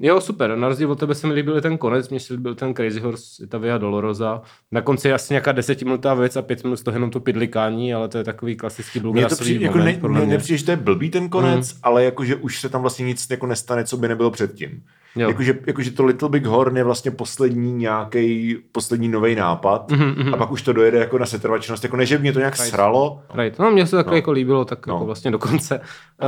jo, 0.00 0.20
super, 0.20 0.56
na 0.56 0.68
rozdíl 0.68 0.92
od 0.92 0.98
tebe 0.98 1.14
se 1.14 1.26
mi 1.26 1.32
líbil 1.32 1.60
ten 1.60 1.78
konec, 1.78 2.08
mně 2.08 2.20
se 2.20 2.34
líbil 2.34 2.54
ten 2.54 2.74
Crazy 2.74 3.00
Horse, 3.00 3.46
ta 3.46 3.58
Via 3.58 3.78
Dolorosa. 3.78 4.42
Na 4.72 4.80
konci 4.80 5.08
je 5.08 5.14
asi 5.14 5.32
nějaká 5.32 5.52
desetiminutová 5.52 6.14
věc 6.14 6.36
a 6.36 6.42
pět 6.42 6.64
minut 6.64 6.76
z 6.76 6.82
toho 6.82 6.94
jenom 6.94 7.10
to 7.10 7.20
pidlikání, 7.20 7.94
ale 7.94 8.08
to 8.08 8.18
je 8.18 8.24
takový 8.24 8.56
klasický 8.56 9.00
bluegrassový 9.00 9.60
jako 9.60 9.78
moment, 9.78 9.94
ne, 9.94 10.00
podle 10.00 10.16
mně 10.16 10.26
mě. 10.26 10.34
nepřijde, 10.34 10.58
že 10.58 10.64
to 10.64 10.70
je 10.70 10.76
blbý 10.76 11.10
ten 11.10 11.28
konec, 11.28 11.74
mm. 11.74 11.80
ale 11.82 12.04
jakože 12.04 12.36
už 12.36 12.60
se 12.60 12.68
tam 12.68 12.80
vlastně 12.80 13.06
nic 13.06 13.26
jako 13.30 13.46
nestane, 13.46 13.84
co 13.84 13.96
by 13.96 14.08
nebylo 14.08 14.30
předtím. 14.30 14.82
Jakože, 15.16 15.58
jakože 15.66 15.90
to 15.90 16.04
Little 16.04 16.28
Big 16.28 16.44
Horn 16.44 16.76
je 16.76 16.84
vlastně 16.84 17.10
poslední 17.10 17.72
nějaký 17.72 18.56
poslední 18.72 19.08
nový 19.08 19.34
nápad 19.34 19.90
mm-hmm. 19.90 20.34
a 20.34 20.36
pak 20.36 20.50
už 20.50 20.62
to 20.62 20.72
dojede 20.72 20.98
jako 20.98 21.18
na 21.18 21.26
setrvačnost. 21.26 21.84
Jako 21.84 21.96
ne, 21.96 22.06
že 22.06 22.18
mě 22.18 22.32
to 22.32 22.38
nějak 22.38 22.56
sralo, 22.56 23.22
Right. 23.34 23.58
No, 23.58 23.70
mně 23.70 23.86
se 23.86 23.90
to 23.90 23.96
takhle 23.96 24.12
No. 24.12 24.16
jako 24.16 24.32
líbilo, 24.32 24.64
tak 24.64 24.86
No. 24.86 24.94
jako 24.94 25.06
vlastně 25.06 25.30
do 25.30 25.38
konce. 25.38 25.78
Uh, 25.78 26.26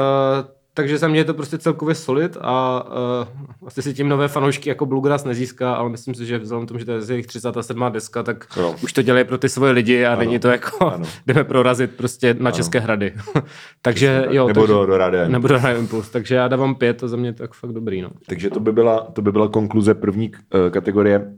takže 0.74 0.98
za 0.98 1.08
mě 1.08 1.20
je 1.20 1.24
to 1.24 1.34
prostě 1.34 1.58
celkově 1.58 1.94
solid 1.94 2.36
a 2.40 2.84
uh, 2.86 3.44
vlastně 3.60 3.82
si 3.82 3.94
tím 3.94 4.08
nové 4.08 4.28
fanoušky 4.28 4.68
jako 4.68 4.86
Bluegrass 4.86 5.24
nezíská, 5.24 5.74
ale 5.74 5.90
myslím 5.90 6.14
si, 6.14 6.26
že 6.26 6.38
vzhledem 6.38 6.66
k 6.66 6.68
tomu, 6.68 6.78
že 6.78 6.86
to 6.86 6.92
je 6.92 7.00
jejich 7.08 7.26
37. 7.26 7.84
deska, 7.92 8.22
tak 8.22 8.46
Jo. 8.56 8.74
už 8.82 8.92
to 8.92 9.02
dělají 9.02 9.24
pro 9.24 9.38
ty 9.38 9.48
svoje 9.48 9.72
lidi 9.72 10.04
a 10.04 10.12
ano. 10.12 10.18
není 10.18 10.38
to 10.38 10.48
jako, 10.48 10.86
Ano. 10.92 11.06
jdeme 11.26 11.44
prorazit 11.44 11.90
prostě 11.96 12.36
na 12.38 12.50
české 12.50 12.80
hrady. 12.80 13.14
takže 13.82 14.26
jo. 14.30 14.46
nebo 14.46 14.60
takže, 14.60 14.72
do, 14.72 14.86
do 14.86 14.96
Radia. 14.98 15.28
nebo 15.28 15.48
do 15.48 15.54
Radio 15.58 15.78
Impuls. 15.80 16.10
Takže 16.10 16.34
já 16.34 16.48
dávám 16.48 16.74
pět 16.74 17.04
a 17.04 17.08
za 17.08 17.16
mě 17.16 17.32
to 17.32 17.42
je 17.42 17.48
fakt 17.54 17.72
dobrý. 17.72 18.02
No. 18.02 18.10
Takže 18.26 18.50
to 18.50 18.60
by 18.60 18.72
byla, 18.72 19.00
to 19.00 19.22
by 19.22 19.32
byla 19.32 19.48
konkluze 19.48 19.94
první 19.94 20.32
uh, 20.32 20.70
kategorie 20.70 21.32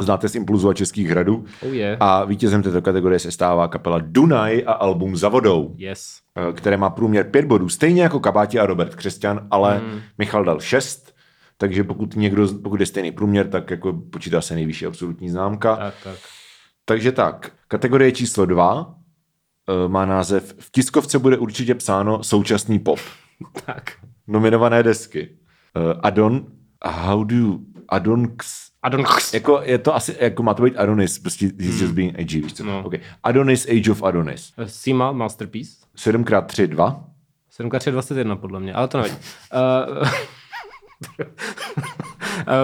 Znáte 0.00 0.28
z 0.28 0.34
Impulzu 0.34 0.68
a 0.68 0.74
Českých 0.74 1.08
hradů. 1.08 1.44
Oh 1.62 1.74
yeah. 1.74 1.96
A 2.00 2.24
vítězem 2.24 2.62
této 2.62 2.82
kategorie 2.82 3.18
se 3.18 3.32
stává 3.32 3.68
kapela 3.68 3.98
Dunaj 3.98 4.64
a 4.66 4.72
album 4.72 5.16
Za 5.16 5.28
vodou. 5.28 5.74
Yes. 5.76 6.18
eh, 6.36 6.52
které 6.52 6.76
má 6.76 6.90
průměr 6.90 7.30
5 7.30 7.44
bodů, 7.44 7.68
stejně 7.68 8.02
jako 8.02 8.20
Kabáti 8.20 8.58
a 8.58 8.66
Robert 8.66 8.94
Křesťan, 8.94 9.46
ale 9.50 9.78
mm. 9.78 10.00
Michal 10.18 10.44
dal 10.44 10.60
6, 10.60 11.14
takže 11.56 11.84
pokud 11.84 12.16
někdo, 12.16 12.48
pokud 12.62 12.80
je 12.80 12.86
stejný 12.86 13.12
průměr, 13.12 13.48
tak 13.48 13.70
jako 13.70 13.92
počítá 13.92 14.40
se 14.40 14.54
nejvyšší 14.54 14.86
absolutní 14.86 15.30
známka. 15.30 15.76
Tak, 15.76 15.94
tak. 16.04 16.18
Takže 16.84 17.12
tak, 17.12 17.52
kategorie 17.68 18.12
číslo 18.12 18.46
2 18.46 18.94
má 19.88 20.06
název 20.06 20.54
V 20.58 20.70
tiskovce 20.72 21.18
bude 21.18 21.38
určitě 21.38 21.74
psáno 21.74 22.22
současný 22.22 22.78
pop. 22.78 22.98
tak. 23.66 23.92
Nominované 24.26 24.82
desky. 24.82 25.28
Eh, 25.76 25.98
Adon, 26.02 26.46
how 26.84 27.24
do 27.24 27.36
you, 27.36 27.58
Adonx, 27.92 28.62
A 28.82 28.88
don... 28.88 29.04
jako 29.32 29.60
je 29.64 29.78
to 29.78 29.94
asi, 29.94 30.16
jako 30.20 30.42
má 30.42 30.54
to 30.54 30.62
být 30.62 30.76
Adonis, 30.76 31.18
prostě 31.18 31.46
he's 31.60 31.80
just 31.80 31.94
being 31.94 32.14
edgy, 32.18 32.40
víš 32.40 32.52
co? 32.52 32.64
No. 32.64 32.82
Okay. 32.84 33.00
Adonis, 33.22 33.66
Age 33.68 33.90
of 33.90 34.02
Adonis. 34.02 34.52
Sima 34.66 35.12
Masterpiece. 35.12 35.70
7x3, 35.96 36.66
2. 36.66 37.04
7x3 37.58 37.80
je 37.86 37.92
21 37.92 38.36
podle 38.36 38.60
mě, 38.60 38.74
ale 38.74 38.88
to 38.88 38.98
nevadí. 38.98 39.14
Uh, 39.54 40.08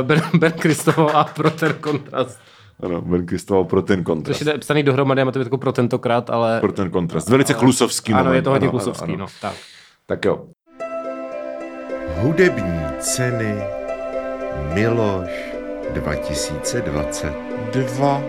ben, 0.02 0.22
ben 0.34 0.52
Kristovo 0.52 1.16
a 1.16 1.24
pro 1.24 1.50
ten 1.50 1.72
kontrast. 1.80 2.40
Ano, 2.82 3.02
Ben 3.02 3.26
Kristoval 3.26 3.64
pro 3.64 3.82
ten 3.82 4.04
kontrast. 4.04 4.38
Což 4.38 4.46
je 4.46 4.58
psaný 4.58 4.82
dohromady, 4.82 5.24
mám 5.24 5.32
to 5.32 5.38
jako 5.38 5.58
pro 5.58 5.72
tentokrát, 5.72 6.30
ale... 6.30 6.60
Pro 6.60 6.72
ten 6.72 6.90
kontrast. 6.90 7.28
Velice 7.28 7.54
klusovský 7.54 8.12
ano, 8.12 8.24
moment. 8.24 8.36
je 8.36 8.42
to 8.42 8.50
hodně 8.50 8.68
Ano, 8.68 8.72
ano, 8.72 8.78
klusovský, 8.84 9.12
ano. 9.12 9.16
no. 9.16 9.26
Tak. 9.40 9.54
Tak 10.06 10.24
jo. 10.24 10.44
Hudební 12.20 12.80
ceny 13.00 13.77
Miloš 14.74 15.30
2022 15.94 18.22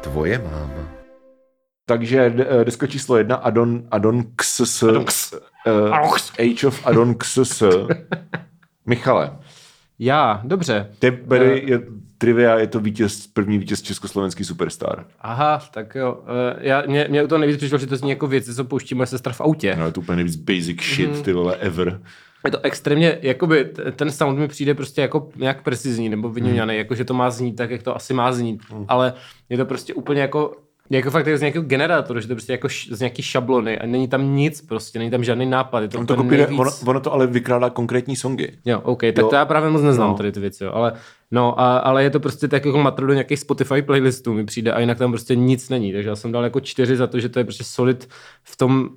Tvoje 0.00 0.38
máma. 0.38 0.88
Takže 1.86 2.34
eh, 2.60 2.64
deska 2.64 2.86
číslo 2.86 3.16
jedna, 3.16 3.36
Adon, 3.36 3.82
Adon 3.90 4.22
XS, 4.36 4.82
Adonx. 4.82 5.32
uh, 5.32 5.38
Adonx. 5.94 6.32
Age 6.38 6.66
of 6.66 6.86
Adon 6.86 7.14
XS. 7.14 7.62
Michale, 8.86 9.36
Já, 9.98 10.40
dobře. 10.44 10.90
tebe 10.98 11.38
je 11.44 11.82
trivia, 12.18 12.58
je 12.58 12.66
to 12.66 12.80
vítěz, 12.80 13.26
první 13.26 13.58
vítěz 13.58 13.82
Československý 13.82 14.44
superstar. 14.44 15.04
Aha, 15.20 15.62
tak 15.74 15.94
jo. 15.94 16.12
Uh, 16.12 16.18
já, 16.60 16.82
mě, 16.86 17.06
mě 17.10 17.26
to 17.26 17.38
nejvíc 17.38 17.56
přišlo, 17.56 17.78
že 17.78 17.86
to 17.86 17.96
zní 17.96 18.10
jako 18.10 18.26
věci, 18.26 18.54
co 18.54 18.64
pouští 18.64 18.94
moje 18.94 19.06
sestra 19.06 19.32
v 19.32 19.40
autě. 19.40 19.76
No, 19.78 19.86
je 19.86 19.92
to 19.92 20.00
úplně 20.00 20.16
nejvíc 20.16 20.36
basic 20.36 20.82
shit, 20.82 21.10
Mhm. 21.10 21.22
ty 21.22 21.32
vole, 21.32 21.56
ever. 21.56 22.00
Je 22.44 22.50
to 22.50 22.58
extrémně, 22.62 23.18
jakoby 23.22 23.64
ten 23.96 24.10
sound 24.10 24.38
mi 24.38 24.48
přijde 24.48 24.74
prostě 24.74 25.00
jako 25.00 25.28
nějak 25.36 25.62
precizní 25.62 26.08
nebo 26.08 26.28
vyňuňaný, 26.28 26.72
Hmm. 26.74 26.78
jako 26.78 26.94
že 26.94 27.04
to 27.04 27.14
má 27.14 27.30
znít 27.30 27.56
tak, 27.56 27.70
jak 27.70 27.82
to 27.82 27.96
asi 27.96 28.14
má 28.14 28.32
znít, 28.32 28.60
ale 28.88 29.12
je 29.48 29.56
to 29.56 29.64
prostě 29.64 29.94
úplně 29.94 30.20
jako 30.20 30.52
jako 30.90 31.10
fakt 31.10 31.26
jako 31.26 31.38
z 31.38 31.40
nějakého 31.40 31.64
generátoru, 31.64 32.20
že 32.20 32.28
to 32.28 32.34
prostě 32.34 32.52
jako 32.52 32.68
š, 32.68 32.88
z 32.92 33.00
nějaký 33.00 33.22
šablony 33.22 33.78
a 33.78 33.86
není 33.86 34.08
tam 34.08 34.36
nic 34.36 34.60
prostě, 34.60 34.98
není 34.98 35.10
tam 35.10 35.24
žádný 35.24 35.46
nápad, 35.46 35.80
je 35.80 35.88
to, 35.88 35.98
On 35.98 36.06
to 36.06 36.16
kopíruje, 36.16 36.46
ono, 36.48 36.70
ono, 36.86 37.00
to 37.00 37.12
ale 37.12 37.26
vykrádá 37.26 37.70
konkrétní 37.70 38.16
songy. 38.16 38.52
Jo, 38.64 38.80
OK, 38.84 39.00
tak 39.00 39.18
Jo. 39.18 39.28
to 39.28 39.34
já 39.36 39.44
právě 39.44 39.70
moc 39.70 39.82
neznám 39.82 40.10
No. 40.10 40.16
tady 40.16 40.32
ty 40.32 40.40
věci, 40.40 40.64
jo. 40.64 40.70
ale 40.74 40.92
no, 41.30 41.60
a, 41.60 41.78
ale 41.78 42.02
je 42.02 42.10
to 42.10 42.20
prostě 42.20 42.48
tak 42.48 42.64
jako 42.64 42.78
matro 42.78 43.06
do 43.06 43.12
nějakých 43.12 43.38
Spotify 43.38 43.82
playlistů 43.82 44.32
mi 44.34 44.44
přijde 44.44 44.72
a 44.72 44.80
jinak 44.80 44.98
tam 44.98 45.10
prostě 45.12 45.36
nic 45.36 45.68
není, 45.68 45.92
takže 45.92 46.08
já 46.08 46.16
jsem 46.16 46.32
dal 46.32 46.44
jako 46.44 46.60
čtyři 46.60 46.96
za 46.96 47.06
to, 47.06 47.20
že 47.20 47.28
to 47.28 47.38
je 47.38 47.44
prostě 47.44 47.64
solid 47.64 48.08
v 48.42 48.56
tom 48.56 48.88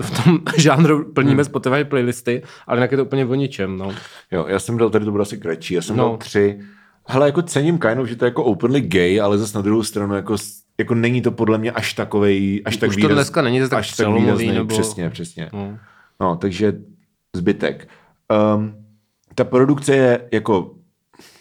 v 0.00 0.24
tom 0.24 0.38
žánru 0.56 1.12
plníme 1.12 1.34
hmm. 1.34 1.44
Spotify 1.44 1.84
playlisty, 1.84 2.42
ale 2.66 2.78
jinak 2.78 2.90
je 2.90 2.96
to 2.96 3.04
úplně 3.04 3.26
o 3.26 3.34
ničem, 3.34 3.78
no. 3.78 3.92
Jo, 4.30 4.46
já 4.48 4.58
jsem 4.58 4.78
dal, 4.78 4.90
tady 4.90 5.04
to 5.04 5.10
bude 5.10 5.22
asi 5.22 5.38
kratší, 5.38 5.74
já 5.74 5.82
jsem 5.82 5.96
No. 5.96 6.04
dal 6.04 6.16
tři. 6.16 6.60
Hele, 7.06 7.26
jako 7.26 7.42
cením 7.42 7.78
of, 8.00 8.08
že 8.08 8.16
to 8.16 8.24
je 8.24 8.26
jako 8.26 8.44
openly 8.44 8.80
gay, 8.80 9.20
ale 9.20 9.38
zase 9.38 9.58
na 9.58 9.62
druhou 9.62 9.82
stranu 9.82 10.14
jako, 10.14 10.36
jako 10.78 10.94
není 10.94 11.22
to 11.22 11.30
podle 11.30 11.58
mě 11.58 11.72
až 11.72 11.94
takovej, 11.94 12.62
až 12.64 12.76
tak 12.76 12.88
Už 12.88 12.96
to 12.96 13.08
dneska 13.08 13.42
není 13.42 13.60
zase 13.60 13.70
tak 13.70 13.78
až 13.78 13.96
tak 13.96 14.08
výrazný, 14.08 14.52
nebo- 14.52 14.68
přesně, 14.74 15.10
přesně. 15.10 15.50
no. 15.52 15.78
No, 16.20 16.36
takže 16.36 16.72
zbytek. 17.36 17.88
Um, 18.56 18.74
ta 19.34 19.44
produkce 19.44 19.96
je 19.96 20.28
jako, 20.32 20.74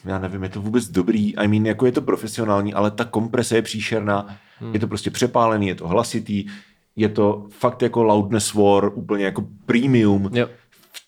já 0.06 0.20
nevím, 0.20 0.44
je 0.44 0.50
to 0.50 0.62
vůbec 0.62 0.88
dobrý, 0.88 1.38
I 1.38 1.48
mean, 1.48 1.66
jako 1.66 1.86
je 1.86 1.92
to 1.92 2.02
profesionální, 2.02 2.74
ale 2.74 2.92
ta 2.92 3.06
komprese 3.06 3.56
je 3.56 3.62
příšerná, 3.62 4.28
hmm. 4.60 4.74
je 4.74 4.80
to 4.80 4.88
prostě 4.88 5.12
přepálený, 5.12 5.68
je 5.68 5.76
to 5.76 5.88
hlasitý, 5.88 6.46
je 6.98 7.10
to 7.10 7.46
fakt 7.50 7.82
jako 7.82 8.04
loudness 8.04 8.54
war, 8.54 8.92
úplně 8.94 9.26
jako 9.26 9.46
premium. 9.66 10.30
Jo. 10.34 10.48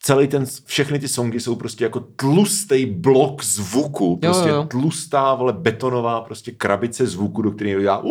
Celý 0.02 0.28
ten, 0.28 0.46
všechny 0.66 1.00
ty 1.00 1.08
songy 1.08 1.40
jsou 1.40 1.56
prostě 1.56 1.84
jako 1.84 2.00
tlustý 2.00 2.86
blok 2.86 3.44
zvuku, 3.44 4.18
prostě 4.18 4.50
jo, 4.50 4.56
jo. 4.56 4.64
tlustá, 4.64 5.36
vole, 5.36 5.54
betonová 5.54 6.22
prostě 6.22 6.52
krabice 6.52 7.08
zvuku, 7.08 7.42
do 7.42 7.52
které 7.52 7.82
dělá! 7.82 8.04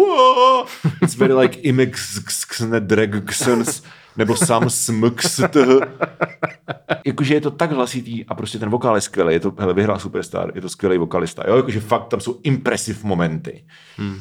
It's 1.03 1.17
very 1.17 1.35
like 1.35 1.59
imix 1.63 2.21
dragxens 2.81 3.83
nebo 4.17 4.37
sam 4.37 4.71
smx 4.71 5.41
jakože 7.05 7.35
je 7.35 7.41
to 7.41 7.51
tak 7.51 7.73
hlasitý 7.73 8.25
a 8.25 8.35
prostě 8.35 8.59
ten 8.59 8.71
vokál 8.71 8.95
je 8.95 9.01
skvělý, 9.01 9.35
je 9.35 9.41
to, 9.41 9.55
hele, 9.59 9.75
vyhrál 9.75 9.99
Superstar, 9.99 10.53
je 10.55 10.61
to 10.61 10.69
skvělý 10.69 10.99
vokalista, 10.99 11.45
jo, 11.49 11.57
jakože 11.57 11.81
fakt 11.81 12.09
tam 12.09 12.21
jsou 12.21 12.41
impressive 12.43 12.99
momenty. 13.03 13.65
Hmm. 13.97 14.21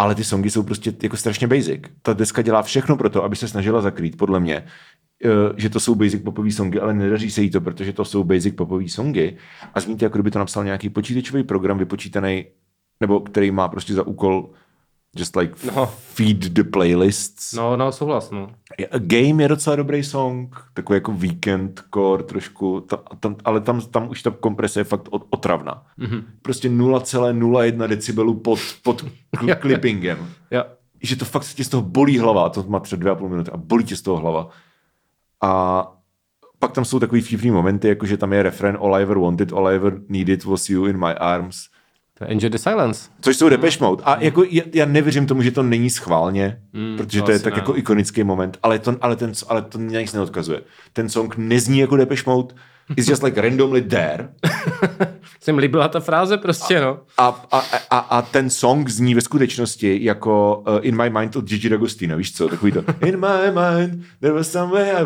Ale 0.00 0.14
ty 0.14 0.24
songy 0.24 0.50
jsou 0.50 0.62
prostě 0.62 0.92
jako 1.02 1.16
strašně 1.16 1.46
basic. 1.46 1.82
Ta 2.02 2.12
deska 2.12 2.42
dělá 2.42 2.62
všechno 2.62 2.96
pro 2.96 3.10
to, 3.10 3.24
aby 3.24 3.36
se 3.36 3.48
snažila 3.48 3.80
zakrýt, 3.80 4.16
podle 4.16 4.40
mě, 4.40 4.64
eh, 5.24 5.28
že 5.56 5.70
to 5.70 5.80
jsou 5.80 5.94
basic 5.94 6.22
popové 6.22 6.50
songy, 6.50 6.80
ale 6.80 6.94
nedaří 6.94 7.30
se 7.30 7.42
jí 7.42 7.50
to, 7.50 7.60
protože 7.60 7.92
to 7.92 8.04
jsou 8.04 8.24
basic 8.24 8.54
popové 8.54 8.88
songy. 8.88 9.36
A 9.74 9.80
zní 9.80 9.96
to, 9.96 10.04
jako 10.04 10.18
kdyby 10.18 10.30
to 10.30 10.38
napsal 10.38 10.64
nějaký 10.64 10.88
počítačový 10.88 11.42
program 11.42 11.78
vypočítaný, 11.78 12.44
nebo 13.00 13.20
který 13.20 13.50
má 13.50 13.68
prostě 13.68 13.94
za 13.94 14.06
úkol 14.06 14.50
just 15.18 15.36
like 15.36 15.54
No. 15.76 15.86
feed 15.86 16.52
the 16.52 16.62
playlists. 16.62 17.52
No, 17.56 17.76
no, 17.76 17.92
souhlas, 17.92 18.30
no. 18.30 18.50
Je- 18.78 18.88
Game 18.98 19.42
je 19.42 19.48
docela 19.48 19.76
dobrý 19.76 20.02
song, 20.04 20.56
takový 20.74 20.96
jako 20.96 21.12
weekend 21.12 21.82
core 21.94 22.22
trošku, 22.22 22.80
ta, 22.80 22.96
tam, 23.20 23.36
ale 23.44 23.60
tam, 23.60 23.80
tam 23.80 24.10
už 24.10 24.22
ta 24.22 24.30
komprese 24.30 24.80
je 24.80 24.84
fakt 24.84 25.08
ot- 25.10 25.26
otravná. 25.30 25.82
Mm-hmm. 25.98 26.22
Prostě 26.42 26.68
0,01 26.68 27.86
decibelu 27.88 28.34
pod, 28.34 28.58
pod 28.82 29.04
kl- 29.36 29.56
clippingem. 29.60 30.28
Jo. 30.50 30.64
Že 31.02 31.16
to 31.16 31.24
fakt 31.24 31.44
se 31.44 31.54
ti 31.56 31.64
z 31.64 31.68
toho 31.68 31.82
bolí 31.82 32.18
hlava, 32.18 32.46
a 32.46 32.48
to 32.48 32.62
má 32.62 32.80
třeba 32.80 33.00
dvě 33.00 33.12
a 33.12 33.14
půl 33.14 33.28
minuty 33.28 33.50
a 33.50 33.56
bolí 33.56 33.84
ti 33.84 33.96
z 33.96 34.02
toho 34.02 34.16
hlava. 34.16 34.48
A 35.42 35.82
pak 36.58 36.72
tam 36.72 36.84
jsou 36.84 36.98
takový 36.98 37.20
vtipný 37.20 37.50
momenty, 37.50 37.88
jako 37.88 38.06
že 38.06 38.16
tam 38.16 38.32
je 38.32 38.42
refren 38.42 38.78
All 38.80 38.94
I 38.96 39.02
ever 39.02 39.18
wanted, 39.18 39.52
all 39.52 39.68
I 39.68 39.74
ever 39.74 40.00
needed 40.08 40.44
was 40.44 40.70
you 40.70 40.86
in 40.86 40.98
my 40.98 41.12
arms. 41.14 41.56
To 42.20 42.24
je 42.24 42.30
Enjoy 42.30 42.50
the 42.50 42.58
Silence. 42.58 43.10
Což 43.20 43.36
jsou 43.36 43.48
Depeche 43.48 43.84
Mode. 43.84 44.02
A 44.06 44.20
jako 44.20 44.44
já, 44.50 44.62
já 44.74 44.86
nevěřím 44.86 45.26
tomu, 45.26 45.42
že 45.42 45.50
to 45.50 45.62
není 45.62 45.90
schválně, 45.90 46.60
mm, 46.72 46.96
protože 46.96 47.20
to 47.20 47.26
to 47.26 47.32
je 47.32 47.38
tak 47.38 47.52
ne. 47.52 47.58
jako 47.58 47.76
ikonický 47.76 48.24
moment, 48.24 48.58
ale 48.62 48.78
to, 48.78 48.96
ale, 49.00 49.16
ten, 49.16 49.32
ale 49.48 49.62
to 49.62 49.78
nic 49.78 50.12
neodkazuje. 50.12 50.60
Ten 50.92 51.08
song 51.08 51.34
nezní 51.36 51.78
jako 51.78 51.96
Depeche 51.96 52.22
Mode, 52.26 52.54
it's 52.96 53.08
just 53.08 53.22
like 53.22 53.40
randomly 53.40 53.82
there 53.82 54.28
Se 55.40 55.52
mi 55.52 55.60
líbila 55.60 55.88
ta 55.88 56.00
fráze 56.00 56.36
prostě, 56.36 56.80
no. 56.80 56.98
a, 57.18 57.46
a, 57.52 57.62
a, 57.90 57.98
a 57.98 58.22
ten 58.22 58.50
song 58.50 58.88
zní 58.88 59.14
ve 59.14 59.20
skutečnosti 59.20 59.98
jako 60.04 60.64
uh, 60.68 60.78
In 60.82 61.02
My 61.02 61.10
Mind 61.10 61.36
od 61.36 61.44
Gigi 61.44 61.68
D'Agostino, 61.68 62.16
víš 62.16 62.32
co, 62.36 62.48
takový 62.48 62.72
to 62.72 62.84
In 63.06 63.20
my 63.20 63.50
mind, 63.50 64.04
there 64.20 64.34
was 64.34 64.50
some 64.50 64.72
way 64.72 64.90
I. 64.90 65.04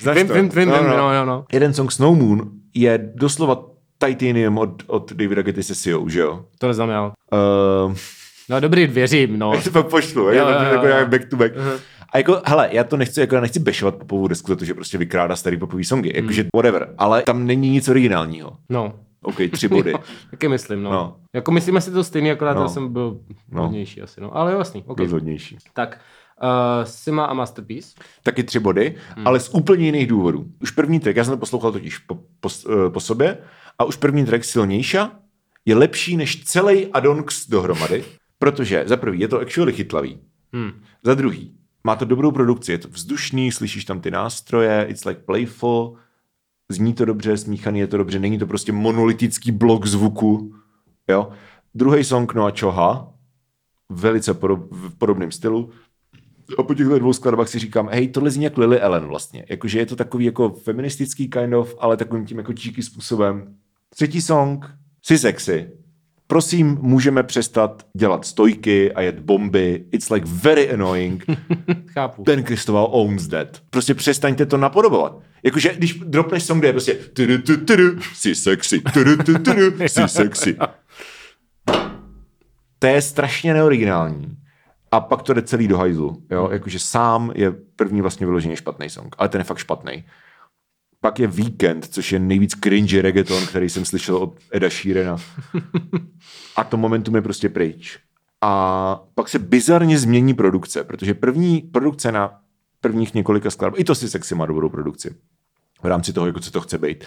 Znáš 0.00 0.16
Vím, 0.16 0.26
vím, 0.26 0.48
vím, 0.48 0.48
vím, 0.48 0.68
no, 0.68 1.12
no, 1.12 1.24
no. 1.24 1.44
Jeden 1.52 1.74
song 1.74 1.92
Snow 1.92 2.18
Moon 2.18 2.50
je 2.74 3.12
doslova 3.14 3.71
Titanium 4.06 4.58
od, 4.58 4.82
od 4.86 5.12
Davida 5.12 5.42
Getty 5.42 5.62
Session, 5.62 6.10
že 6.10 6.20
jo? 6.20 6.44
To 6.58 6.66
neznám 6.68 6.88
já. 6.90 7.12
Uh, 7.86 7.94
No 8.48 8.60
dobrý, 8.60 8.86
věřím, 8.86 9.38
no. 9.38 9.52
Já 9.54 9.60
si 9.60 9.70
pak 9.70 9.86
pošlu, 9.86 10.22
Jo, 10.22 10.32
jo, 10.32 10.38
jo, 10.48 10.48
jo, 10.48 10.72
jako 10.72 10.86
jo. 10.86 10.92
nějak 10.92 11.08
back 11.08 11.24
to 11.28 11.36
back. 11.36 11.52
A 12.12 12.18
jako, 12.18 12.42
hele, 12.46 12.68
já 12.72 12.84
to 12.84 12.96
nechci, 12.96 13.20
jako 13.20 13.34
já 13.34 13.40
nechci 13.40 13.60
bešovat 13.60 13.94
popovou 13.96 14.28
desku 14.28 14.48
za 14.48 14.56
to, 14.56 14.64
že 14.64 14.74
prostě 14.74 14.98
vykrádá 14.98 15.36
starý 15.36 15.56
popový 15.56 15.84
songy, 15.84 16.12
jakože 16.14 16.44
whatever, 16.56 16.94
ale 16.98 17.22
tam 17.22 17.46
není 17.46 17.70
nic 17.70 17.88
originálního. 17.88 18.52
No, 18.68 18.92
OK, 19.22 19.36
tři 19.52 19.68
body. 19.68 19.92
taky 20.30 20.48
myslím, 20.48 20.82
no. 20.82 20.90
No. 20.92 21.16
Jako 21.34 21.52
myslíme 21.52 21.80
si 21.80 21.90
to 21.90 22.04
stejný, 22.04 22.30
akorát 22.30 22.54
No. 22.54 22.62
já 22.62 22.68
jsem 22.68 22.92
byl 22.92 23.18
No. 23.50 23.62
hodnější 23.62 24.02
asi, 24.02 24.20
no. 24.20 24.36
Ale 24.36 24.52
jo, 24.52 24.58
jasný, 24.58 24.84
okay. 24.86 25.06
Rozhodnější. 25.06 25.56
Tak, 25.74 25.98
uh, 26.42 26.84
Sima 26.84 27.24
a 27.24 27.34
Masterpiece. 27.34 27.94
Taky 28.22 28.44
tři 28.44 28.58
body, 28.58 28.96
hmm. 29.16 29.26
ale 29.26 29.40
z 29.40 29.48
úplně 29.48 29.86
jiných 29.86 30.06
důvodů. 30.06 30.46
Už 30.62 30.70
první 30.70 31.00
track, 31.00 31.16
já 31.16 31.24
jsem 31.24 31.34
to 31.34 31.38
poslouchal 31.38 31.72
totiž 31.72 31.98
po, 31.98 32.14
po, 32.40 32.48
eh, 32.70 32.90
po 32.90 33.00
sobě, 33.00 33.38
a 33.78 33.84
už 33.84 33.96
první 33.96 34.24
track 34.24 34.44
Silnějša 34.44 35.12
je 35.64 35.74
lepší 35.74 36.16
než 36.16 36.44
celý 36.44 36.86
Adonx 36.86 37.48
dohromady, 37.48 38.04
protože 38.38 38.84
za 38.86 38.96
prvý 38.96 39.20
je 39.20 39.28
to 39.28 39.40
actually 39.40 39.72
chytlavý, 39.72 40.18
Hmm. 40.52 40.72
za 41.02 41.14
druhý 41.14 41.54
má 41.84 41.96
to 41.96 42.04
dobrou 42.04 42.30
produkci, 42.30 42.72
je 42.72 42.78
to 42.78 42.88
vzdušný, 42.88 43.52
slyšíš 43.52 43.84
tam 43.84 44.00
ty 44.00 44.10
nástroje, 44.10 44.86
it's 44.88 45.04
like 45.04 45.20
playful, 45.20 45.96
zní 46.68 46.94
to 46.94 47.04
dobře, 47.04 47.36
smíchaný 47.36 47.80
je 47.80 47.86
to 47.86 47.96
dobře, 47.96 48.18
není 48.18 48.38
to 48.38 48.46
prostě 48.46 48.72
monolitický 48.72 49.52
blok 49.52 49.86
zvuku, 49.86 50.54
jo. 51.08 51.30
Druhý 51.74 52.04
song 52.04 52.34
Noa 52.34 52.52
Choha, 52.60 53.12
velice 53.88 54.34
podob, 54.34 54.60
v 54.70 54.98
podobném 54.98 55.32
stylu, 55.32 55.70
a 56.58 56.62
po 56.62 56.74
těchto 56.74 56.98
dvou 56.98 57.12
skladbách 57.12 57.48
si 57.48 57.58
říkám, 57.58 57.88
hej, 57.92 58.08
tohle 58.08 58.30
zní 58.30 58.44
jak 58.44 58.58
Lily 58.58 58.80
Ellen 58.80 59.04
vlastně. 59.04 59.44
Jakože 59.48 59.78
je 59.78 59.86
to 59.86 59.96
takový 59.96 60.24
jako 60.24 60.48
feministický 60.48 61.28
kind 61.28 61.54
of, 61.54 61.74
ale 61.78 61.96
takovým 61.96 62.26
tím 62.26 62.38
jako 62.38 62.52
číky 62.52 62.82
způsobem. 62.82 63.54
Třetí 63.94 64.22
song, 64.22 64.64
si 65.02 65.18
sexy. 65.18 65.70
Prosím, 66.26 66.78
můžeme 66.80 67.22
přestat 67.22 67.86
dělat 67.96 68.24
stojky 68.24 68.92
a 68.92 69.00
jet 69.00 69.18
bomby. 69.18 69.84
It's 69.92 70.10
like 70.10 70.26
very 70.28 70.70
annoying. 70.70 71.24
Chápu. 71.86 72.22
Ben 72.22 72.42
Kristoval 72.42 72.88
owns 72.90 73.28
that. 73.28 73.60
Prostě 73.70 73.94
přestaňte 73.94 74.46
to 74.46 74.56
napodobovat. 74.56 75.18
Jakože 75.42 75.74
když 75.74 75.94
dropneš 75.94 76.42
song, 76.42 76.60
kde 76.60 76.68
je 76.68 76.72
prostě 76.72 76.94
tudu, 76.94 77.38
tudu, 77.38 77.64
tudu, 77.64 78.00
si 78.14 78.34
sexy, 78.34 78.80
tudu, 78.80 79.16
tudu, 79.16 79.38
tudu, 79.38 79.88
si 79.88 80.08
sexy. 80.08 80.56
To 82.78 82.86
je 82.86 83.02
strašně 83.02 83.54
neoriginální. 83.54 84.36
A 84.92 85.00
pak 85.00 85.22
to 85.22 85.34
jde 85.34 85.42
celý 85.42 85.68
do 85.68 85.78
hajzlu. 85.78 86.22
Jo? 86.30 86.48
Jakože 86.52 86.78
sám 86.78 87.32
je 87.34 87.52
první 87.76 88.00
vlastně 88.00 88.26
vyloženě 88.26 88.56
špatný 88.56 88.90
song. 88.90 89.16
Ale 89.18 89.28
ten 89.28 89.40
je 89.40 89.44
fakt 89.44 89.58
špatný. 89.58 90.04
Pak 91.00 91.18
je 91.18 91.26
Weekend, 91.26 91.84
což 91.84 92.12
je 92.12 92.18
nejvíc 92.18 92.54
cringy 92.60 93.00
reggaeton, 93.00 93.46
který 93.46 93.68
jsem 93.68 93.84
slyšel 93.84 94.16
od 94.16 94.38
Eda 94.52 94.70
Sheerana. 94.70 95.16
A 96.56 96.64
to 96.64 96.76
momentum 96.76 97.16
je 97.16 97.22
prostě 97.22 97.48
pryč. 97.48 97.98
A 98.40 99.02
pak 99.14 99.28
se 99.28 99.38
bizarně 99.38 99.98
změní 99.98 100.34
produkce, 100.34 100.84
protože 100.84 101.14
první 101.14 101.60
produkce 101.60 102.12
na 102.12 102.40
prvních 102.80 103.14
několika 103.14 103.50
skladbách, 103.50 103.80
i 103.80 103.84
to 103.84 103.94
si 103.94 104.10
sexy 104.10 104.34
má 104.34 104.46
dobrou 104.46 104.68
produkci 104.68 105.14
v 105.82 105.86
rámci 105.86 106.12
toho, 106.12 106.26
jako 106.26 106.40
co 106.40 106.50
to 106.50 106.60
chce 106.60 106.78
být. 106.78 107.04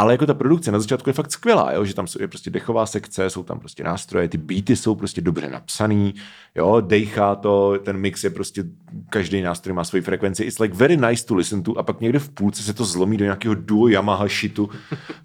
Ale 0.00 0.14
jako 0.14 0.26
ta 0.26 0.34
produkce 0.34 0.72
na 0.72 0.80
začátku 0.80 1.10
je 1.10 1.14
fakt 1.14 1.32
skvělá, 1.32 1.72
jo? 1.72 1.84
že 1.84 1.94
tam 1.94 2.06
je 2.20 2.28
prostě 2.28 2.50
dechová 2.50 2.86
sekce, 2.86 3.30
jsou 3.30 3.42
tam 3.42 3.58
prostě 3.58 3.84
nástroje, 3.84 4.28
ty 4.28 4.38
beaty 4.38 4.76
jsou 4.76 4.94
prostě 4.94 5.20
dobře 5.20 5.48
napsaný, 5.50 6.14
jo, 6.54 6.80
dejchá 6.80 7.34
to, 7.34 7.78
ten 7.82 7.96
mix 7.96 8.24
je 8.24 8.30
prostě, 8.30 8.64
každý 9.10 9.42
nástroj 9.42 9.74
má 9.74 9.84
svoji 9.84 10.02
frekvenci, 10.02 10.44
it's 10.44 10.58
like 10.58 10.74
very 10.74 10.96
nice 10.96 11.26
to 11.26 11.34
listen 11.34 11.62
to 11.62 11.78
a 11.78 11.82
pak 11.82 12.00
někde 12.00 12.18
v 12.18 12.28
půlce 12.28 12.62
se 12.62 12.74
to 12.74 12.84
zlomí 12.84 13.16
do 13.16 13.24
nějakého 13.24 13.54
duo 13.54 13.88
Yamaha 13.88 14.28
shitu 14.28 14.70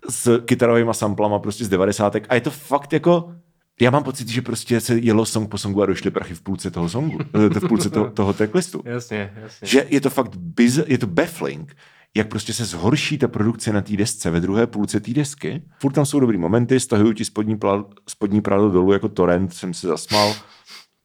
s 0.09 0.41
kytarovými 0.45 0.93
samplama 0.93 1.39
prostě 1.39 1.65
z 1.65 1.69
90. 1.69 2.15
a 2.29 2.35
je 2.35 2.41
to 2.41 2.51
fakt 2.51 2.93
jako, 2.93 3.33
já 3.81 3.91
mám 3.91 4.03
pocit, 4.03 4.27
že 4.27 4.41
prostě 4.41 4.81
se 4.81 4.97
jelo 4.97 5.25
song 5.25 5.49
po 5.49 5.57
songu 5.57 5.83
a 5.83 5.85
došly 5.85 6.11
prachy 6.11 6.33
v 6.33 6.41
půlce 6.41 6.71
toho 6.71 6.89
songu, 6.89 7.17
eh, 7.21 7.59
v 7.59 7.67
půlce 7.67 7.89
toho, 7.89 8.09
toho 8.09 8.33
tracklistu 8.33 8.81
Jasně, 8.85 9.33
jasně. 9.35 9.67
že 9.67 9.85
je 9.89 10.01
to 10.01 10.09
fakt 10.09 10.35
biz, 10.35 10.79
je 10.87 10.97
to 10.97 11.07
baffling, 11.07 11.75
jak 12.17 12.27
prostě 12.27 12.53
se 12.53 12.65
zhorší 12.65 13.17
ta 13.17 13.27
produkce 13.27 13.73
na 13.73 13.81
té 13.81 13.97
desce 13.97 14.31
ve 14.31 14.39
druhé 14.39 14.67
půlce 14.67 14.99
té 14.99 15.13
desky. 15.13 15.61
Furt 15.79 15.93
tam 15.93 16.05
jsou 16.05 16.19
dobrý 16.19 16.37
momenty, 16.37 16.79
stahuju 16.79 17.13
ti 17.13 17.25
spodní, 17.25 17.57
pla, 17.57 17.85
spodní 18.09 18.41
prádlo 18.41 18.69
dolů 18.69 18.93
jako 18.93 19.09
torrent, 19.09 19.53
jsem 19.53 19.73
se 19.73 19.87
zasmal. 19.87 20.33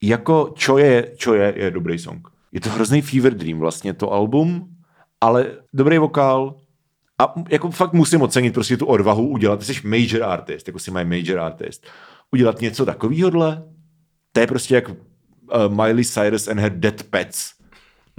Jako 0.02 0.54
čo 0.56 0.78
je, 0.78 1.12
čo 1.16 1.34
je, 1.34 1.54
je 1.56 1.70
dobrý 1.70 1.98
song. 1.98 2.28
Je 2.52 2.60
to 2.60 2.70
hrozný 2.70 3.02
fever 3.02 3.34
dream 3.34 3.58
vlastně 3.58 3.94
to 3.94 4.12
album, 4.12 4.68
ale 5.20 5.52
dobrý 5.72 5.98
vokál, 5.98 6.56
a 7.18 7.34
jako 7.48 7.70
fakt 7.70 7.92
musím 7.92 8.22
ocenit 8.22 8.54
prostě 8.54 8.76
tu 8.76 8.86
odvahu 8.86 9.28
udělat, 9.28 9.62
jsi 9.62 9.74
major 9.84 10.22
artist, 10.22 10.66
jako 10.66 10.78
si 10.78 10.90
mají 10.90 11.06
major 11.06 11.38
artist, 11.38 11.86
udělat 12.32 12.60
něco 12.60 12.86
takovýhodle, 12.86 13.62
to 14.32 14.40
je 14.40 14.46
prostě 14.46 14.74
jak 14.74 14.88
uh, 14.88 14.96
Miley 15.68 16.04
Cyrus 16.04 16.48
and 16.48 16.58
her 16.58 16.78
Dead 16.78 17.02
Pets. 17.02 17.57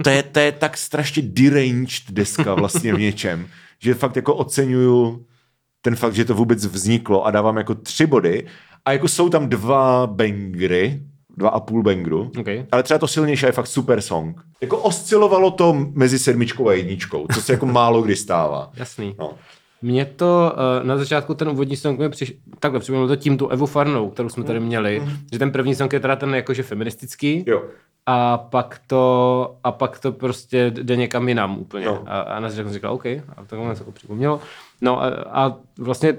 To 0.04 0.10
je, 0.10 0.22
to 0.22 0.38
je 0.40 0.52
tak 0.52 0.76
strašně 0.76 1.22
deranged 1.22 2.10
deska 2.10 2.54
vlastně 2.54 2.94
v 2.94 2.98
něčem, 3.00 3.48
že 3.78 3.94
fakt 3.94 4.16
jako 4.16 4.34
oceňuju 4.34 5.26
ten 5.82 5.96
fakt, 5.96 6.14
že 6.14 6.24
to 6.24 6.34
vůbec 6.34 6.66
vzniklo 6.66 7.24
a 7.26 7.30
dávám 7.30 7.56
jako 7.56 7.74
tři 7.74 8.06
body 8.06 8.46
a 8.84 8.92
jako 8.92 9.08
jsou 9.08 9.28
tam 9.28 9.48
dva 9.48 10.06
bangry, 10.06 11.02
dva 11.36 11.48
a 11.50 11.60
půl 11.60 11.82
bangru, 11.82 12.30
Okay. 12.40 12.66
ale 12.72 12.82
třeba 12.82 12.98
to 12.98 13.08
silnější 13.08 13.46
je 13.46 13.52
fakt 13.52 13.66
super 13.66 14.00
song. 14.00 14.40
Jako 14.60 14.78
oscilovalo 14.78 15.50
to 15.50 15.72
mezi 15.92 16.18
sedmičkou 16.18 16.68
a 16.68 16.72
jedničkou, 16.72 17.26
co 17.34 17.42
se 17.42 17.52
jako 17.52 17.66
málo 17.66 18.02
kdy 18.02 18.16
stává. 18.16 18.70
Jasný. 18.74 19.14
No. 19.18 19.34
Mně 19.82 20.04
to 20.04 20.52
uh, 20.80 20.86
na 20.86 20.96
začátku 20.96 21.34
ten 21.34 21.48
úvodní 21.48 21.76
song 21.76 21.98
mi 21.98 22.08
přiš... 22.08 22.34
takhle 22.58 22.80
připomněl 22.80 23.08
to 23.08 23.16
tím 23.16 23.38
tu 23.38 23.48
Evu 23.48 23.66
Farnou, 23.66 24.10
kterou 24.10 24.28
jsme 24.28 24.44
tady 24.44 24.60
měli, 24.60 25.02
že 25.32 25.38
ten 25.38 25.50
první 25.52 25.74
song 25.74 25.92
je 25.92 26.00
teda 26.00 26.16
ten 26.16 26.34
jakože 26.34 26.62
feministický 26.62 27.44
Jo. 27.46 27.62
a 28.06 28.38
pak 28.38 28.80
to 28.86 29.56
a 29.64 29.72
pak 29.72 29.98
to 29.98 30.12
prostě 30.12 30.70
jde 30.70 30.96
někam 30.96 31.28
jinam 31.28 31.58
úplně. 31.58 31.86
No. 31.86 32.04
A, 32.06 32.20
a 32.20 32.40
na 32.40 32.48
začátku 32.48 32.68
jsem 32.68 32.74
říkal 32.74 32.94
OK, 32.94 33.06
a 33.06 33.22
takhle 33.46 33.66
mě 33.68 33.76
to 33.76 33.92
připomnělo. 33.92 34.40
No 34.80 35.02
a, 35.02 35.08
a 35.08 35.56
vlastně 35.78 36.16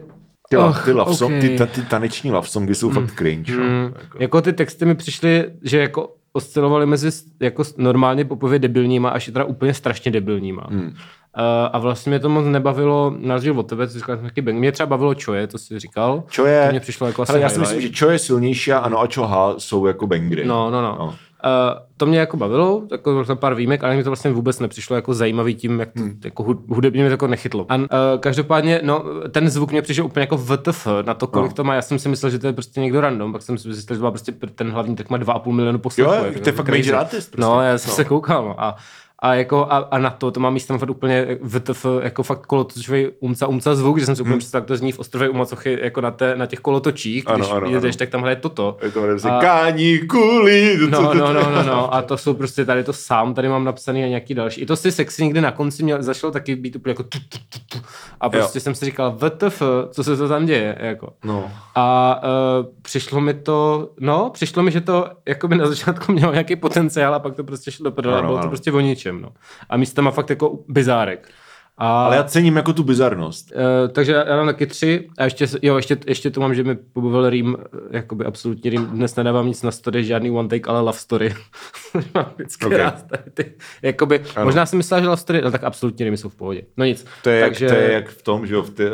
Ty, 0.49 0.57
oh, 0.57 0.83
ty, 0.85 0.91
love 0.91 1.13
song, 1.15 1.33
ok. 1.35 1.41
ty, 1.41 1.57
ta, 1.57 1.65
ty 1.65 1.81
taneční 1.81 2.31
love 2.31 2.47
songy 2.47 2.75
jsou 2.75 2.89
fakt 2.89 3.11
cringe. 3.15 3.53
Mm, 3.53 3.59
No. 3.59 3.91
Jako. 4.01 4.17
jako 4.19 4.41
ty 4.41 4.53
texty 4.53 4.85
mi 4.85 4.95
přišly, 4.95 5.45
že 5.61 5.79
jako 5.79 6.13
oscilovaly 6.33 6.85
mezi 6.85 7.09
jako 7.39 7.63
normálně 7.77 8.25
popově 8.25 8.59
debilníma 8.59 9.09
až 9.09 9.25
teda 9.25 9.45
úplně 9.45 9.73
strašně 9.73 10.11
debilníma. 10.11 10.67
Hmm. 10.69 10.81
Mm. 10.81 10.87
Uh, 10.87 11.43
a 11.71 11.79
vlastně 11.79 12.09
mě 12.09 12.19
to 12.19 12.29
moc 12.29 12.45
nebavilo, 12.45 13.15
na 13.19 13.35
rozdíl 13.35 13.59
od 13.59 13.63
tebe, 13.63 13.87
co 13.87 13.99
říkal 13.99 14.15
jsem 14.15 14.25
taky 14.25 14.41
bang. 14.41 14.57
Mě 14.57 14.71
třeba 14.71 14.87
bavilo 14.87 15.15
Čoje, 15.15 15.47
to 15.47 15.57
jsi 15.57 15.79
říkal. 15.79 16.23
Čo 16.29 16.45
je, 16.45 16.65
To 16.65 16.71
mě 16.71 16.79
přišlo 16.79 17.07
jako 17.07 17.21
asi 17.21 17.31
hele, 17.31 17.41
já 17.41 17.49
si 17.49 17.59
myslím, 17.59 17.81
že 17.81 17.89
čo 17.89 18.09
je 18.09 18.19
silnější 18.19 18.73
a 18.73 18.77
ano 18.77 18.99
a 18.99 19.07
čo 19.07 19.27
H 19.27 19.53
jsou 19.57 19.85
jako 19.85 20.07
bangry. 20.07 20.45
No, 20.45 20.71
no, 20.71 20.81
no. 20.81 20.95
No. 20.99 21.15
No. 21.43 21.49
Uh, 21.73 21.79
to 21.97 22.05
mě 22.05 22.19
jako 22.19 22.37
bavilo, 22.37 22.83
jako 22.91 23.25
tam 23.25 23.37
pár 23.37 23.55
výjimek, 23.55 23.83
ale 23.83 23.95
mi 23.95 24.03
to 24.03 24.09
vlastně 24.09 24.31
vůbec 24.31 24.59
nepřišlo 24.59 24.95
jako 24.95 25.13
zajímavý 25.13 25.55
tím, 25.55 25.79
jak 25.79 25.91
to, 25.93 25.99
hmm. 26.01 26.19
jako 26.25 26.43
hud- 26.43 26.63
hudebně 26.75 27.01
mě 27.01 27.09
to 27.09 27.13
jako 27.13 27.27
nechytlo. 27.27 27.65
A 27.69 27.75
uh, 27.75 27.85
každopádně, 28.19 28.81
no, 28.83 29.03
ten 29.31 29.49
zvuk 29.49 29.71
mě 29.71 29.81
přišel 29.81 30.05
úplně 30.05 30.21
jako 30.23 30.37
VTF 30.37 30.87
na 31.05 31.13
to, 31.13 31.27
kolik 31.27 31.45
No. 31.45 31.49
no. 31.49 31.55
to 31.55 31.63
má. 31.63 31.75
Já 31.75 31.81
jsem 31.81 31.99
si 31.99 32.09
myslel, 32.09 32.29
že 32.29 32.39
to 32.39 32.47
je 32.47 32.53
prostě 32.53 32.79
někdo 32.81 33.01
random, 33.01 33.31
pak 33.31 33.41
jsem 33.41 33.57
si 33.57 33.67
myslel, 33.67 33.81
že 33.95 33.99
to 33.99 34.03
má 34.03 34.11
prostě 34.11 34.31
ten 34.55 34.71
hlavní 34.71 34.95
tak 34.95 35.09
má 35.09 35.17
2,5 35.17 35.51
milionu 35.51 35.79
poslechů. 35.79 36.11
Jo, 36.11 36.17
jo, 36.17 36.25
jako 36.25 36.39
to 36.39 36.49
je 36.49 36.53
fakt 36.53 36.69
major 36.69 36.95
artist 36.95 37.31
prostě. 37.31 37.41
No, 37.41 37.61
já 37.61 37.77
jsem 37.77 37.89
No. 37.89 37.95
se 37.95 38.05
koukal, 38.05 38.45
no. 38.45 38.63
A, 38.63 38.75
a, 39.23 39.33
jako, 39.35 39.65
a, 39.69 39.77
a, 39.77 39.97
na 39.97 40.09
to, 40.09 40.31
to 40.31 40.39
má 40.39 40.49
místem 40.49 40.79
fakt 40.79 40.89
úplně 40.89 41.37
VTF, 41.43 41.85
jako 42.01 42.23
fakt 42.23 42.45
kolotočový 42.45 43.07
umca, 43.19 43.47
umca 43.47 43.75
zvuk, 43.75 43.99
že 43.99 44.05
jsem 44.05 44.15
si 44.15 44.21
úplně 44.21 44.37
představil, 44.37 44.61
jak 44.61 44.67
to 44.67 44.75
zní 44.77 44.91
v 44.91 44.99
ostrově 44.99 45.29
Umacochy, 45.29 45.79
jako 45.81 46.01
na, 46.01 46.11
té, 46.11 46.35
na 46.35 46.45
těch 46.45 46.59
kolotočích, 46.59 47.23
Ano, 47.27 47.37
když 47.37 47.51
ano, 47.51 47.69
jedeš, 47.69 47.95
ano. 47.95 47.99
tak 47.99 48.09
tam 48.09 48.21
hraje 48.21 48.35
toto. 48.35 48.77
Je 48.83 48.91
to 48.91 49.01
prostě 49.01 49.29
A- 49.29 49.39
kání, 49.41 49.99
kuli. 50.07 50.77
No, 50.89 51.01
no, 51.13 51.33
no, 51.33 51.51
no, 51.51 51.63
no, 51.63 51.93
a 51.93 52.01
to 52.01 52.17
jsou 52.17 52.33
prostě 52.33 52.65
tady 52.65 52.83
to 52.83 52.93
sám, 52.93 53.33
tady 53.33 53.49
mám 53.49 53.63
napsaný 53.63 54.03
a 54.03 54.07
nějaký 54.07 54.33
další. 54.33 54.61
I 54.61 54.65
to 54.65 54.75
si 54.75 54.91
sexy 54.91 55.23
někdy 55.23 55.41
na 55.41 55.51
konci 55.51 55.83
měl, 55.83 56.03
zašlo 56.03 56.31
taky 56.31 56.55
být 56.55 56.75
úplně 56.75 56.91
jako 56.91 57.03
tu, 57.03 57.19
tu, 57.29 57.37
tu, 57.49 57.59
tu. 57.77 57.85
a 58.21 58.29
prostě 58.29 58.57
Jo. 58.57 58.61
jsem 58.61 58.75
si 58.75 58.85
říkal, 58.85 59.17
VTF, 59.17 59.61
co 59.91 60.03
se 60.03 60.17
to 60.17 60.27
tam 60.27 60.45
děje, 60.45 60.77
jako. 60.79 61.13
no. 61.23 61.51
A 61.75 62.19
uh, 62.23 62.65
přišlo 62.81 63.21
mi 63.21 63.33
to, 63.33 63.89
no, 63.99 64.29
přišlo 64.33 64.63
mi, 64.63 64.71
že 64.71 64.81
to 64.81 65.07
jako 65.27 65.47
by 65.47 65.55
na 65.55 65.67
začátku 65.67 66.11
mělo 66.11 66.31
nějaký 66.31 66.55
potenciál 66.55 67.15
a 67.15 67.19
pak 67.19 67.35
to 67.35 67.43
prostě 67.43 67.71
šlo 67.71 67.83
do 67.83 67.91
prdele, 67.91 68.17
Ano, 68.17 68.27
bylo 68.27 68.37
to 68.37 68.41
ano. 68.41 68.49
prostě 68.49 68.71
o 68.71 68.79
ničem, 68.79 69.10
no. 69.11 69.29
A 69.69 70.01
má 70.01 70.11
fakt 70.11 70.29
jako 70.29 70.59
bizárek. 70.67 71.29
A, 71.77 72.05
Ale 72.05 72.15
já 72.15 72.23
cením 72.23 72.55
jako 72.55 72.73
tu 72.73 72.83
bizarnost. 72.83 73.51
Uh, 73.51 73.93
takže 73.93 74.11
já 74.11 74.23
dám 74.23 74.45
taky 74.45 74.67
tři 74.67 75.09
a 75.17 75.23
ještě, 75.23 75.47
jo, 75.61 75.75
ještě, 75.75 75.97
ještě 76.07 76.31
to 76.31 76.39
mám, 76.41 76.55
že 76.55 76.63
mi 76.63 76.75
pobavil 76.75 77.29
Rým, 77.29 77.57
eh, 77.59 77.97
jakoby 77.97 78.25
absolutní 78.25 78.69
Rým, 78.69 78.85
dnes 78.85 79.15
nedávám 79.15 79.47
nic 79.47 79.63
na 79.63 79.71
story, 79.71 80.03
žádný 80.03 80.31
one 80.31 80.49
take, 80.49 80.69
ale 80.69 80.79
love 80.79 80.97
story. 80.97 81.33
mám 82.13 82.31
vždycky 82.35 82.65
Ok. 82.65 82.71
okay. 82.71 82.83
rád 82.83 83.03
tady 83.07 83.23
ty, 83.33 83.53
jakoby, 83.81 84.21
Ano. 84.35 84.45
možná 84.45 84.65
jsem 84.65 84.77
myslel, 84.77 85.01
že 85.01 85.07
love 85.07 85.17
story, 85.21 85.41
ale 85.41 85.51
tak 85.51 85.63
absolutní 85.63 86.05
Rýmy 86.05 86.17
jsou 86.17 86.29
v 86.29 86.35
pohodě. 86.35 86.61
No 86.77 86.85
nic. 86.85 87.05
To 87.23 87.29
je, 87.29 87.41
takže, 87.41 87.65
jak, 87.65 87.73
to 87.73 87.81
je 87.81 87.91
jak 87.91 88.09
v 88.09 88.21
tom, 88.21 88.47
že 88.47 88.53
jo, 88.53 88.61
v 88.61 88.69
ty, 88.69 88.83
uh, 88.85 88.93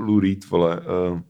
Lou 0.00 0.20
Reed, 0.20 0.50
vole, 0.50 0.80
uh, 1.10 1.20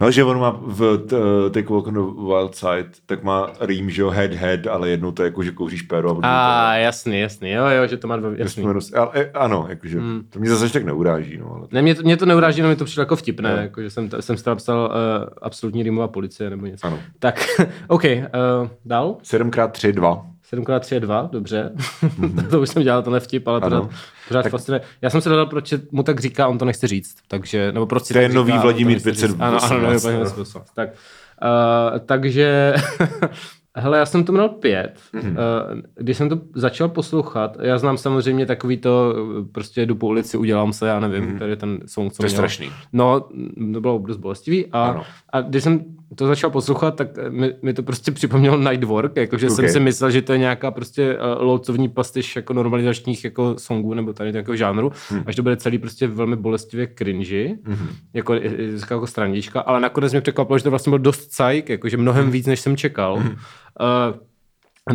No, 0.00 0.10
že 0.10 0.24
on 0.24 0.40
má 0.40 0.50
v 0.50 1.06
Take 1.50 1.68
Walk 1.70 1.86
on 1.86 1.94
the 1.94 2.00
Wild 2.26 2.54
Side, 2.54 2.88
tak 3.06 3.22
má 3.22 3.52
rým, 3.60 3.90
že 3.90 4.02
jo, 4.02 4.10
head, 4.10 4.32
head, 4.34 4.66
ale 4.66 4.88
jednou 4.88 5.12
to 5.12 5.22
je 5.22 5.24
jako, 5.26 5.42
že 5.42 5.50
kouříš 5.50 5.82
péro. 5.82 6.18
A, 6.22 6.70
A 6.70 6.74
jasný, 6.74 7.20
jasný, 7.20 7.50
jo, 7.50 7.66
jo, 7.66 7.86
že 7.86 7.96
to 7.96 8.08
má 8.08 8.16
dva, 8.16 8.30
jasný. 8.36 8.64
Si- 8.80 8.94
ale, 8.94 9.08
e, 9.14 9.30
ano, 9.30 9.66
jakože, 9.68 9.98
Hmm. 9.98 10.22
to 10.30 10.38
mě 10.38 10.50
zase 10.50 10.72
tak 10.72 10.84
neuráží, 10.84 11.38
no, 11.38 11.52
ale 11.54 11.66
Ne, 11.72 11.82
mě 11.82 11.94
to, 11.94 12.02
mě 12.02 12.16
to 12.16 12.26
neuráží, 12.26 12.58
jenom 12.58 12.70
mi 12.70 12.76
to 12.76 12.84
přišlo 12.84 13.00
jako 13.00 13.16
vtipné, 13.16 13.50
Jo. 13.50 13.56
jako, 13.56 13.82
že 13.82 13.90
jsem, 13.90 14.10
jsem 14.20 14.36
tam 14.36 14.52
napsal 14.52 14.78
uh, 14.92 15.28
absolutní 15.42 15.82
rýmová 15.82 16.08
policie 16.08 16.50
nebo 16.50 16.66
něco. 16.66 16.86
ano. 16.86 16.98
Tak, 17.18 17.40
OK, 17.88 18.04
uh, 18.04 18.68
dál? 18.84 19.16
7x3, 19.22 19.92
2. 19.92 20.26
7x3 20.52 20.94
je 20.94 21.00
2, 21.00 21.28
dobře. 21.32 21.72
to 22.50 22.60
už 22.60 22.68
jsem 22.68 22.82
dělal 22.82 23.02
tenhle 23.02 23.20
vtip, 23.20 23.48
ale. 23.48 23.60
Ano. 23.60 23.80
pořád, 23.80 23.90
pořád 24.28 24.42
tak... 24.42 24.52
fascinuje. 24.52 24.80
Já 25.02 25.10
jsem 25.10 25.20
se 25.20 25.28
dodal, 25.28 25.46
proč 25.46 25.74
mu 25.90 26.02
tak 26.02 26.20
říká, 26.20 26.48
on 26.48 26.58
to 26.58 26.64
nechce 26.64 26.86
říct. 26.86 27.16
Takže, 27.28 27.72
nebo 27.72 27.86
proč 27.86 28.08
To 28.08 28.18
je 28.18 28.28
nový 28.28 28.52
říká, 28.52 28.62
Vladimír 28.62 28.96
nechce 28.96 29.10
říct. 29.10 29.20
518. 29.20 29.62
Ano, 29.64 29.76
ano, 29.76 30.00
Vladimír 30.00 30.24
518. 30.24 30.70
Tak, 30.74 30.88
uh, 30.92 31.98
takže, 31.98 32.74
hele, 33.76 33.98
já 33.98 34.06
jsem 34.06 34.24
to 34.24 34.32
měl 34.32 34.48
pět. 34.48 35.00
Mhm. 35.12 35.30
Uh, 35.30 35.80
když 35.94 36.16
jsem 36.16 36.28
to 36.28 36.40
začal 36.54 36.88
poslouchat, 36.88 37.56
já 37.60 37.78
znám 37.78 37.98
samozřejmě 37.98 38.46
takový 38.46 38.76
to, 38.76 39.14
prostě 39.52 39.86
jdu 39.86 39.94
po 39.94 40.06
ulici, 40.06 40.36
udělám 40.36 40.72
se, 40.72 40.88
já 40.88 41.00
nevím, 41.00 41.38
tady 41.38 41.56
ten 41.56 41.78
song, 41.86 42.12
co. 42.12 42.16
To 42.16 42.26
je 42.26 42.28
měl. 42.28 42.36
strašný. 42.36 42.70
No, 42.92 43.20
to 43.72 43.80
bylo 43.80 43.98
dost 43.98 44.16
bolestivý. 44.16 44.66
A, 44.72 44.84
Ano. 44.84 45.02
a 45.32 45.40
když 45.40 45.64
jsem 45.64 45.84
to 46.14 46.26
začal 46.26 46.50
poslouchat, 46.50 46.96
tak 46.96 47.08
mi, 47.28 47.54
mi 47.62 47.74
to 47.74 47.82
prostě 47.82 48.12
připomnělo 48.12 48.58
Nightwork, 48.58 49.16
jakože 49.16 49.46
okay. 49.46 49.56
jsem 49.56 49.68
si 49.68 49.80
myslel, 49.80 50.10
že 50.10 50.22
to 50.22 50.32
je 50.32 50.38
nějaká 50.38 50.70
prostě 50.70 51.14
uh, 51.14 51.42
lolcovní 51.42 51.88
pastiš 51.88 52.36
jako 52.36 52.52
normalizačních 52.52 53.24
jako 53.24 53.54
songů 53.58 53.94
nebo 53.94 54.12
tady 54.12 54.32
takového 54.32 54.56
žánru, 54.56 54.92
hmm. 55.08 55.22
až 55.26 55.36
to 55.36 55.42
bude 55.42 55.56
celý 55.56 55.78
prostě 55.78 56.06
velmi 56.06 56.36
bolestivě 56.36 56.88
cringy, 56.98 57.58
hmm. 57.64 57.88
jako, 58.14 58.34
jako 58.90 59.06
strandička, 59.06 59.60
ale 59.60 59.80
nakonec 59.80 60.12
mě 60.12 60.20
překvapilo, 60.20 60.58
že 60.58 60.64
to 60.64 60.70
vlastně 60.70 60.90
byl 60.90 60.98
dost 60.98 61.32
cajk, 61.32 61.68
jakože 61.68 61.96
mnohem 61.96 62.30
víc, 62.30 62.46
než 62.46 62.60
jsem 62.60 62.76
čekal. 62.76 63.16
Hmm. 63.16 63.30
Uh, 63.30 63.36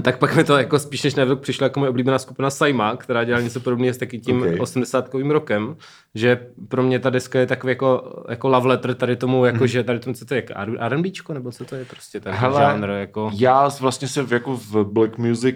tak 0.04 0.18
pak 0.20 0.36
mi 0.36 0.44
to 0.44 0.58
jako 0.58 0.80
spíš 0.80 1.04
než 1.04 1.16
Nightwork 1.16 1.42
přišla 1.42 1.66
jako 1.66 1.80
moje 1.80 1.90
oblíbená 1.90 2.20
skupina 2.20 2.50
Saima, 2.50 2.96
která 2.98 3.24
dělá 3.24 3.40
něco 3.42 3.60
podobného 3.60 3.94
s 3.94 3.98
taky 3.98 4.20
tím 4.20 4.42
Ok. 4.42 4.48
80kovým 4.50 5.32
rokem, 5.32 5.76
že 6.16 6.48
pro 6.68 6.84
mě 6.84 7.00
ta 7.00 7.10
deska 7.10 7.40
je 7.40 7.46
takový 7.48 7.72
jako, 7.72 8.24
jako 8.30 8.50
love 8.50 8.68
letter 8.68 8.96
tady 8.96 9.16
tomu, 9.16 9.46
jako 9.46 9.68
že 9.68 9.84
tady 9.84 10.00
tomu, 10.00 10.14
co 10.14 10.26
to 10.26 10.34
je, 10.34 10.44
jako 10.50 10.54
R&Bčko, 10.80 11.34
nebo 11.34 11.52
co 11.52 11.66
to 11.66 11.76
je 11.76 11.86
prostě 11.86 12.20
ten 12.20 12.34
Hele, 12.34 12.62
žánr, 12.62 12.90
jako, 12.90 13.32
Já 13.34 13.70
vlastně 13.82 14.08
se 14.08 14.24
v- 14.24 14.34
jako 14.34 14.58
v 14.58 14.84
Black 14.84 15.18
Music 15.18 15.56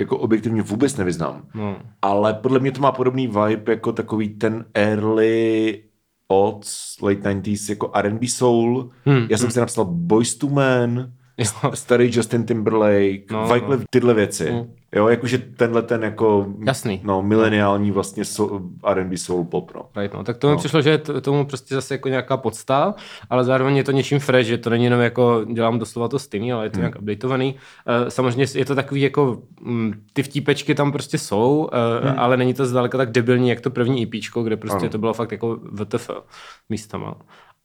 jako 0.00 0.18
objektivně 0.18 0.62
vůbec 0.62 0.96
nevyznám. 0.96 1.42
no. 1.54 1.76
Ale 2.02 2.34
podle 2.34 2.58
mě 2.58 2.72
to 2.72 2.80
má 2.80 2.92
podobný 2.92 3.26
vibe 3.26 3.72
jako 3.72 3.92
takový 3.92 4.28
ten 4.28 4.64
early 4.74 5.82
odds, 6.28 7.00
late 7.02 7.20
90s, 7.20 7.70
jako 7.70 7.90
R&B 7.94 8.26
soul. 8.28 8.90
Hmm, 9.04 9.26
Já 9.30 9.38
jsem 9.38 9.50
si 9.50 9.60
napsal 9.60 9.84
Boys 9.84 10.34
to 10.34 10.46
Men, 10.48 11.12
Jo. 11.38 11.70
starý 11.74 12.10
Justin 12.16 12.44
Timberlake, 12.46 13.30
No, 13.32 13.48
Wyclef, 13.48 13.80
no. 13.80 13.86
tyhle 13.90 14.14
věci. 14.14 14.50
Hmm. 14.50 14.74
Jo, 14.94 15.08
jakože 15.08 15.38
tenhle 15.38 15.82
ten 15.82 16.02
jako 16.02 16.46
Jasný. 16.66 17.00
no, 17.04 17.22
mileniální 17.22 17.90
vlastně 17.90 18.24
soul, 18.24 18.62
R&B 18.86 19.16
soul 19.16 19.44
pop, 19.44 19.72
no. 19.74 19.82
Right, 19.96 20.14
no. 20.14 20.24
Tak 20.24 20.36
to 20.36 20.46
mi 20.46 20.52
No. 20.52 20.58
přišlo, 20.58 20.82
že 20.82 20.90
je 20.90 20.98
to, 20.98 21.20
tomu 21.20 21.46
prostě 21.46 21.74
zase 21.74 21.94
jako 21.94 22.08
nějaká 22.08 22.36
podsta, 22.36 22.94
ale 23.30 23.44
zároveň 23.44 23.76
je 23.76 23.84
to 23.84 23.92
něčím 23.92 24.18
fresh, 24.18 24.46
že 24.48 24.58
to 24.58 24.70
není 24.70 24.84
jenom 24.84 25.00
jako 25.00 25.44
dělám 25.52 25.78
doslova 25.78 26.08
to 26.08 26.18
stejný, 26.18 26.52
ale 26.52 26.64
je 26.66 26.70
to 26.70 26.76
Hmm. 26.76 26.82
nějak 26.82 26.98
updateovaný. 26.98 27.54
Uh, 27.54 28.08
samozřejmě 28.08 28.46
je 28.54 28.64
to 28.64 28.74
takový 28.74 29.00
jako, 29.00 29.38
mm, 29.60 29.92
ty 30.12 30.22
vtípečky 30.22 30.74
tam 30.74 30.92
prostě 30.92 31.18
jsou, 31.18 31.68
uh, 32.04 32.20
ale 32.20 32.36
není 32.36 32.54
to 32.54 32.66
zdaleka 32.66 32.98
tak 32.98 33.10
debilní, 33.12 33.48
jak 33.48 33.60
to 33.60 33.70
první 33.70 34.02
EPčko, 34.02 34.42
kde 34.42 34.56
prostě. 34.56 34.78
Ano. 34.78 34.88
to 34.88 34.98
bylo 34.98 35.14
fakt 35.14 35.32
jako 35.32 35.58
VTF 35.72 36.10
místama. 36.68 37.14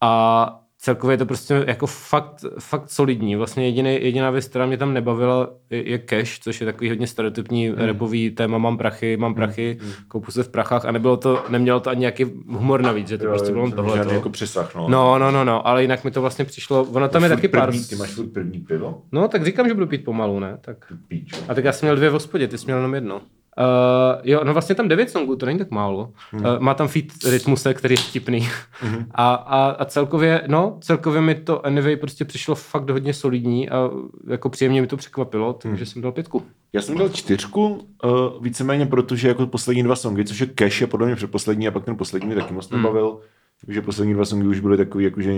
A 0.01 0.59
celkově 0.84 1.13
je 1.13 1.17
to 1.17 1.25
prostě 1.25 1.63
jako 1.67 1.88
fakt, 1.88 2.45
fakt 2.59 2.89
solidní. 2.89 3.36
Vlastně 3.36 3.65
jediný, 3.65 3.93
jediná 4.01 4.29
věc, 4.29 4.47
která 4.47 4.65
mě 4.65 4.77
tam 4.77 4.93
nebavila, 4.93 5.49
je, 5.69 5.89
je 5.89 5.99
cash, 5.99 6.39
což 6.39 6.61
je 6.61 6.65
takový 6.65 6.89
hodně 6.89 7.07
stereotypní 7.07 7.67
hmm. 7.67 7.77
repový 7.77 8.31
téma, 8.31 8.57
mám 8.57 8.77
prachy, 8.77 9.17
mám 9.17 9.36
prachy, 9.36 9.77
hmm. 9.81 9.91
koupu 10.07 10.31
se 10.31 10.43
v 10.43 10.49
prachách 10.49 10.86
a 10.86 10.91
nebylo 10.91 11.17
to, 11.17 11.43
nemělo 11.49 11.79
to 11.79 11.89
ani 11.89 11.99
nějaký 11.99 12.23
humor 12.47 12.81
navíc, 12.81 13.07
že 13.07 13.17
to 13.17 13.25
prostě 13.25 13.51
bylo 13.51 13.71
tohle. 13.71 13.97
Žádný 13.97 14.13
jako 14.13 14.29
přesah, 14.29 14.75
no. 14.75 14.89
No, 14.89 15.19
no, 15.19 15.31
no, 15.31 15.43
no, 15.43 15.67
ale 15.67 15.81
jinak 15.81 16.03
mi 16.03 16.11
to 16.11 16.21
vlastně 16.21 16.45
přišlo, 16.45 16.84
ono 16.84 17.09
tam 17.09 17.23
je 17.23 17.29
taky 17.29 17.47
pár... 17.47 17.69
první, 17.69 17.86
Ty 17.86 17.95
máš 17.95 18.09
furt 18.09 18.34
první 18.34 18.59
pivo? 18.59 19.01
No, 19.11 19.27
tak 19.27 19.45
říkám, 19.45 19.67
že 19.67 19.73
budu 19.73 19.88
pít 19.88 20.03
pomalu, 20.03 20.39
ne? 20.39 20.57
Tak... 20.61 20.93
Píčo. 21.07 21.36
A 21.47 21.53
tak 21.53 21.63
já 21.63 21.71
jsem 21.71 21.88
měl 21.88 21.95
dvě 21.95 22.09
v 22.09 22.13
hospodě, 22.13 22.47
ty 22.47 22.57
jsi 22.57 22.65
měl 22.65 22.77
jenom 22.77 22.95
jedno. 22.95 23.21
Uh, 23.58 24.22
jo, 24.24 24.43
no 24.43 24.54
vlastně 24.54 24.76
tam 24.76 24.88
devět 24.88 25.10
songů, 25.10 25.36
to 25.36 25.45
není 25.45 25.60
tak 25.60 25.72
málo. 25.72 26.12
Hmm. 26.32 26.45
Uh, 26.45 26.60
má 26.60 26.74
tam 26.74 26.88
feat 26.88 27.06
Rytmuse, 27.30 27.74
který 27.74 27.93
je 27.93 27.97
vtipný. 27.97 28.47
Hmm. 28.72 29.06
A, 29.12 29.34
a, 29.34 29.70
a 29.70 29.86
celkově, 29.86 30.41
no, 30.47 30.78
celkově 30.82 31.22
mi 31.22 31.36
to 31.36 31.66
Anyway 31.66 31.95
prostě 31.95 32.26
přišlo 32.26 32.56
fakt 32.56 32.89
hodně 32.89 33.14
solidní 33.14 33.70
a 33.70 33.89
jako 34.28 34.49
příjemně 34.49 34.82
mi 34.82 34.88
to 34.88 34.97
překvapilo, 34.97 35.54
takže 35.54 35.78
hmm. 35.78 35.86
jsem 35.86 36.01
dal 36.01 36.12
pětku. 36.12 36.43
Já 36.74 36.82
jsem 36.82 36.97
dal 36.97 37.10
čtyřku, 37.10 37.88
uh, 38.04 38.43
víceméně 38.43 38.86
protože 38.86 39.28
jako 39.28 39.47
poslední 39.47 39.84
dva 39.84 39.95
songy, 39.95 40.26
což 40.26 40.39
je 40.39 40.47
Cash 40.47 40.82
je 40.82 40.88
podle 40.88 41.08
mě 41.08 41.16
předposlední 41.16 41.68
a 41.68 41.72
pak 41.72 41.86
ten 41.86 41.97
poslední 41.97 42.28
mě 42.28 42.36
taky 42.36 42.54
moc 42.54 42.70
nebavil. 42.70 43.20
Takže 43.66 43.82
poslední 43.82 44.14
dva 44.14 44.26
songy 44.26 44.47
už 44.47 44.60
byly 44.60 44.78
takový 44.78 45.04
jakože 45.04 45.34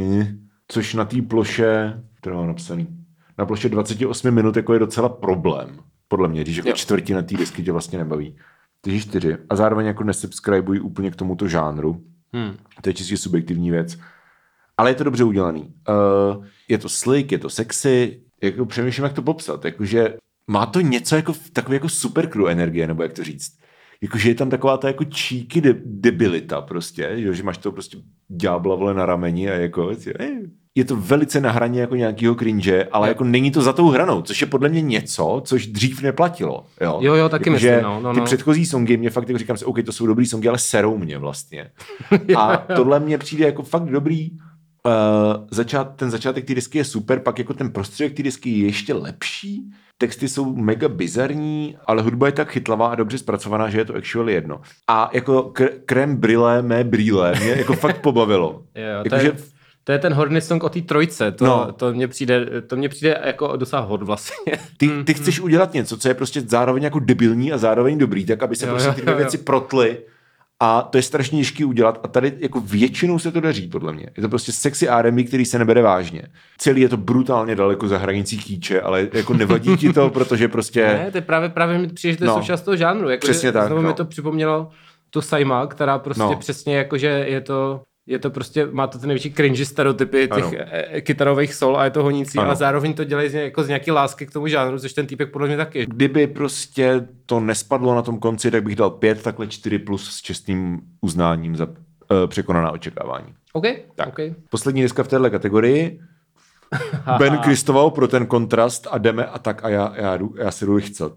což 0.68 0.94
na 0.94 1.06
té 1.06 1.22
ploše, 1.22 2.02
které 2.18 2.36
mám 2.36 2.48
napsaný, 2.48 2.88
na 3.38 3.46
ploše 3.46 3.70
28 3.70 4.32
minut 4.32 4.56
jako 4.56 4.74
je 4.74 4.80
docela 4.80 5.10
problém. 5.10 5.80
Podle 6.08 6.28
mě, 6.28 6.42
když 6.42 6.58
jako 6.58 6.70
Jo. 6.70 6.76
čtvrtina 6.76 7.22
té 7.22 7.38
desky 7.38 7.64
tě 7.64 7.72
vlastně 7.72 7.98
nebaví. 7.98 8.38
Takže 8.82 9.00
čtyři. 9.00 9.38
A 9.50 9.56
zároveň 9.56 9.86
jako 9.86 10.04
nesubscribují 10.04 10.80
úplně 10.80 11.12
k 11.12 11.16
tomuto 11.16 11.48
žánru. 11.48 12.04
Hmm. 12.34 12.58
To 12.82 12.90
je 12.90 12.94
čistě 12.94 13.18
subjektivní 13.18 13.72
věc. 13.72 13.98
Ale 14.78 14.90
je 14.90 14.96
to 14.96 15.04
dobře 15.04 15.24
udělaný. 15.24 15.74
Uh, 15.90 16.46
je 16.68 16.78
to 16.78 16.90
slick, 16.90 17.32
je 17.32 17.38
to 17.40 17.50
sexy, 17.50 18.22
jako 18.44 18.66
přemýšlím, 18.66 19.04
jak 19.04 19.14
to 19.14 19.22
popsat. 19.22 19.66
Jakože 19.66 20.18
má 20.48 20.66
to 20.66 20.82
něco 20.82 21.16
jako 21.16 21.34
takový 21.54 21.76
jako 21.76 21.90
super 21.90 22.28
crew 22.30 22.48
energie, 22.48 22.88
nebo 22.88 23.04
jak 23.04 23.14
to 23.14 23.24
říct. 23.24 23.58
Jakože 24.02 24.30
je 24.30 24.36
tam 24.36 24.50
taková 24.50 24.78
ta 24.78 24.88
jako 24.88 25.04
číky 25.04 25.62
de- 25.62 25.82
debilita 25.86 26.62
prostě, 26.62 27.34
že, 27.34 27.44
máš 27.44 27.58
to 27.58 27.72
prostě 27.72 27.98
ďábla 28.30 28.76
vole 28.76 28.94
na 28.94 29.06
rameni 29.06 29.50
a 29.50 29.54
jako 29.54 29.92
eh, 30.20 30.30
je 30.76 30.86
to 30.86 30.96
velice 30.96 31.42
na 31.42 31.52
hraně 31.52 31.82
jako 31.82 31.96
nějakého 31.96 32.36
cringe, 32.36 32.88
ale 32.92 33.08
jako 33.08 33.24
není 33.24 33.52
to 33.52 33.62
za 33.62 33.74
tou 33.74 33.90
hranou, 33.90 34.22
což 34.22 34.42
je 34.42 34.48
podle 34.48 34.70
mě 34.70 34.82
něco, 34.82 35.42
což 35.46 35.68
dřív 35.68 36.02
neplatilo. 36.02 36.66
Jo, 36.82 37.00
Jo, 37.02 37.16
jo, 37.16 37.30
taky 37.30 37.50
Jakože 37.50 37.68
myslím, 37.72 37.84
no, 37.84 38.02
no, 38.02 38.14
ty 38.14 38.20
no. 38.20 38.26
předchozí 38.26 38.66
songy 38.66 38.98
mě 38.98 39.10
fakt 39.10 39.30
jako 39.30 39.40
říkám 39.40 39.58
si, 39.58 39.66
OK, 39.66 39.84
to 39.86 39.92
jsou 39.92 40.08
dobrý 40.08 40.26
songy, 40.26 40.48
ale 40.50 40.58
serou 40.58 40.98
mě 40.98 41.18
vlastně. 41.18 41.72
A 42.38 42.58
tohle 42.58 43.00
mě 43.00 43.18
přijde 43.18 43.46
jako 43.46 43.64
fakt 43.64 43.86
dobrý. 43.86 44.32
Uh, 44.32 45.48
začát, 45.52 45.96
ten 45.96 46.12
začátek 46.12 46.46
té 46.46 46.56
disky 46.56 46.78
je 46.78 46.84
super, 46.86 47.20
pak 47.20 47.40
jako 47.40 47.54
ten 47.54 47.72
prostředek 47.72 48.18
té 48.18 48.24
disky 48.24 48.50
je 48.50 48.66
ještě 48.66 48.94
lepší. 48.94 49.72
Texty 49.98 50.30
jsou 50.30 50.56
mega 50.56 50.88
bizarní, 50.88 51.78
ale 51.86 52.02
hudba 52.02 52.26
je 52.26 52.32
tak 52.32 52.52
chytlavá 52.52 52.88
a 52.88 52.96
dobře 52.96 53.18
zpracovaná, 53.18 53.70
že 53.70 53.78
je 53.78 53.86
to 53.86 53.96
actually 53.96 54.34
jedno. 54.34 54.62
A 54.88 55.10
jako 55.14 55.54
krem 55.86 56.16
brýle, 56.16 56.62
mé 56.62 56.84
brýle 56.84 57.34
mě 57.40 57.50
jako 57.50 57.74
fakt 57.74 58.02
pobavilo. 58.02 58.64
Jo, 58.76 59.10
to, 59.10 59.16
Jakože 59.16 59.28
je, 59.28 59.55
to 59.88 59.92
je 59.92 60.00
ten 60.00 60.14
horny 60.14 60.42
song 60.42 60.64
o 60.64 60.70
té 60.70 60.82
trojce, 60.82 61.32
to, 61.32 61.46
No. 61.46 61.72
to, 61.72 61.94
mně 61.94 62.08
přijde, 62.08 62.46
to 62.68 62.76
mně 62.76 62.90
přijde 62.90 63.22
jako 63.26 63.58
docela 63.58 63.82
hod 63.82 64.04
vlastně. 64.04 64.54
ty, 64.78 64.90
ty 65.06 65.14
chceš 65.14 65.40
udělat 65.40 65.74
něco, 65.74 65.98
co 65.98 66.08
je 66.08 66.14
prostě 66.14 66.42
zároveň 66.42 66.84
jako 66.84 67.00
debilní 67.00 67.54
a 67.54 67.58
zároveň 67.58 67.98
dobrý, 67.98 68.26
tak 68.26 68.44
aby 68.44 68.56
se 68.56 68.66
Jo, 68.66 68.72
prostě 68.74 68.92
ty 68.92 69.02
dvě 69.02 69.16
věci 69.16 69.38
protly. 69.38 69.98
A 70.60 70.82
to 70.82 70.98
je 70.98 71.02
strašně 71.02 71.40
těžký 71.40 71.66
udělat 71.66 72.00
a 72.04 72.08
tady 72.08 72.34
jako 72.40 72.60
většinou 72.62 73.20
se 73.20 73.32
to 73.32 73.40
daří, 73.42 73.68
podle 73.68 73.94
mě. 73.94 74.06
Je 74.18 74.24
to 74.24 74.30
prostě 74.30 74.52
sexy 74.52 74.90
R&B, 74.90 75.24
který 75.24 75.46
se 75.46 75.60
nebere 75.60 75.82
vážně. 75.82 76.22
Celý 76.58 76.82
je 76.82 76.90
to 76.90 76.98
brutálně 76.98 77.56
daleko 77.56 77.88
za 77.88 77.98
hranicí 77.98 78.38
kýče, 78.38 78.82
ale 78.82 79.08
jako 79.14 79.34
nevadí 79.34 79.78
ti 79.78 79.94
to, 79.94 80.10
protože 80.14 80.48
prostě... 80.48 80.86
Ne, 80.86 81.12
to 81.12 81.18
je 81.18 81.22
právě, 81.22 81.50
právě 81.50 81.78
mi 81.78 81.88
přijde, 81.88 82.12
že 82.12 82.18
to 82.18 82.24
je 82.24 82.28
No. 82.28 82.36
součást 82.36 82.62
toho 82.62 82.76
žánru. 82.78 83.10
Jako, 83.10 83.22
Přesně 83.22 83.48
že 83.48 83.52
tak, 83.54 83.66
Znovu 83.68 83.82
no. 83.82 83.88
mi 83.88 83.94
to 83.94 84.06
připomnělo 84.06 84.70
tu 85.10 85.22
Saima, 85.22 85.68
která 85.68 86.00
prostě 86.00 86.24
no. 86.24 86.36
přesně 86.36 86.78
jako, 86.78 86.98
že 86.98 87.08
je 87.08 87.42
to 87.42 87.82
je 88.08 88.20
to 88.20 88.30
prostě, 88.30 88.66
má 88.72 88.88
to 88.88 89.00
ty 89.00 89.08
největší 89.08 89.34
cringy 89.34 89.66
stereotypy 89.66 90.28
těch 90.36 90.44
Ano. 90.44 90.56
e, 90.72 91.02
kytarových 91.02 91.54
sol 91.54 91.78
a 91.78 91.84
je 91.86 91.92
to 91.92 92.04
honící, 92.04 92.38
Ano. 92.38 92.48
ale 92.48 92.56
zároveň 92.56 92.94
to 92.94 93.04
dělají 93.04 93.30
z, 93.30 93.34
jako 93.34 93.64
z 93.64 93.68
nějaký 93.68 93.92
lásky 93.92 94.26
k 94.26 94.32
tomu 94.32 94.48
žánru, 94.48 94.80
což 94.80 94.94
ten 94.94 95.08
týpek 95.08 95.32
podle 95.32 95.48
mě 95.48 95.58
taky. 95.58 95.86
Kdyby 95.86 96.28
prostě 96.28 97.08
to 97.26 97.40
nespadlo 97.40 97.96
na 97.96 98.02
tom 98.02 98.20
konci, 98.20 98.52
tak 98.52 98.64
bych 98.64 98.76
dal 98.76 98.90
pět, 98.90 99.24
takhle 99.24 99.48
čtyři 99.48 99.80
plus 99.80 100.10
s 100.10 100.22
čestným 100.22 100.82
uznáním 101.02 101.56
za 101.56 101.66
uh, 101.66 101.74
překonaná 102.28 102.72
očekávání. 102.72 103.34
OK, 103.54 103.66
Tak. 103.96 104.08
OK. 104.08 104.20
Poslední 104.50 104.82
dneska 104.82 105.04
v 105.04 105.08
téhle 105.08 105.30
kategorii. 105.30 106.00
Ben 107.18 107.38
Kristoval 107.38 107.92
pro 107.92 108.08
ten 108.08 108.26
kontrast 108.26 108.88
a 108.92 108.98
jdeme 108.98 109.26
a 109.26 109.40
tak 109.40 109.66
a 109.66 109.70
já, 109.70 109.94
já, 109.96 110.18
jdu, 110.18 110.34
já 110.38 110.52
si 110.52 110.66
jdu 110.66 110.80
chcat. 110.80 111.12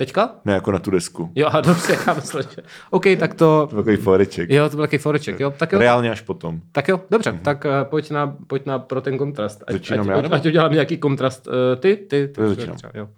Teďka? 0.00 0.30
Ne 0.44 0.52
jako 0.52 0.72
na 0.72 0.78
tu 0.78 0.90
desku. 0.90 1.30
Jo, 1.34 1.48
a 1.52 1.60
dobře, 1.60 1.98
já 2.06 2.14
myslím, 2.14 2.42
že... 2.42 2.62
OK, 2.90 3.04
tak 3.18 3.34
to... 3.34 3.66
To 3.70 3.76
je 3.76 3.82
takový 3.82 3.96
foreček. 3.96 4.50
Jo, 4.50 4.68
to 4.68 4.76
byl 4.76 4.84
takový 4.84 4.98
foreček, 4.98 5.40
jo, 5.40 5.50
tak 5.50 5.72
jo. 5.72 5.78
Reálně 5.78 6.10
až 6.10 6.20
potom. 6.20 6.60
Tak 6.72 6.88
jo, 6.88 7.00
dobře, 7.10 7.38
tak 7.42 7.64
uh, 7.64 7.70
pojď, 7.90 8.10
na, 8.10 8.36
pojď 8.46 8.66
na 8.66 8.78
pro 8.78 9.00
ten 9.00 9.18
kontrast. 9.18 9.64
Ať, 9.66 9.72
Začínám 9.72 10.10
ať, 10.10 10.16
já, 10.16 10.16
ať, 10.16 10.32
ať 10.32 10.46
udělám 10.46 10.72
nějaký 10.72 10.98
kontrast. 10.98 11.46
Uh, 11.46 11.52
ty, 11.80 11.96
ty, 11.96 12.28
ty. 12.28 12.48
Začínám. 12.48 12.76
třeba, 12.76 12.92
jo. 12.94 13.08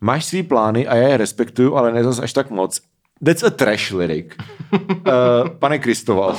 Máš 0.00 0.24
svý 0.24 0.42
plány 0.42 0.86
a 0.86 0.96
já 0.96 1.08
je 1.08 1.16
respektuju, 1.16 1.76
ale 1.76 1.92
ne 1.92 2.04
zas 2.04 2.18
až 2.18 2.32
tak 2.32 2.50
moc. 2.50 2.80
That's 3.24 3.42
a 3.42 3.50
trash 3.50 3.90
lyric. 3.92 4.26
uh, 4.72 5.48
pane 5.58 5.78
Kristoval. 5.78 6.36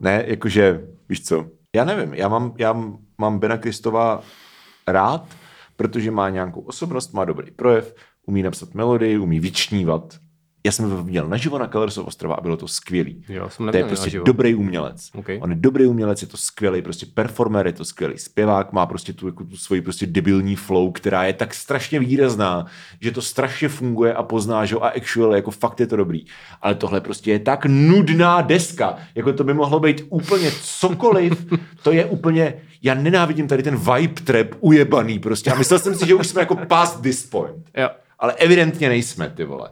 Ne, 0.00 0.24
jakože, 0.26 0.80
víš 1.08 1.24
co, 1.24 1.46
já 1.74 1.84
nevím, 1.84 2.14
já 2.14 2.28
mám, 2.28 2.54
já 2.58 2.82
mám 3.18 3.38
Bena 3.38 3.56
Kristova 3.56 4.20
rád, 4.86 5.24
protože 5.82 6.10
má 6.10 6.30
nějakou 6.30 6.60
osobnost, 6.60 7.12
má 7.12 7.24
dobrý 7.24 7.50
projev, 7.50 7.94
umí 8.26 8.42
napsat 8.42 8.74
melodii, 8.74 9.18
umí 9.18 9.40
vyčnívat. 9.40 10.18
Já 10.64 10.72
jsem 10.72 10.90
ho 10.90 11.02
viděl 11.02 11.28
naživo 11.28 11.58
na 11.58 11.68
Colors 11.68 11.98
of 11.98 12.06
Ostrova 12.06 12.34
a 12.34 12.40
bylo 12.40 12.56
to 12.56 12.68
skvělý. 12.68 13.24
Jo, 13.28 13.50
jsem 13.50 13.70
to 13.70 13.76
je 13.76 13.84
prostě 13.84 14.06
naživo. 14.06 14.24
dobrý 14.24 14.54
umělec. 14.54 15.10
Okay. 15.14 15.38
On 15.42 15.50
je 15.50 15.56
dobrý 15.56 15.86
umělec, 15.86 16.22
je 16.22 16.28
to 16.28 16.36
skvělý 16.36 16.82
prostě 16.82 17.06
performer, 17.06 17.66
je 17.66 17.72
to 17.72 17.84
skvělý 17.84 18.18
zpěvák, 18.18 18.72
má 18.72 18.86
prostě 18.86 19.12
tu, 19.12 19.26
jako 19.26 19.44
tu 19.44 19.56
svoji 19.56 19.80
prostě 19.80 20.06
debilní 20.06 20.56
flow, 20.56 20.92
která 20.92 21.24
je 21.24 21.32
tak 21.32 21.54
strašně 21.54 22.00
výrazná, 22.00 22.66
že 23.00 23.10
to 23.10 23.22
strašně 23.22 23.68
funguje 23.68 24.14
a 24.14 24.22
pozná, 24.22 24.64
že 24.64 24.74
jo, 24.74 24.80
a 24.80 24.88
actually 24.88 25.38
jako 25.38 25.50
fakt 25.50 25.80
je 25.80 25.86
to 25.86 25.96
dobrý. 25.96 26.24
Ale 26.62 26.74
tohle 26.74 27.00
prostě 27.00 27.30
je 27.30 27.38
tak 27.38 27.66
nudná 27.66 28.40
deska, 28.40 28.96
jako 29.14 29.32
to 29.32 29.44
by 29.44 29.54
mohlo 29.54 29.80
být 29.80 30.04
úplně 30.08 30.50
cokoliv, 30.62 31.46
to 31.82 31.92
je 31.92 32.04
úplně, 32.04 32.54
já 32.82 32.94
nenávidím 32.94 33.48
tady 33.48 33.62
ten 33.62 33.76
vibe 33.76 34.20
trap 34.24 34.46
ujebaný 34.60 35.18
prostě 35.18 35.50
a 35.50 35.54
myslel 35.54 35.78
jsem 35.78 35.94
si, 35.94 36.06
že 36.06 36.14
už 36.14 36.26
jsme 36.26 36.42
jako 36.42 36.56
past 36.56 37.02
this 37.02 37.26
point. 37.26 37.56
Jo. 37.76 37.88
Ale 38.18 38.32
evidentně 38.32 38.88
nejsme, 38.88 39.32
ty 39.36 39.44
vole. 39.44 39.70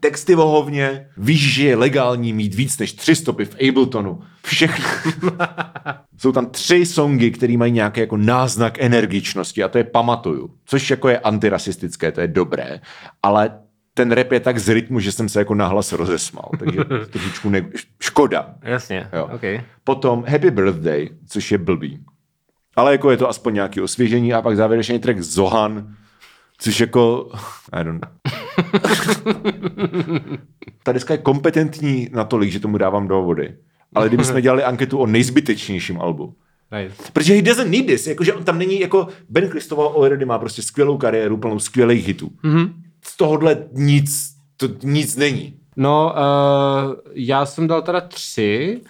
Texty 0.00 0.34
vohovně, 0.34 1.08
víš, 1.16 1.54
že 1.54 1.66
je 1.66 1.76
legální 1.76 2.32
mít 2.32 2.54
víc 2.54 2.78
než 2.78 2.92
tři 2.92 3.16
stopy 3.16 3.44
v 3.44 3.56
Abletonu. 3.68 4.20
Všechno. 4.44 4.84
Jsou 6.18 6.32
tam 6.32 6.46
tři 6.46 6.86
songy, 6.86 7.30
které 7.30 7.56
mají 7.56 7.72
nějaký 7.72 8.00
jako 8.00 8.16
náznak 8.16 8.78
energičnosti 8.78 9.62
a 9.62 9.68
to 9.68 9.78
je 9.78 9.84
pamatuju. 9.84 10.50
Což 10.64 10.90
jako 10.90 11.08
je 11.08 11.18
antirasistické, 11.18 12.12
to 12.12 12.20
je 12.20 12.28
dobré, 12.28 12.80
ale 13.22 13.58
ten 13.94 14.12
rap 14.12 14.32
je 14.32 14.40
tak 14.40 14.58
z 14.58 14.68
rytmu, 14.68 15.00
že 15.00 15.12
jsem 15.12 15.28
se 15.28 15.38
jako 15.38 15.54
nahlas 15.54 15.92
rozesmal, 15.92 16.50
takže 16.58 16.84
trošičku 17.10 17.50
ne... 17.50 17.66
škoda. 18.00 18.54
Jasně, 18.62 19.08
Jo. 19.12 19.28
okay. 19.34 19.62
Potom 19.84 20.24
Happy 20.28 20.50
Birthday, 20.50 21.08
což 21.28 21.52
je 21.52 21.58
blbý. 21.58 22.04
Ale 22.76 22.92
jako 22.92 23.10
je 23.10 23.16
to 23.16 23.28
aspoň 23.28 23.54
nějaký 23.54 23.80
osvěžení 23.80 24.34
a 24.34 24.42
pak 24.42 24.56
závěrečný 24.56 24.98
track 24.98 25.20
Zohan, 25.20 25.94
což 26.58 26.80
jako, 26.80 27.30
I 27.72 27.84
don't 27.84 28.04
know. 28.04 28.12
Ta 30.82 30.92
deska 30.92 31.14
je 31.14 31.18
kompetentní 31.18 32.08
natolik, 32.12 32.50
že 32.50 32.60
tomu 32.60 32.78
dávám 32.78 33.08
do 33.08 33.22
vody. 33.22 33.54
Ale 33.94 34.08
kdybychom 34.08 34.40
dělali 34.40 34.64
anketu 34.64 34.98
o 34.98 35.06
nejzbytečnějším 35.06 36.00
albu, 36.00 36.34
Right. 36.72 37.10
Protože 37.12 37.34
he 37.34 37.42
doesn't 37.42 37.70
need 37.70 37.86
this, 37.86 38.06
jakože 38.06 38.34
on 38.34 38.44
tam 38.44 38.58
není 38.58 38.80
jako 38.80 39.08
Ben 39.28 39.48
Christoval 39.48 39.88
already 39.96 40.24
má 40.24 40.38
prostě 40.38 40.62
skvělou 40.62 40.98
kariéru, 40.98 41.36
plnou 41.36 41.58
skvělých 41.58 42.06
hitů. 42.06 42.30
Mm-hmm. 42.44 42.72
Z 43.04 43.16
tohohle 43.16 43.56
nic, 43.72 44.34
to 44.56 44.68
nic 44.82 45.16
není. 45.16 45.54
No, 45.76 46.14
uh, 46.14 46.94
já 47.12 47.46
jsem 47.46 47.66
dal 47.66 47.82
teda 47.82 48.00
tři, 48.00 48.80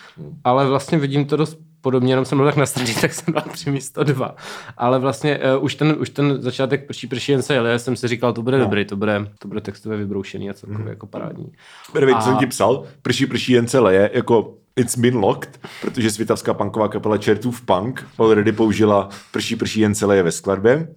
ale 0.44 0.66
vlastně 0.66 0.98
vidím 0.98 1.24
to 1.24 1.36
dost 1.36 1.58
podobně, 1.84 2.12
jenom 2.12 2.24
jsem 2.24 2.38
byl 2.38 2.46
tak 2.46 2.56
nastražený, 2.56 2.94
tak 3.00 3.14
jsem 3.14 3.34
dal 3.34 3.44
tři 3.52 3.70
místo 3.70 4.04
dva. 4.04 4.36
Ale 4.76 4.98
vlastně 4.98 5.38
uh, 5.56 5.64
už, 5.64 5.74
ten, 5.74 5.96
už 6.00 6.10
ten 6.10 6.42
začátek 6.42 6.86
prší 6.86 7.06
prší 7.06 7.32
jen 7.32 7.42
se 7.42 7.54
jel, 7.54 7.66
já 7.66 7.78
jsem 7.78 7.96
si 7.96 8.08
říkal, 8.08 8.32
to 8.32 8.42
bude 8.42 8.58
no. 8.58 8.64
dobrý, 8.64 8.84
to 8.84 8.96
bude, 8.96 9.26
to 9.38 9.48
bude 9.48 9.60
textově 9.60 9.98
vybroušený 9.98 10.50
a 10.50 10.54
celkově 10.54 10.84
mm. 10.84 10.88
jako 10.88 11.06
parádní. 11.06 11.52
Prvý, 11.92 12.14
co 12.14 12.20
jsem 12.20 12.36
ti 12.36 12.46
psal, 12.46 12.84
prší, 13.02 13.26
prší, 13.26 13.52
jen 13.52 13.68
se 13.68 13.78
leje, 13.78 14.10
jako 14.14 14.54
It's 14.76 14.98
been 14.98 15.16
locked, 15.16 15.60
protože 15.80 16.10
svitavská 16.10 16.54
punková 16.54 16.88
kapela 16.88 17.18
Čertův 17.18 17.60
Punk 17.60 18.06
already 18.18 18.52
použila 18.52 19.08
prší, 19.32 19.56
prší, 19.56 19.80
jen 19.80 19.94
se 19.94 20.06
leje 20.06 20.22
ve 20.22 20.32
skladbě. 20.32 20.88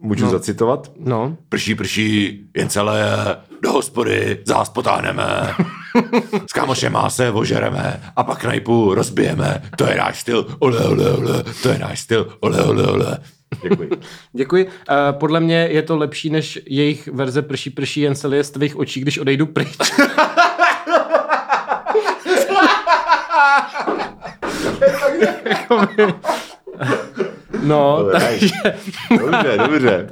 Můžu 0.00 0.24
no. 0.24 0.30
zacitovat? 0.30 0.92
No. 0.98 1.36
Prší, 1.48 1.74
prší, 1.74 2.40
jen 2.56 2.68
leje, 2.80 3.06
do 3.62 3.72
hospody, 3.72 4.42
zás 4.44 4.68
potáhneme. 4.68 5.54
S 6.50 6.52
kámošema 6.52 7.10
se 7.10 7.30
ožereme 7.30 8.02
a 8.16 8.24
pak 8.24 8.38
knajpu 8.38 8.94
rozbijeme. 8.94 9.62
To 9.76 9.86
je 9.86 9.96
náš 9.96 10.20
styl, 10.20 10.46
ole, 10.58 10.84
ole, 10.84 11.12
ole, 11.12 11.44
to 11.62 11.68
je 11.68 11.78
náš 11.78 12.00
styl, 12.00 12.36
ole, 12.40 12.64
ole, 12.64 12.86
ole. 12.86 13.18
Děkuji. 13.62 13.90
Děkuji. 14.32 14.64
Uh, 14.66 14.72
podle 15.10 15.40
mě 15.40 15.68
je 15.70 15.82
to 15.82 15.96
lepší 15.96 16.30
než 16.30 16.58
jejich 16.66 17.08
verze 17.08 17.42
prší 17.42 17.70
prší 17.70 18.00
jen 18.00 18.14
se 18.14 18.26
lije 18.26 18.44
z 18.44 18.50
tvých 18.50 18.76
očí, 18.76 19.00
když 19.00 19.18
odejdu 19.18 19.46
pryč. 19.46 19.76
Jakoby- 25.44 26.14
no, 27.66 27.98
Dobře, 28.02 28.26
takže... 28.28 28.54
Dobře, 29.18 29.56
dobře. 29.56 30.08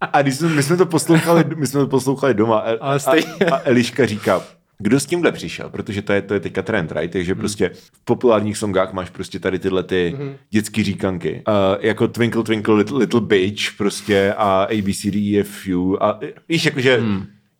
A 0.00 0.22
když 0.22 0.34
jsme, 0.36 0.48
my 0.48 0.62
jsme 0.62 0.76
to 0.76 0.86
poslouchali, 0.86 1.44
my 1.56 1.66
jsme 1.66 1.80
to 1.80 1.86
poslouchali 1.86 2.34
doma 2.34 2.58
a, 2.58 2.76
Ale 2.80 3.00
stejně. 3.00 3.46
a, 3.50 3.54
a 3.56 3.60
Eliška 3.64 4.06
říká, 4.06 4.42
kdo 4.78 5.00
s 5.00 5.06
tímhle 5.06 5.32
přišel, 5.32 5.68
protože 5.68 6.02
to 6.02 6.12
je, 6.12 6.22
to 6.22 6.34
je 6.34 6.40
teďka 6.40 6.62
trend, 6.62 6.92
right? 6.92 7.12
Takže 7.12 7.34
prostě 7.34 7.70
v 7.74 8.04
populárních 8.04 8.56
songách 8.58 8.92
máš 8.92 9.10
prostě 9.10 9.38
tady 9.38 9.58
tyhle 9.58 9.82
ty 9.82 10.16
dětský 10.50 10.82
říkanky. 10.82 11.42
Uh, 11.48 11.54
jako 11.80 12.08
Twinkle 12.08 12.42
Twinkle 12.42 12.74
Little, 12.74 12.98
little 12.98 13.20
Bitch 13.20 13.76
prostě 13.76 14.34
a 14.36 14.62
ABCDEFU 14.78 16.02
a 16.04 16.20
víš, 16.48 16.64
jakože 16.64 17.02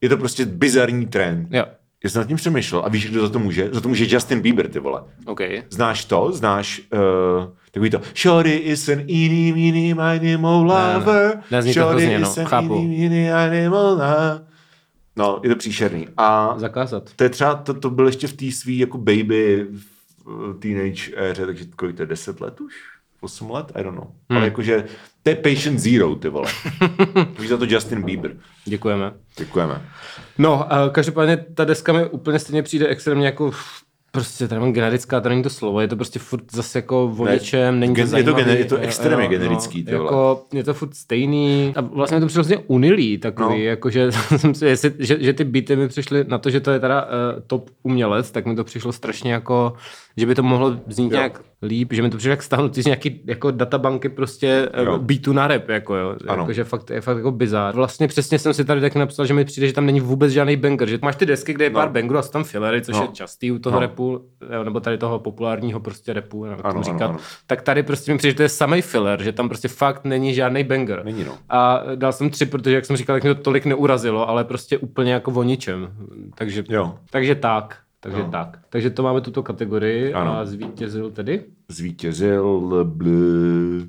je 0.00 0.08
to 0.08 0.16
prostě 0.16 0.44
bizarní 0.46 1.06
trend. 1.06 1.48
Jo, 1.50 1.64
Já 2.04 2.10
jsem 2.10 2.20
nad 2.20 2.28
tím 2.28 2.36
přemýšlel 2.36 2.82
a 2.84 2.88
víš, 2.88 3.10
kdo 3.10 3.20
za 3.22 3.28
to 3.28 3.38
může? 3.38 3.68
Za 3.72 3.80
to 3.80 3.88
může 3.88 4.06
Justin 4.08 4.40
Bieber, 4.40 4.68
ty 4.68 4.78
vole. 4.78 5.02
OK. 5.26 5.40
Znáš 5.70 6.04
to? 6.04 6.32
Znáš 6.32 6.80
uh, 6.92 6.98
takový 7.72 7.90
to 7.90 8.00
Shorty 8.16 8.50
is 8.56 8.88
an 8.88 8.98
eeny, 8.98 9.52
meeny, 9.52 9.94
miny, 9.94 10.36
mo 10.36 10.64
lover. 10.64 11.42
Ne, 11.50 11.62
zní 11.62 11.74
to 11.74 11.86
hrozně, 11.86 12.18
no, 12.18 12.28
is 12.28 12.38
an 12.38 12.44
chápu. 12.44 12.74
eeny, 12.74 12.98
meeny, 12.98 13.32
animal 13.32 13.90
lover. 13.90 14.46
No, 15.16 15.40
je 15.42 15.48
to 15.48 15.56
příšerný. 15.56 16.08
A 16.16 16.54
Zakázat. 16.58 17.10
to 17.16 17.24
je 17.24 17.30
třeba, 17.30 17.54
to, 17.54 17.74
to 17.74 17.90
byl 17.90 18.06
ještě 18.06 18.26
v 18.26 18.32
té 18.32 18.52
svý 18.52 18.78
jako 18.78 18.98
baby 18.98 19.66
v 19.70 20.58
teenage 20.58 21.12
éře, 21.16 21.46
takže 21.46 21.64
kolik 21.76 21.96
to 21.96 22.02
je, 22.02 22.06
10 22.06 22.40
let 22.40 22.60
už? 22.60 22.74
8 23.20 23.50
let? 23.50 23.72
I 23.74 23.82
don't 23.82 23.96
know. 23.98 24.06
Hmm. 24.30 24.36
Ale 24.36 24.44
jakože, 24.44 24.84
to 25.22 25.30
je 25.30 25.36
patient 25.36 25.78
zero, 25.78 26.14
ty 26.14 26.28
vole. 26.28 26.50
Víš 27.38 27.48
za 27.48 27.56
to 27.56 27.64
Justin 27.64 28.02
Bieber. 28.02 28.36
Děkujeme. 28.64 29.12
Děkujeme. 29.38 29.82
No, 30.38 30.68
každopádně 30.92 31.36
ta 31.36 31.64
deska 31.64 31.92
mi 31.92 32.06
úplně 32.06 32.38
stejně 32.38 32.62
přijde 32.62 32.86
extrémně 32.86 33.26
jako 33.26 33.50
prostě 34.14 34.48
tady 34.48 34.60
mám 34.60 34.72
generická, 34.72 35.20
to 35.20 35.28
není 35.28 35.42
to 35.42 35.50
slovo, 35.50 35.80
je 35.80 35.88
to 35.88 35.96
prostě 35.96 36.18
furt 36.18 36.42
zase 36.52 36.78
jako 36.78 37.14
o 37.18 37.24
Ne, 37.24 37.32
něčem, 37.32 37.80
není 37.80 37.94
to 37.94 37.96
gen- 37.96 38.04
je 38.04 38.06
to 38.06 38.10
zajímavý. 38.10 38.42
gener- 38.44 38.58
je 38.58 38.64
to 38.64 38.76
extrémně 38.76 39.24
jo, 39.24 39.30
generický, 39.30 39.82
vole. 39.82 39.96
jako, 40.04 40.44
je 40.52 40.64
to 40.64 40.74
furt 40.74 40.94
stejný 40.94 41.72
a 41.76 41.80
vlastně 41.80 42.20
to 42.20 42.26
přišlo 42.26 42.38
hrozně 42.40 42.58
unilý 42.66 43.18
takový, 43.18 43.66
No. 43.66 43.76
no. 44.06 44.12
jsem 44.38 44.54
si, 44.54 44.66
jestli, 44.66 44.92
že, 44.98 45.16
že, 45.20 45.32
ty 45.32 45.44
beaty 45.44 45.76
mi 45.76 45.88
přišly 45.88 46.24
na 46.28 46.38
to, 46.38 46.50
že 46.50 46.60
to 46.60 46.70
je 46.70 46.80
teda 46.80 47.02
uh, 47.04 47.08
top 47.46 47.70
umělec, 47.82 48.30
tak 48.30 48.46
mi 48.46 48.56
to 48.56 48.64
přišlo 48.64 48.92
strašně 48.92 49.32
jako, 49.32 49.72
že 50.16 50.26
by 50.26 50.34
to 50.34 50.42
mohlo 50.42 50.76
znít 50.86 51.12
Jo. 51.12 51.18
nějak 51.18 51.40
líp, 51.62 51.92
že 51.92 52.02
mi 52.02 52.10
to 52.10 52.16
přišlo 52.16 52.30
jak 52.30 52.42
stáhnutý 52.42 52.82
z 52.82 52.86
nějaký 52.86 53.20
jako 53.26 53.50
databanky 53.50 54.08
prostě 54.08 54.68
Jo. 54.84 54.92
uh, 54.96 55.02
beatu 55.02 55.32
na 55.32 55.46
rap, 55.48 55.68
jako 55.68 55.96
jo, 55.96 56.16
Ano. 56.28 56.42
jako, 56.42 56.52
že 56.52 56.64
fakt, 56.64 56.90
je 56.90 57.00
fakt 57.00 57.16
jako 57.16 57.30
bizár. 57.32 57.74
Vlastně 57.74 58.08
přesně 58.08 58.38
jsem 58.38 58.54
si 58.54 58.64
tady 58.64 58.80
taky 58.80 58.98
napsal, 58.98 59.26
že 59.26 59.34
mi 59.34 59.44
přijde, 59.44 59.66
že 59.66 59.72
tam 59.72 59.86
není 59.86 60.00
vůbec 60.00 60.32
žádný 60.32 60.56
banger, 60.56 60.88
že 60.88 60.98
máš 61.02 61.16
ty 61.16 61.26
desky, 61.26 61.54
kde 61.54 61.64
je 61.64 61.70
No. 61.70 61.74
pár 61.74 61.88
bangerů 61.90 62.18
a 62.18 62.22
jsou 62.22 62.30
tam 62.30 62.44
fillery, 62.44 62.82
což 62.82 62.96
No. 62.96 63.02
je 63.02 63.08
častý 63.12 63.52
u 63.52 63.58
toho 63.58 63.74
No. 63.74 63.80
repu, 63.80 64.20
jo, 64.54 64.64
nebo 64.64 64.80
tady 64.80 64.98
toho 64.98 65.18
populárního 65.18 65.80
prostě 65.80 66.12
repu, 66.12 66.44
jak 66.44 66.60
Ano, 66.64 66.72
tomu 66.74 66.84
ano, 66.84 66.92
říkat, 66.92 67.04
ano. 67.08 67.18
tak 67.46 67.62
tady 67.62 67.82
prostě 67.82 68.12
mi 68.12 68.18
přijde, 68.18 68.30
že 68.30 68.36
to 68.36 68.42
je 68.42 68.48
samý 68.48 68.82
filler, 68.82 69.22
že 69.22 69.32
tam 69.32 69.48
prostě 69.48 69.68
fakt 69.68 70.04
není 70.04 70.34
žádný 70.34 70.64
banger. 70.64 71.02
Není, 71.04 71.24
no. 71.24 71.32
A 71.48 71.82
dal 71.94 72.12
jsem 72.12 72.30
tři, 72.30 72.46
protože 72.46 72.74
jak 72.74 72.84
jsem 72.84 72.96
říkal, 72.96 73.16
tak 73.16 73.22
mě 73.22 73.34
to 73.34 73.40
tolik 73.42 73.64
neurazilo, 73.66 74.28
ale 74.28 74.44
prostě 74.44 74.78
úplně 74.78 75.12
jako 75.12 75.30
o 75.32 75.42
ničem. 75.42 75.88
Takže, 76.34 76.64
Jo. 76.68 76.94
takže 77.10 77.34
tak. 77.34 77.76
Takže 78.02 78.18
Jo. 78.20 78.28
tak. 78.30 78.58
Takže 78.70 78.90
to 78.90 79.02
máme 79.02 79.20
tuto 79.20 79.42
kategorii 79.42 80.14
Ano. 80.14 80.38
a 80.38 80.44
zvítězil 80.44 81.10
tedy 81.10 81.44
Zvítězil 81.68 82.84
bl... 82.84 83.06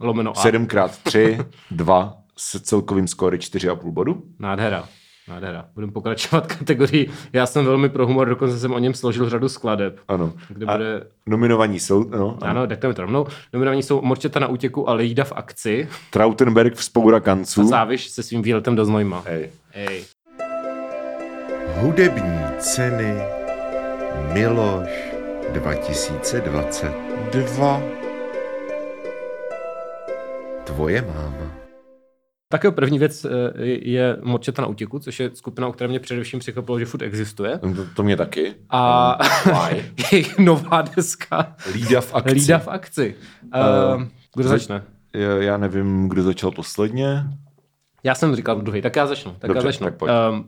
Lomeno 0.02 0.32
A. 0.32 0.34
7x3, 0.44 1.46
2 1.72 2.14
s 2.38 2.60
celkovým 2.62 3.08
skóre 3.08 3.38
4,5 3.38 3.92
bodu. 3.92 4.24
nádhera. 4.40 4.84
Nádhera. 5.28 5.66
Budeme 5.74 5.94
pokračovat 5.94 6.48
kategorii. 6.58 7.10
Já 7.34 7.46
jsem 7.46 7.66
velmi 7.66 7.90
pro 7.90 8.08
humor, 8.08 8.30
dokonce 8.30 8.60
jsem 8.60 8.72
o 8.74 8.80
něm 8.80 8.94
složil 8.94 9.30
řadu 9.30 9.50
skladeb. 9.50 10.00
Ano. 10.08 10.34
Kde 10.50 10.66
A 10.66 10.72
bude... 10.78 11.04
nominovaní 11.26 11.80
jsou, 11.80 12.04
no, 12.04 12.18
ano. 12.18 12.38
Ano, 12.42 12.66
dejte 12.66 12.88
mi 12.88 12.94
to 12.94 13.02
rovnou. 13.02 13.26
Nominovaní 13.54 13.84
jsou 13.84 14.02
Morčeta 14.02 14.40
na 14.40 14.48
útěku 14.48 14.90
a 14.90 14.94
Lejda 14.94 15.24
v 15.24 15.32
akci. 15.36 15.88
Trautenberg 16.10 16.76
v 16.76 16.84
spoura 16.84 17.18
A 17.18 17.20
kanců. 17.20 17.68
Záviš 17.68 18.10
se 18.10 18.24
svým 18.24 18.42
výletem 18.42 18.76
do 18.76 18.86
Znojma. 18.86 19.24
Hej. 19.28 19.50
Ej. 19.74 20.04
Hudební 21.80 22.40
ceny 22.60 23.22
Miloš 24.34 24.90
2022 25.54 27.82
Tvoje 30.64 31.02
máma. 31.02 31.52
Tak 32.50 32.64
jo, 32.64 32.72
první 32.72 33.00
věc 33.00 33.26
eh, 33.26 33.30
je 33.82 34.18
Morčeta 34.22 34.62
na 34.62 34.68
útěku, 34.68 35.00
což 35.00 35.20
je 35.20 35.32
skupina, 35.34 35.68
o 35.68 35.72
které 35.72 35.88
mě 35.88 36.00
především 36.00 36.40
překvapilo, 36.40 36.80
že 36.80 36.86
furt 36.86 37.02
existuje. 37.02 37.58
To, 37.58 37.68
to 37.96 38.04
mě 38.04 38.18
taky. 38.18 38.54
A 38.70 39.18
Why? 39.46 39.86
jejich 40.12 40.40
nová 40.40 40.82
deska 40.82 41.56
Lída 41.74 42.02
v 42.02 42.16
akci. 42.16 42.34
Lída 42.34 42.58
v 42.60 42.68
akci. 42.68 43.16
Uh, 43.96 44.04
kdo 44.36 44.44
za- 44.44 44.50
začne? 44.50 44.84
Já, 45.14 45.30
já 45.32 45.58
nevím, 45.58 46.10
kdo 46.10 46.24
začal 46.24 46.52
posledně. 46.52 47.24
Já 48.04 48.16
jsem 48.16 48.36
říkal 48.36 48.62
druhý, 48.62 48.82
tak 48.82 48.96
já 48.96 49.08
začnu. 49.08 49.36
Tak 49.40 49.48
Dobře, 49.48 49.68
já 49.68 49.72
začnu. 49.72 49.86
tak 49.88 49.96
pojď. 49.98 50.12
Um, 50.32 50.48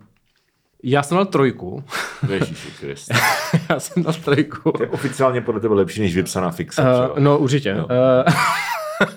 Já 0.88 1.04
jsem 1.04 1.16
dal 1.16 1.26
trojku. 1.26 1.84
Ježíši 2.30 2.68
Krist. 2.80 3.12
Já 3.70 3.80
jsem 3.80 4.04
dal 4.04 4.14
trojku. 4.14 4.72
To 4.72 4.84
je 4.84 4.90
oficiálně 4.90 5.42
podle 5.42 5.62
tebe 5.62 5.76
lepší 5.76 6.02
než 6.02 6.16
vypsaná 6.16 6.52
fixa. 6.52 6.82
třeba. 6.82 7.12
Uh, 7.14 7.20
no 7.20 7.38
určitě. 7.38 7.70
Jo. 7.70 7.86
Uh, 7.86 8.34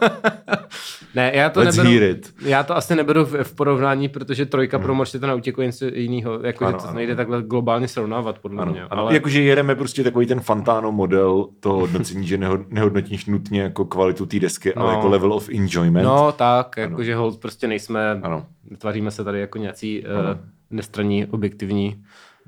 ne, 1.14 1.30
já 1.34 1.50
to 1.50 1.60
Let's 1.60 1.76
neberu, 1.76 2.16
já 2.42 2.62
to 2.62 2.76
asi 2.76 2.96
neberu 2.96 3.24
v, 3.24 3.42
v 3.44 3.54
porovnání, 3.54 4.08
protože 4.08 4.46
trojka 4.46 4.78
pro 4.78 4.94
Morse 4.94 5.18
to 5.18 5.26
na 5.26 5.34
útěku 5.34 5.62
něco 5.62 5.84
jiného. 5.94 6.40
Jako, 6.42 6.64
Ano, 6.66 6.78
že 6.78 6.82
to 6.82 6.88
ano. 6.88 6.96
nejde 6.96 7.16
takhle 7.16 7.42
globálně 7.42 7.88
srovnávat, 7.88 8.38
podle 8.38 8.62
Ano, 8.62 8.72
mě. 8.72 8.82
ano. 8.82 9.02
Ale, 9.02 9.14
Jakože 9.14 9.42
jedeme 9.42 9.74
prostě 9.74 10.04
takový 10.04 10.26
ten 10.26 10.40
Fantano 10.40 10.92
model 10.92 11.46
toho 11.60 11.78
hodnocení, 11.78 12.26
že 12.26 12.38
neho- 12.38 12.64
nehodnotíš 12.68 13.26
nutně 13.26 13.62
jako 13.62 13.84
kvalitu 13.84 14.26
té 14.26 14.38
desky, 14.38 14.74
ale 14.74 14.92
No. 14.92 14.96
jako 14.96 15.08
level 15.08 15.32
of 15.32 15.48
enjoyment. 15.48 16.04
no 16.06 16.32
tak, 16.32 16.74
jakože 16.76 17.16
hold 17.16 17.40
prostě 17.40 17.66
nejsme, 17.68 18.20
Ano. 18.22 18.46
tvaříme 18.78 19.10
se 19.10 19.24
tady 19.24 19.40
jako 19.40 19.58
nějací 19.58 20.04
uh, 20.04 20.18
Ano. 20.18 20.38
Nestraní, 20.70 21.26
objektivní. 21.26 22.02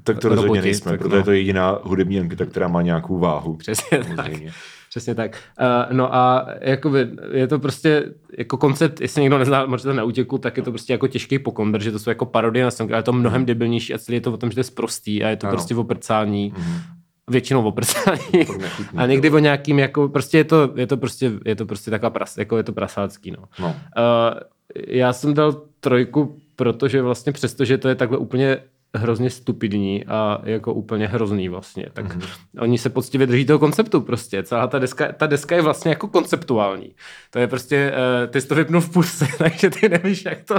Tak 0.04 0.18
to 0.18 0.28
rozhodně 0.28 0.46
roboti, 0.46 0.62
nejsme, 0.62 0.90
tak 0.90 1.00
protože 1.00 1.16
je 1.16 1.18
no. 1.18 1.24
to 1.24 1.32
jediná 1.32 1.78
hudební 1.82 2.20
anketa, 2.20 2.46
která 2.46 2.68
má 2.68 2.82
nějakou 2.82 3.18
váhu. 3.18 3.56
Přesně 3.56 4.04
tak. 4.16 4.32
Přesně 4.88 5.14
tak. 5.14 5.38
Uh, 5.60 5.96
no 5.96 6.14
a 6.14 6.46
jakoby, 6.60 7.08
je 7.32 7.46
to 7.46 7.58
prostě 7.58 8.04
jako 8.38 8.56
koncept, 8.56 9.00
jestli 9.00 9.22
někdo 9.22 9.38
nezná 9.38 9.66
možná 9.66 9.92
na 9.92 10.04
útěku, 10.04 10.38
tak 10.38 10.56
je 10.56 10.62
to 10.62 10.70
prostě 10.70 10.92
jako 10.92 11.08
těžký 11.08 11.38
pokon, 11.38 11.72
protože 11.72 11.92
to 11.92 11.98
jsou 11.98 12.10
jako 12.10 12.26
parodie 12.26 12.64
na 12.64 12.70
song, 12.70 12.90
ale 12.90 12.98
je 12.98 13.02
to 13.02 13.12
mnohem 13.12 13.46
debilnější 13.46 13.94
a 13.94 13.98
celý 13.98 14.16
je 14.16 14.20
to 14.20 14.32
o 14.32 14.36
tom, 14.36 14.50
že 14.50 14.54
to 14.54 14.60
je 14.60 14.64
sprostý 14.64 15.24
a 15.24 15.28
je 15.28 15.36
to 15.36 15.46
Ano. 15.46 15.56
prostě 15.56 15.74
oprcání. 15.74 16.52
Mhm. 16.56 16.80
Většinou 17.30 17.64
oprcání. 17.64 18.46
A 18.96 19.06
někdy 19.06 19.30
o 19.30 19.38
nějakým, 19.38 19.78
jako, 19.78 20.08
prostě 20.08 20.38
je 20.38 20.44
to, 20.44 20.72
je 20.76 20.86
to 20.86 20.96
prostě, 20.96 21.32
je 21.44 21.56
to 21.56 21.66
prostě 21.66 21.90
taková 21.90 22.10
pras, 22.10 22.38
jako 22.38 22.56
je 22.56 22.62
to 22.62 22.72
prasácký, 22.72 23.30
no. 23.30 23.44
No. 23.60 23.66
Uh, 23.66 23.74
já 24.86 25.12
jsem 25.12 25.34
dal 25.34 25.62
trojku, 25.80 26.36
protože 26.60 27.02
vlastně 27.02 27.32
přesto, 27.32 27.64
že 27.64 27.78
to 27.78 27.88
je 27.88 27.94
takhle 27.94 28.18
úplně 28.18 28.58
hrozně 28.94 29.30
stupidní 29.30 30.04
a 30.04 30.40
jako 30.44 30.74
úplně 30.74 31.06
hrozný 31.06 31.48
vlastně, 31.48 31.86
tak 31.92 32.04
Mhm. 32.04 32.20
mm-hmm. 32.20 32.62
oni 32.62 32.78
se 32.78 32.88
poctivě 32.90 33.26
drží 33.26 33.44
toho 33.44 33.58
konceptu 33.58 34.00
prostě. 34.00 34.42
Celá 34.42 34.66
ta 34.66 34.78
deska, 34.78 35.12
ta 35.12 35.26
deska 35.26 35.56
je 35.56 35.62
vlastně 35.62 35.88
jako 35.90 36.08
konceptuální. 36.08 36.94
To 37.30 37.38
je 37.38 37.46
prostě, 37.46 37.92
uh, 37.92 38.30
ty 38.30 38.40
jsi 38.40 38.48
to 38.48 38.54
vypnul 38.54 38.80
v 38.80 38.90
puse, 38.92 39.26
takže 39.38 39.70
ty 39.70 39.88
nevíš, 39.88 40.24
jak 40.24 40.42
to, 40.44 40.54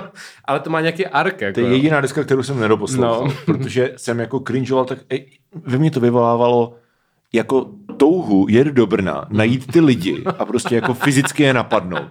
ale 0.46 0.60
to 0.60 0.70
má 0.70 0.82
nějaký 0.82 1.08
ark. 1.08 1.42
Jako, 1.42 1.54
To 1.54 1.60
je 1.60 1.66
jo. 1.68 1.74
jediná 1.74 2.02
deska, 2.02 2.24
kterou 2.24 2.44
jsem 2.44 2.60
nedoposlouchal, 2.60 3.26
No. 3.28 3.34
protože 3.46 3.94
jsem 3.98 4.20
jako 4.20 4.40
cringeoval, 4.40 4.86
tak 4.86 4.98
ej, 5.10 5.26
ve 5.66 5.78
mně 5.78 5.92
to 5.92 6.00
vyvolávalo 6.00 6.76
jako 7.34 7.70
touhu 7.98 8.46
jet 8.50 8.68
do 8.68 8.88
Brna, 8.88 9.28
najít 9.30 9.72
ty 9.72 9.80
lidi 9.80 10.24
a 10.40 10.46
prostě 10.46 10.76
jako 10.76 10.94
fyzicky 10.94 11.44
je 11.44 11.54
napadnout. 11.54 12.10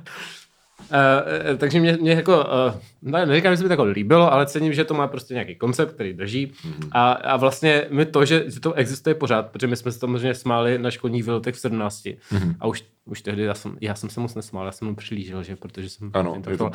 Uh, 0.91 1.57
takže 1.57 1.81
mě, 1.81 1.99
mě 2.01 2.13
jako, 2.13 2.39
uh, 2.39 2.75
ne, 3.03 3.27
neříkám, 3.27 3.53
že 3.53 3.57
se 3.57 3.63
mi 3.63 3.69
to 3.69 3.73
jako 3.73 3.85
líbilo, 3.85 4.33
ale 4.33 4.47
cením, 4.47 4.73
že 4.73 4.85
to 4.85 4.95
má 4.95 5.07
prostě 5.07 5.35
nějaký 5.35 5.55
koncept, 5.55 5.93
který 5.95 6.13
drží. 6.13 6.47
Mm-hmm. 6.47 6.89
A, 6.93 7.13
a 7.13 7.37
vlastně 7.37 7.87
mi 7.91 8.07
to, 8.07 8.25
že, 8.25 8.45
že 8.51 8.61
to 8.61 8.73
existuje 8.73 9.15
pořád, 9.15 9.51
protože 9.51 9.67
my 9.67 9.77
jsme 9.77 9.93
se 9.93 9.99
samozřejmě 9.99 10.35
smáli 10.35 10.79
na 10.79 10.91
školních 10.91 11.25
výletech 11.25 11.55
v 11.55 11.59
17. 11.59 12.05
Mm-hmm. 12.05 12.55
A 12.61 12.67
už, 12.67 12.85
už 13.05 13.23
tehdy 13.23 13.43
já 13.43 13.55
jsem, 13.55 13.77
já 13.81 13.95
jsem 13.95 14.11
se 14.11 14.21
moc 14.21 14.35
nesmál, 14.35 14.67
já 14.67 14.73
jsem 14.73 14.89
mu 14.89 14.95
přilížel, 14.95 15.43
že, 15.43 15.57
protože 15.57 15.89
jsem 15.89 16.11
Ano, 16.15 16.43
je 16.51 16.57
to- 16.57 16.71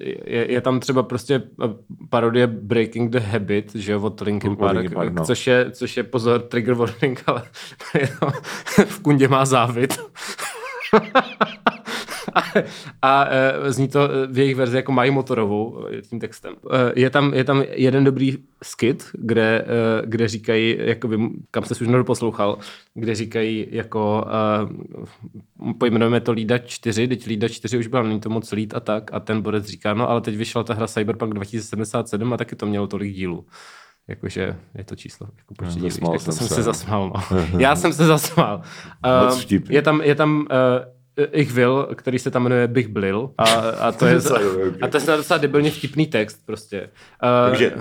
je, 0.00 0.52
je, 0.52 0.60
tam 0.60 0.80
třeba 0.80 1.02
prostě 1.02 1.42
parodie 2.10 2.46
Breaking 2.46 3.10
the 3.10 3.18
Habit, 3.18 3.74
že 3.74 3.92
jo, 3.92 4.00
od 4.00 4.20
Linkin 4.20 4.56
Park, 4.56 4.78
Linkin 4.78 4.94
Park, 4.94 5.12
no. 5.12 5.24
což, 5.24 5.46
je, 5.46 5.70
což 5.70 5.96
je 5.96 6.02
pozor, 6.02 6.40
trigger 6.40 6.74
warning, 6.74 7.22
ale 7.26 7.42
v 8.86 9.00
kundě 9.02 9.28
má 9.28 9.44
závit. 9.44 9.98
a, 12.36 12.42
a 13.02 13.26
e, 13.30 13.72
zní 13.72 13.88
to 13.88 14.10
e, 14.10 14.26
v 14.26 14.38
jejich 14.38 14.56
verzi 14.56 14.76
jako 14.76 14.92
mají 14.92 15.10
motorovou 15.10 15.86
e, 15.98 16.02
tím 16.02 16.20
textem. 16.20 16.54
Je 16.94 17.10
tam, 17.10 17.34
je 17.34 17.44
tam 17.44 17.64
jeden 17.70 18.04
dobrý 18.04 18.38
skit, 18.62 19.04
kde, 19.12 19.66
kde 20.04 20.28
říkají, 20.28 20.76
jakoby, 20.78 21.18
kam 21.50 21.64
se 21.64 21.74
už 21.74 21.88
nedoposlouchal, 21.88 22.58
kde 22.94 23.14
říkají 23.14 23.66
jako 23.70 24.26
e, 24.28 25.74
pojmenujeme 25.78 26.20
to 26.20 26.32
Lída 26.32 26.58
4, 26.58 27.08
teď 27.08 27.26
Lída 27.26 27.48
4 27.48 27.78
už 27.78 27.86
byla, 27.86 28.02
není 28.02 28.20
to 28.20 28.30
moc 28.30 28.52
lít 28.52 28.74
a 28.74 28.80
tak 28.80 29.14
a 29.14 29.20
ten 29.20 29.42
borec 29.42 29.64
říká, 29.64 29.94
no 29.94 30.10
ale 30.10 30.20
teď 30.20 30.36
vyšla 30.36 30.62
ta 30.62 30.74
hra 30.74 30.86
Cyberpunk 30.86 31.34
2077 31.34 32.32
a 32.32 32.36
taky 32.36 32.56
to 32.56 32.66
mělo 32.66 32.86
tolik 32.86 33.14
dílů. 33.14 33.46
Jakože 34.08 34.56
je 34.74 34.84
to 34.84 34.96
číslo. 34.96 35.28
Jako 35.38 35.54
tak 35.54 35.68
to 35.68 35.90
jsem 35.90 36.20
jsem 36.20 36.48
se, 36.48 36.54
se 36.54 36.60
no. 36.60 36.62
zasmál. 36.62 37.12
No. 37.14 37.36
Já 37.58 37.76
jsem 37.76 37.92
se 37.92 38.06
zasmál. 38.06 38.62
Vtipný. 39.40 39.74
je 39.74 39.82
tam, 39.82 40.00
je 40.00 40.14
tam 40.14 40.38
uh, 40.38 40.46
Ich 41.32 41.52
Will, 41.52 41.88
který 41.94 42.18
se 42.18 42.30
tam 42.30 42.42
jmenuje 42.42 42.68
Bych 42.68 42.88
Blil 42.88 43.30
a, 43.38 43.44
a 43.54 43.92
to 43.92 44.06
je 44.06 44.16
a 44.82 44.88
to 44.88 44.96
je 44.98 45.16
docela 45.16 45.38
debilně 45.38 45.70
vtipný 45.70 46.06
text 46.06 46.40
prostě. 46.46 46.80
Uh, 47.22 47.48
Takže 47.50 47.72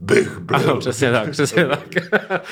bych 0.00 0.38
byl. 0.38 0.56
ano, 0.56 0.76
přesně 0.76 1.10
tak, 1.12 1.30
přesně 1.30 1.66
tak. 1.66 1.88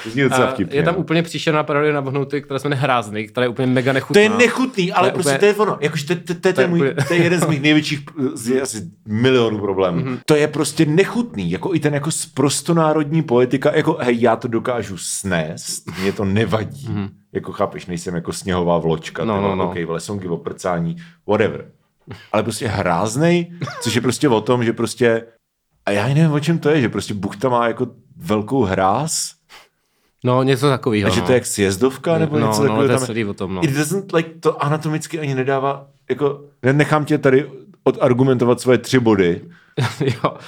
To 0.04 0.10
zní 0.10 0.22
docela 0.22 0.46
vtipně. 0.50 0.78
je 0.78 0.82
tam 0.82 0.94
no. 0.94 1.00
úplně 1.00 1.22
příšerná 1.22 1.62
parodie 1.62 1.92
na 1.92 2.00
Vohnouty, 2.00 2.42
která 2.42 2.58
se 2.58 2.68
jmenuje 2.68 2.80
Hrázný, 2.82 3.26
která 3.28 3.44
je 3.44 3.48
úplně 3.48 3.66
mega 3.66 3.92
To 3.92 3.94
nechutná. 3.94 4.22
je 4.22 4.28
nechutný, 4.28 4.92
ale 4.92 5.02
To 5.02 5.08
je 5.08 5.12
prostě 5.12 5.30
úplně- 5.30 5.38
to 5.38 5.46
je 5.46 5.54
ono. 5.54 5.78
Jakože 5.80 6.06
to, 6.06 6.14
to, 6.14 6.34
to, 6.40 6.48
je 6.48 6.94
To 6.94 7.04
to 7.08 7.14
jeden 7.14 7.40
z 7.40 7.46
mých 7.46 7.62
největších 7.62 8.00
z 8.34 8.60
asi 8.60 8.82
milionů 9.06 9.58
problémů. 9.58 10.00
Mhm. 10.00 10.18
To 10.26 10.34
je 10.34 10.48
prostě 10.48 10.86
nechutný. 10.86 11.50
Jako 11.50 11.74
i 11.74 11.80
ten 11.80 11.94
jako 11.94 12.10
sprostonárodní 12.10 13.22
politika, 13.22 13.76
jako 13.76 13.96
hej, 14.00 14.20
já 14.20 14.36
to 14.36 14.48
dokážu 14.48 14.96
snést, 14.98 15.98
mě 16.02 16.12
to 16.12 16.24
nevadí. 16.24 16.88
Jako 17.32 17.52
chápeš, 17.52 17.86
nejsem 17.86 18.14
jako 18.14 18.32
sněhová 18.32 18.78
vločka. 18.78 19.24
No, 19.24 19.36
no, 19.36 19.48
no, 19.48 19.54
no. 19.54 19.70
okay, 19.70 19.84
vole, 19.84 20.00
songy 20.00 20.28
o 20.28 20.36
prcání, 20.36 20.96
whatever. 21.26 21.70
Ale 22.32 22.42
prostě 22.42 22.68
hráznej, 22.68 23.52
což 23.80 23.94
je 23.94 24.00
prostě 24.00 24.28
o 24.28 24.40
tom, 24.40 24.64
že 24.64 24.72
prostě 24.72 25.26
a 25.86 25.90
já 25.90 26.08
nevím, 26.08 26.32
o 26.32 26.40
čem 26.40 26.58
to 26.58 26.68
je, 26.68 26.80
že 26.80 26.88
prostě 26.88 27.14
Buchta 27.14 27.48
má 27.48 27.66
jako 27.66 27.86
velkou 28.16 28.62
hráz, 28.62 29.40
No, 30.24 30.42
něco 30.42 30.68
takového. 30.68 31.10
a 31.10 31.14
že 31.14 31.20
no. 31.20 31.26
to 31.26 31.32
je 31.32 31.36
jak 31.36 31.46
sjezdovka, 31.46 32.18
nebo 32.18 32.38
no, 32.38 32.46
něco 32.46 32.62
no, 32.62 32.68
takového. 32.68 33.06
to 33.06 33.12
je 33.12 33.24
tam 33.24 33.30
o 33.30 33.34
tom, 33.34 33.54
no. 33.54 33.64
It 33.64 33.70
doesn't, 33.70 34.12
like, 34.12 34.30
to 34.40 34.64
anatomicky 34.64 35.20
ani 35.20 35.34
nedává, 35.34 35.86
jako, 36.10 36.44
nechám 36.72 37.04
tě 37.04 37.18
tady 37.18 37.50
odargumentovat 37.84 38.60
svoje 38.60 38.78
tři 38.78 39.00
body. 39.00 39.40
jo. 40.00 40.30
Uh, 40.30 40.38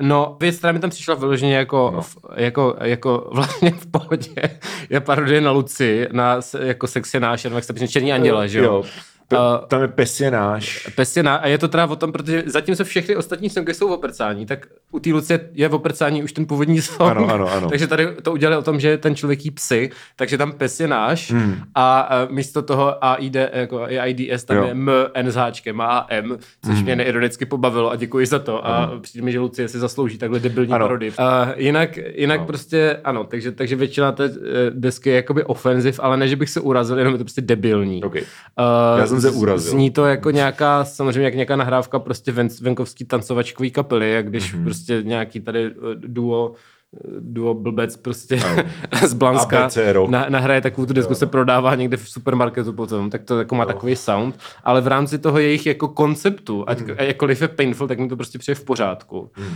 no, 0.00 0.36
věc, 0.40 0.58
která 0.58 0.72
mi 0.72 0.78
tam 0.78 0.90
přišla 0.90 1.14
vyloženě 1.14 1.56
jako, 1.56 1.90
no. 1.94 2.02
v, 2.02 2.16
jako, 2.36 2.76
jako 2.80 3.30
vlastně 3.34 3.70
v 3.70 3.86
pohodě, 3.86 4.58
je 4.90 5.00
parodie 5.00 5.40
na 5.40 5.50
Luci, 5.50 6.08
na 6.12 6.40
jako 6.60 6.86
sexy 6.86 7.20
náš, 7.20 7.44
jak 7.44 7.64
se 7.64 7.88
Černí 7.88 8.12
anděle, 8.12 8.48
že 8.48 8.58
jo? 8.58 8.64
jo. 8.64 8.84
P- 9.30 9.36
Uh, 9.36 9.66
tam 9.68 9.82
je 9.82 9.88
pes 9.88 10.20
je 10.20 10.30
náš. 10.30 10.88
Pes 10.96 11.16
je 11.16 11.22
na, 11.22 11.36
a 11.36 11.46
je 11.46 11.58
to 11.58 11.68
teda 11.68 11.86
o 11.86 11.96
tom, 11.96 12.12
protože 12.12 12.42
zatímco 12.46 12.84
všechny 12.84 13.16
ostatní 13.16 13.50
songy 13.50 13.74
jsou 13.74 13.88
o 13.94 13.96
prcání, 13.96 14.46
tak 14.46 14.66
u 14.92 14.98
té 15.00 15.10
Lucie 15.10 15.40
je 15.52 15.68
o 15.68 15.78
prcání 15.78 16.22
už 16.22 16.32
ten 16.32 16.46
původní 16.46 16.80
song. 16.80 17.10
Ano, 17.10 17.28
ano, 17.34 17.52
ano. 17.52 17.68
takže 17.70 17.86
tady 17.86 18.08
to 18.22 18.32
udělali 18.32 18.56
o 18.56 18.62
tom, 18.62 18.80
že 18.80 18.98
ten 18.98 19.14
člověk 19.14 19.44
jí 19.44 19.50
psy, 19.50 19.90
takže 20.16 20.38
tam 20.38 20.52
pes 20.52 20.80
je 20.80 20.88
náš 20.88 21.30
Hmm. 21.32 21.54
a, 21.74 22.00
a 22.00 22.26
místo 22.30 22.62
toho 22.62 23.04
AID, 23.04 23.36
jako 23.52 23.82
AIDS 23.82 24.44
tam 24.44 24.56
Jo. 24.56 24.64
je 24.64 24.70
M, 24.70 24.90
N 25.14 25.26
s 25.30 25.34
háčkem 25.34 25.80
a 25.80 26.06
M, 26.10 26.38
což 26.64 26.74
Hmm. 26.74 26.84
mě 26.84 26.96
neironicky 26.96 27.46
pobavilo 27.46 27.90
a 27.90 27.96
děkuji 27.96 28.26
za 28.26 28.38
to 28.38 28.66
a 28.66 28.92
přijde 29.00 29.24
mi, 29.24 29.32
že 29.32 29.40
Lucie 29.40 29.68
si 29.68 29.78
zaslouží 29.78 30.18
takhle 30.18 30.40
debilní 30.40 30.72
Ano. 30.72 30.84
parodii. 30.84 31.12
A 31.18 31.48
jinak, 31.56 31.96
jinak 32.14 32.40
No. 32.40 32.46
prostě, 32.46 33.00
ano, 33.04 33.24
takže, 33.24 33.52
takže 33.52 33.76
většina 33.76 34.12
té 34.12 34.24
eh, 34.24 34.30
desky 34.70 35.10
je 35.10 35.16
jakoby 35.16 35.44
offensive, 35.44 35.96
ale 36.00 36.16
ne, 36.16 36.28
že 36.28 36.36
bych 36.36 36.50
se 36.50 36.60
urazil, 36.60 36.98
jenom 36.98 37.14
je 37.14 37.18
to 37.18 37.24
prostě 37.24 37.40
debilní. 37.40 38.02
Okay. 38.04 38.22
Uh, 38.22 39.00
Já 39.00 39.06
jsem 39.06 39.19
se 39.20 39.30
urazil. 39.30 39.70
Zní 39.72 39.90
to 39.90 40.06
jako 40.06 40.30
nějaká, 40.30 40.84
samozřejmě 40.84 41.22
jak 41.22 41.34
nějaká 41.34 41.56
nahrávka 41.56 41.98
prostě 41.98 42.32
ven, 42.32 42.48
venkovský 42.62 43.04
tancovačkový 43.04 43.70
kapely, 43.70 44.12
jak 44.12 44.28
když 44.28 44.52
Mhm. 44.52 44.60
mm-hmm. 44.60 44.64
prostě 44.64 45.02
nějaký 45.02 45.40
tady 45.40 45.64
eh, 45.66 45.70
duo 45.94 46.52
eh, 46.94 46.98
duo 47.20 47.54
blbec 47.54 47.96
prostě 47.96 48.40
z 49.06 49.12
Blanska 49.14 49.68
na, 50.08 50.26
nahraje 50.28 50.60
takovou 50.60 50.86
tu 50.86 50.92
desku, 50.92 51.14
se 51.14 51.26
prodává 51.26 51.74
někde 51.74 51.96
v 51.96 52.08
supermarketu 52.08 52.72
potom, 52.72 53.10
tak 53.10 53.22
to 53.22 53.38
jako 53.38 53.54
má 53.54 53.64
takový 53.66 53.96
sound, 53.96 54.38
ale 54.64 54.80
v 54.80 54.86
rámci 54.86 55.18
toho 55.18 55.38
jejich 55.38 55.66
jako 55.66 55.88
konceptu, 55.88 56.64
ať, 56.66 56.80
Mhm. 56.80 56.96
jakkoliv 56.98 57.42
je 57.42 57.48
painful, 57.48 57.88
tak 57.88 57.98
mi 57.98 58.08
to 58.08 58.16
prostě 58.16 58.38
přijde 58.38 58.54
v 58.54 58.64
pořádku. 58.64 59.30
Mm. 59.38 59.44
Uh, 59.44 59.50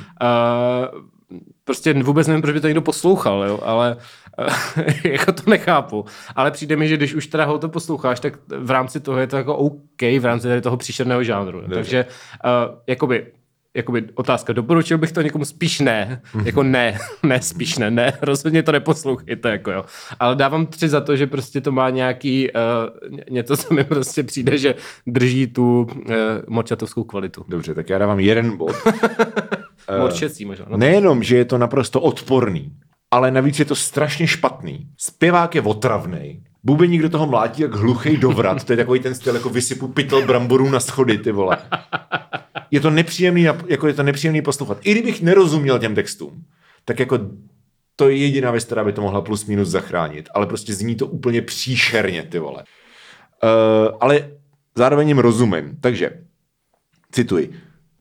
prostě 1.64 1.94
vůbec 2.02 2.26
nevím, 2.26 2.42
proč 2.42 2.54
by 2.54 2.60
to 2.60 2.66
někdo 2.66 2.80
poslouchal, 2.82 3.44
jo, 3.44 3.58
ale 3.62 3.96
eh, 3.98 4.23
jako 5.04 5.32
to 5.32 5.50
nechápu. 5.50 6.04
Ale 6.36 6.50
přijde 6.50 6.76
mi, 6.76 6.88
že 6.88 6.96
když 6.96 7.14
už 7.14 7.26
teda 7.26 7.44
ho 7.44 7.58
to 7.58 7.68
posloucháš, 7.68 8.20
tak 8.20 8.38
v 8.58 8.70
rámci 8.70 9.00
toho 9.00 9.18
je 9.18 9.26
to 9.26 9.36
jako 9.36 9.56
OK, 9.56 10.02
v 10.02 10.24
rámci 10.24 10.48
tady 10.48 10.60
toho 10.60 10.76
příšerného 10.76 11.24
žánru. 11.24 11.60
Dobře. 11.60 11.74
Takže 11.74 12.06
uh, 12.44 12.78
jakoby 12.86 13.26
Jakoby 13.76 14.04
otázka, 14.14 14.52
doporučil 14.52 14.98
bych 14.98 15.12
to 15.12 15.22
někomu 15.22 15.44
spíš 15.44 15.80
ne, 15.80 16.22
jako 16.44 16.62
ne, 16.62 16.98
ne, 17.22 17.42
spíš 17.42 17.78
ne, 17.78 17.90
ne, 17.90 18.12
rozhodně 18.22 18.62
to 18.62 18.72
neposlouchejte, 18.72 19.50
jako 19.50 19.70
jo. 19.70 19.84
Ale 20.20 20.36
dávám 20.36 20.66
tři 20.66 20.88
za 20.88 21.00
to, 21.00 21.16
že 21.16 21.26
prostě 21.26 21.60
to 21.60 21.72
má 21.72 21.90
nějaký, 21.90 22.48
uh, 22.50 23.18
něco, 23.30 23.56
co 23.56 23.74
mi 23.74 23.84
prostě 23.84 24.22
přijde, 24.22 24.58
že 24.58 24.74
drží 25.06 25.46
tu 25.46 25.82
uh, 25.82 26.14
morčatovskou 26.48 27.04
kvalitu. 27.04 27.44
Dobře, 27.48 27.74
tak 27.74 27.90
já 27.90 27.98
dávám 27.98 28.20
jeden 28.20 28.56
bod. 28.56 28.76
Morčecí 29.98 30.44
možná. 30.44 30.66
No, 30.68 30.76
Nejenom, 30.76 31.22
že 31.22 31.36
je 31.36 31.44
to 31.44 31.58
naprosto 31.58 32.00
odporný, 32.00 32.72
ale 33.14 33.30
navíc 33.30 33.58
je 33.58 33.64
to 33.64 33.74
strašně 33.74 34.26
špatný. 34.26 34.86
Zpěvák 34.98 35.54
je 35.54 35.62
otravný. 35.62 36.42
Bubeník 36.64 37.02
do 37.02 37.08
toho 37.10 37.26
mlátí 37.26 37.62
jak 37.62 37.74
hluchý 37.74 38.16
dovrat. 38.16 38.64
To 38.64 38.72
je 38.72 38.76
takový 38.76 39.00
ten 39.00 39.14
styl, 39.14 39.34
jako 39.34 39.48
vysypu 39.48 39.88
pytel 39.88 40.26
bramborů 40.26 40.70
na 40.70 40.80
schody, 40.80 41.18
ty 41.18 41.32
vole. 41.32 41.58
Je 42.70 42.80
to 42.80 42.90
nepříjemný, 42.90 43.42
jako 43.66 43.86
je 43.86 43.94
to 43.94 44.02
nepříjemný 44.02 44.42
poslouchat. 44.42 44.78
I 44.82 44.92
kdybych 44.92 45.22
nerozuměl 45.22 45.78
těm 45.78 45.94
textům, 45.94 46.44
tak 46.84 47.00
jako 47.00 47.18
to 47.96 48.08
je 48.08 48.16
jediná 48.16 48.50
věc, 48.50 48.64
která 48.64 48.84
by 48.84 48.92
to 48.92 49.02
mohla 49.02 49.20
plus 49.20 49.46
minus 49.46 49.68
zachránit, 49.68 50.28
ale 50.34 50.46
prostě 50.46 50.74
zní 50.74 50.94
to 50.94 51.06
úplně 51.06 51.42
příšerně, 51.42 52.22
ty 52.22 52.38
vole. 52.38 52.64
Uh, 53.42 53.96
ale 54.00 54.30
zároveň 54.74 55.08
jim 55.08 55.18
rozumím, 55.18 55.78
takže 55.80 56.10
cituji 57.12 57.52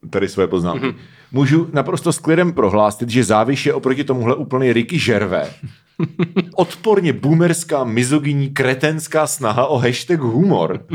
tady 0.09 0.29
své 0.29 0.47
poznámky. 0.47 0.85
Mm-hmm. 0.85 0.95
Můžu 1.35 1.69
naprosto 1.73 2.13
s 2.13 2.19
klidem 2.19 2.53
prohlásit, 2.53 3.09
že 3.09 3.23
záviš 3.23 3.65
je 3.65 3.73
oproti 3.73 4.03
tomuhle 4.03 4.35
úplný 4.35 4.73
Ricky 4.73 4.99
Žervé. 4.99 5.53
Odporně 6.55 7.13
boomerská, 7.13 7.83
mizogyní, 7.83 8.49
kretenská 8.49 9.27
snaha 9.27 9.65
o 9.65 9.77
hashtag 9.77 10.19
humor. 10.19 10.85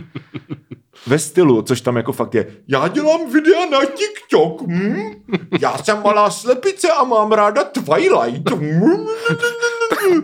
Ve 1.06 1.19
stylu, 1.19 1.62
což 1.62 1.81
tam 1.81 1.97
jako 1.97 2.12
fakt 2.12 2.35
je, 2.35 2.47
já 2.69 2.89
dělám 2.89 3.32
videa 3.32 3.66
na 3.70 3.78
TikTok, 3.85 4.62
hm? 4.66 5.02
já 5.60 5.78
jsem 5.78 6.02
malá 6.02 6.31
slepice 6.31 6.89
a 7.01 7.05
mám 7.05 7.32
ráda 7.32 7.65
Twilight. 7.65 8.51
Hm? 8.51 9.06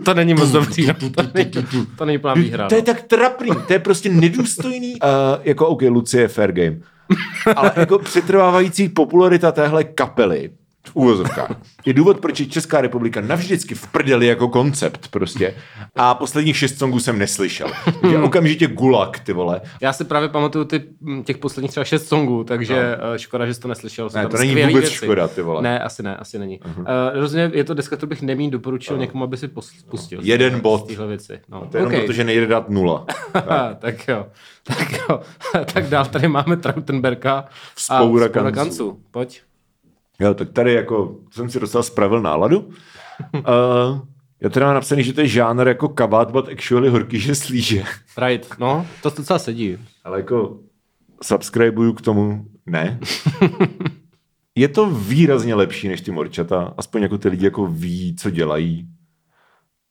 To 0.05 0.13
není 0.13 0.33
moc 0.33 0.49
dobrý, 0.49 0.87
no. 0.87 0.93
to, 1.09 1.23
není, 1.33 1.51
to 1.97 2.05
není 2.05 2.17
plná 2.17 2.33
výhra. 2.33 2.67
To 2.67 2.75
je 2.75 2.81
no. 2.81 2.85
tak 2.85 3.01
trapný, 3.01 3.51
to 3.67 3.73
je 3.73 3.79
prostě 3.79 4.09
nedůstojný. 4.09 4.93
Uh, 4.93 5.09
jako 5.43 5.67
OK, 5.67 5.81
Lucie 5.81 6.21
je 6.21 6.27
fair 6.27 6.51
game. 6.51 6.79
Ale 7.55 7.71
jako 7.75 7.99
přetrvávající 7.99 8.89
popularita 8.89 9.51
téhle 9.51 9.83
kapely 9.83 10.51
v 10.89 10.95
úvozovkách 10.95 11.51
je 11.85 11.93
důvod, 11.93 12.19
proč 12.19 12.39
je 12.39 12.45
Česká 12.45 12.81
republika 12.81 13.21
navždycky 13.21 13.75
v 13.75 13.87
prdeli 13.87 14.27
jako 14.27 14.47
koncept 14.47 15.07
prostě. 15.07 15.55
A 15.95 16.13
posledních 16.15 16.57
šest 16.57 16.77
songů 16.77 16.99
jsem 16.99 17.19
neslyšel. 17.19 17.67
Takže 18.01 18.17
okamžitě 18.19 18.67
gulag, 18.67 19.19
ty 19.19 19.33
vole. 19.33 19.61
Já 19.81 19.93
si 19.93 20.03
právě 20.03 20.29
pamatuju 20.29 20.65
ty, 20.65 20.83
m, 21.07 21.23
těch 21.23 21.37
posledních 21.37 21.71
třeba 21.71 21.83
šest 21.83 22.07
songů, 22.07 22.43
takže 22.43 22.97
no. 23.11 23.17
škoda, 23.17 23.45
že 23.45 23.53
jsi 23.53 23.59
to 23.61 23.67
neslyšel. 23.67 24.09
Jsou 24.09 24.17
Ne, 24.17 24.27
to 24.27 24.37
není 24.37 24.55
vůbec 24.55 24.73
věci. 24.73 24.95
škoda, 24.95 25.27
ty 25.27 25.41
vole. 25.41 25.61
Ne, 25.61 25.79
asi 25.79 26.03
ne, 26.03 26.15
asi 26.17 26.39
není. 26.39 26.59
Uh-huh. 26.59 26.79
Uh, 26.79 27.19
rozhodně 27.19 27.51
je 27.53 27.63
to 27.63 27.73
deska, 27.73 27.95
kterou 27.95 28.09
bych 28.09 28.21
nemý 28.21 28.51
doporučil 28.51 28.97
někomu, 28.97 29.23
aby 29.23 29.37
si 29.37 29.47
pustil. 29.89 30.19
Jeden 30.23 30.55
z- 30.55 30.59
bod. 30.61 30.83
Z 30.83 30.87
téhle 30.87 31.07
věci. 31.07 31.39
No. 31.49 31.59
To 31.71 31.77
je 31.77 31.81
jenom 31.81 31.87
okay. 31.87 31.99
proto, 31.99 32.13
že 32.13 32.23
nejde 32.23 32.47
dát 32.47 32.69
nula. 32.69 33.05
tak 33.79 34.07
jo. 34.07 34.25
Tak 34.63 34.91
jo. 35.09 35.19
tak 35.73 35.87
dál 35.89 36.05
tady 36.05 36.27
máme 36.27 36.57
Trautenberga 36.57 37.45
Vzpoura 37.75 38.25
a 38.25 38.27
Vzpoura 38.27 38.51
kanců. 38.51 38.55
kanců. 38.55 38.99
Pojď. 39.11 39.41
Jo, 40.19 40.33
tak 40.33 40.51
tady 40.51 40.73
jako 40.73 41.15
jsem 41.31 41.49
si 41.49 41.59
dostal 41.59 41.83
spravil 41.83 42.21
náladu. 42.21 42.59
Uh, 43.33 43.99
já 44.41 44.49
teda 44.49 44.65
mám 44.65 44.75
napsaný, 44.75 45.03
že 45.03 45.13
to 45.13 45.21
je 45.21 45.27
žánr 45.27 45.67
jako 45.67 45.89
kabát, 45.89 46.31
but 46.31 46.49
actually 46.49 46.89
horký, 46.89 47.19
že 47.19 47.35
slíže. 47.35 47.83
Right, 48.17 48.59
no, 48.59 48.85
to 49.03 49.09
docela 49.09 49.39
sedí. 49.39 49.77
Ale 50.03 50.17
jako 50.17 50.59
subscribuju 51.23 51.93
k 51.93 52.01
tomu, 52.01 52.45
ne. 52.65 52.99
je 54.55 54.67
to 54.67 54.89
výrazně 54.89 55.55
lepší 55.55 55.87
než 55.87 56.01
ty 56.01 56.11
morčata, 56.11 56.73
aspoň 56.77 57.01
jako 57.01 57.17
ty 57.17 57.29
lidi 57.29 57.45
jako 57.45 57.67
ví, 57.67 58.15
co 58.15 58.29
dělají. 58.29 58.87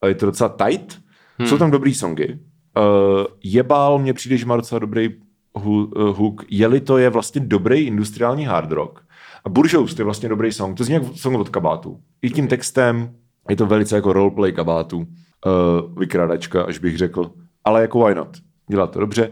A 0.03 0.07
je 0.07 0.15
to 0.15 0.27
docela 0.27 0.49
tight. 0.49 1.01
Hmm. 1.39 1.49
Jsou 1.49 1.59
tam 1.59 1.71
dobrý 1.71 1.95
songy. 1.95 2.39
Uh, 2.77 3.25
jebál 3.45 3.99
mě 3.99 4.15
přijde, 4.15 4.37
že 4.37 4.47
má 4.47 4.57
docela 4.57 4.79
dobrý 4.79 5.09
uh, 5.53 5.93
hook. 5.93 6.45
Jeli 6.51 6.81
to 6.81 6.99
je 6.99 7.11
vlastně 7.11 7.41
dobrý 7.41 7.81
industriální 7.81 8.45
hard 8.45 8.73
rock. 8.73 9.05
A 9.45 9.49
Buržous 9.49 9.95
to 9.95 10.01
je 10.01 10.05
vlastně 10.05 10.29
dobrý 10.29 10.53
song. 10.53 10.77
To 10.77 10.85
zní 10.85 10.95
jak 10.95 11.03
song 11.15 11.39
od 11.39 11.49
kabátu. 11.49 12.01
I 12.23 12.31
tím 12.31 12.49
textem 12.49 13.15
je 13.49 13.57
to 13.57 13.66
velice 13.66 13.95
jako 13.95 14.12
roleplay 14.12 14.53
kabátu. 14.53 14.99
Uh, 14.99 15.99
vykrádačka, 15.99 16.62
až 16.62 16.79
bych 16.79 16.99
řekl. 16.99 17.31
Ale 17.65 17.83
jako 17.83 18.05
why 18.05 18.15
not? 18.15 18.29
Dělá 18.71 18.87
to 18.87 19.01
dobře. 19.01 19.29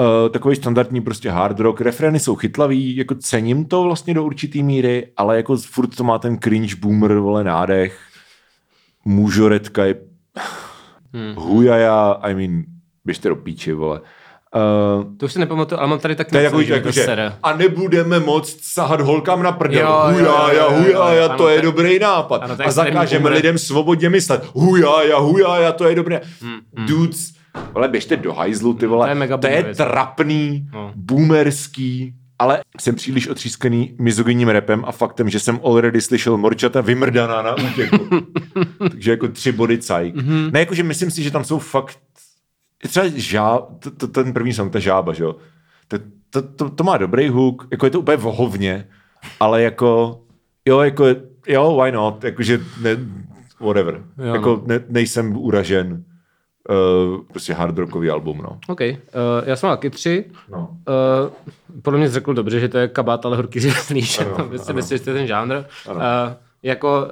Uh, 0.00 0.28
takový 0.28 0.56
standardní 0.56 1.00
prostě 1.00 1.30
hard 1.30 1.60
rock, 1.60 1.80
refrény 1.80 2.20
jsou 2.20 2.34
chytlavý, 2.34 2.96
jako 2.96 3.14
cením 3.14 3.64
to 3.64 3.82
vlastně 3.82 4.14
do 4.14 4.24
určitý 4.24 4.62
míry, 4.62 5.12
ale 5.16 5.36
jako 5.36 5.56
furt 5.56 5.96
to 5.96 6.04
má 6.04 6.18
ten 6.18 6.38
cringe 6.38 6.76
boomer, 6.76 7.14
vole, 7.14 7.44
nádech, 7.44 8.00
mužoretka 9.04 9.84
je 9.84 10.00
hmm. 11.12 11.34
hujaja, 11.36 12.12
I 12.12 12.34
mean, 12.34 12.64
běžte 13.04 13.28
do 13.28 13.36
píči, 13.36 13.72
vole. 13.72 14.00
Uh, 14.56 15.16
To 15.16 15.26
už 15.26 15.32
si 15.32 15.38
nepamatuju, 15.38 15.78
ale 15.80 15.88
mám 15.88 15.98
tady 15.98 16.14
taky 16.16 16.30
to 16.30 16.38
je 16.38 16.44
napsaný, 16.44 16.62
jako, 16.62 16.66
že 16.68 16.74
jako 16.74 16.88
to 16.88 16.92
že, 16.92 17.32
a 17.42 17.56
nebudeme 17.56 18.20
moc 18.20 18.56
sahat 18.62 19.00
holkám 19.00 19.42
na 19.42 19.52
prdel. 19.52 20.12
Hujaja, 20.12 21.26
ano, 21.26 21.36
to 21.36 21.48
je 21.48 21.62
dobrý 21.62 21.98
nápad. 21.98 22.42
ano, 22.42 22.56
a 22.64 22.70
zakážeme 22.70 23.28
lidem 23.30 23.58
svobodně 23.58 24.10
myslet. 24.10 24.44
Hujaja, 24.52 25.18
hujaja, 25.18 25.72
to 25.72 25.88
je 25.88 25.94
dobré. 25.94 26.20
Hmm, 26.42 26.86
Dudes, 26.86 27.32
ale 27.74 27.88
běžte 27.88 28.16
do 28.16 28.32
hajzlu, 28.34 28.74
ty 28.74 28.86
vole. 28.86 29.06
To 29.06 29.08
je 29.08 29.14
mega 29.14 29.36
to 29.36 29.46
je 29.46 29.74
trapný, 29.74 30.66
No. 30.72 30.92
boomerský, 30.96 32.14
ale 32.38 32.60
jsem 32.80 32.94
příliš 32.94 33.28
otřískaný 33.28 33.94
mizogyním 33.98 34.48
repem 34.48 34.84
a 34.86 34.92
faktem, 34.92 35.28
že 35.30 35.40
jsem 35.40 35.60
already 35.64 36.00
slyšel 36.00 36.36
morčata 36.36 36.80
vymrdaná 36.80 37.42
na 37.42 37.54
útěku. 37.54 38.08
Takže 38.90 39.10
jako 39.10 39.28
tři 39.28 39.52
body 39.52 39.78
cajk. 39.78 40.14
Mhm. 40.14 40.26
Mm-hmm. 40.28 40.52
Ne, 40.52 40.60
jakože 40.60 40.82
myslím 40.82 41.10
si, 41.10 41.22
že 41.22 41.30
tam 41.30 41.44
jsou 41.44 41.58
fakt 41.58 41.98
třeba 42.88 43.06
žá, 43.14 43.58
to, 43.78 43.90
to, 43.90 44.06
ten 44.08 44.32
první 44.32 44.52
song, 44.52 44.72
ta 44.72 44.78
žába, 44.78 45.12
že 45.12 45.24
jo. 45.24 45.36
To, 45.88 45.98
to, 46.30 46.42
to, 46.42 46.70
to, 46.70 46.84
má 46.84 46.96
dobrý 46.98 47.28
hook, 47.28 47.68
jako 47.70 47.86
je 47.86 47.90
to 47.90 48.00
úplně 48.00 48.16
vohovně, 48.16 48.88
ale 49.40 49.62
jako, 49.62 50.20
jo, 50.66 50.80
jako, 50.80 51.04
jo, 51.48 51.80
why 51.82 51.92
not, 51.92 52.24
jakože, 52.24 52.60
ne, 52.82 52.96
whatever. 53.60 54.02
Jo, 54.18 54.34
jako 54.34 54.50
no. 54.50 54.62
ne, 54.66 54.80
nejsem 54.88 55.36
uražen, 55.36 56.04
uh, 56.70 57.20
prostě 57.26 57.54
hard 57.54 57.78
rockový 57.78 58.10
album, 58.10 58.38
no. 58.38 58.58
OK, 58.68 58.80
uh, 58.80 58.86
já 59.44 59.56
jsem 59.56 59.68
mal 59.68 59.76
taky 59.76 59.90
tři. 59.90 60.24
no. 60.50 60.68
Uh, 60.70 61.80
podle 61.82 61.98
mě 61.98 62.08
jsi 62.08 62.14
řekl 62.14 62.34
dobře, 62.34 62.60
že 62.60 62.68
to 62.68 62.78
je 62.78 62.88
kabát, 62.88 63.26
ale 63.26 63.36
horký 63.36 63.60
řezlíš. 63.60 64.18
Ano, 64.34 64.48
Vy 64.48 64.58
si 64.58 64.64
ano. 64.64 64.74
myslíte, 64.76 64.98
že 64.98 65.04
to 65.04 65.10
je 65.10 65.16
ten 65.16 65.26
žánr. 65.26 65.54
Uh, 65.54 65.64
Ano. 65.90 66.36
Jako 66.66 67.08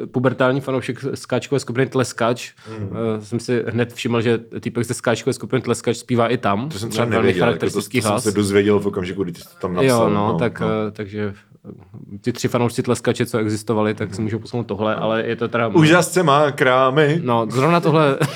uh, 0.00 0.06
pubertální 0.06 0.60
fanoušek 0.60 1.04
skáčkové 1.14 1.60
skupiny 1.60 1.86
Tleskač 1.86 2.52
mm. 2.78 2.86
uh, 2.86 2.96
jsem 3.20 3.40
si 3.40 3.64
hned 3.68 3.92
všiml, 3.92 4.20
že 4.20 4.38
týpek 4.60 4.84
ze 4.84 4.94
skáčkové 4.94 5.34
skupiny 5.34 5.62
Tleskač 5.62 5.96
zpívá 5.96 6.28
i 6.28 6.38
tam. 6.38 6.68
To 6.68 6.78
jsem 6.78 6.90
třeba 6.90 7.06
nevěděl, 7.06 7.48
jako 7.48 7.66
to, 7.66 7.70
to 7.70 7.82
jsem 7.82 8.20
se 8.20 8.32
dozvěděl 8.32 8.80
v 8.80 8.86
okamžiku, 8.86 9.24
kdy 9.24 9.34
jsi 9.34 9.44
to 9.44 9.60
tam 9.60 9.74
napsal. 9.74 10.08
Jo, 10.08 10.14
no, 10.14 10.38
tak, 10.38 10.60
no. 10.60 10.68
takže 10.92 11.34
eh, 11.34 11.47
ty 12.20 12.32
tři 12.32 12.48
fanoušci 12.48 12.82
Tleskače, 12.82 13.26
co 13.26 13.38
existovali, 13.38 13.94
tak 13.94 14.14
si 14.14 14.22
můžou 14.22 14.38
posunout 14.38 14.64
tohle, 14.64 14.94
ale 14.94 15.26
je 15.26 15.36
to 15.36 15.48
teda... 15.48 15.68
Úžasce 15.68 16.22
má 16.22 16.50
krámy. 16.50 17.20
No, 17.24 17.46
zrovna 17.50 17.80
tohle... 17.80 18.18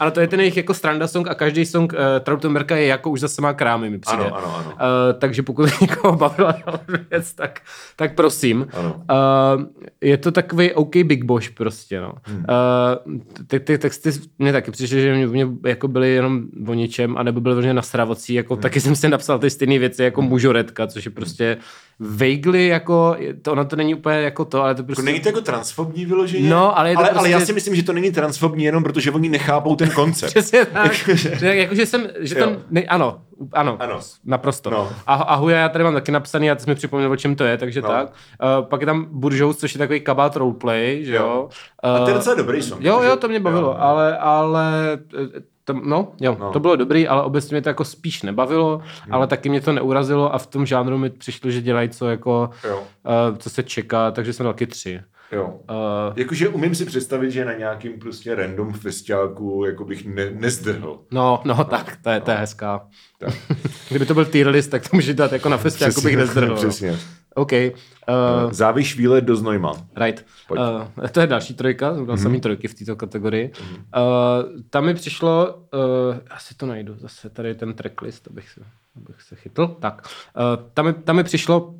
ano, 0.00 0.10
to 0.10 0.20
je 0.20 0.28
ten 0.28 0.40
jejich 0.40 0.56
jako 0.56 0.74
stranda 0.74 1.08
song 1.08 1.28
a 1.28 1.34
každý 1.34 1.66
song 1.66 1.92
uh, 1.92 1.98
Trautenberga 2.20 2.76
je 2.76 2.86
jako 2.86 3.10
už 3.10 3.20
zase 3.20 3.42
má 3.42 3.52
krámy, 3.52 3.90
mi 3.90 3.98
přijde. 3.98 4.24
Ano, 4.24 4.36
ano, 4.36 4.56
ano. 4.56 4.70
Uh, 4.70 5.18
takže 5.18 5.42
pokud 5.42 5.80
někoho 5.80 6.16
bavila 6.16 6.52
tahle 6.52 6.80
věc, 7.10 7.34
tak, 7.34 7.60
tak 7.96 8.14
prosím. 8.14 8.66
Ano. 8.72 8.94
Uh, 8.94 9.64
je 10.00 10.16
to 10.16 10.32
takový 10.32 10.72
OK 10.72 10.96
Big 10.96 11.24
Bosch 11.24 11.50
prostě, 11.50 12.00
no. 12.00 12.12
Hmm. 12.22 12.44
Uh, 13.08 13.18
ty, 13.46 13.60
ty 13.60 13.78
texty 13.78 14.10
mě 14.38 14.52
taky 14.52 14.70
přišly, 14.70 15.00
že 15.00 15.14
mě, 15.14 15.26
mě 15.26 15.46
jako 15.66 15.88
byly 15.88 16.10
jenom 16.10 16.42
o 16.68 16.74
ničem, 16.74 17.16
anebo 17.18 17.40
byly 17.40 17.54
vlastně 17.54 17.74
nasravocí, 17.74 18.34
jako 18.34 18.54
hmm. 18.54 18.62
taky 18.62 18.80
jsem 18.80 18.96
si 18.96 19.08
napsal 19.08 19.38
ty 19.38 19.50
stejné 19.50 19.78
věci 19.78 20.02
jako 20.02 20.22
mužoretka, 20.22 20.86
což 20.86 21.04
je 21.04 21.10
prostě 21.10 21.56
vaguely 21.98 22.66
jako, 22.66 23.16
to, 23.42 23.52
ono 23.52 23.64
to 23.64 23.76
není 23.76 23.94
úplně 23.94 24.16
jako 24.16 24.44
to, 24.44 24.62
ale 24.62 24.74
to 24.74 24.82
prostě... 24.84 25.00
Jako 25.00 25.04
není 25.06 25.20
to 25.20 25.28
jako 25.28 25.40
transfobní 25.40 26.06
vyloženě? 26.06 26.50
No, 26.50 26.78
ale 26.78 26.88
je 26.90 26.94
to 26.94 26.98
ale, 26.98 27.08
prostě- 27.08 27.18
ale 27.20 27.30
já 27.30 27.40
si 27.40 27.52
myslím, 27.52 27.74
že 27.74 27.82
to 27.82 27.92
není 27.92 28.10
transfobní 28.12 28.64
jenom 28.64 28.82
protože 28.82 29.10
oni 29.10 29.28
nechápou 29.28 29.76
ten 29.76 29.90
koncept. 29.90 30.30
Přesně 30.30 30.64
tak. 30.64 30.92
že, 31.14 31.56
jako, 31.56 31.74
že 31.74 31.86
jsem, 31.86 32.08
že 32.20 32.34
tam, 32.34 32.48
Jo. 32.50 32.56
ne, 32.70 32.82
ano, 32.82 33.20
ano, 33.52 33.76
Ano. 33.80 34.00
naprosto. 34.24 34.70
No. 34.70 34.88
A, 35.06 35.14
a 35.14 35.34
Huja 35.34 35.58
já 35.58 35.68
tady 35.68 35.84
mám 35.84 35.94
taky 35.94 36.12
napsaný, 36.12 36.50
a 36.50 36.54
ty 36.54 36.62
jsi 36.62 36.70
mi 36.70 36.74
připomněl, 36.74 37.10
o 37.12 37.16
čem 37.16 37.36
to 37.36 37.44
je, 37.44 37.56
takže 37.58 37.82
No. 37.82 37.88
tak. 37.88 38.06
Uh, 38.08 38.68
pak 38.68 38.80
je 38.80 38.86
tam 38.86 39.06
Buržous, 39.10 39.56
což 39.56 39.74
je 39.74 39.78
takový 39.78 40.00
kabát 40.00 40.36
roleplay, 40.36 41.04
že 41.04 41.14
jo. 41.16 41.48
A 41.82 41.98
to 41.98 42.04
je 42.04 42.12
Uh, 42.12 42.18
docela 42.18 42.36
dobrý 42.36 42.62
song. 42.62 42.84
Jo, 42.84 43.02
jo, 43.02 43.16
to 43.16 43.28
mě 43.28 43.40
bavilo, 43.40 43.68
jo. 43.68 43.76
ale, 43.78 44.18
ale 44.18 44.72
eh, 45.36 45.55
to, 45.66 45.72
no, 45.72 46.08
jo, 46.20 46.36
No. 46.40 46.50
to 46.52 46.60
bylo 46.60 46.76
dobrý, 46.76 47.08
ale 47.08 47.22
obecně 47.22 47.54
mě 47.54 47.62
to 47.62 47.68
jako 47.68 47.84
spíš 47.84 48.22
nebavilo, 48.22 48.78
Hmm. 49.04 49.14
ale 49.14 49.26
taky 49.26 49.48
mě 49.48 49.60
to 49.60 49.72
neurazilo 49.72 50.34
a 50.34 50.38
v 50.38 50.46
tom 50.46 50.66
žánru 50.66 50.98
mi 50.98 51.10
přišlo, 51.10 51.50
že 51.50 51.60
dělají 51.62 51.88
co 51.88 52.08
jako, 52.08 52.50
Jo. 52.68 52.78
uh, 53.30 53.36
co 53.38 53.50
se 53.50 53.62
čeká, 53.62 54.10
takže 54.10 54.32
jsem 54.32 54.44
dal 54.44 54.52
taky 54.52 54.66
tři. 54.66 55.00
Jo. 55.32 55.60
Uh, 55.70 55.76
Jakože 56.16 56.48
umím 56.48 56.74
si 56.74 56.84
představit, 56.84 57.30
že 57.30 57.44
na 57.44 57.52
nějakým 57.52 57.98
prostě 57.98 58.34
random 58.34 58.72
festiáku 58.72 59.64
jako 59.66 59.84
bych 59.84 60.06
ne, 60.06 60.30
nezdrhl. 60.30 61.00
no, 61.10 61.42
no, 61.44 61.64
tak, 61.64 61.98
to 62.02 62.10
je, 62.10 62.20
to 62.20 62.30
je 62.30 62.36
hezká. 62.36 62.86
Tak. 63.18 63.34
Kdyby 63.88 64.06
to 64.06 64.14
byl 64.14 64.24
tier 64.24 64.48
list, 64.48 64.68
tak 64.68 64.88
to 64.88 64.96
může 64.96 65.14
dát 65.14 65.32
jako 65.32 65.48
na 65.48 65.56
festě, 65.56 65.84
jako 65.84 66.00
bych 66.00 66.16
nezdrhl. 66.16 66.48
no. 66.48 66.56
Přesně. 66.56 66.98
OK. 67.34 67.52
Uh, 67.52 68.52
Záviš 68.52 68.96
výlet 68.96 69.24
do 69.24 69.36
Znojma. 69.36 69.72
right. 69.96 70.26
Pojď. 70.48 70.60
Uh, 70.98 71.06
to 71.08 71.20
je 71.20 71.26
další 71.26 71.54
trojka, 71.54 71.94
tam 71.94 72.06
mm-hmm. 72.06 72.22
samý 72.22 72.40
trojky 72.40 72.68
v 72.68 72.74
této 72.74 72.96
kategorii. 72.96 73.50
Mm-hmm. 73.54 74.02
Uh, 74.54 74.60
tam 74.70 74.84
mi 74.84 74.94
přišlo, 74.94 75.54
uh, 75.54 76.16
asi 76.30 76.54
to 76.54 76.66
najdu, 76.66 76.96
zase 76.98 77.30
tady 77.30 77.54
ten 77.54 77.74
tracklist, 77.74 78.28
abych 78.30 78.50
se, 78.50 78.60
abych 78.96 79.22
se 79.22 79.36
chytl. 79.36 79.76
Tak, 79.80 80.08
uh, 80.36 80.68
tam, 80.74 80.86
mi, 80.86 80.92
tam 80.92 81.16
mi 81.16 81.24
přišlo 81.24 81.74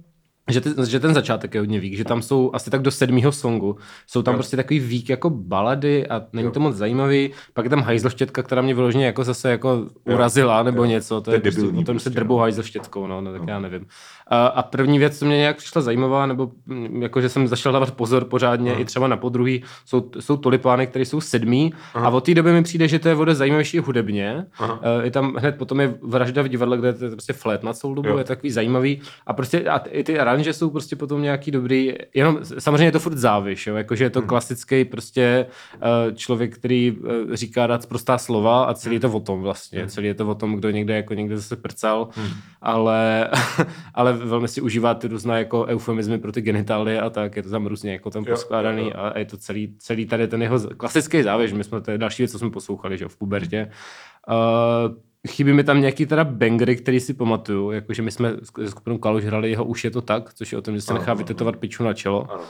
že, 0.50 0.60
ty, 0.60 0.70
že 0.88 1.00
ten 1.00 1.14
začátek 1.14 1.54
je 1.54 1.60
hodně 1.60 1.80
vík, 1.80 1.96
že 1.96 2.04
tam 2.04 2.22
jsou 2.22 2.50
asi 2.54 2.70
tak 2.70 2.82
do 2.82 2.90
sedmého 2.90 3.32
songu, 3.32 3.76
jsou 4.06 4.22
tam 4.22 4.34
Jo. 4.34 4.38
prostě 4.38 4.56
takový 4.56 4.80
vík 4.80 5.08
jako 5.08 5.30
balady 5.30 6.06
a 6.06 6.22
není 6.32 6.46
Jo. 6.46 6.52
to 6.52 6.60
moc 6.60 6.76
zajímavý, 6.76 7.30
pak 7.54 7.64
je 7.64 7.70
tam 7.70 7.82
hajzloštětka, 7.82 8.42
která 8.42 8.62
mě 8.62 8.74
vyloženě 8.74 9.06
jako 9.06 9.24
zase 9.24 9.50
jako 9.50 9.86
urazila 10.04 10.62
nebo 10.62 10.78
Jo. 10.84 10.90
něco, 10.90 11.14
to, 11.14 11.20
To 11.20 11.30
je 11.30 11.36
je 11.36 11.40
prostě, 11.40 11.60
debilní 11.60 11.82
o 11.82 11.86
tom 11.86 11.98
se 11.98 12.04
prostě, 12.04 12.20
drbou 12.20 12.34
no. 12.36 12.40
hajzloštětkou, 12.40 13.06
no, 13.06 13.20
no, 13.20 13.32
tak 13.32 13.42
já 13.48 13.58
nevím. 13.60 13.86
A, 14.26 14.46
a 14.46 14.62
první 14.62 14.98
věc, 14.98 15.18
co 15.18 15.24
mě 15.24 15.36
nějak 15.36 15.56
přišla 15.56 15.82
zajímavá, 15.82 16.26
nebo 16.26 16.50
mm, 16.66 17.02
jako, 17.02 17.20
že 17.20 17.28
jsem 17.28 17.48
začal 17.48 17.72
dávat 17.72 17.90
pozor 17.90 18.24
pořádně, 18.24 18.74
i 18.74 18.84
třeba 18.84 19.08
na 19.08 19.16
podruhý, 19.16 19.62
jsou, 19.84 20.10
jsou 20.20 20.36
tulipány, 20.36 20.86
které 20.86 21.04
jsou 21.04 21.20
sedmý 21.20 21.72
a 21.94 22.08
od 22.08 22.24
té 22.24 22.34
doby 22.34 22.52
mi 22.52 22.62
přijde, 22.62 22.88
že 22.88 22.98
to 22.98 23.08
je 23.08 23.14
voda 23.14 23.34
zajímavější 23.34 23.78
hudebně. 23.78 24.46
Aha. 24.58 24.72
Uh, 24.98 25.04
je 25.04 25.10
tam 25.10 25.34
hned 25.34 25.56
potom 25.56 25.80
je 25.80 25.94
vražda 26.02 26.42
v 26.42 26.48
divadle, 26.48 26.76
kde 26.78 26.88
je 26.88 26.92
to 26.92 27.08
prostě 27.10 27.32
flat 27.32 27.62
na 27.62 27.72
celou 27.72 27.94
dobu, 27.94 28.08
Jo. 28.08 28.18
je 28.18 28.24
takový 28.24 28.50
zajímavý. 28.50 29.00
A 29.26 29.32
prostě 29.32 29.64
a 29.64 29.78
i 29.78 30.04
ty 30.04 30.18
aranže 30.36 30.52
jsou 30.52 30.70
prostě 30.70 30.96
potom 30.96 31.22
nějaký 31.22 31.50
dobrý, 31.50 31.94
jenom 32.14 32.38
samozřejmě 32.58 32.84
je 32.84 32.92
to 32.92 33.00
furt 33.00 33.16
záviš, 33.16 33.66
jo? 33.66 33.76
jakože 33.76 34.04
je 34.04 34.10
to 34.10 34.18
Hmm. 34.20 34.28
klasický 34.28 34.84
prostě 34.84 35.46
uh, 35.74 36.14
člověk, 36.14 36.54
který 36.58 36.92
uh, 36.92 37.34
říká 37.34 37.66
rád 37.66 37.86
prostá 37.86 38.18
slova 38.18 38.64
a 38.64 38.74
celý 38.74 38.94
je 38.94 39.00
Hmm. 39.00 39.10
to 39.10 39.16
o 39.16 39.20
tom 39.20 39.42
vlastně, 39.42 39.86
celý 39.88 40.06
je 40.06 40.14
to 40.14 40.28
o 40.28 40.34
tom, 40.34 40.54
kdo 40.56 40.70
někde 40.70 40.96
jako 40.96 41.14
někde 41.14 41.36
zase 41.36 41.56
prcal, 41.56 42.08
ale, 42.62 43.30
ale 43.94 44.12
velmi 44.12 44.48
si 44.48 44.60
užívá 44.60 44.94
ty 44.94 45.08
různé 45.08 45.38
jako 45.38 45.64
eufemizmy 45.64 46.18
pro 46.18 46.32
ty 46.32 46.40
genitálie 46.40 47.00
a 47.00 47.10
tak, 47.10 47.36
je 47.36 47.42
to 47.42 47.50
tam 47.50 47.66
různě 47.66 47.92
jako 47.92 48.10
tam 48.10 48.24
Jo, 48.24 48.30
poskládaný 48.30 48.82
jo, 48.82 48.92
jo. 48.94 49.00
a 49.14 49.18
je 49.18 49.24
to 49.24 49.36
celý, 49.36 49.74
celý 49.78 50.06
tady 50.06 50.28
ten 50.28 50.42
jeho 50.42 50.60
klasický 50.76 51.22
závěž, 51.22 51.52
my 51.52 51.64
jsme, 51.64 51.80
to 51.80 51.90
je 51.90 51.98
další 51.98 52.22
věc, 52.22 52.32
co 52.32 52.38
jsme 52.38 52.50
poslouchali, 52.50 52.98
že 52.98 53.04
jo, 53.04 53.08
v 53.08 53.16
pubertě. 53.16 53.70
Uh, 54.28 54.96
chybí 55.26 55.52
mi 55.52 55.64
tam 55.64 55.80
nějaký 55.80 56.06
teda 56.06 56.24
bangery, 56.24 56.76
který 56.76 57.00
si 57.00 57.14
pamatuju, 57.14 57.70
jakože 57.70 58.02
my 58.02 58.10
jsme 58.10 58.32
s 58.42 58.70
skupinou 58.70 58.98
Kaluš 58.98 59.24
hrali 59.24 59.50
jeho 59.50 59.64
Už 59.64 59.84
je 59.84 59.90
to 59.90 60.02
tak, 60.02 60.34
což 60.34 60.52
je 60.52 60.58
o 60.58 60.62
tom, 60.62 60.74
že 60.74 60.80
se 60.80 60.90
Ano, 60.90 61.00
nechá 61.00 61.12
ano, 61.12 61.18
vytetovat 61.18 61.56
piču 61.56 61.84
na 61.84 61.94
čelo. 61.94 62.30
Ano. 62.30 62.42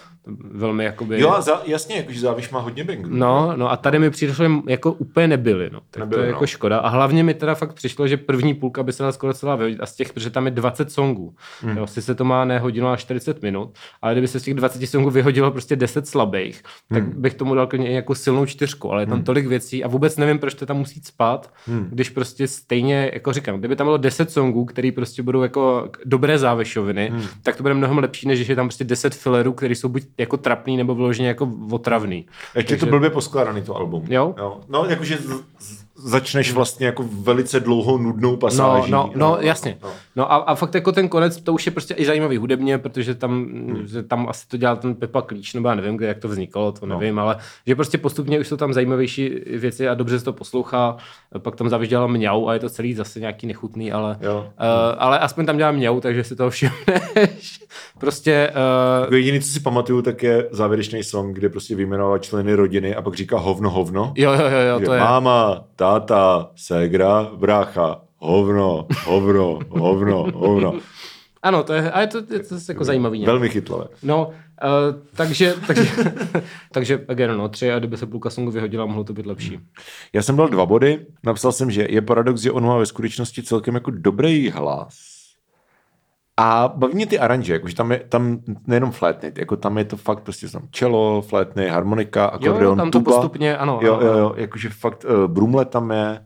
Velmi 0.51 0.85
jakoby... 0.85 1.21
Jo, 1.21 1.37
za, 1.41 1.63
jasně, 1.67 1.97
jakože 1.97 2.21
záviš 2.21 2.51
má 2.51 2.61
hodně 2.61 2.85
bangerů. 2.85 3.17
No, 3.17 3.53
no 3.57 3.71
a 3.71 3.77
tady 3.77 3.99
mi 3.99 4.11
přišlo, 4.11 4.35
že 4.35 4.53
jako 4.69 4.93
úplně 4.93 5.29
nebyly, 5.29 5.71
no. 5.73 5.81
Tak 5.91 6.01
Nebyly, 6.01 6.17
to 6.17 6.21
je 6.21 6.27
no. 6.27 6.35
jako 6.35 6.47
škoda. 6.47 6.79
A 6.79 6.89
hlavně 6.89 7.23
mi 7.25 7.35
teda 7.35 7.55
fakt 7.55 7.73
přišlo, 7.73 8.09
že 8.09 8.17
první 8.17 8.55
půlka 8.55 8.83
by 8.83 8.93
se 8.93 9.03
dala 9.03 9.13
skoro 9.13 9.35
celá 9.35 9.57
vyhodit. 9.57 9.81
A 9.81 9.87
z 9.87 9.95
těch, 9.97 10.13
protože 10.13 10.31
tam 10.31 10.45
je 10.45 10.51
20 10.51 10.93
songů. 10.93 11.35
Hmm. 11.61 11.77
Jo, 11.77 11.87
sice 11.87 12.15
to 12.15 12.25
má 12.25 12.45
ne 12.45 12.59
hodinu 12.59 12.89
a 12.89 12.97
40 12.97 13.43
minut, 13.43 13.75
ale 14.03 14.15
kdyby 14.15 14.29
se 14.29 14.41
z 14.41 14.43
těch 14.43 14.55
20 14.55 14.87
songů 14.87 15.11
vyhodilo 15.11 15.51
prostě 15.51 15.77
10 15.77 16.09
slabých, 16.09 16.63
tak 16.89 17.03
Hmm. 17.03 17.23
bych 17.23 17.35
tomu 17.35 17.55
dal 17.55 17.67
klidně 17.67 17.91
jako 17.91 18.15
silnou 18.15 18.47
čtyřku, 18.47 18.93
ale 18.93 19.03
je 19.03 19.07
tam 19.07 19.23
tolik 19.23 19.47
věcí 19.47 19.85
a 19.85 19.89
vůbec 19.89 20.17
nevím, 20.17 20.39
proč 20.39 20.55
to 20.55 20.67
tam 20.67 20.77
musí 20.77 21.01
spát, 21.05 21.53
Hmm. 21.67 21.89
když 21.91 22.11
prostě 22.11 22.49
stejně, 22.67 23.11
jako 23.15 23.33
říkám, 23.33 23.59
kdyby 23.59 23.77
tam 23.77 23.87
bylo 23.87 23.97
10 23.97 24.31
songů, 24.31 24.65
který 24.65 24.93
prostě 24.93 25.23
budou 25.23 25.43
jako 25.43 25.89
dobré 26.05 26.39
závešoviny, 26.39 27.09
Hmm. 27.13 27.23
tak 27.43 27.57
to 27.57 27.63
bude 27.63 27.75
mnohem 27.75 27.99
lepší, 27.99 28.29
než 28.29 28.39
když 28.39 28.49
je 28.49 28.57
tam 28.57 28.67
prostě 28.69 28.85
10 28.85 29.15
fillerů, 29.15 29.53
který 29.53 29.75
jsou 29.75 29.89
buď 29.89 30.03
jako 30.19 30.37
trapný 30.37 30.77
nebo 30.77 30.95
vyloženě 30.95 31.29
jako 31.29 31.53
otravný. 31.71 32.27
Ještě 32.55 32.75
je 32.75 32.77
to 32.79 32.81
Takže- 32.81 32.91
blbě 32.91 33.11
poskládaný 33.11 33.63
to 33.63 33.77
album. 33.77 34.05
Jo? 34.09 34.35
jo. 34.39 34.61
No, 34.69 34.85
jakože 34.85 35.17
z, 35.17 35.31
z, 35.59 35.85
začneš 36.07 36.53
vlastně 36.53 36.87
jako 36.87 37.05
velice 37.21 37.61
dlouhou 37.61 37.99
nudnou 37.99 38.31
No, 38.31 38.37
pasáží. 38.37 38.91
no, 38.93 39.11
no, 39.15 39.37
jasně. 39.41 39.79
No. 39.83 39.89
No 40.17 40.33
a, 40.33 40.37
a 40.37 40.55
fakt 40.55 40.75
jako 40.75 40.93
ten 40.93 41.09
konec, 41.09 41.41
to 41.43 41.53
už 41.53 41.67
je 41.67 41.73
prostě 41.73 41.95
i 41.95 42.07
zajímavý 42.07 42.37
hudebně, 42.37 42.79
protože 42.79 43.15
tam, 43.15 43.45
hmm. 43.45 43.83
že 43.87 44.03
tam 44.03 44.29
asi 44.29 44.49
to 44.49 44.57
dělal 44.57 44.77
ten 44.77 44.95
Pepa 44.95 45.23
Klíč, 45.23 45.55
nebo 45.55 45.69
já 45.69 45.75
nevím, 45.75 45.97
kde, 45.97 46.07
jak 46.07 46.19
to 46.19 46.29
vznikalo, 46.29 46.73
to 46.73 46.87
No. 46.87 46.99
nevím, 46.99 47.19
ale 47.19 47.37
že 47.67 47.75
prostě 47.75 47.99
postupně 47.99 48.41
už 48.41 48.49
jsou 48.49 48.57
tam 48.57 48.73
zajímavější 48.73 49.29
věci 49.57 49.89
a 49.89 49.95
dobře 49.95 50.19
se 50.19 50.25
to 50.25 50.33
poslouchá, 50.33 50.97
pak 51.39 51.57
tam 51.57 51.69
zavíš 51.69 51.89
dělala 51.89 52.07
mňau 52.09 52.47
a 52.49 52.53
je 52.55 52.59
to 52.61 52.69
celý 52.71 52.95
zase 52.95 53.21
nějaký 53.21 53.47
nechutný, 53.47 53.93
ale, 53.93 54.17
Jo. 54.21 54.39
uh, 54.39 54.95
ale 54.99 55.19
aspoň 55.19 55.47
tam 55.47 55.57
dělá 55.57 55.73
mňau, 55.73 56.01
takže 56.01 56.25
si 56.25 56.37
toho 56.37 56.51
všimneš. 56.51 57.61
prostě 57.99 58.51
uh, 59.09 59.15
Jediný, 59.15 59.41
co 59.41 59.49
si 59.49 59.61
pamatuju, 59.61 60.03
tak 60.03 60.23
je 60.23 60.49
závěrečný 60.51 61.03
song, 61.05 61.37
kde 61.37 61.49
prostě 61.49 61.75
vyjmenoval 61.75 62.19
členy 62.19 62.55
rodiny 62.55 62.95
a 62.95 63.03
pak 63.03 63.15
říká 63.15 63.39
hovno, 63.39 63.71
hovno. 63.71 64.13
jo, 64.17 64.33
jo, 64.33 64.39
jo, 64.41 64.61
jo, 64.69 64.81
to 64.87 64.93
je. 64.93 65.01
Máma, 65.01 65.65
táta, 66.01 66.51
ségra, 66.57 67.31
brácha, 67.37 68.01
hovno, 68.19 68.87
hovno, 69.05 69.59
hovno, 69.69 70.27
hovno. 70.35 70.75
Ano, 71.43 71.63
to 71.63 71.73
je, 71.73 71.91
a 71.91 72.01
je 72.01 72.07
to, 72.07 72.19
je 72.19 72.41
to 72.41 72.55
jako 72.69 72.85
zajímavý. 72.85 73.19
nějak. 73.19 73.27
Velmi 73.27 73.49
chytlavé. 73.49 73.87
No, 74.03 74.27
uh, 74.27 74.33
takže, 75.17 75.55
takže, 75.67 75.91
takže 76.73 77.05
again, 77.09 77.37
no, 77.37 77.49
tři 77.49 77.73
a 77.73 77.79
kdyby 77.79 77.97
se 77.97 78.07
půlka 78.07 78.31
songu 78.31 78.51
vyhodila, 78.51 78.87
mohlo 78.87 79.05
to 79.05 79.13
být 79.13 79.27
lepší. 79.27 79.59
Já 80.13 80.23
jsem 80.23 80.37
dal 80.37 80.49
dva 80.49 80.67
body, 80.67 81.07
napsal 81.25 81.53
jsem, 81.53 81.71
že 81.71 81.87
je 81.91 82.03
paradox, 82.03 82.41
že 82.41 82.53
on 82.53 82.67
má 82.67 82.79
ve 82.79 82.87
skutečnosti 82.87 83.43
celkem 83.43 83.75
jako 83.75 83.91
dobrý 83.91 84.51
hlas. 84.51 85.16
A 86.39 86.73
baví 86.77 86.95
mě 86.95 87.07
ty 87.07 87.19
aranže, 87.19 87.53
jakože 87.53 87.75
tam 87.75 87.93
je 87.93 87.99
tam 88.09 88.39
nejenom 88.67 88.91
flétny, 88.91 89.33
jako 89.39 89.57
tam 89.57 89.79
je 89.79 89.85
to 89.85 89.97
fakt 89.97 90.21
prostě 90.23 90.49
tam 90.49 90.63
čelo, 90.71 91.23
flétny, 91.23 91.69
harmonika, 91.69 92.23
Jo, 92.23 92.31
akordeon, 92.53 92.73
jo, 92.73 92.77
tam 92.77 92.91
to 92.91 92.99
tuba. 92.99 93.13
postupně, 93.13 93.57
ano. 93.57 93.79
Jo, 93.83 93.99
jo, 94.03 94.13
jo, 94.19 94.35
jakože 94.37 94.69
fakt 94.69 95.05
uh, 95.05 95.27
brumle 95.33 95.65
tam 95.65 95.91
je. 95.91 96.21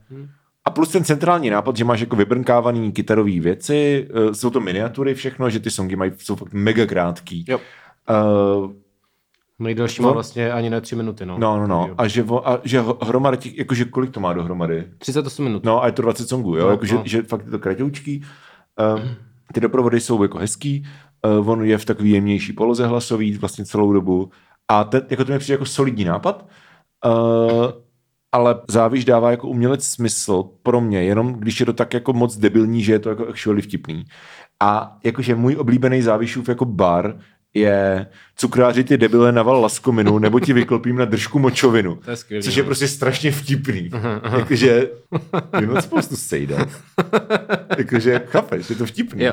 A 0.64 0.70
plus 0.70 0.88
ten 0.92 1.04
centrální 1.04 1.50
nápad, 1.50 1.76
že 1.76 1.84
máš 1.84 2.00
jako 2.00 2.16
vybrnkávaný 2.16 2.92
kytarový 2.92 3.40
věci, 3.40 4.08
uh, 4.26 4.32
jsou 4.32 4.50
to 4.50 4.60
miniatury 4.60 5.14
všechno, 5.14 5.50
že 5.50 5.60
ty 5.60 5.70
songy 5.70 5.96
mají, 5.96 6.12
jsou 6.18 6.36
fakt 6.36 6.52
mega 6.52 6.86
krátký. 6.86 7.44
Jo. 7.48 7.58
Uh, 8.10 8.72
Nejdelší 9.58 10.02
No. 10.02 10.08
má 10.08 10.14
vlastně 10.14 10.52
ani 10.52 10.70
ne 10.70 10.80
tři 10.80 10.96
minuty, 10.96 11.26
no. 11.26 11.38
no, 11.38 11.58
no, 11.60 11.66
no. 11.66 11.90
A 11.98 12.06
že, 12.08 12.24
a 12.44 12.58
že 12.64 12.82
hromady 13.02 13.36
těch, 13.36 13.58
jakože 13.58 13.84
kolik 13.84 14.10
to 14.10 14.20
má 14.20 14.32
dohromady? 14.32 14.84
38 14.98 15.44
minut. 15.44 15.64
No 15.64 15.82
a 15.82 15.86
je 15.86 15.92
to 15.92 16.02
20 16.02 16.28
songů, 16.28 16.56
jo, 16.56 16.64
No, 16.64 16.70
jakože, 16.70 16.94
no. 16.94 17.02
že 17.04 17.22
fakt 17.22 17.44
je 17.44 17.50
to 17.50 17.58
kratoučký. 17.58 18.24
Uh, 18.94 19.00
ty 19.52 19.60
doprovody 19.60 20.00
jsou 20.00 20.22
jako 20.22 20.38
hezký, 20.38 20.86
uh, 21.40 21.50
on 21.50 21.64
je 21.64 21.78
v 21.78 21.84
takový 21.84 22.10
jemnější 22.10 22.52
poloze 22.52 22.86
hlasový 22.86 23.38
vlastně 23.38 23.64
celou 23.64 23.92
dobu. 23.92 24.30
A 24.68 24.84
ten, 24.84 25.06
jako 25.10 25.24
to 25.24 25.32
mi 25.32 25.38
přijde 25.38 25.54
jako 25.54 25.66
solidní 25.66 26.04
nápad, 26.04 26.46
uh, 27.06 27.70
ale 28.32 28.60
záviš 28.68 29.04
dává 29.04 29.30
jako 29.30 29.48
umělec 29.48 29.84
smysl 29.84 30.42
pro 30.62 30.80
mě, 30.80 31.02
jenom 31.02 31.32
když 31.32 31.60
je 31.60 31.66
to 31.66 31.72
tak 31.72 31.94
jako 31.94 32.12
moc 32.12 32.36
debilní, 32.36 32.82
že 32.82 32.92
je 32.92 32.98
to 32.98 33.08
jako 33.08 33.28
actually 33.28 33.62
vtipný. 33.62 34.04
A 34.62 34.98
jakože 35.04 35.34
můj 35.34 35.56
oblíbený 35.56 36.02
závišův 36.02 36.48
jako 36.48 36.64
bar 36.64 37.18
je 37.54 38.06
cukráři 38.36 38.84
ty 38.84 38.98
debile 38.98 39.32
naval 39.32 39.60
laskominu, 39.60 40.18
nebo 40.18 40.40
ti 40.40 40.52
vyklopím 40.52 40.96
na 40.96 41.04
držku 41.04 41.38
močovinu. 41.38 41.96
To 41.96 42.10
je 42.10 42.16
skvělý, 42.16 42.44
Což 42.44 42.54
je 42.54 42.62
no. 42.62 42.66
prostě 42.66 42.88
strašně 42.88 43.32
vtipný. 43.32 43.90
Jakože, 44.38 44.88
you're 45.52 45.74
not 45.74 45.84
supposed 45.84 46.10
to 46.10 46.16
say 46.16 46.46
that. 46.46 46.68
Jakože, 47.78 48.22
chápeš, 48.26 48.70
je 48.70 48.76
to 48.76 48.86
vtipný. 48.86 49.24
Jo. 49.24 49.32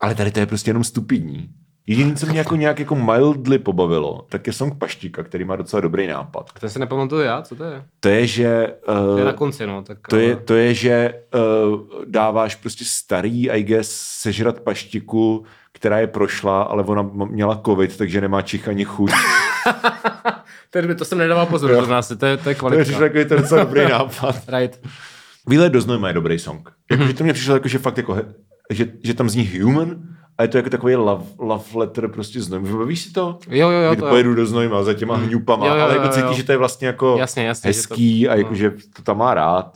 Ale 0.00 0.14
tady 0.14 0.30
to 0.30 0.40
je 0.40 0.46
prostě 0.46 0.70
jenom 0.70 0.84
stupidní. 0.84 1.48
Jediné, 1.86 2.14
co 2.14 2.26
mě 2.26 2.38
jako 2.38 2.56
nějak 2.56 2.78
jako 2.78 2.94
mildly 2.94 3.58
pobavilo, 3.58 4.26
tak 4.28 4.46
je 4.46 4.52
song 4.52 4.78
Paštíka, 4.78 5.22
který 5.22 5.44
má 5.44 5.56
docela 5.56 5.80
dobrý 5.80 6.06
nápad. 6.06 6.50
Ten 6.60 6.70
se 6.70 6.78
nepamatuju 6.78 7.22
já, 7.22 7.42
co 7.42 7.56
to 7.56 7.64
je? 7.64 7.84
To 8.00 8.08
je, 8.08 8.26
že... 8.26 8.74
To 8.84 8.92
je 8.92 9.22
Uh, 9.22 9.24
na 9.24 9.32
konci, 9.32 9.66
no. 9.66 9.82
Tak, 9.82 9.98
to 10.08 10.16
je, 10.16 10.36
to 10.36 10.54
je, 10.54 10.74
že 10.74 11.14
uh, 11.34 11.80
dáváš 12.06 12.54
prostě 12.54 12.84
starý, 12.84 13.50
I 13.50 13.62
guess, 13.62 13.90
sežrat 14.20 14.60
paštiku, 14.60 15.44
která 15.82 15.98
je 15.98 16.06
prošla, 16.06 16.62
ale 16.62 16.82
ona 16.84 17.02
měla 17.12 17.60
covid, 17.66 17.96
takže 17.96 18.20
nemá 18.20 18.42
čich 18.42 18.68
ani 18.68 18.84
chuť. 18.84 19.10
to, 20.70 20.94
to 20.98 21.04
jsem 21.04 21.18
nedával 21.18 21.46
pozor, 21.46 21.70
Jo. 21.70 21.80
to, 21.80 21.86
nás, 21.86 22.08
to, 22.08 22.12
je, 22.12 22.16
to 22.16 22.26
je 22.26 22.36
to 22.36 22.48
je 22.48 22.54
kvalita. 22.54 22.98
takový 22.98 23.24
to 23.24 23.36
docela 23.36 23.64
dobrý 23.64 23.80
nápad. 23.90 24.36
Right. 24.58 24.80
Výlet 25.48 25.72
do 25.72 25.80
znojma 25.80 26.08
je 26.08 26.14
dobrý 26.14 26.38
song. 26.38 26.70
Jakože 26.90 27.14
to 27.14 27.24
mě 27.24 27.32
přišlo 27.32 27.54
jako, 27.54 27.68
že 27.68 27.78
fakt 27.78 27.96
jako, 27.96 28.16
že, 28.70 28.86
že 29.04 29.14
tam 29.14 29.28
zní 29.28 29.58
human 29.60 29.96
a 30.38 30.42
je 30.42 30.48
to 30.48 30.56
jako 30.56 30.70
takový 30.70 30.96
love, 30.96 31.24
love 31.38 31.64
letter 31.74 32.08
prostě 32.08 32.40
znojma. 32.40 32.68
Vybavíš 32.68 33.00
si 33.02 33.12
to? 33.12 33.38
Jo, 33.48 33.70
jo, 33.70 33.78
jo, 33.80 33.90
Kdy 33.92 34.00
to 34.00 34.06
jo. 34.06 34.10
pojedu 34.10 34.34
do 34.34 34.46
znojma 34.46 34.82
za 34.82 34.94
těma 34.94 35.16
hňupama, 35.16 35.66
Jo, 35.66 35.74
jo, 35.74 35.82
ale 35.82 35.92
jako 35.92 36.06
jo, 36.06 36.12
cítíš, 36.12 36.28
jo. 36.30 36.34
že 36.36 36.44
to 36.44 36.52
je 36.52 36.58
vlastně 36.58 36.86
jako 36.86 37.16
Jasně, 37.18 37.46
jasně, 37.46 37.72
že 37.72 37.78
hezký 37.78 38.24
to- 38.24 38.30
a 38.30 38.34
jako, 38.34 38.50
no. 38.50 38.56
že 38.56 38.70
to 38.96 39.02
tam 39.02 39.18
má 39.18 39.34
rád. 39.34 39.72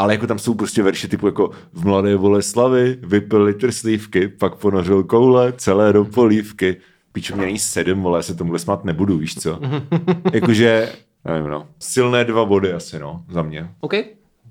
Ale 0.00 0.14
jako 0.14 0.26
tam 0.26 0.38
jsou 0.38 0.54
prostě 0.54 0.82
verše 0.82 1.08
typu 1.08 1.26
jako 1.26 1.50
v 1.72 1.84
mladé 1.84 2.18
Boleslavy 2.18 2.98
vypil 3.02 3.42
litr 3.42 3.72
slívky, 3.72 4.28
pak 4.28 4.54
ponořil 4.54 5.04
koule 5.04 5.52
celé 5.56 5.92
do 5.92 6.04
polívky. 6.04 6.76
Píčo, 7.12 7.36
mě 7.36 7.46
není 7.46 7.58
sedm, 7.58 8.02
vole, 8.02 8.18
já 8.18 8.22
se 8.22 8.34
tomuhle 8.34 8.58
smát 8.58 8.84
nebudu, 8.84 9.18
víš 9.18 9.34
co? 9.34 9.58
Jakože, 10.32 10.92
nevím 11.24 11.50
no, 11.50 11.66
silné 11.78 12.24
dva 12.24 12.44
body 12.44 12.72
asi 12.72 12.98
no, 12.98 13.24
za 13.30 13.42
mě. 13.42 13.70
OK. 13.80 13.94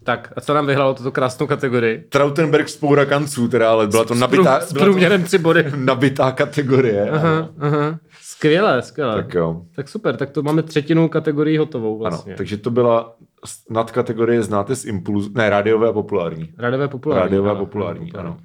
Tak, 0.04 0.34
a 0.36 0.42
co 0.42 0.54
nám 0.54 0.66
vyhrálo 0.66 0.94
tuto 0.94 1.12
krásnou 1.12 1.48
kategorii? 1.48 2.06
Trautenberg 2.10 2.70
spoura 2.70 3.06
kanců, 3.06 3.48
teda, 3.48 3.72
ale 3.72 3.88
byla 3.88 4.06
to 4.06 4.16
nabitá, 4.16 4.60
S 4.60 4.74
průměrem 4.74 5.24
tři 5.24 5.38
body. 5.38 5.66
nabitá 5.76 6.32
kategorie. 6.32 7.10
Ano. 7.10 7.50
Aha. 7.60 8.00
Skvělé, 8.22 8.82
skvělé. 8.82 9.16
Tak 9.16 9.34
jo. 9.34 9.62
tak 9.76 9.90
super, 9.90 10.18
tak 10.18 10.30
to 10.30 10.42
máme 10.42 10.64
třetinu 10.64 11.10
kategorii 11.10 11.58
hotovou 11.58 11.98
vlastně. 11.98 12.32
Ano, 12.34 12.38
takže 12.38 12.58
to 12.58 12.72
byla 12.72 13.16
nadkategorie 13.70 14.44
znáte 14.44 14.76
z 14.76 14.86
Impulzu, 14.86 15.30
ne, 15.36 15.50
rádiové 15.50 15.90
a 15.90 15.94
populární. 15.94 16.54
Rádiové 16.58 16.88
populární. 16.88 17.24
Rádiové 17.24 17.50
a 17.50 17.52
ano, 17.52 17.60
populární, 17.66 18.14
ano. 18.14 18.38